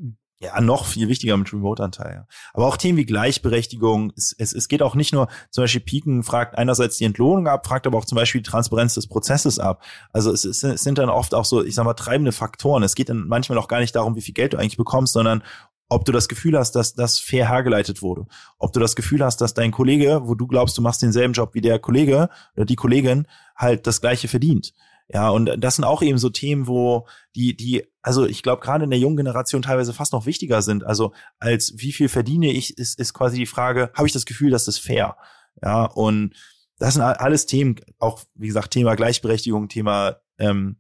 Ja, 0.42 0.58
noch 0.62 0.86
viel 0.86 1.08
wichtiger 1.08 1.36
mit 1.36 1.52
Remote-Anteil. 1.52 2.14
Ja. 2.14 2.26
Aber 2.54 2.66
auch 2.66 2.78
Themen 2.78 2.96
wie 2.96 3.04
Gleichberechtigung. 3.04 4.10
Es, 4.16 4.34
es, 4.38 4.54
es 4.54 4.68
geht 4.68 4.80
auch 4.80 4.94
nicht 4.94 5.12
nur, 5.12 5.28
zum 5.50 5.64
Beispiel 5.64 5.82
Piken 5.82 6.22
fragt 6.22 6.56
einerseits 6.56 6.96
die 6.96 7.04
Entlohnung 7.04 7.46
ab, 7.46 7.66
fragt 7.66 7.86
aber 7.86 7.98
auch 7.98 8.06
zum 8.06 8.16
Beispiel 8.16 8.40
die 8.40 8.48
Transparenz 8.48 8.94
des 8.94 9.06
Prozesses 9.06 9.58
ab. 9.58 9.82
Also 10.14 10.32
es, 10.32 10.46
es, 10.46 10.60
sind 10.60 10.96
dann 10.96 11.10
oft 11.10 11.34
auch 11.34 11.44
so, 11.44 11.62
ich 11.62 11.74
sag 11.74 11.84
mal, 11.84 11.92
treibende 11.92 12.32
Faktoren. 12.32 12.82
Es 12.82 12.94
geht 12.94 13.10
dann 13.10 13.28
manchmal 13.28 13.58
auch 13.58 13.68
gar 13.68 13.80
nicht 13.80 13.94
darum, 13.94 14.16
wie 14.16 14.22
viel 14.22 14.32
Geld 14.32 14.54
du 14.54 14.56
eigentlich 14.56 14.78
bekommst, 14.78 15.12
sondern 15.12 15.42
ob 15.90 16.06
du 16.06 16.12
das 16.12 16.26
Gefühl 16.26 16.56
hast, 16.56 16.72
dass 16.72 16.94
das 16.94 17.18
fair 17.18 17.48
hergeleitet 17.48 18.00
wurde. 18.00 18.24
Ob 18.58 18.72
du 18.72 18.80
das 18.80 18.96
Gefühl 18.96 19.22
hast, 19.22 19.42
dass 19.42 19.52
dein 19.52 19.72
Kollege, 19.72 20.22
wo 20.24 20.34
du 20.34 20.46
glaubst, 20.46 20.78
du 20.78 20.82
machst 20.82 21.02
denselben 21.02 21.34
Job 21.34 21.50
wie 21.52 21.60
der 21.60 21.78
Kollege 21.78 22.30
oder 22.56 22.64
die 22.64 22.76
Kollegin, 22.76 23.26
halt 23.56 23.86
das 23.86 24.00
gleiche 24.00 24.28
verdient. 24.28 24.72
Ja, 25.12 25.28
und 25.30 25.50
das 25.58 25.76
sind 25.76 25.84
auch 25.84 26.02
eben 26.02 26.18
so 26.18 26.30
Themen, 26.30 26.68
wo 26.68 27.06
die, 27.34 27.56
die, 27.56 27.84
also 28.02 28.26
ich 28.26 28.42
glaube, 28.42 28.62
gerade 28.62 28.84
in 28.84 28.90
der 28.90 28.98
jungen 28.98 29.16
Generation 29.16 29.62
teilweise 29.62 29.92
fast 29.92 30.12
noch 30.12 30.26
wichtiger 30.26 30.62
sind. 30.62 30.84
Also 30.84 31.12
als 31.38 31.74
wie 31.76 31.92
viel 31.92 32.08
verdiene 32.08 32.50
ich, 32.50 32.78
ist, 32.78 32.98
ist 32.98 33.12
quasi 33.12 33.36
die 33.38 33.46
Frage, 33.46 33.90
habe 33.94 34.06
ich 34.06 34.12
das 34.12 34.26
Gefühl, 34.26 34.50
dass 34.50 34.64
das 34.64 34.78
fair? 34.78 35.16
Ja, 35.62 35.84
und 35.84 36.34
das 36.78 36.94
sind 36.94 37.02
alles 37.02 37.46
Themen, 37.46 37.76
auch 37.98 38.20
wie 38.34 38.46
gesagt, 38.46 38.70
Thema 38.70 38.94
Gleichberechtigung, 38.94 39.68
Thema 39.68 40.16
ähm, 40.38 40.76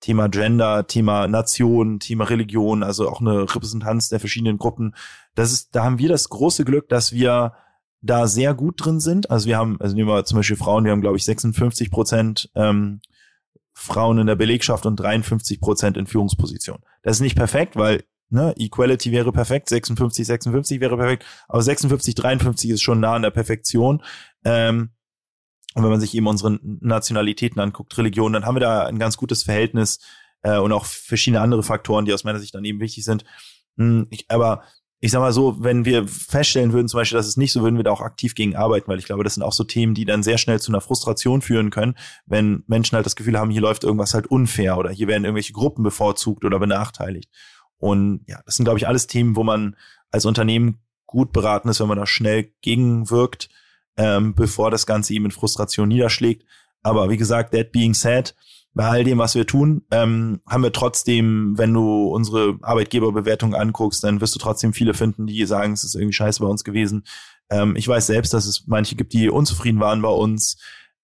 Thema 0.00 0.28
Gender, 0.28 0.86
Thema 0.86 1.26
Nation, 1.26 1.98
Thema 1.98 2.24
Religion, 2.24 2.82
also 2.82 3.08
auch 3.08 3.20
eine 3.20 3.42
Repräsentanz 3.42 4.08
der 4.08 4.20
verschiedenen 4.20 4.58
Gruppen. 4.58 4.94
Das 5.34 5.52
ist, 5.52 5.74
da 5.74 5.84
haben 5.84 5.98
wir 5.98 6.08
das 6.08 6.28
große 6.28 6.64
Glück, 6.64 6.88
dass 6.88 7.12
wir 7.12 7.54
da 8.00 8.28
sehr 8.28 8.54
gut 8.54 8.84
drin 8.84 9.00
sind. 9.00 9.30
Also 9.30 9.46
wir 9.46 9.58
haben, 9.58 9.80
also 9.80 9.96
nehmen 9.96 10.08
wir 10.08 10.24
zum 10.24 10.36
Beispiel 10.36 10.56
Frauen, 10.56 10.84
wir 10.84 10.92
haben 10.92 11.00
glaube 11.00 11.16
ich 11.16 11.24
56 11.24 11.90
Prozent 11.90 12.50
ähm, 12.54 13.00
Frauen 13.78 14.18
in 14.18 14.26
der 14.26 14.34
Belegschaft 14.34 14.86
und 14.86 14.96
53 14.96 15.60
Prozent 15.60 15.96
in 15.96 16.08
Führungspositionen. 16.08 16.82
Das 17.02 17.16
ist 17.16 17.20
nicht 17.20 17.36
perfekt, 17.36 17.76
weil 17.76 18.02
ne, 18.28 18.52
Equality 18.58 19.12
wäre 19.12 19.30
perfekt, 19.30 19.68
56, 19.68 20.26
56 20.26 20.80
wäre 20.80 20.96
perfekt, 20.96 21.24
aber 21.46 21.62
56, 21.62 22.16
53 22.16 22.70
ist 22.70 22.82
schon 22.82 22.98
nah 22.98 23.14
an 23.14 23.22
der 23.22 23.30
Perfektion. 23.30 24.02
Ähm, 24.44 24.90
und 25.74 25.84
wenn 25.84 25.90
man 25.90 26.00
sich 26.00 26.14
eben 26.16 26.26
unsere 26.26 26.58
Nationalitäten 26.62 27.60
anguckt, 27.60 27.96
Religion, 27.96 28.32
dann 28.32 28.44
haben 28.44 28.56
wir 28.56 28.60
da 28.60 28.86
ein 28.86 28.98
ganz 28.98 29.16
gutes 29.16 29.44
Verhältnis 29.44 30.00
äh, 30.42 30.58
und 30.58 30.72
auch 30.72 30.84
verschiedene 30.84 31.40
andere 31.40 31.62
Faktoren, 31.62 32.04
die 32.04 32.12
aus 32.12 32.24
meiner 32.24 32.40
Sicht 32.40 32.56
dann 32.56 32.64
eben 32.64 32.80
wichtig 32.80 33.04
sind. 33.04 33.24
Hm, 33.76 34.08
ich, 34.10 34.28
aber 34.28 34.64
ich 35.00 35.12
sag 35.12 35.20
mal 35.20 35.32
so, 35.32 35.62
wenn 35.62 35.84
wir 35.84 36.08
feststellen 36.08 36.72
würden, 36.72 36.88
zum 36.88 36.98
Beispiel, 36.98 37.18
dass 37.18 37.28
es 37.28 37.36
nicht 37.36 37.52
so, 37.52 37.62
würden 37.62 37.76
wir 37.76 37.84
da 37.84 37.92
auch 37.92 38.00
aktiv 38.00 38.34
gegen 38.34 38.56
arbeiten, 38.56 38.88
weil 38.88 38.98
ich 38.98 39.04
glaube, 39.04 39.22
das 39.22 39.34
sind 39.34 39.44
auch 39.44 39.52
so 39.52 39.62
Themen, 39.62 39.94
die 39.94 40.04
dann 40.04 40.24
sehr 40.24 40.38
schnell 40.38 40.60
zu 40.60 40.72
einer 40.72 40.80
Frustration 40.80 41.40
führen 41.40 41.70
können, 41.70 41.94
wenn 42.26 42.64
Menschen 42.66 42.96
halt 42.96 43.06
das 43.06 43.14
Gefühl 43.14 43.38
haben, 43.38 43.50
hier 43.50 43.60
läuft 43.60 43.84
irgendwas 43.84 44.14
halt 44.14 44.26
unfair 44.26 44.76
oder 44.76 44.90
hier 44.90 45.06
werden 45.06 45.24
irgendwelche 45.24 45.52
Gruppen 45.52 45.84
bevorzugt 45.84 46.44
oder 46.44 46.58
benachteiligt. 46.58 47.30
Und 47.76 48.22
ja, 48.26 48.40
das 48.44 48.56
sind, 48.56 48.64
glaube 48.64 48.80
ich, 48.80 48.88
alles 48.88 49.06
Themen, 49.06 49.36
wo 49.36 49.44
man 49.44 49.76
als 50.10 50.24
Unternehmen 50.24 50.78
gut 51.06 51.32
beraten 51.32 51.68
ist, 51.68 51.80
wenn 51.80 51.88
man 51.88 51.98
da 51.98 52.06
schnell 52.06 52.52
gegenwirkt, 52.60 53.48
ähm, 53.96 54.34
bevor 54.34 54.70
das 54.70 54.84
Ganze 54.84 55.14
eben 55.14 55.26
in 55.26 55.30
Frustration 55.30 55.88
niederschlägt. 55.88 56.44
Aber 56.82 57.08
wie 57.08 57.16
gesagt, 57.16 57.52
that 57.52 57.70
being 57.70 57.94
said, 57.94 58.34
bei 58.78 58.86
all 58.86 59.02
dem, 59.02 59.18
was 59.18 59.34
wir 59.34 59.44
tun, 59.44 59.82
ähm, 59.90 60.40
haben 60.48 60.62
wir 60.62 60.72
trotzdem, 60.72 61.58
wenn 61.58 61.74
du 61.74 62.06
unsere 62.12 62.60
Arbeitgeberbewertung 62.62 63.52
anguckst, 63.52 64.04
dann 64.04 64.20
wirst 64.20 64.36
du 64.36 64.38
trotzdem 64.38 64.72
viele 64.72 64.94
finden, 64.94 65.26
die 65.26 65.44
sagen, 65.46 65.72
es 65.72 65.82
ist 65.82 65.96
irgendwie 65.96 66.12
scheiße 66.12 66.40
bei 66.40 66.46
uns 66.46 66.62
gewesen. 66.62 67.02
Ähm, 67.50 67.74
ich 67.74 67.88
weiß 67.88 68.06
selbst, 68.06 68.32
dass 68.34 68.46
es 68.46 68.68
manche 68.68 68.94
gibt, 68.94 69.14
die 69.14 69.30
unzufrieden 69.30 69.80
waren 69.80 70.00
bei 70.00 70.10
uns. 70.10 70.58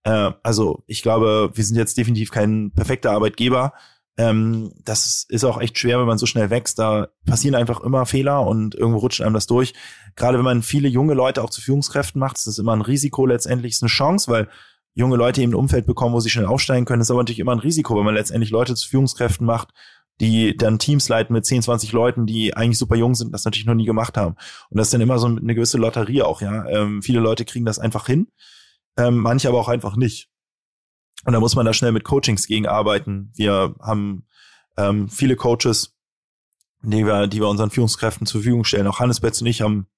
Äh, 0.04 0.30
also 0.44 0.84
ich 0.86 1.02
glaube, 1.02 1.50
wir 1.52 1.64
sind 1.64 1.76
jetzt 1.76 1.98
definitiv 1.98 2.30
kein 2.30 2.70
perfekter 2.70 3.10
Arbeitgeber. 3.10 3.72
Ähm, 4.18 4.72
das 4.84 5.26
ist 5.28 5.42
auch 5.42 5.60
echt 5.60 5.76
schwer, 5.76 5.98
wenn 5.98 6.06
man 6.06 6.18
so 6.18 6.26
schnell 6.26 6.50
wächst. 6.50 6.78
Da 6.78 7.08
passieren 7.26 7.56
einfach 7.56 7.80
immer 7.80 8.06
Fehler 8.06 8.46
und 8.46 8.76
irgendwo 8.76 9.00
rutscht 9.00 9.20
einem 9.20 9.34
das 9.34 9.48
durch. 9.48 9.74
Gerade 10.14 10.38
wenn 10.38 10.44
man 10.44 10.62
viele 10.62 10.86
junge 10.86 11.14
Leute 11.14 11.42
auch 11.42 11.50
zu 11.50 11.60
Führungskräften 11.60 12.20
macht, 12.20 12.36
ist 12.36 12.46
das 12.46 12.60
immer 12.60 12.76
ein 12.76 12.82
Risiko 12.82 13.26
letztendlich, 13.26 13.72
ist 13.72 13.82
eine 13.82 13.88
Chance, 13.88 14.30
weil 14.30 14.48
junge 14.95 15.16
Leute 15.16 15.42
eben 15.42 15.53
ein 15.53 15.57
Umfeld 15.57 15.86
bekommen, 15.86 16.14
wo 16.14 16.20
sie 16.20 16.30
schnell 16.30 16.47
aufsteigen 16.47 16.84
können, 16.86 17.03
ist 17.03 17.11
aber 17.11 17.20
natürlich 17.20 17.40
immer 17.40 17.53
ein 17.53 17.59
Risiko, 17.59 17.97
wenn 17.97 18.05
man 18.05 18.14
letztendlich 18.14 18.51
Leute 18.51 18.74
zu 18.74 18.88
Führungskräften 18.88 19.47
macht, 19.47 19.70
die 20.20 20.57
dann 20.57 20.78
Teams 20.78 21.09
leiten 21.09 21.32
mit 21.32 21.45
10, 21.45 21.62
20 21.62 21.92
Leuten, 21.92 22.26
die 22.26 22.57
eigentlich 22.57 22.78
super 22.78 22.95
jung 22.95 23.14
sind, 23.14 23.32
das 23.32 23.45
natürlich 23.45 23.66
noch 23.66 23.74
nie 23.74 23.84
gemacht 23.84 24.16
haben. 24.16 24.36
Und 24.70 24.78
das 24.78 24.86
ist 24.86 24.95
dann 24.95 25.01
immer 25.01 25.18
so 25.18 25.26
eine 25.26 25.55
gewisse 25.55 25.78
Lotterie 25.78 26.22
auch, 26.22 26.40
ja. 26.40 26.66
Ähm, 26.68 27.03
viele 27.03 27.20
Leute 27.20 27.45
kriegen 27.45 27.64
das 27.64 27.80
einfach 27.80 28.07
hin, 28.07 28.28
ähm, 28.97 29.18
manche 29.18 29.49
aber 29.49 29.59
auch 29.59 29.68
einfach 29.68 29.97
nicht. 29.97 30.28
Und 31.24 31.32
da 31.32 31.40
muss 31.40 31.57
man 31.57 31.66
da 31.66 31.72
schnell 31.72 31.92
mit 31.92 32.05
Coachings 32.05 32.47
gegen 32.47 32.66
arbeiten. 32.66 33.32
Wir 33.34 33.74
haben 33.80 34.26
ähm, 34.76 35.09
viele 35.09 35.36
Coaches, 35.36 35.97
die 36.82 37.05
wir, 37.07 37.26
die 37.26 37.40
wir 37.40 37.49
unseren 37.49 37.70
Führungskräften 37.70 38.26
zur 38.26 38.42
Verfügung 38.42 38.64
stellen. 38.64 38.86
Auch 38.86 39.01
Hannes 39.01 39.20
Betz 39.20 39.40
und 39.40 39.47
ich 39.47 39.62
haben 39.62 39.88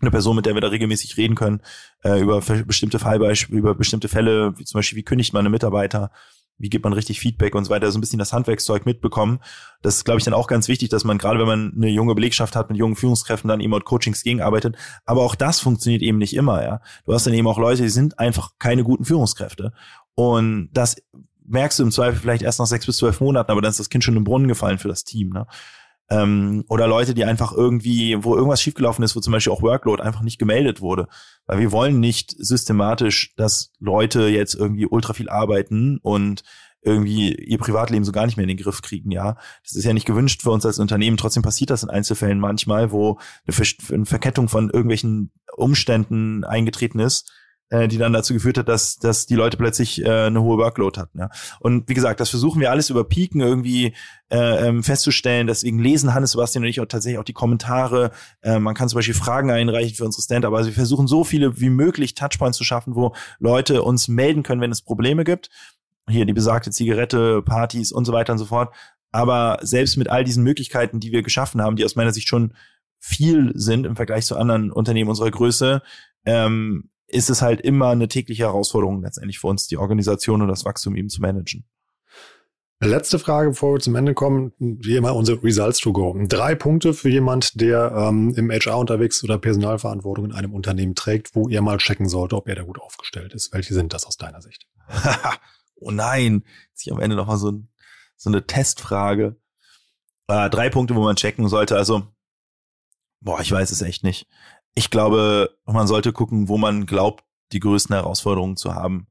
eine 0.00 0.10
Person, 0.10 0.36
mit 0.36 0.46
der 0.46 0.54
wir 0.54 0.60
da 0.60 0.68
regelmäßig 0.68 1.16
reden 1.16 1.34
können, 1.34 1.60
äh, 2.02 2.20
über 2.20 2.40
bestimmte 2.40 2.98
Fallbeispiele, 2.98 3.58
über 3.58 3.74
bestimmte 3.74 4.08
Fälle, 4.08 4.58
wie 4.58 4.64
zum 4.64 4.78
Beispiel, 4.78 4.98
wie 4.98 5.04
kündigt 5.04 5.32
man 5.32 5.44
einen 5.44 5.52
Mitarbeiter, 5.52 6.10
wie 6.58 6.68
gibt 6.68 6.84
man 6.84 6.92
richtig 6.92 7.20
Feedback 7.20 7.54
und 7.54 7.64
so 7.64 7.70
weiter, 7.70 7.90
so 7.90 7.98
ein 7.98 8.00
bisschen 8.00 8.18
das 8.18 8.32
Handwerkszeug 8.32 8.84
mitbekommen. 8.84 9.38
Das 9.80 9.96
ist, 9.96 10.04
glaube 10.04 10.18
ich, 10.18 10.24
dann 10.24 10.34
auch 10.34 10.48
ganz 10.48 10.68
wichtig, 10.68 10.88
dass 10.88 11.04
man 11.04 11.18
gerade, 11.18 11.38
wenn 11.38 11.46
man 11.46 11.72
eine 11.76 11.88
junge 11.88 12.14
Belegschaft 12.14 12.56
hat 12.56 12.68
mit 12.68 12.78
jungen 12.78 12.96
Führungskräften, 12.96 13.48
dann 13.48 13.60
eben 13.60 13.72
auch 13.72 13.84
Coachings 13.84 14.22
gegenarbeitet. 14.22 14.76
Aber 15.06 15.22
auch 15.22 15.36
das 15.36 15.60
funktioniert 15.60 16.02
eben 16.02 16.18
nicht 16.18 16.34
immer, 16.34 16.62
ja. 16.62 16.80
Du 17.06 17.14
hast 17.14 17.26
dann 17.26 17.34
eben 17.34 17.46
auch 17.46 17.58
Leute, 17.58 17.82
die 17.82 17.88
sind 17.88 18.18
einfach 18.18 18.50
keine 18.58 18.82
guten 18.82 19.04
Führungskräfte. 19.04 19.72
Und 20.14 20.70
das 20.72 20.96
merkst 21.46 21.78
du 21.78 21.84
im 21.84 21.92
Zweifel 21.92 22.18
vielleicht 22.18 22.42
erst 22.42 22.58
nach 22.58 22.66
sechs 22.66 22.86
bis 22.86 22.98
zwölf 22.98 23.20
Monaten, 23.20 23.50
aber 23.50 23.62
dann 23.62 23.70
ist 23.70 23.80
das 23.80 23.88
Kind 23.88 24.04
schon 24.04 24.16
im 24.16 24.24
Brunnen 24.24 24.48
gefallen 24.48 24.78
für 24.78 24.88
das 24.88 25.04
Team, 25.04 25.30
ne? 25.30 25.46
Ähm, 26.10 26.64
oder 26.68 26.86
Leute, 26.86 27.14
die 27.14 27.24
einfach 27.24 27.52
irgendwie, 27.52 28.16
wo 28.24 28.34
irgendwas 28.34 28.62
schiefgelaufen 28.62 29.04
ist, 29.04 29.14
wo 29.14 29.20
zum 29.20 29.32
Beispiel 29.32 29.52
auch 29.52 29.62
Workload 29.62 30.02
einfach 30.02 30.22
nicht 30.22 30.38
gemeldet 30.38 30.80
wurde. 30.80 31.08
Weil 31.46 31.58
wir 31.58 31.72
wollen 31.72 32.00
nicht 32.00 32.34
systematisch, 32.38 33.34
dass 33.36 33.72
Leute 33.78 34.28
jetzt 34.28 34.54
irgendwie 34.54 34.86
ultra 34.86 35.12
viel 35.12 35.28
arbeiten 35.28 35.98
und 35.98 36.42
irgendwie 36.80 37.34
ihr 37.34 37.58
Privatleben 37.58 38.04
so 38.04 38.12
gar 38.12 38.26
nicht 38.26 38.36
mehr 38.36 38.44
in 38.44 38.56
den 38.56 38.56
Griff 38.56 38.82
kriegen, 38.82 39.10
ja. 39.10 39.36
Das 39.62 39.74
ist 39.74 39.84
ja 39.84 39.92
nicht 39.92 40.06
gewünscht 40.06 40.42
für 40.42 40.50
uns 40.50 40.64
als 40.64 40.78
Unternehmen. 40.78 41.16
Trotzdem 41.16 41.42
passiert 41.42 41.70
das 41.70 41.82
in 41.82 41.90
Einzelfällen 41.90 42.38
manchmal, 42.38 42.92
wo 42.92 43.18
eine, 43.46 43.52
Ver 43.52 43.66
eine 43.94 44.06
Verkettung 44.06 44.48
von 44.48 44.70
irgendwelchen 44.70 45.32
Umständen 45.56 46.44
eingetreten 46.44 47.00
ist, 47.00 47.30
äh, 47.70 47.88
die 47.88 47.98
dann 47.98 48.12
dazu 48.12 48.32
geführt 48.32 48.58
hat, 48.58 48.68
dass, 48.68 48.96
dass 48.96 49.26
die 49.26 49.34
Leute 49.34 49.56
plötzlich 49.56 50.02
äh, 50.02 50.26
eine 50.26 50.42
hohe 50.42 50.58
Workload 50.58 50.98
hatten. 50.98 51.18
Ja. 51.18 51.30
Und 51.60 51.88
wie 51.88 51.94
gesagt, 51.94 52.20
das 52.20 52.30
versuchen 52.30 52.60
wir 52.60 52.70
alles 52.70 52.90
über 52.90 53.04
Piken 53.04 53.40
irgendwie 53.40 53.94
äh, 54.30 54.68
ähm, 54.68 54.82
festzustellen. 54.82 55.46
Deswegen 55.46 55.78
lesen 55.78 56.14
Hannes, 56.14 56.32
Sebastian 56.32 56.64
und 56.64 56.70
ich 56.70 56.80
auch 56.80 56.86
tatsächlich 56.86 57.18
auch 57.18 57.24
die 57.24 57.32
Kommentare. 57.32 58.10
Äh, 58.42 58.58
man 58.58 58.74
kann 58.74 58.88
zum 58.88 58.96
Beispiel 58.96 59.14
Fragen 59.14 59.50
einreichen 59.50 59.96
für 59.96 60.04
unsere 60.04 60.22
Stand, 60.22 60.44
aber 60.44 60.58
also 60.58 60.70
wir 60.70 60.74
versuchen 60.74 61.06
so 61.06 61.24
viele 61.24 61.60
wie 61.60 61.70
möglich 61.70 62.14
Touchpoints 62.14 62.58
zu 62.58 62.64
schaffen, 62.64 62.94
wo 62.94 63.14
Leute 63.38 63.82
uns 63.82 64.08
melden 64.08 64.42
können, 64.42 64.60
wenn 64.60 64.72
es 64.72 64.82
Probleme 64.82 65.24
gibt. 65.24 65.50
Hier 66.08 66.24
die 66.24 66.32
besagte 66.32 66.70
Zigarette, 66.70 67.42
Partys 67.42 67.92
und 67.92 68.06
so 68.06 68.12
weiter 68.12 68.32
und 68.32 68.38
so 68.38 68.46
fort. 68.46 68.74
Aber 69.12 69.58
selbst 69.62 69.96
mit 69.96 70.08
all 70.08 70.24
diesen 70.24 70.42
Möglichkeiten, 70.42 71.00
die 71.00 71.12
wir 71.12 71.22
geschaffen 71.22 71.62
haben, 71.62 71.76
die 71.76 71.84
aus 71.84 71.96
meiner 71.96 72.12
Sicht 72.12 72.28
schon 72.28 72.54
viel 72.98 73.52
sind 73.54 73.86
im 73.86 73.96
Vergleich 73.96 74.26
zu 74.26 74.36
anderen 74.36 74.72
Unternehmen 74.72 75.10
unserer 75.10 75.30
Größe, 75.30 75.82
ähm, 76.24 76.90
ist 77.08 77.30
es 77.30 77.42
halt 77.42 77.62
immer 77.62 77.88
eine 77.88 78.06
tägliche 78.06 78.44
Herausforderung 78.44 79.02
letztendlich 79.02 79.38
für 79.38 79.48
uns, 79.48 79.66
die 79.66 79.78
Organisation 79.78 80.42
und 80.42 80.48
das 80.48 80.64
Wachstum 80.64 80.94
eben 80.94 81.08
zu 81.08 81.20
managen. 81.20 81.64
Letzte 82.80 83.18
Frage, 83.18 83.50
bevor 83.50 83.74
wir 83.74 83.80
zum 83.80 83.96
Ende 83.96 84.14
kommen, 84.14 84.52
wie 84.58 84.94
immer 84.94 85.16
unsere 85.16 85.42
Results 85.42 85.80
to 85.80 85.92
go. 85.92 86.16
Drei 86.28 86.54
Punkte 86.54 86.94
für 86.94 87.08
jemand, 87.08 87.60
der 87.60 87.90
ähm, 87.92 88.34
im 88.36 88.52
HR 88.52 88.78
unterwegs 88.78 89.24
oder 89.24 89.36
Personalverantwortung 89.36 90.26
in 90.26 90.32
einem 90.32 90.54
Unternehmen 90.54 90.94
trägt, 90.94 91.34
wo 91.34 91.48
ihr 91.48 91.60
mal 91.60 91.78
checken 91.78 92.08
sollte, 92.08 92.36
ob 92.36 92.46
er 92.46 92.54
da 92.54 92.62
gut 92.62 92.80
aufgestellt 92.80 93.32
ist. 93.32 93.52
Welche 93.52 93.74
sind 93.74 93.92
das 93.92 94.06
aus 94.06 94.16
deiner 94.16 94.40
Sicht? 94.40 94.68
oh 95.74 95.90
nein, 95.90 96.44
jetzt 96.70 96.82
hier 96.82 96.92
am 96.92 97.00
Ende 97.00 97.16
nochmal 97.16 97.38
so, 97.38 97.50
ein, 97.50 97.68
so 98.16 98.30
eine 98.30 98.46
Testfrage. 98.46 99.36
Äh, 100.28 100.48
drei 100.48 100.70
Punkte, 100.70 100.94
wo 100.94 101.02
man 101.02 101.16
checken 101.16 101.48
sollte. 101.48 101.76
Also, 101.76 102.06
boah, 103.20 103.40
ich 103.40 103.50
weiß 103.50 103.72
es 103.72 103.82
echt 103.82 104.04
nicht 104.04 104.28
ich 104.78 104.90
glaube, 104.90 105.58
man 105.66 105.88
sollte 105.88 106.12
gucken, 106.12 106.48
wo 106.48 106.56
man 106.56 106.86
glaubt, 106.86 107.24
die 107.50 107.58
größten 107.58 107.96
Herausforderungen 107.96 108.56
zu 108.56 108.76
haben. 108.76 109.08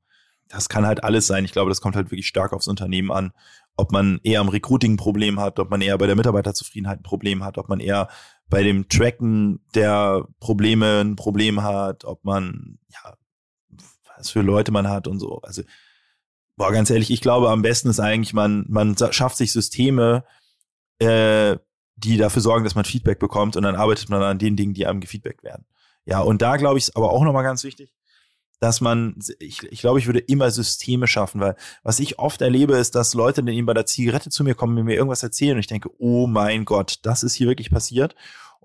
Das 0.48 0.70
kann 0.70 0.86
halt 0.86 1.04
alles 1.04 1.28
sein. 1.28 1.44
Ich 1.44 1.52
glaube, 1.52 1.70
das 1.70 1.82
kommt 1.82 1.98
halt 1.98 2.10
wirklich 2.10 2.28
stark 2.28 2.54
aufs 2.54 2.70
Unternehmen 2.70 3.12
an. 3.12 3.34
Ob 3.76 3.92
man 3.92 4.22
eher 4.24 4.40
am 4.40 4.48
Recruiting 4.48 4.94
ein 4.94 4.98
Problem 4.98 5.42
hat, 5.42 5.60
ob 5.60 5.70
man 5.70 5.82
eher 5.82 5.98
bei 5.98 6.08
der 6.08 6.16
Mitarbeiterzufriedenheit 6.16 7.02
ein 7.02 7.04
Problem 7.04 7.44
hat, 7.44 7.58
ob 7.58 7.68
man 7.68 7.82
eher 7.82 8.08
bei 8.48 8.64
dem 8.64 8.88
Tracken 8.88 9.60
der 9.76 10.26
Probleme 10.40 11.02
ein 11.02 11.18
Problem 11.18 11.62
hat, 11.64 12.06
ob 12.06 12.24
man, 12.24 12.80
ja, 12.88 13.16
was 14.16 14.30
für 14.30 14.42
Leute 14.42 14.72
man 14.72 14.88
hat 14.88 15.06
und 15.06 15.20
so. 15.20 15.42
Also, 15.42 15.64
boah, 16.56 16.72
ganz 16.72 16.90
ehrlich, 16.90 17.12
ich 17.12 17.20
glaube, 17.20 17.50
am 17.50 17.62
besten 17.62 17.90
ist 17.90 18.00
eigentlich, 18.00 18.34
man, 18.34 18.66
man 18.70 18.96
schafft 19.12 19.36
sich 19.36 19.52
Systeme, 19.52 20.24
äh, 21.00 21.58
die 21.98 22.18
dafür 22.18 22.42
sorgen, 22.42 22.64
dass 22.64 22.76
man 22.76 22.86
Feedback 22.86 23.20
bekommt 23.20 23.56
und 23.56 23.64
dann 23.64 23.76
arbeitet 23.76 24.10
man 24.10 24.22
an 24.22 24.40
den 24.40 24.56
Dingen, 24.56 24.74
die 24.74 24.86
einem 24.88 25.00
gefeedbackt 25.00 25.44
werden. 25.44 25.66
Ja, 26.06 26.22
und 26.22 26.42
da 26.42 26.58
glaube 26.58 26.78
ich, 26.78 26.86
ist 26.86 26.96
aber 26.96 27.12
auch 27.12 27.24
nochmal 27.24 27.44
ganz 27.44 27.64
wichtig, 27.64 27.94
dass 28.60 28.82
man, 28.82 29.16
ich, 29.40 29.64
ich 29.64 29.80
glaube, 29.82 30.00
ich 30.00 30.08
würde 30.08 30.20
immer 30.20 30.50
Systeme 30.52 31.08
schaffen, 31.08 31.42
weil 31.42 31.56
was 31.84 32.00
ich 32.00 32.20
oft 32.20 32.42
erlebe, 32.42 32.78
ist, 32.78 32.96
dass 32.96 33.14
Leute 33.14 33.44
dann 33.44 33.54
eben 33.54 33.68
bei 33.68 33.74
der 33.74 33.86
Zigarette 33.86 34.30
zu 34.30 34.44
mir 34.44 34.56
kommen 34.56 34.84
mir 34.84 34.96
irgendwas 34.96 35.24
erzählen 35.24 35.54
und 35.54 35.60
ich 35.60 35.68
denke, 35.68 35.90
oh 36.00 36.28
mein 36.28 36.66
Gott, 36.66 37.00
das 37.04 37.24
ist 37.24 37.36
hier 37.36 37.48
wirklich 37.48 37.70
passiert 37.70 38.16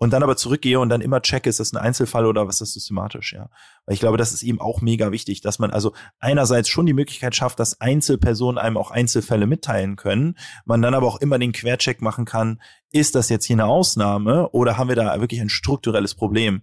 und 0.03 0.13
dann 0.13 0.25
aber 0.25 0.37
zurückgehe 0.37 0.81
und 0.81 0.89
dann 0.89 1.01
immer 1.01 1.23
checke, 1.23 1.49
ist 1.49 1.61
das 1.61 1.73
ein 1.73 1.77
Einzelfall 1.77 2.27
oder 2.27 2.49
was 2.49 2.61
ist 2.61 2.73
systematisch, 2.73 3.35
ja. 3.35 3.49
Weil 3.87 3.95
ich 3.95 4.01
glaube, 4.01 4.17
das 4.17 4.33
ist 4.33 4.43
eben 4.43 4.61
auch 4.61 4.81
mega 4.81 5.13
wichtig, 5.13 5.43
dass 5.43 5.61
man 5.61 5.71
also 5.71 5.93
einerseits 6.19 6.69
schon 6.69 6.87
die 6.87 6.93
Möglichkeit 6.93 7.37
schafft, 7.37 7.61
dass 7.61 7.81
Einzelpersonen 7.81 8.59
einem 8.59 8.77
auch 8.77 8.91
Einzelfälle 8.91 9.47
mitteilen 9.47 9.95
können, 9.95 10.37
man 10.65 10.83
dann 10.83 10.95
aber 10.95 11.07
auch 11.07 11.21
immer 11.21 11.39
den 11.39 11.53
Quercheck 11.53 12.03
machen 12.03 12.25
kann, 12.25 12.61
ist 12.91 13.15
das 13.15 13.29
jetzt 13.29 13.45
hier 13.45 13.55
eine 13.55 13.67
Ausnahme 13.67 14.49
oder 14.51 14.77
haben 14.77 14.89
wir 14.89 14.97
da 14.97 15.21
wirklich 15.21 15.41
ein 15.41 15.49
strukturelles 15.49 16.17
Problem? 16.17 16.63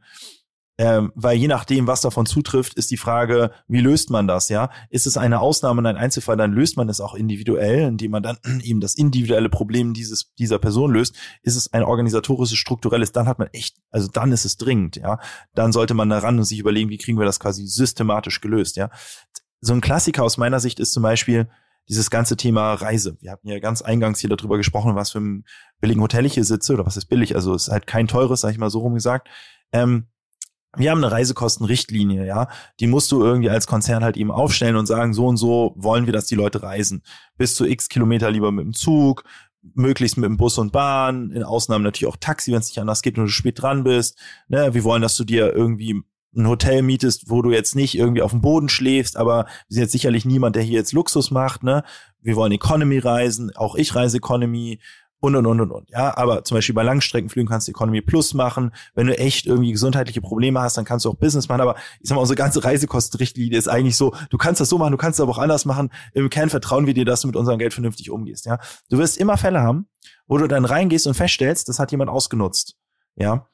Ähm, 0.79 1.11
weil 1.13 1.37
je 1.37 1.49
nachdem, 1.49 1.87
was 1.87 1.99
davon 1.99 2.25
zutrifft, 2.25 2.75
ist 2.75 2.89
die 2.89 2.95
Frage, 2.95 3.51
wie 3.67 3.81
löst 3.81 4.11
man 4.11 4.29
das, 4.29 4.47
ja? 4.47 4.69
Ist 4.89 5.07
es 5.07 5.17
eine 5.17 5.41
Ausnahme 5.41 5.79
und 5.79 5.85
ein 5.85 5.97
Einzelfall, 5.97 6.37
dann 6.37 6.53
löst 6.53 6.77
man 6.77 6.87
es 6.87 7.01
auch 7.01 7.15
individuell, 7.15 7.81
indem 7.81 8.11
man 8.11 8.23
dann 8.23 8.37
eben 8.63 8.79
das 8.79 8.95
individuelle 8.95 9.49
Problem 9.49 9.93
dieses, 9.93 10.33
dieser 10.35 10.57
Person 10.57 10.93
löst. 10.93 11.17
Ist 11.43 11.57
es 11.57 11.73
ein 11.73 11.83
organisatorisches, 11.83 12.57
strukturelles, 12.57 13.11
dann 13.11 13.27
hat 13.27 13.39
man 13.39 13.49
echt, 13.51 13.75
also 13.91 14.07
dann 14.07 14.31
ist 14.31 14.45
es 14.45 14.55
dringend, 14.55 14.95
ja? 14.95 15.19
Dann 15.53 15.73
sollte 15.73 15.93
man 15.95 16.09
da 16.09 16.19
ran 16.19 16.37
und 16.37 16.45
sich 16.45 16.59
überlegen, 16.59 16.89
wie 16.89 16.97
kriegen 16.97 17.19
wir 17.19 17.25
das 17.25 17.41
quasi 17.41 17.67
systematisch 17.67 18.39
gelöst, 18.39 18.77
ja? 18.77 18.89
So 19.59 19.73
ein 19.73 19.81
Klassiker 19.81 20.23
aus 20.23 20.37
meiner 20.37 20.61
Sicht 20.61 20.79
ist 20.79 20.93
zum 20.93 21.03
Beispiel, 21.03 21.49
dieses 21.89 22.09
ganze 22.11 22.37
Thema 22.37 22.75
Reise. 22.75 23.17
Wir 23.19 23.31
hatten 23.31 23.49
ja 23.49 23.59
ganz 23.59 23.81
eingangs 23.81 24.19
hier 24.19 24.29
darüber 24.29 24.57
gesprochen, 24.57 24.95
was 24.95 25.09
für 25.09 25.19
ein 25.19 25.43
billigen 25.81 26.01
Hotel 26.01 26.25
ich 26.25 26.35
hier 26.35 26.45
sitze 26.45 26.73
oder 26.73 26.85
was 26.85 26.95
ist 26.95 27.07
billig. 27.07 27.35
Also 27.35 27.53
es 27.55 27.63
ist 27.63 27.73
halt 27.73 27.87
kein 27.87 28.07
teures, 28.07 28.41
sag 28.41 28.51
ich 28.51 28.59
mal 28.59 28.69
so 28.69 28.79
rum 28.79 28.93
gesagt. 28.93 29.27
Ähm, 29.73 30.07
wir 30.77 30.91
haben 30.91 31.03
eine 31.03 31.11
Reisekostenrichtlinie, 31.11 32.25
ja. 32.25 32.47
Die 32.79 32.87
musst 32.87 33.11
du 33.11 33.23
irgendwie 33.23 33.49
als 33.49 33.67
Konzern 33.67 34.03
halt 34.03 34.17
eben 34.17 34.31
aufstellen 34.31 34.75
und 34.75 34.85
sagen, 34.85 35.13
so 35.13 35.25
und 35.25 35.37
so 35.37 35.73
wollen 35.75 36.05
wir, 36.05 36.13
dass 36.13 36.27
die 36.27 36.35
Leute 36.35 36.61
reisen. 36.61 37.01
Bis 37.37 37.55
zu 37.55 37.65
x 37.65 37.89
Kilometer 37.89 38.29
lieber 38.29 38.51
mit 38.51 38.65
dem 38.65 38.73
Zug, 38.73 39.23
möglichst 39.73 40.17
mit 40.17 40.25
dem 40.25 40.37
Bus 40.37 40.57
und 40.57 40.71
Bahn, 40.71 41.31
in 41.31 41.43
Ausnahmen 41.43 41.83
natürlich 41.83 42.11
auch 42.11 42.17
Taxi, 42.19 42.51
wenn 42.51 42.59
es 42.59 42.69
nicht 42.69 42.79
anders 42.79 43.01
geht 43.01 43.17
und 43.17 43.25
du 43.25 43.31
spät 43.31 43.61
dran 43.61 43.83
bist. 43.83 44.17
Ne, 44.47 44.73
wir 44.73 44.83
wollen, 44.83 45.01
dass 45.01 45.15
du 45.15 45.23
dir 45.23 45.53
irgendwie 45.53 46.03
ein 46.35 46.47
Hotel 46.47 46.83
mietest, 46.83 47.29
wo 47.29 47.41
du 47.41 47.51
jetzt 47.51 47.75
nicht 47.75 47.97
irgendwie 47.97 48.21
auf 48.21 48.31
dem 48.31 48.41
Boden 48.41 48.69
schläfst, 48.69 49.17
aber 49.17 49.45
wir 49.45 49.73
sind 49.73 49.81
jetzt 49.81 49.91
sicherlich 49.91 50.25
niemand, 50.25 50.55
der 50.55 50.63
hier 50.63 50.77
jetzt 50.77 50.93
Luxus 50.93 51.31
macht, 51.31 51.63
ne? 51.63 51.83
Wir 52.21 52.35
wollen 52.35 52.51
Economy 52.51 52.99
reisen, 52.99 53.55
auch 53.55 53.75
ich 53.75 53.95
reise 53.95 54.17
Economy 54.17 54.79
und 55.21 55.35
und 55.35 55.45
und 55.45 55.59
und 55.59 55.71
und. 55.71 55.89
Ja, 55.89 56.15
aber 56.17 56.43
zum 56.45 56.55
Beispiel 56.55 56.75
bei 56.75 56.83
Langstreckenflügen 56.83 57.49
kannst 57.49 57.67
du 57.67 57.71
Economy 57.71 58.01
Plus 58.01 58.33
machen. 58.33 58.71
Wenn 58.95 59.07
du 59.07 59.17
echt 59.17 59.45
irgendwie 59.45 59.71
gesundheitliche 59.71 60.21
Probleme 60.21 60.61
hast, 60.61 60.77
dann 60.77 60.85
kannst 60.85 61.05
du 61.05 61.09
auch 61.09 61.15
Business 61.15 61.49
machen. 61.49 61.61
Aber 61.61 61.75
ich 61.99 62.07
sag 62.07 62.15
mal, 62.15 62.21
unsere 62.21 62.37
ganze 62.37 62.63
Reisekostenrichtlinie 62.63 63.57
ist 63.57 63.67
eigentlich 63.67 63.97
so, 63.97 64.15
du 64.29 64.37
kannst 64.37 64.61
das 64.61 64.69
so 64.69 64.77
machen, 64.77 64.91
du 64.91 64.97
kannst 64.97 65.19
es 65.19 65.23
aber 65.23 65.31
auch 65.33 65.37
anders 65.37 65.65
machen. 65.65 65.89
Im 66.13 66.29
Kern 66.29 66.49
vertrauen 66.49 66.87
wir 66.87 66.93
dir, 66.93 67.05
dass 67.05 67.21
du 67.21 67.27
mit 67.27 67.35
unserem 67.35 67.59
Geld 67.59 67.73
vernünftig 67.73 68.11
umgehst. 68.11 68.45
Ja, 68.45 68.59
du 68.89 68.97
wirst 68.97 69.17
immer 69.17 69.37
Fälle 69.37 69.61
haben, 69.61 69.87
wo 70.27 70.37
du 70.37 70.47
dann 70.47 70.63
reingehst 70.63 71.05
und 71.05 71.15
feststellst, 71.15 71.67
das 71.67 71.79
hat 71.79 71.91
jemand 71.91 72.09
ausgenutzt. 72.09 72.77
Ja, 73.15 73.47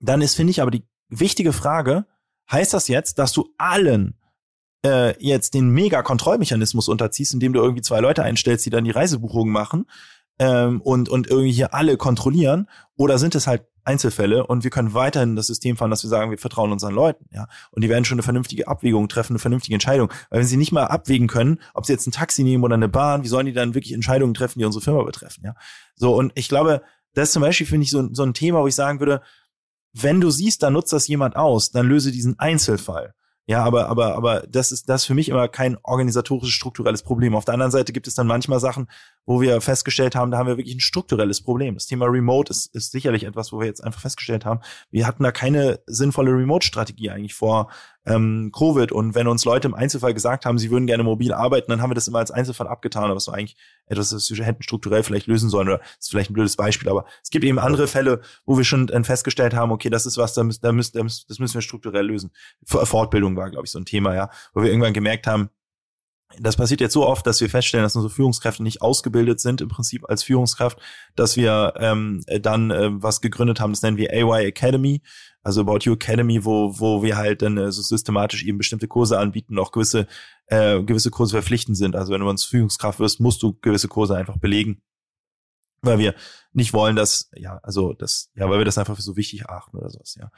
dann 0.00 0.20
ist 0.20 0.34
finde 0.34 0.50
ich 0.50 0.60
aber 0.60 0.70
die 0.70 0.86
wichtige 1.08 1.52
Frage: 1.52 2.06
Heißt 2.50 2.74
das 2.74 2.88
jetzt, 2.88 3.18
dass 3.18 3.32
du 3.32 3.48
allen 3.56 4.18
äh, 4.84 5.14
jetzt 5.24 5.54
den 5.54 5.70
Mega-Kontrollmechanismus 5.70 6.88
unterziehst, 6.88 7.34
indem 7.34 7.52
du 7.52 7.60
irgendwie 7.60 7.82
zwei 7.82 8.00
Leute 8.00 8.22
einstellst, 8.22 8.66
die 8.66 8.70
dann 8.70 8.84
die 8.84 8.90
Reisebuchungen 8.90 9.52
machen? 9.52 9.86
Ähm, 10.40 10.80
und, 10.80 11.08
und 11.08 11.28
irgendwie 11.28 11.52
hier 11.52 11.74
alle 11.74 11.96
kontrollieren? 11.96 12.66
Oder 12.96 13.18
sind 13.18 13.36
es 13.36 13.46
halt 13.46 13.62
Einzelfälle 13.84 14.46
und 14.46 14.64
wir 14.64 14.70
können 14.70 14.94
weiterhin 14.94 15.36
das 15.36 15.46
System 15.46 15.76
fahren, 15.76 15.90
dass 15.90 16.02
wir 16.02 16.10
sagen, 16.10 16.30
wir 16.30 16.38
vertrauen 16.38 16.72
unseren 16.72 16.94
Leuten, 16.94 17.26
ja. 17.30 17.46
Und 17.70 17.82
die 17.82 17.88
werden 17.88 18.04
schon 18.04 18.16
eine 18.16 18.22
vernünftige 18.22 18.68
Abwägung 18.68 19.08
treffen, 19.08 19.34
eine 19.34 19.38
vernünftige 19.38 19.74
Entscheidung. 19.74 20.10
Weil 20.28 20.40
wenn 20.40 20.46
sie 20.46 20.56
nicht 20.56 20.72
mal 20.72 20.84
abwägen 20.84 21.28
können, 21.28 21.60
ob 21.74 21.86
sie 21.86 21.92
jetzt 21.92 22.06
ein 22.06 22.12
Taxi 22.12 22.42
nehmen 22.42 22.64
oder 22.64 22.74
eine 22.74 22.88
Bahn, 22.88 23.22
wie 23.22 23.28
sollen 23.28 23.46
die 23.46 23.52
dann 23.52 23.74
wirklich 23.74 23.92
Entscheidungen 23.92 24.34
treffen, 24.34 24.58
die 24.58 24.64
unsere 24.64 24.82
Firma 24.82 25.02
betreffen, 25.02 25.44
ja. 25.44 25.54
So, 25.94 26.14
und 26.14 26.32
ich 26.34 26.48
glaube, 26.48 26.82
das 27.14 27.28
ist 27.28 27.32
zum 27.32 27.42
Beispiel, 27.42 27.66
finde 27.66 27.84
ich, 27.84 27.90
so, 27.90 28.08
so 28.12 28.22
ein 28.22 28.34
Thema, 28.34 28.60
wo 28.60 28.66
ich 28.66 28.74
sagen 28.74 29.00
würde, 29.00 29.22
wenn 29.92 30.20
du 30.20 30.30
siehst, 30.30 30.62
da 30.62 30.70
nutzt 30.70 30.92
das 30.92 31.08
jemand 31.08 31.36
aus, 31.36 31.70
dann 31.70 31.88
löse 31.88 32.12
diesen 32.12 32.38
Einzelfall. 32.38 33.14
Ja, 33.46 33.64
aber, 33.64 33.88
aber, 33.88 34.14
aber 34.14 34.44
das 34.48 34.70
ist 34.70 34.88
das 34.88 35.02
ist 35.02 35.06
für 35.06 35.14
mich 35.14 35.28
immer 35.28 35.48
kein 35.48 35.76
organisatorisches, 35.82 36.54
strukturelles 36.54 37.02
Problem. 37.02 37.34
Auf 37.34 37.44
der 37.44 37.54
anderen 37.54 37.72
Seite 37.72 37.92
gibt 37.92 38.06
es 38.06 38.14
dann 38.14 38.26
manchmal 38.26 38.60
Sachen, 38.60 38.88
wo 39.26 39.40
wir 39.40 39.60
festgestellt 39.60 40.14
haben, 40.14 40.30
da 40.30 40.38
haben 40.38 40.46
wir 40.46 40.56
wirklich 40.56 40.76
ein 40.76 40.80
strukturelles 40.80 41.42
Problem. 41.42 41.74
Das 41.74 41.86
Thema 41.86 42.06
Remote 42.06 42.50
ist, 42.50 42.66
ist 42.74 42.92
sicherlich 42.92 43.24
etwas, 43.24 43.52
wo 43.52 43.58
wir 43.58 43.66
jetzt 43.66 43.82
einfach 43.82 44.00
festgestellt 44.00 44.44
haben, 44.44 44.60
wir 44.90 45.06
hatten 45.06 45.24
da 45.24 45.32
keine 45.32 45.80
sinnvolle 45.86 46.30
Remote-Strategie 46.30 47.10
eigentlich 47.10 47.34
vor 47.34 47.70
ähm, 48.06 48.50
Covid. 48.56 48.92
Und 48.92 49.14
wenn 49.14 49.26
uns 49.26 49.44
Leute 49.44 49.68
im 49.68 49.74
Einzelfall 49.74 50.14
gesagt 50.14 50.46
haben, 50.46 50.58
sie 50.58 50.70
würden 50.70 50.86
gerne 50.86 51.02
mobil 51.02 51.32
arbeiten, 51.32 51.70
dann 51.70 51.82
haben 51.82 51.90
wir 51.90 51.94
das 51.94 52.08
immer 52.08 52.18
als 52.18 52.30
Einzelfall 52.30 52.68
abgetan, 52.68 53.04
aber 53.04 53.16
es 53.16 53.26
war 53.26 53.34
eigentlich 53.34 53.56
etwas, 53.86 54.10
das 54.10 54.30
wir 54.30 54.44
hätten 54.44 54.62
strukturell 54.62 55.02
vielleicht 55.02 55.26
lösen 55.26 55.50
sollen 55.50 55.68
oder 55.68 55.78
das 55.78 55.96
ist 56.00 56.10
vielleicht 56.10 56.30
ein 56.30 56.34
blödes 56.34 56.56
Beispiel, 56.56 56.88
aber 56.88 57.04
es 57.22 57.30
gibt 57.30 57.44
eben 57.44 57.58
andere 57.58 57.86
Fälle, 57.86 58.20
wo 58.46 58.56
wir 58.56 58.64
schon 58.64 58.86
dann 58.86 59.04
festgestellt 59.04 59.54
haben, 59.54 59.72
okay, 59.72 59.90
das 59.90 60.06
ist 60.06 60.16
was, 60.16 60.34
da 60.34 60.42
müssen, 60.42 60.60
da 60.62 60.72
müssen, 60.72 61.24
das 61.28 61.38
müssen 61.38 61.54
wir 61.54 61.62
strukturell 61.62 62.06
lösen. 62.06 62.30
Fortbildung 62.64 63.36
war, 63.36 63.50
glaube 63.50 63.66
ich, 63.66 63.70
so 63.70 63.78
ein 63.78 63.84
Thema, 63.84 64.14
ja, 64.14 64.30
wo 64.54 64.62
wir 64.62 64.70
irgendwann 64.70 64.94
gemerkt 64.94 65.26
haben, 65.26 65.50
das 66.38 66.56
passiert 66.56 66.80
jetzt 66.80 66.92
so 66.92 67.06
oft, 67.06 67.26
dass 67.26 67.40
wir 67.40 67.50
feststellen, 67.50 67.84
dass 67.84 67.96
unsere 67.96 68.12
Führungskräfte 68.12 68.62
nicht 68.62 68.82
ausgebildet 68.82 69.40
sind 69.40 69.60
im 69.60 69.68
Prinzip 69.68 70.08
als 70.08 70.22
Führungskraft, 70.22 70.78
dass 71.16 71.36
wir 71.36 71.74
ähm, 71.76 72.22
dann 72.40 72.70
äh, 72.70 72.90
was 72.92 73.20
gegründet 73.20 73.60
haben, 73.60 73.72
das 73.72 73.82
nennen 73.82 73.96
wir 73.96 74.12
AY 74.12 74.46
Academy, 74.46 75.02
also 75.42 75.62
About 75.62 75.80
You 75.82 75.94
Academy, 75.94 76.44
wo 76.44 76.78
wo 76.78 77.02
wir 77.02 77.16
halt 77.16 77.42
dann 77.42 77.56
äh, 77.56 77.72
so 77.72 77.82
systematisch 77.82 78.44
eben 78.44 78.58
bestimmte 78.58 78.88
Kurse 78.88 79.18
anbieten, 79.18 79.58
auch 79.58 79.72
gewisse 79.72 80.06
äh, 80.46 80.82
gewisse 80.82 81.10
Kurse 81.10 81.32
verpflichtend 81.32 81.76
sind. 81.76 81.96
Also 81.96 82.12
wenn 82.12 82.20
du 82.20 82.28
uns 82.28 82.44
Führungskraft 82.44 83.00
wirst, 83.00 83.20
musst 83.20 83.42
du 83.42 83.58
gewisse 83.60 83.88
Kurse 83.88 84.16
einfach 84.16 84.36
belegen, 84.36 84.82
weil 85.82 85.98
wir 85.98 86.14
nicht 86.52 86.72
wollen, 86.72 86.94
dass 86.94 87.30
ja 87.34 87.58
also 87.62 87.92
das 87.92 88.30
ja, 88.34 88.48
weil 88.48 88.58
wir 88.58 88.64
das 88.64 88.78
einfach 88.78 88.96
für 88.96 89.02
so 89.02 89.16
wichtig 89.16 89.48
achten 89.48 89.78
oder 89.78 89.90
sowas. 89.90 90.16
Ja, 90.18 90.30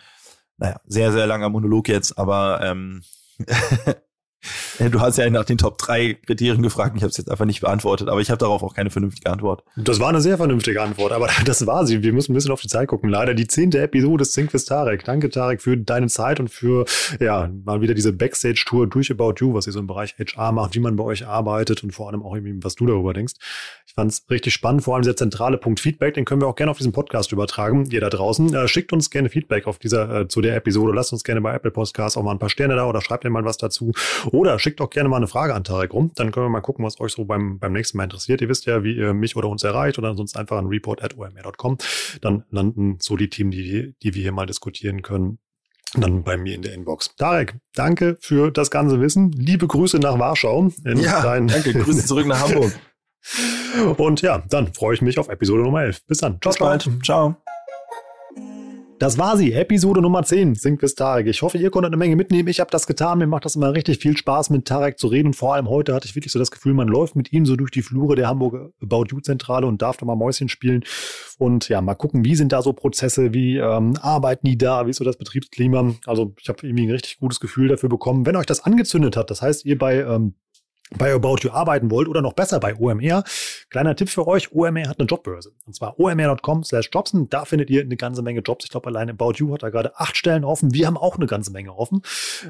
naja, 0.56 0.80
sehr 0.86 1.12
sehr 1.12 1.26
langer 1.26 1.50
Monolog 1.50 1.88
jetzt, 1.88 2.16
aber 2.18 2.60
ähm, 2.62 3.02
Du 4.92 5.00
hast 5.00 5.16
ja 5.16 5.28
nach 5.30 5.44
den 5.44 5.58
Top 5.58 5.78
3 5.78 6.14
Kriterien 6.26 6.62
gefragt. 6.62 6.94
Ich 6.96 7.02
habe 7.02 7.10
es 7.10 7.16
jetzt 7.16 7.30
einfach 7.30 7.44
nicht 7.44 7.60
beantwortet, 7.60 8.08
aber 8.08 8.20
ich 8.20 8.30
habe 8.30 8.38
darauf 8.38 8.62
auch 8.62 8.74
keine 8.74 8.90
vernünftige 8.90 9.30
Antwort. 9.30 9.62
Das 9.76 10.00
war 10.00 10.08
eine 10.08 10.20
sehr 10.20 10.36
vernünftige 10.36 10.82
Antwort, 10.82 11.12
aber 11.12 11.28
das 11.44 11.66
war 11.66 11.86
sie. 11.86 12.02
Wir 12.02 12.12
müssen 12.12 12.32
ein 12.32 12.34
bisschen 12.34 12.50
auf 12.50 12.60
die 12.60 12.68
Zeit 12.68 12.88
gucken. 12.88 13.08
Leider 13.08 13.34
die 13.34 13.46
zehnte 13.46 13.80
Episode 13.80 14.22
des 14.22 14.32
Thinkfist 14.32 14.68
Tarek. 14.68 15.04
Danke, 15.04 15.30
Tarek, 15.30 15.62
für 15.62 15.76
deine 15.76 16.08
Zeit 16.08 16.40
und 16.40 16.48
für 16.48 16.84
ja 17.20 17.50
mal 17.64 17.80
wieder 17.80 17.94
diese 17.94 18.12
Backstage-Tour 18.12 18.88
durch 18.88 19.10
About 19.10 19.34
You, 19.38 19.54
was 19.54 19.66
ihr 19.66 19.72
so 19.72 19.80
im 19.80 19.86
Bereich 19.86 20.16
HR 20.18 20.52
macht, 20.52 20.74
wie 20.74 20.80
man 20.80 20.96
bei 20.96 21.04
euch 21.04 21.26
arbeitet 21.26 21.82
und 21.84 21.92
vor 21.92 22.08
allem 22.08 22.22
auch 22.22 22.36
was 22.62 22.74
du 22.74 22.86
darüber 22.86 23.12
denkst. 23.12 23.34
Ich 23.86 23.94
fand 23.94 24.10
es 24.10 24.24
richtig 24.30 24.54
spannend, 24.54 24.82
vor 24.82 24.94
allem 24.94 25.04
der 25.04 25.16
zentrale 25.16 25.58
Punkt 25.58 25.78
Feedback, 25.78 26.14
den 26.14 26.24
können 26.24 26.40
wir 26.40 26.48
auch 26.48 26.56
gerne 26.56 26.70
auf 26.70 26.78
diesem 26.78 26.92
Podcast 26.92 27.30
übertragen. 27.32 27.90
Ihr 27.90 28.00
da 28.00 28.08
draußen, 28.08 28.54
äh, 28.54 28.66
schickt 28.66 28.92
uns 28.92 29.10
gerne 29.10 29.28
Feedback 29.28 29.66
auf 29.66 29.78
dieser, 29.78 30.22
äh, 30.22 30.28
zu 30.28 30.40
der 30.40 30.56
Episode. 30.56 30.94
Lasst 30.94 31.12
uns 31.12 31.24
gerne 31.24 31.42
bei 31.42 31.54
Apple 31.54 31.70
Podcasts 31.70 32.16
auch 32.16 32.22
mal 32.22 32.32
ein 32.32 32.38
paar 32.38 32.48
Sterne 32.48 32.74
da 32.74 32.86
oder 32.86 33.02
schreibt 33.02 33.24
mir 33.24 33.30
mal 33.30 33.44
was 33.44 33.58
dazu. 33.58 33.92
Oder 34.32 34.58
schickt 34.58 34.80
auch 34.80 34.90
gerne 34.90 35.10
mal 35.10 35.18
eine 35.18 35.28
Frage 35.28 35.54
an 35.54 35.62
Tarek 35.62 35.92
rum. 35.92 36.10
Dann 36.14 36.32
können 36.32 36.46
wir 36.46 36.50
mal 36.50 36.62
gucken, 36.62 36.84
was 36.84 36.98
euch 37.00 37.12
so 37.12 37.26
beim, 37.26 37.58
beim 37.58 37.72
nächsten 37.72 37.98
Mal 37.98 38.04
interessiert. 38.04 38.40
Ihr 38.40 38.48
wisst 38.48 38.64
ja, 38.64 38.82
wie 38.82 38.96
ihr 38.96 39.12
mich 39.12 39.36
oder 39.36 39.48
uns 39.48 39.62
erreicht 39.62 39.98
oder 39.98 40.14
sonst 40.14 40.36
einfach 40.36 40.56
an 40.56 40.66
report.omr.com. 40.66 41.78
Dann 42.22 42.44
landen 42.50 42.96
so 43.00 43.16
die 43.16 43.28
Themen, 43.28 43.50
die, 43.50 43.94
die 44.02 44.14
wir 44.14 44.22
hier 44.22 44.32
mal 44.32 44.46
diskutieren 44.46 45.02
können, 45.02 45.38
dann 45.94 46.24
bei 46.24 46.38
mir 46.38 46.54
in 46.54 46.62
der 46.62 46.72
Inbox. 46.72 47.14
Tarek, 47.16 47.56
danke 47.74 48.16
für 48.20 48.50
das 48.50 48.70
ganze 48.70 49.00
Wissen. 49.00 49.32
Liebe 49.32 49.66
Grüße 49.66 49.98
nach 49.98 50.18
Warschau. 50.18 50.70
ja, 50.84 51.22
danke. 51.22 51.74
Grüße 51.74 52.06
zurück 52.06 52.26
nach 52.26 52.40
Hamburg. 52.40 52.72
Und 53.98 54.22
ja, 54.22 54.42
dann 54.48 54.72
freue 54.72 54.94
ich 54.94 55.02
mich 55.02 55.18
auf 55.18 55.28
Episode 55.28 55.62
Nummer 55.62 55.82
11. 55.82 56.06
Bis 56.06 56.18
dann. 56.18 56.38
Ciao, 56.40 56.52
Bis 56.52 56.58
bald. 56.58 56.90
Ciao. 57.04 57.36
Das 59.02 59.18
war 59.18 59.36
sie, 59.36 59.52
Episode 59.52 60.00
Nummer 60.00 60.22
10, 60.22 60.54
Sing 60.54 60.78
bis 60.78 60.94
Tarek. 60.94 61.26
Ich 61.26 61.42
hoffe, 61.42 61.58
ihr 61.58 61.72
konntet 61.72 61.88
eine 61.88 61.96
Menge 61.96 62.14
mitnehmen. 62.14 62.48
Ich 62.48 62.60
habe 62.60 62.70
das 62.70 62.86
getan. 62.86 63.18
Mir 63.18 63.26
macht 63.26 63.44
das 63.44 63.56
immer 63.56 63.74
richtig 63.74 63.98
viel 63.98 64.16
Spaß, 64.16 64.50
mit 64.50 64.64
Tarek 64.64 64.96
zu 64.96 65.08
reden. 65.08 65.26
Und 65.26 65.34
vor 65.34 65.54
allem 65.54 65.68
heute 65.68 65.92
hatte 65.92 66.06
ich 66.06 66.14
wirklich 66.14 66.30
so 66.30 66.38
das 66.38 66.52
Gefühl, 66.52 66.72
man 66.72 66.86
läuft 66.86 67.16
mit 67.16 67.32
ihm 67.32 67.44
so 67.44 67.56
durch 67.56 67.72
die 67.72 67.82
Flure 67.82 68.14
der 68.14 68.28
Hamburger 68.28 68.70
About 68.80 69.06
You 69.10 69.18
Zentrale 69.18 69.66
und 69.66 69.82
darf 69.82 69.96
da 69.96 70.06
mal 70.06 70.14
Mäuschen 70.14 70.48
spielen. 70.48 70.84
Und 71.36 71.68
ja, 71.68 71.80
mal 71.80 71.96
gucken, 71.96 72.24
wie 72.24 72.36
sind 72.36 72.52
da 72.52 72.62
so 72.62 72.74
Prozesse, 72.74 73.34
wie 73.34 73.56
ähm, 73.56 73.96
arbeiten 74.00 74.46
die 74.46 74.56
da, 74.56 74.86
wie 74.86 74.90
ist 74.90 74.98
so 74.98 75.04
das 75.04 75.16
Betriebsklima. 75.16 75.96
Also 76.06 76.36
ich 76.40 76.48
habe 76.48 76.64
irgendwie 76.64 76.86
ein 76.86 76.92
richtig 76.92 77.18
gutes 77.18 77.40
Gefühl 77.40 77.66
dafür 77.66 77.88
bekommen. 77.88 78.24
Wenn 78.24 78.36
euch 78.36 78.46
das 78.46 78.62
angezündet 78.62 79.16
hat, 79.16 79.32
das 79.32 79.42
heißt, 79.42 79.64
ihr 79.64 79.78
bei 79.78 79.96
ähm, 79.98 80.34
bei 80.98 81.12
About 81.12 81.36
You 81.42 81.50
arbeiten 81.50 81.90
wollt 81.90 82.08
oder 82.08 82.22
noch 82.22 82.32
besser 82.32 82.60
bei 82.60 82.76
OMR, 82.76 83.24
kleiner 83.70 83.96
Tipp 83.96 84.08
für 84.08 84.26
euch, 84.26 84.52
OMR 84.52 84.88
hat 84.88 84.98
eine 84.98 85.08
Jobbörse. 85.08 85.52
Und 85.66 85.74
zwar 85.74 85.98
omr.com 85.98 86.64
slash 86.64 86.90
jobsen. 86.92 87.28
Da 87.30 87.44
findet 87.44 87.70
ihr 87.70 87.82
eine 87.82 87.96
ganze 87.96 88.22
Menge 88.22 88.40
Jobs. 88.40 88.64
Ich 88.64 88.70
glaube, 88.70 88.88
allein 88.88 89.10
About 89.10 89.34
You 89.36 89.54
hat 89.54 89.62
da 89.62 89.70
gerade 89.70 89.98
acht 89.98 90.16
Stellen 90.16 90.44
offen. 90.44 90.74
Wir 90.74 90.86
haben 90.86 90.96
auch 90.96 91.16
eine 91.16 91.26
ganze 91.26 91.52
Menge 91.52 91.74
offen 91.74 92.02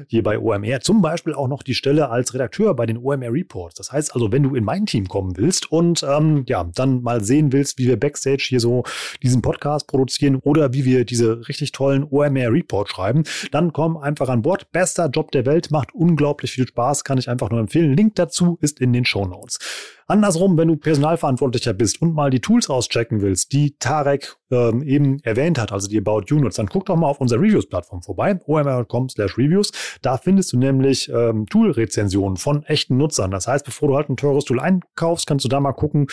hier 0.07 0.23
bei 0.23 0.39
OMR. 0.39 0.81
Zum 0.81 1.01
Beispiel 1.01 1.33
auch 1.33 1.47
noch 1.47 1.63
die 1.63 1.75
Stelle 1.75 2.09
als 2.09 2.33
Redakteur 2.33 2.75
bei 2.75 2.85
den 2.85 2.97
OMR 2.97 3.31
Reports. 3.31 3.75
Das 3.75 3.91
heißt 3.91 4.13
also, 4.13 4.31
wenn 4.31 4.43
du 4.43 4.55
in 4.55 4.63
mein 4.63 4.85
Team 4.85 5.07
kommen 5.07 5.37
willst 5.37 5.71
und 5.71 6.03
ähm, 6.03 6.43
ja, 6.47 6.63
dann 6.75 7.01
mal 7.01 7.23
sehen 7.23 7.53
willst, 7.53 7.77
wie 7.77 7.87
wir 7.87 7.99
Backstage 7.99 8.45
hier 8.47 8.59
so 8.59 8.83
diesen 9.21 9.41
Podcast 9.41 9.87
produzieren 9.87 10.37
oder 10.37 10.73
wie 10.73 10.85
wir 10.85 11.05
diese 11.05 11.47
richtig 11.47 11.71
tollen 11.71 12.03
OMR 12.09 12.51
Reports 12.51 12.91
schreiben, 12.91 13.23
dann 13.51 13.73
komm 13.73 13.97
einfach 13.97 14.29
an 14.29 14.41
Bord. 14.41 14.71
Bester 14.71 15.09
Job 15.09 15.31
der 15.31 15.45
Welt, 15.45 15.71
macht 15.71 15.93
unglaublich 15.93 16.51
viel 16.51 16.67
Spaß, 16.67 17.03
kann 17.03 17.17
ich 17.17 17.29
einfach 17.29 17.49
nur 17.49 17.59
empfehlen. 17.59 17.95
Link 17.95 18.15
dazu 18.15 18.32
dazu 18.33 18.57
ist 18.61 18.79
in 18.79 18.93
den 18.93 19.05
Show 19.05 19.25
Notes. 19.25 19.59
Andersrum, 20.07 20.57
wenn 20.57 20.67
du 20.67 20.75
Personalverantwortlicher 20.75 21.73
bist 21.73 22.01
und 22.01 22.13
mal 22.13 22.29
die 22.29 22.39
Tools 22.39 22.69
auschecken 22.69 23.21
willst, 23.21 23.53
die 23.53 23.75
Tarek 23.77 24.35
ähm, 24.51 24.83
eben 24.83 25.19
erwähnt 25.23 25.59
hat, 25.59 25.71
also 25.71 25.87
die 25.87 25.97
About 25.97 26.23
You 26.27 26.39
nutzt, 26.39 26.59
dann 26.59 26.67
guck 26.67 26.85
doch 26.85 26.95
mal 26.95 27.07
auf 27.07 27.19
unserer 27.19 27.41
Reviews-Plattform 27.41 28.03
vorbei, 28.03 28.39
omr.com 28.45 29.09
slash 29.09 29.37
reviews. 29.37 29.71
Da 30.01 30.17
findest 30.17 30.53
du 30.53 30.57
nämlich 30.57 31.09
ähm, 31.09 31.45
Tool-Rezensionen 31.47 32.37
von 32.37 32.63
echten 32.63 32.97
Nutzern. 32.97 33.31
Das 33.31 33.47
heißt, 33.47 33.65
bevor 33.65 33.89
du 33.89 33.95
halt 33.95 34.09
ein 34.09 34.17
teures 34.17 34.45
Tool 34.45 34.59
einkaufst, 34.59 35.27
kannst 35.27 35.45
du 35.45 35.49
da 35.49 35.59
mal 35.59 35.73
gucken, 35.73 36.07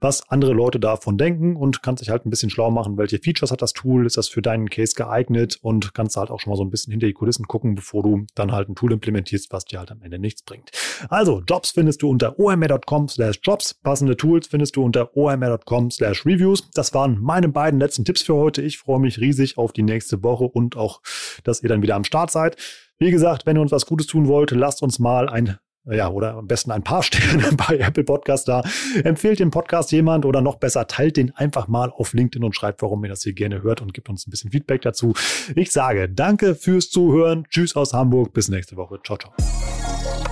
was 0.00 0.28
andere 0.28 0.52
Leute 0.52 0.80
davon 0.80 1.16
denken 1.16 1.56
und 1.56 1.82
kannst 1.82 2.02
dich 2.02 2.10
halt 2.10 2.26
ein 2.26 2.30
bisschen 2.30 2.50
schlau 2.50 2.70
machen, 2.70 2.96
welche 2.96 3.18
Features 3.18 3.50
hat 3.50 3.62
das 3.62 3.72
Tool, 3.72 4.06
ist 4.06 4.16
das 4.16 4.28
für 4.28 4.42
deinen 4.42 4.68
Case 4.68 4.94
geeignet 4.96 5.58
und 5.62 5.94
kannst 5.94 6.16
halt 6.16 6.30
auch 6.30 6.40
schon 6.40 6.50
mal 6.50 6.56
so 6.56 6.64
ein 6.64 6.70
bisschen 6.70 6.90
hinter 6.90 7.06
die 7.06 7.12
Kulissen 7.12 7.46
gucken, 7.46 7.74
bevor 7.74 8.02
du 8.02 8.26
dann 8.34 8.52
halt 8.52 8.68
ein 8.68 8.74
Tool 8.74 8.92
implementierst, 8.92 9.52
was 9.52 9.64
dir 9.64 9.78
halt 9.78 9.90
am 9.92 10.02
Ende 10.02 10.18
nichts 10.18 10.42
bringt. 10.42 10.70
Also, 11.08 11.42
Jobs 11.46 11.70
findest 11.70 12.02
du 12.02 12.08
unter 12.08 12.38
omr.com 12.38 13.08
slash 13.32 13.40
jobs. 13.42 13.74
Passende 13.74 14.16
Tools 14.16 14.46
findest 14.46 14.76
du 14.76 14.84
unter 14.84 15.16
omr.com 15.16 15.90
slash 15.90 16.26
reviews. 16.26 16.70
Das 16.74 16.94
waren 16.94 17.18
meine 17.20 17.48
beiden 17.48 17.80
letzten 17.80 18.04
Tipps 18.04 18.22
für 18.22 18.34
heute. 18.34 18.62
Ich 18.62 18.78
freue 18.78 19.00
mich 19.00 19.18
riesig 19.18 19.58
auf 19.58 19.72
die 19.72 19.82
nächste 19.82 20.22
Woche 20.22 20.44
und 20.44 20.76
auch, 20.76 21.00
dass 21.44 21.62
ihr 21.62 21.68
dann 21.68 21.82
wieder 21.82 21.96
am 21.96 22.04
Start 22.04 22.30
seid. 22.30 22.56
Wie 22.98 23.10
gesagt, 23.10 23.46
wenn 23.46 23.56
ihr 23.56 23.62
uns 23.62 23.72
was 23.72 23.86
Gutes 23.86 24.06
tun 24.06 24.28
wollt, 24.28 24.50
lasst 24.52 24.82
uns 24.82 24.98
mal 24.98 25.28
ein 25.28 25.58
ja, 25.90 26.08
oder 26.10 26.34
am 26.34 26.46
besten 26.46 26.70
ein 26.70 26.84
paar 26.84 27.02
Sterne 27.02 27.56
bei 27.56 27.78
Apple 27.78 28.04
Podcast 28.04 28.46
da. 28.46 28.62
Empfehlt 29.02 29.40
den 29.40 29.50
Podcast 29.50 29.90
jemand 29.90 30.24
oder 30.24 30.40
noch 30.40 30.56
besser, 30.56 30.86
teilt 30.86 31.16
den 31.16 31.34
einfach 31.34 31.66
mal 31.66 31.90
auf 31.90 32.12
LinkedIn 32.12 32.44
und 32.44 32.54
schreibt, 32.54 32.82
warum 32.82 33.04
ihr 33.04 33.08
das 33.08 33.24
hier 33.24 33.32
gerne 33.32 33.62
hört 33.62 33.80
und 33.80 33.92
gibt 33.92 34.08
uns 34.08 34.24
ein 34.26 34.30
bisschen 34.30 34.52
Feedback 34.52 34.82
dazu. 34.82 35.14
Ich 35.56 35.72
sage 35.72 36.08
danke 36.08 36.54
fürs 36.54 36.88
Zuhören. 36.88 37.46
Tschüss 37.50 37.74
aus 37.74 37.94
Hamburg. 37.94 38.32
Bis 38.32 38.48
nächste 38.48 38.76
Woche. 38.76 39.00
Ciao, 39.04 39.18
ciao. 39.18 40.31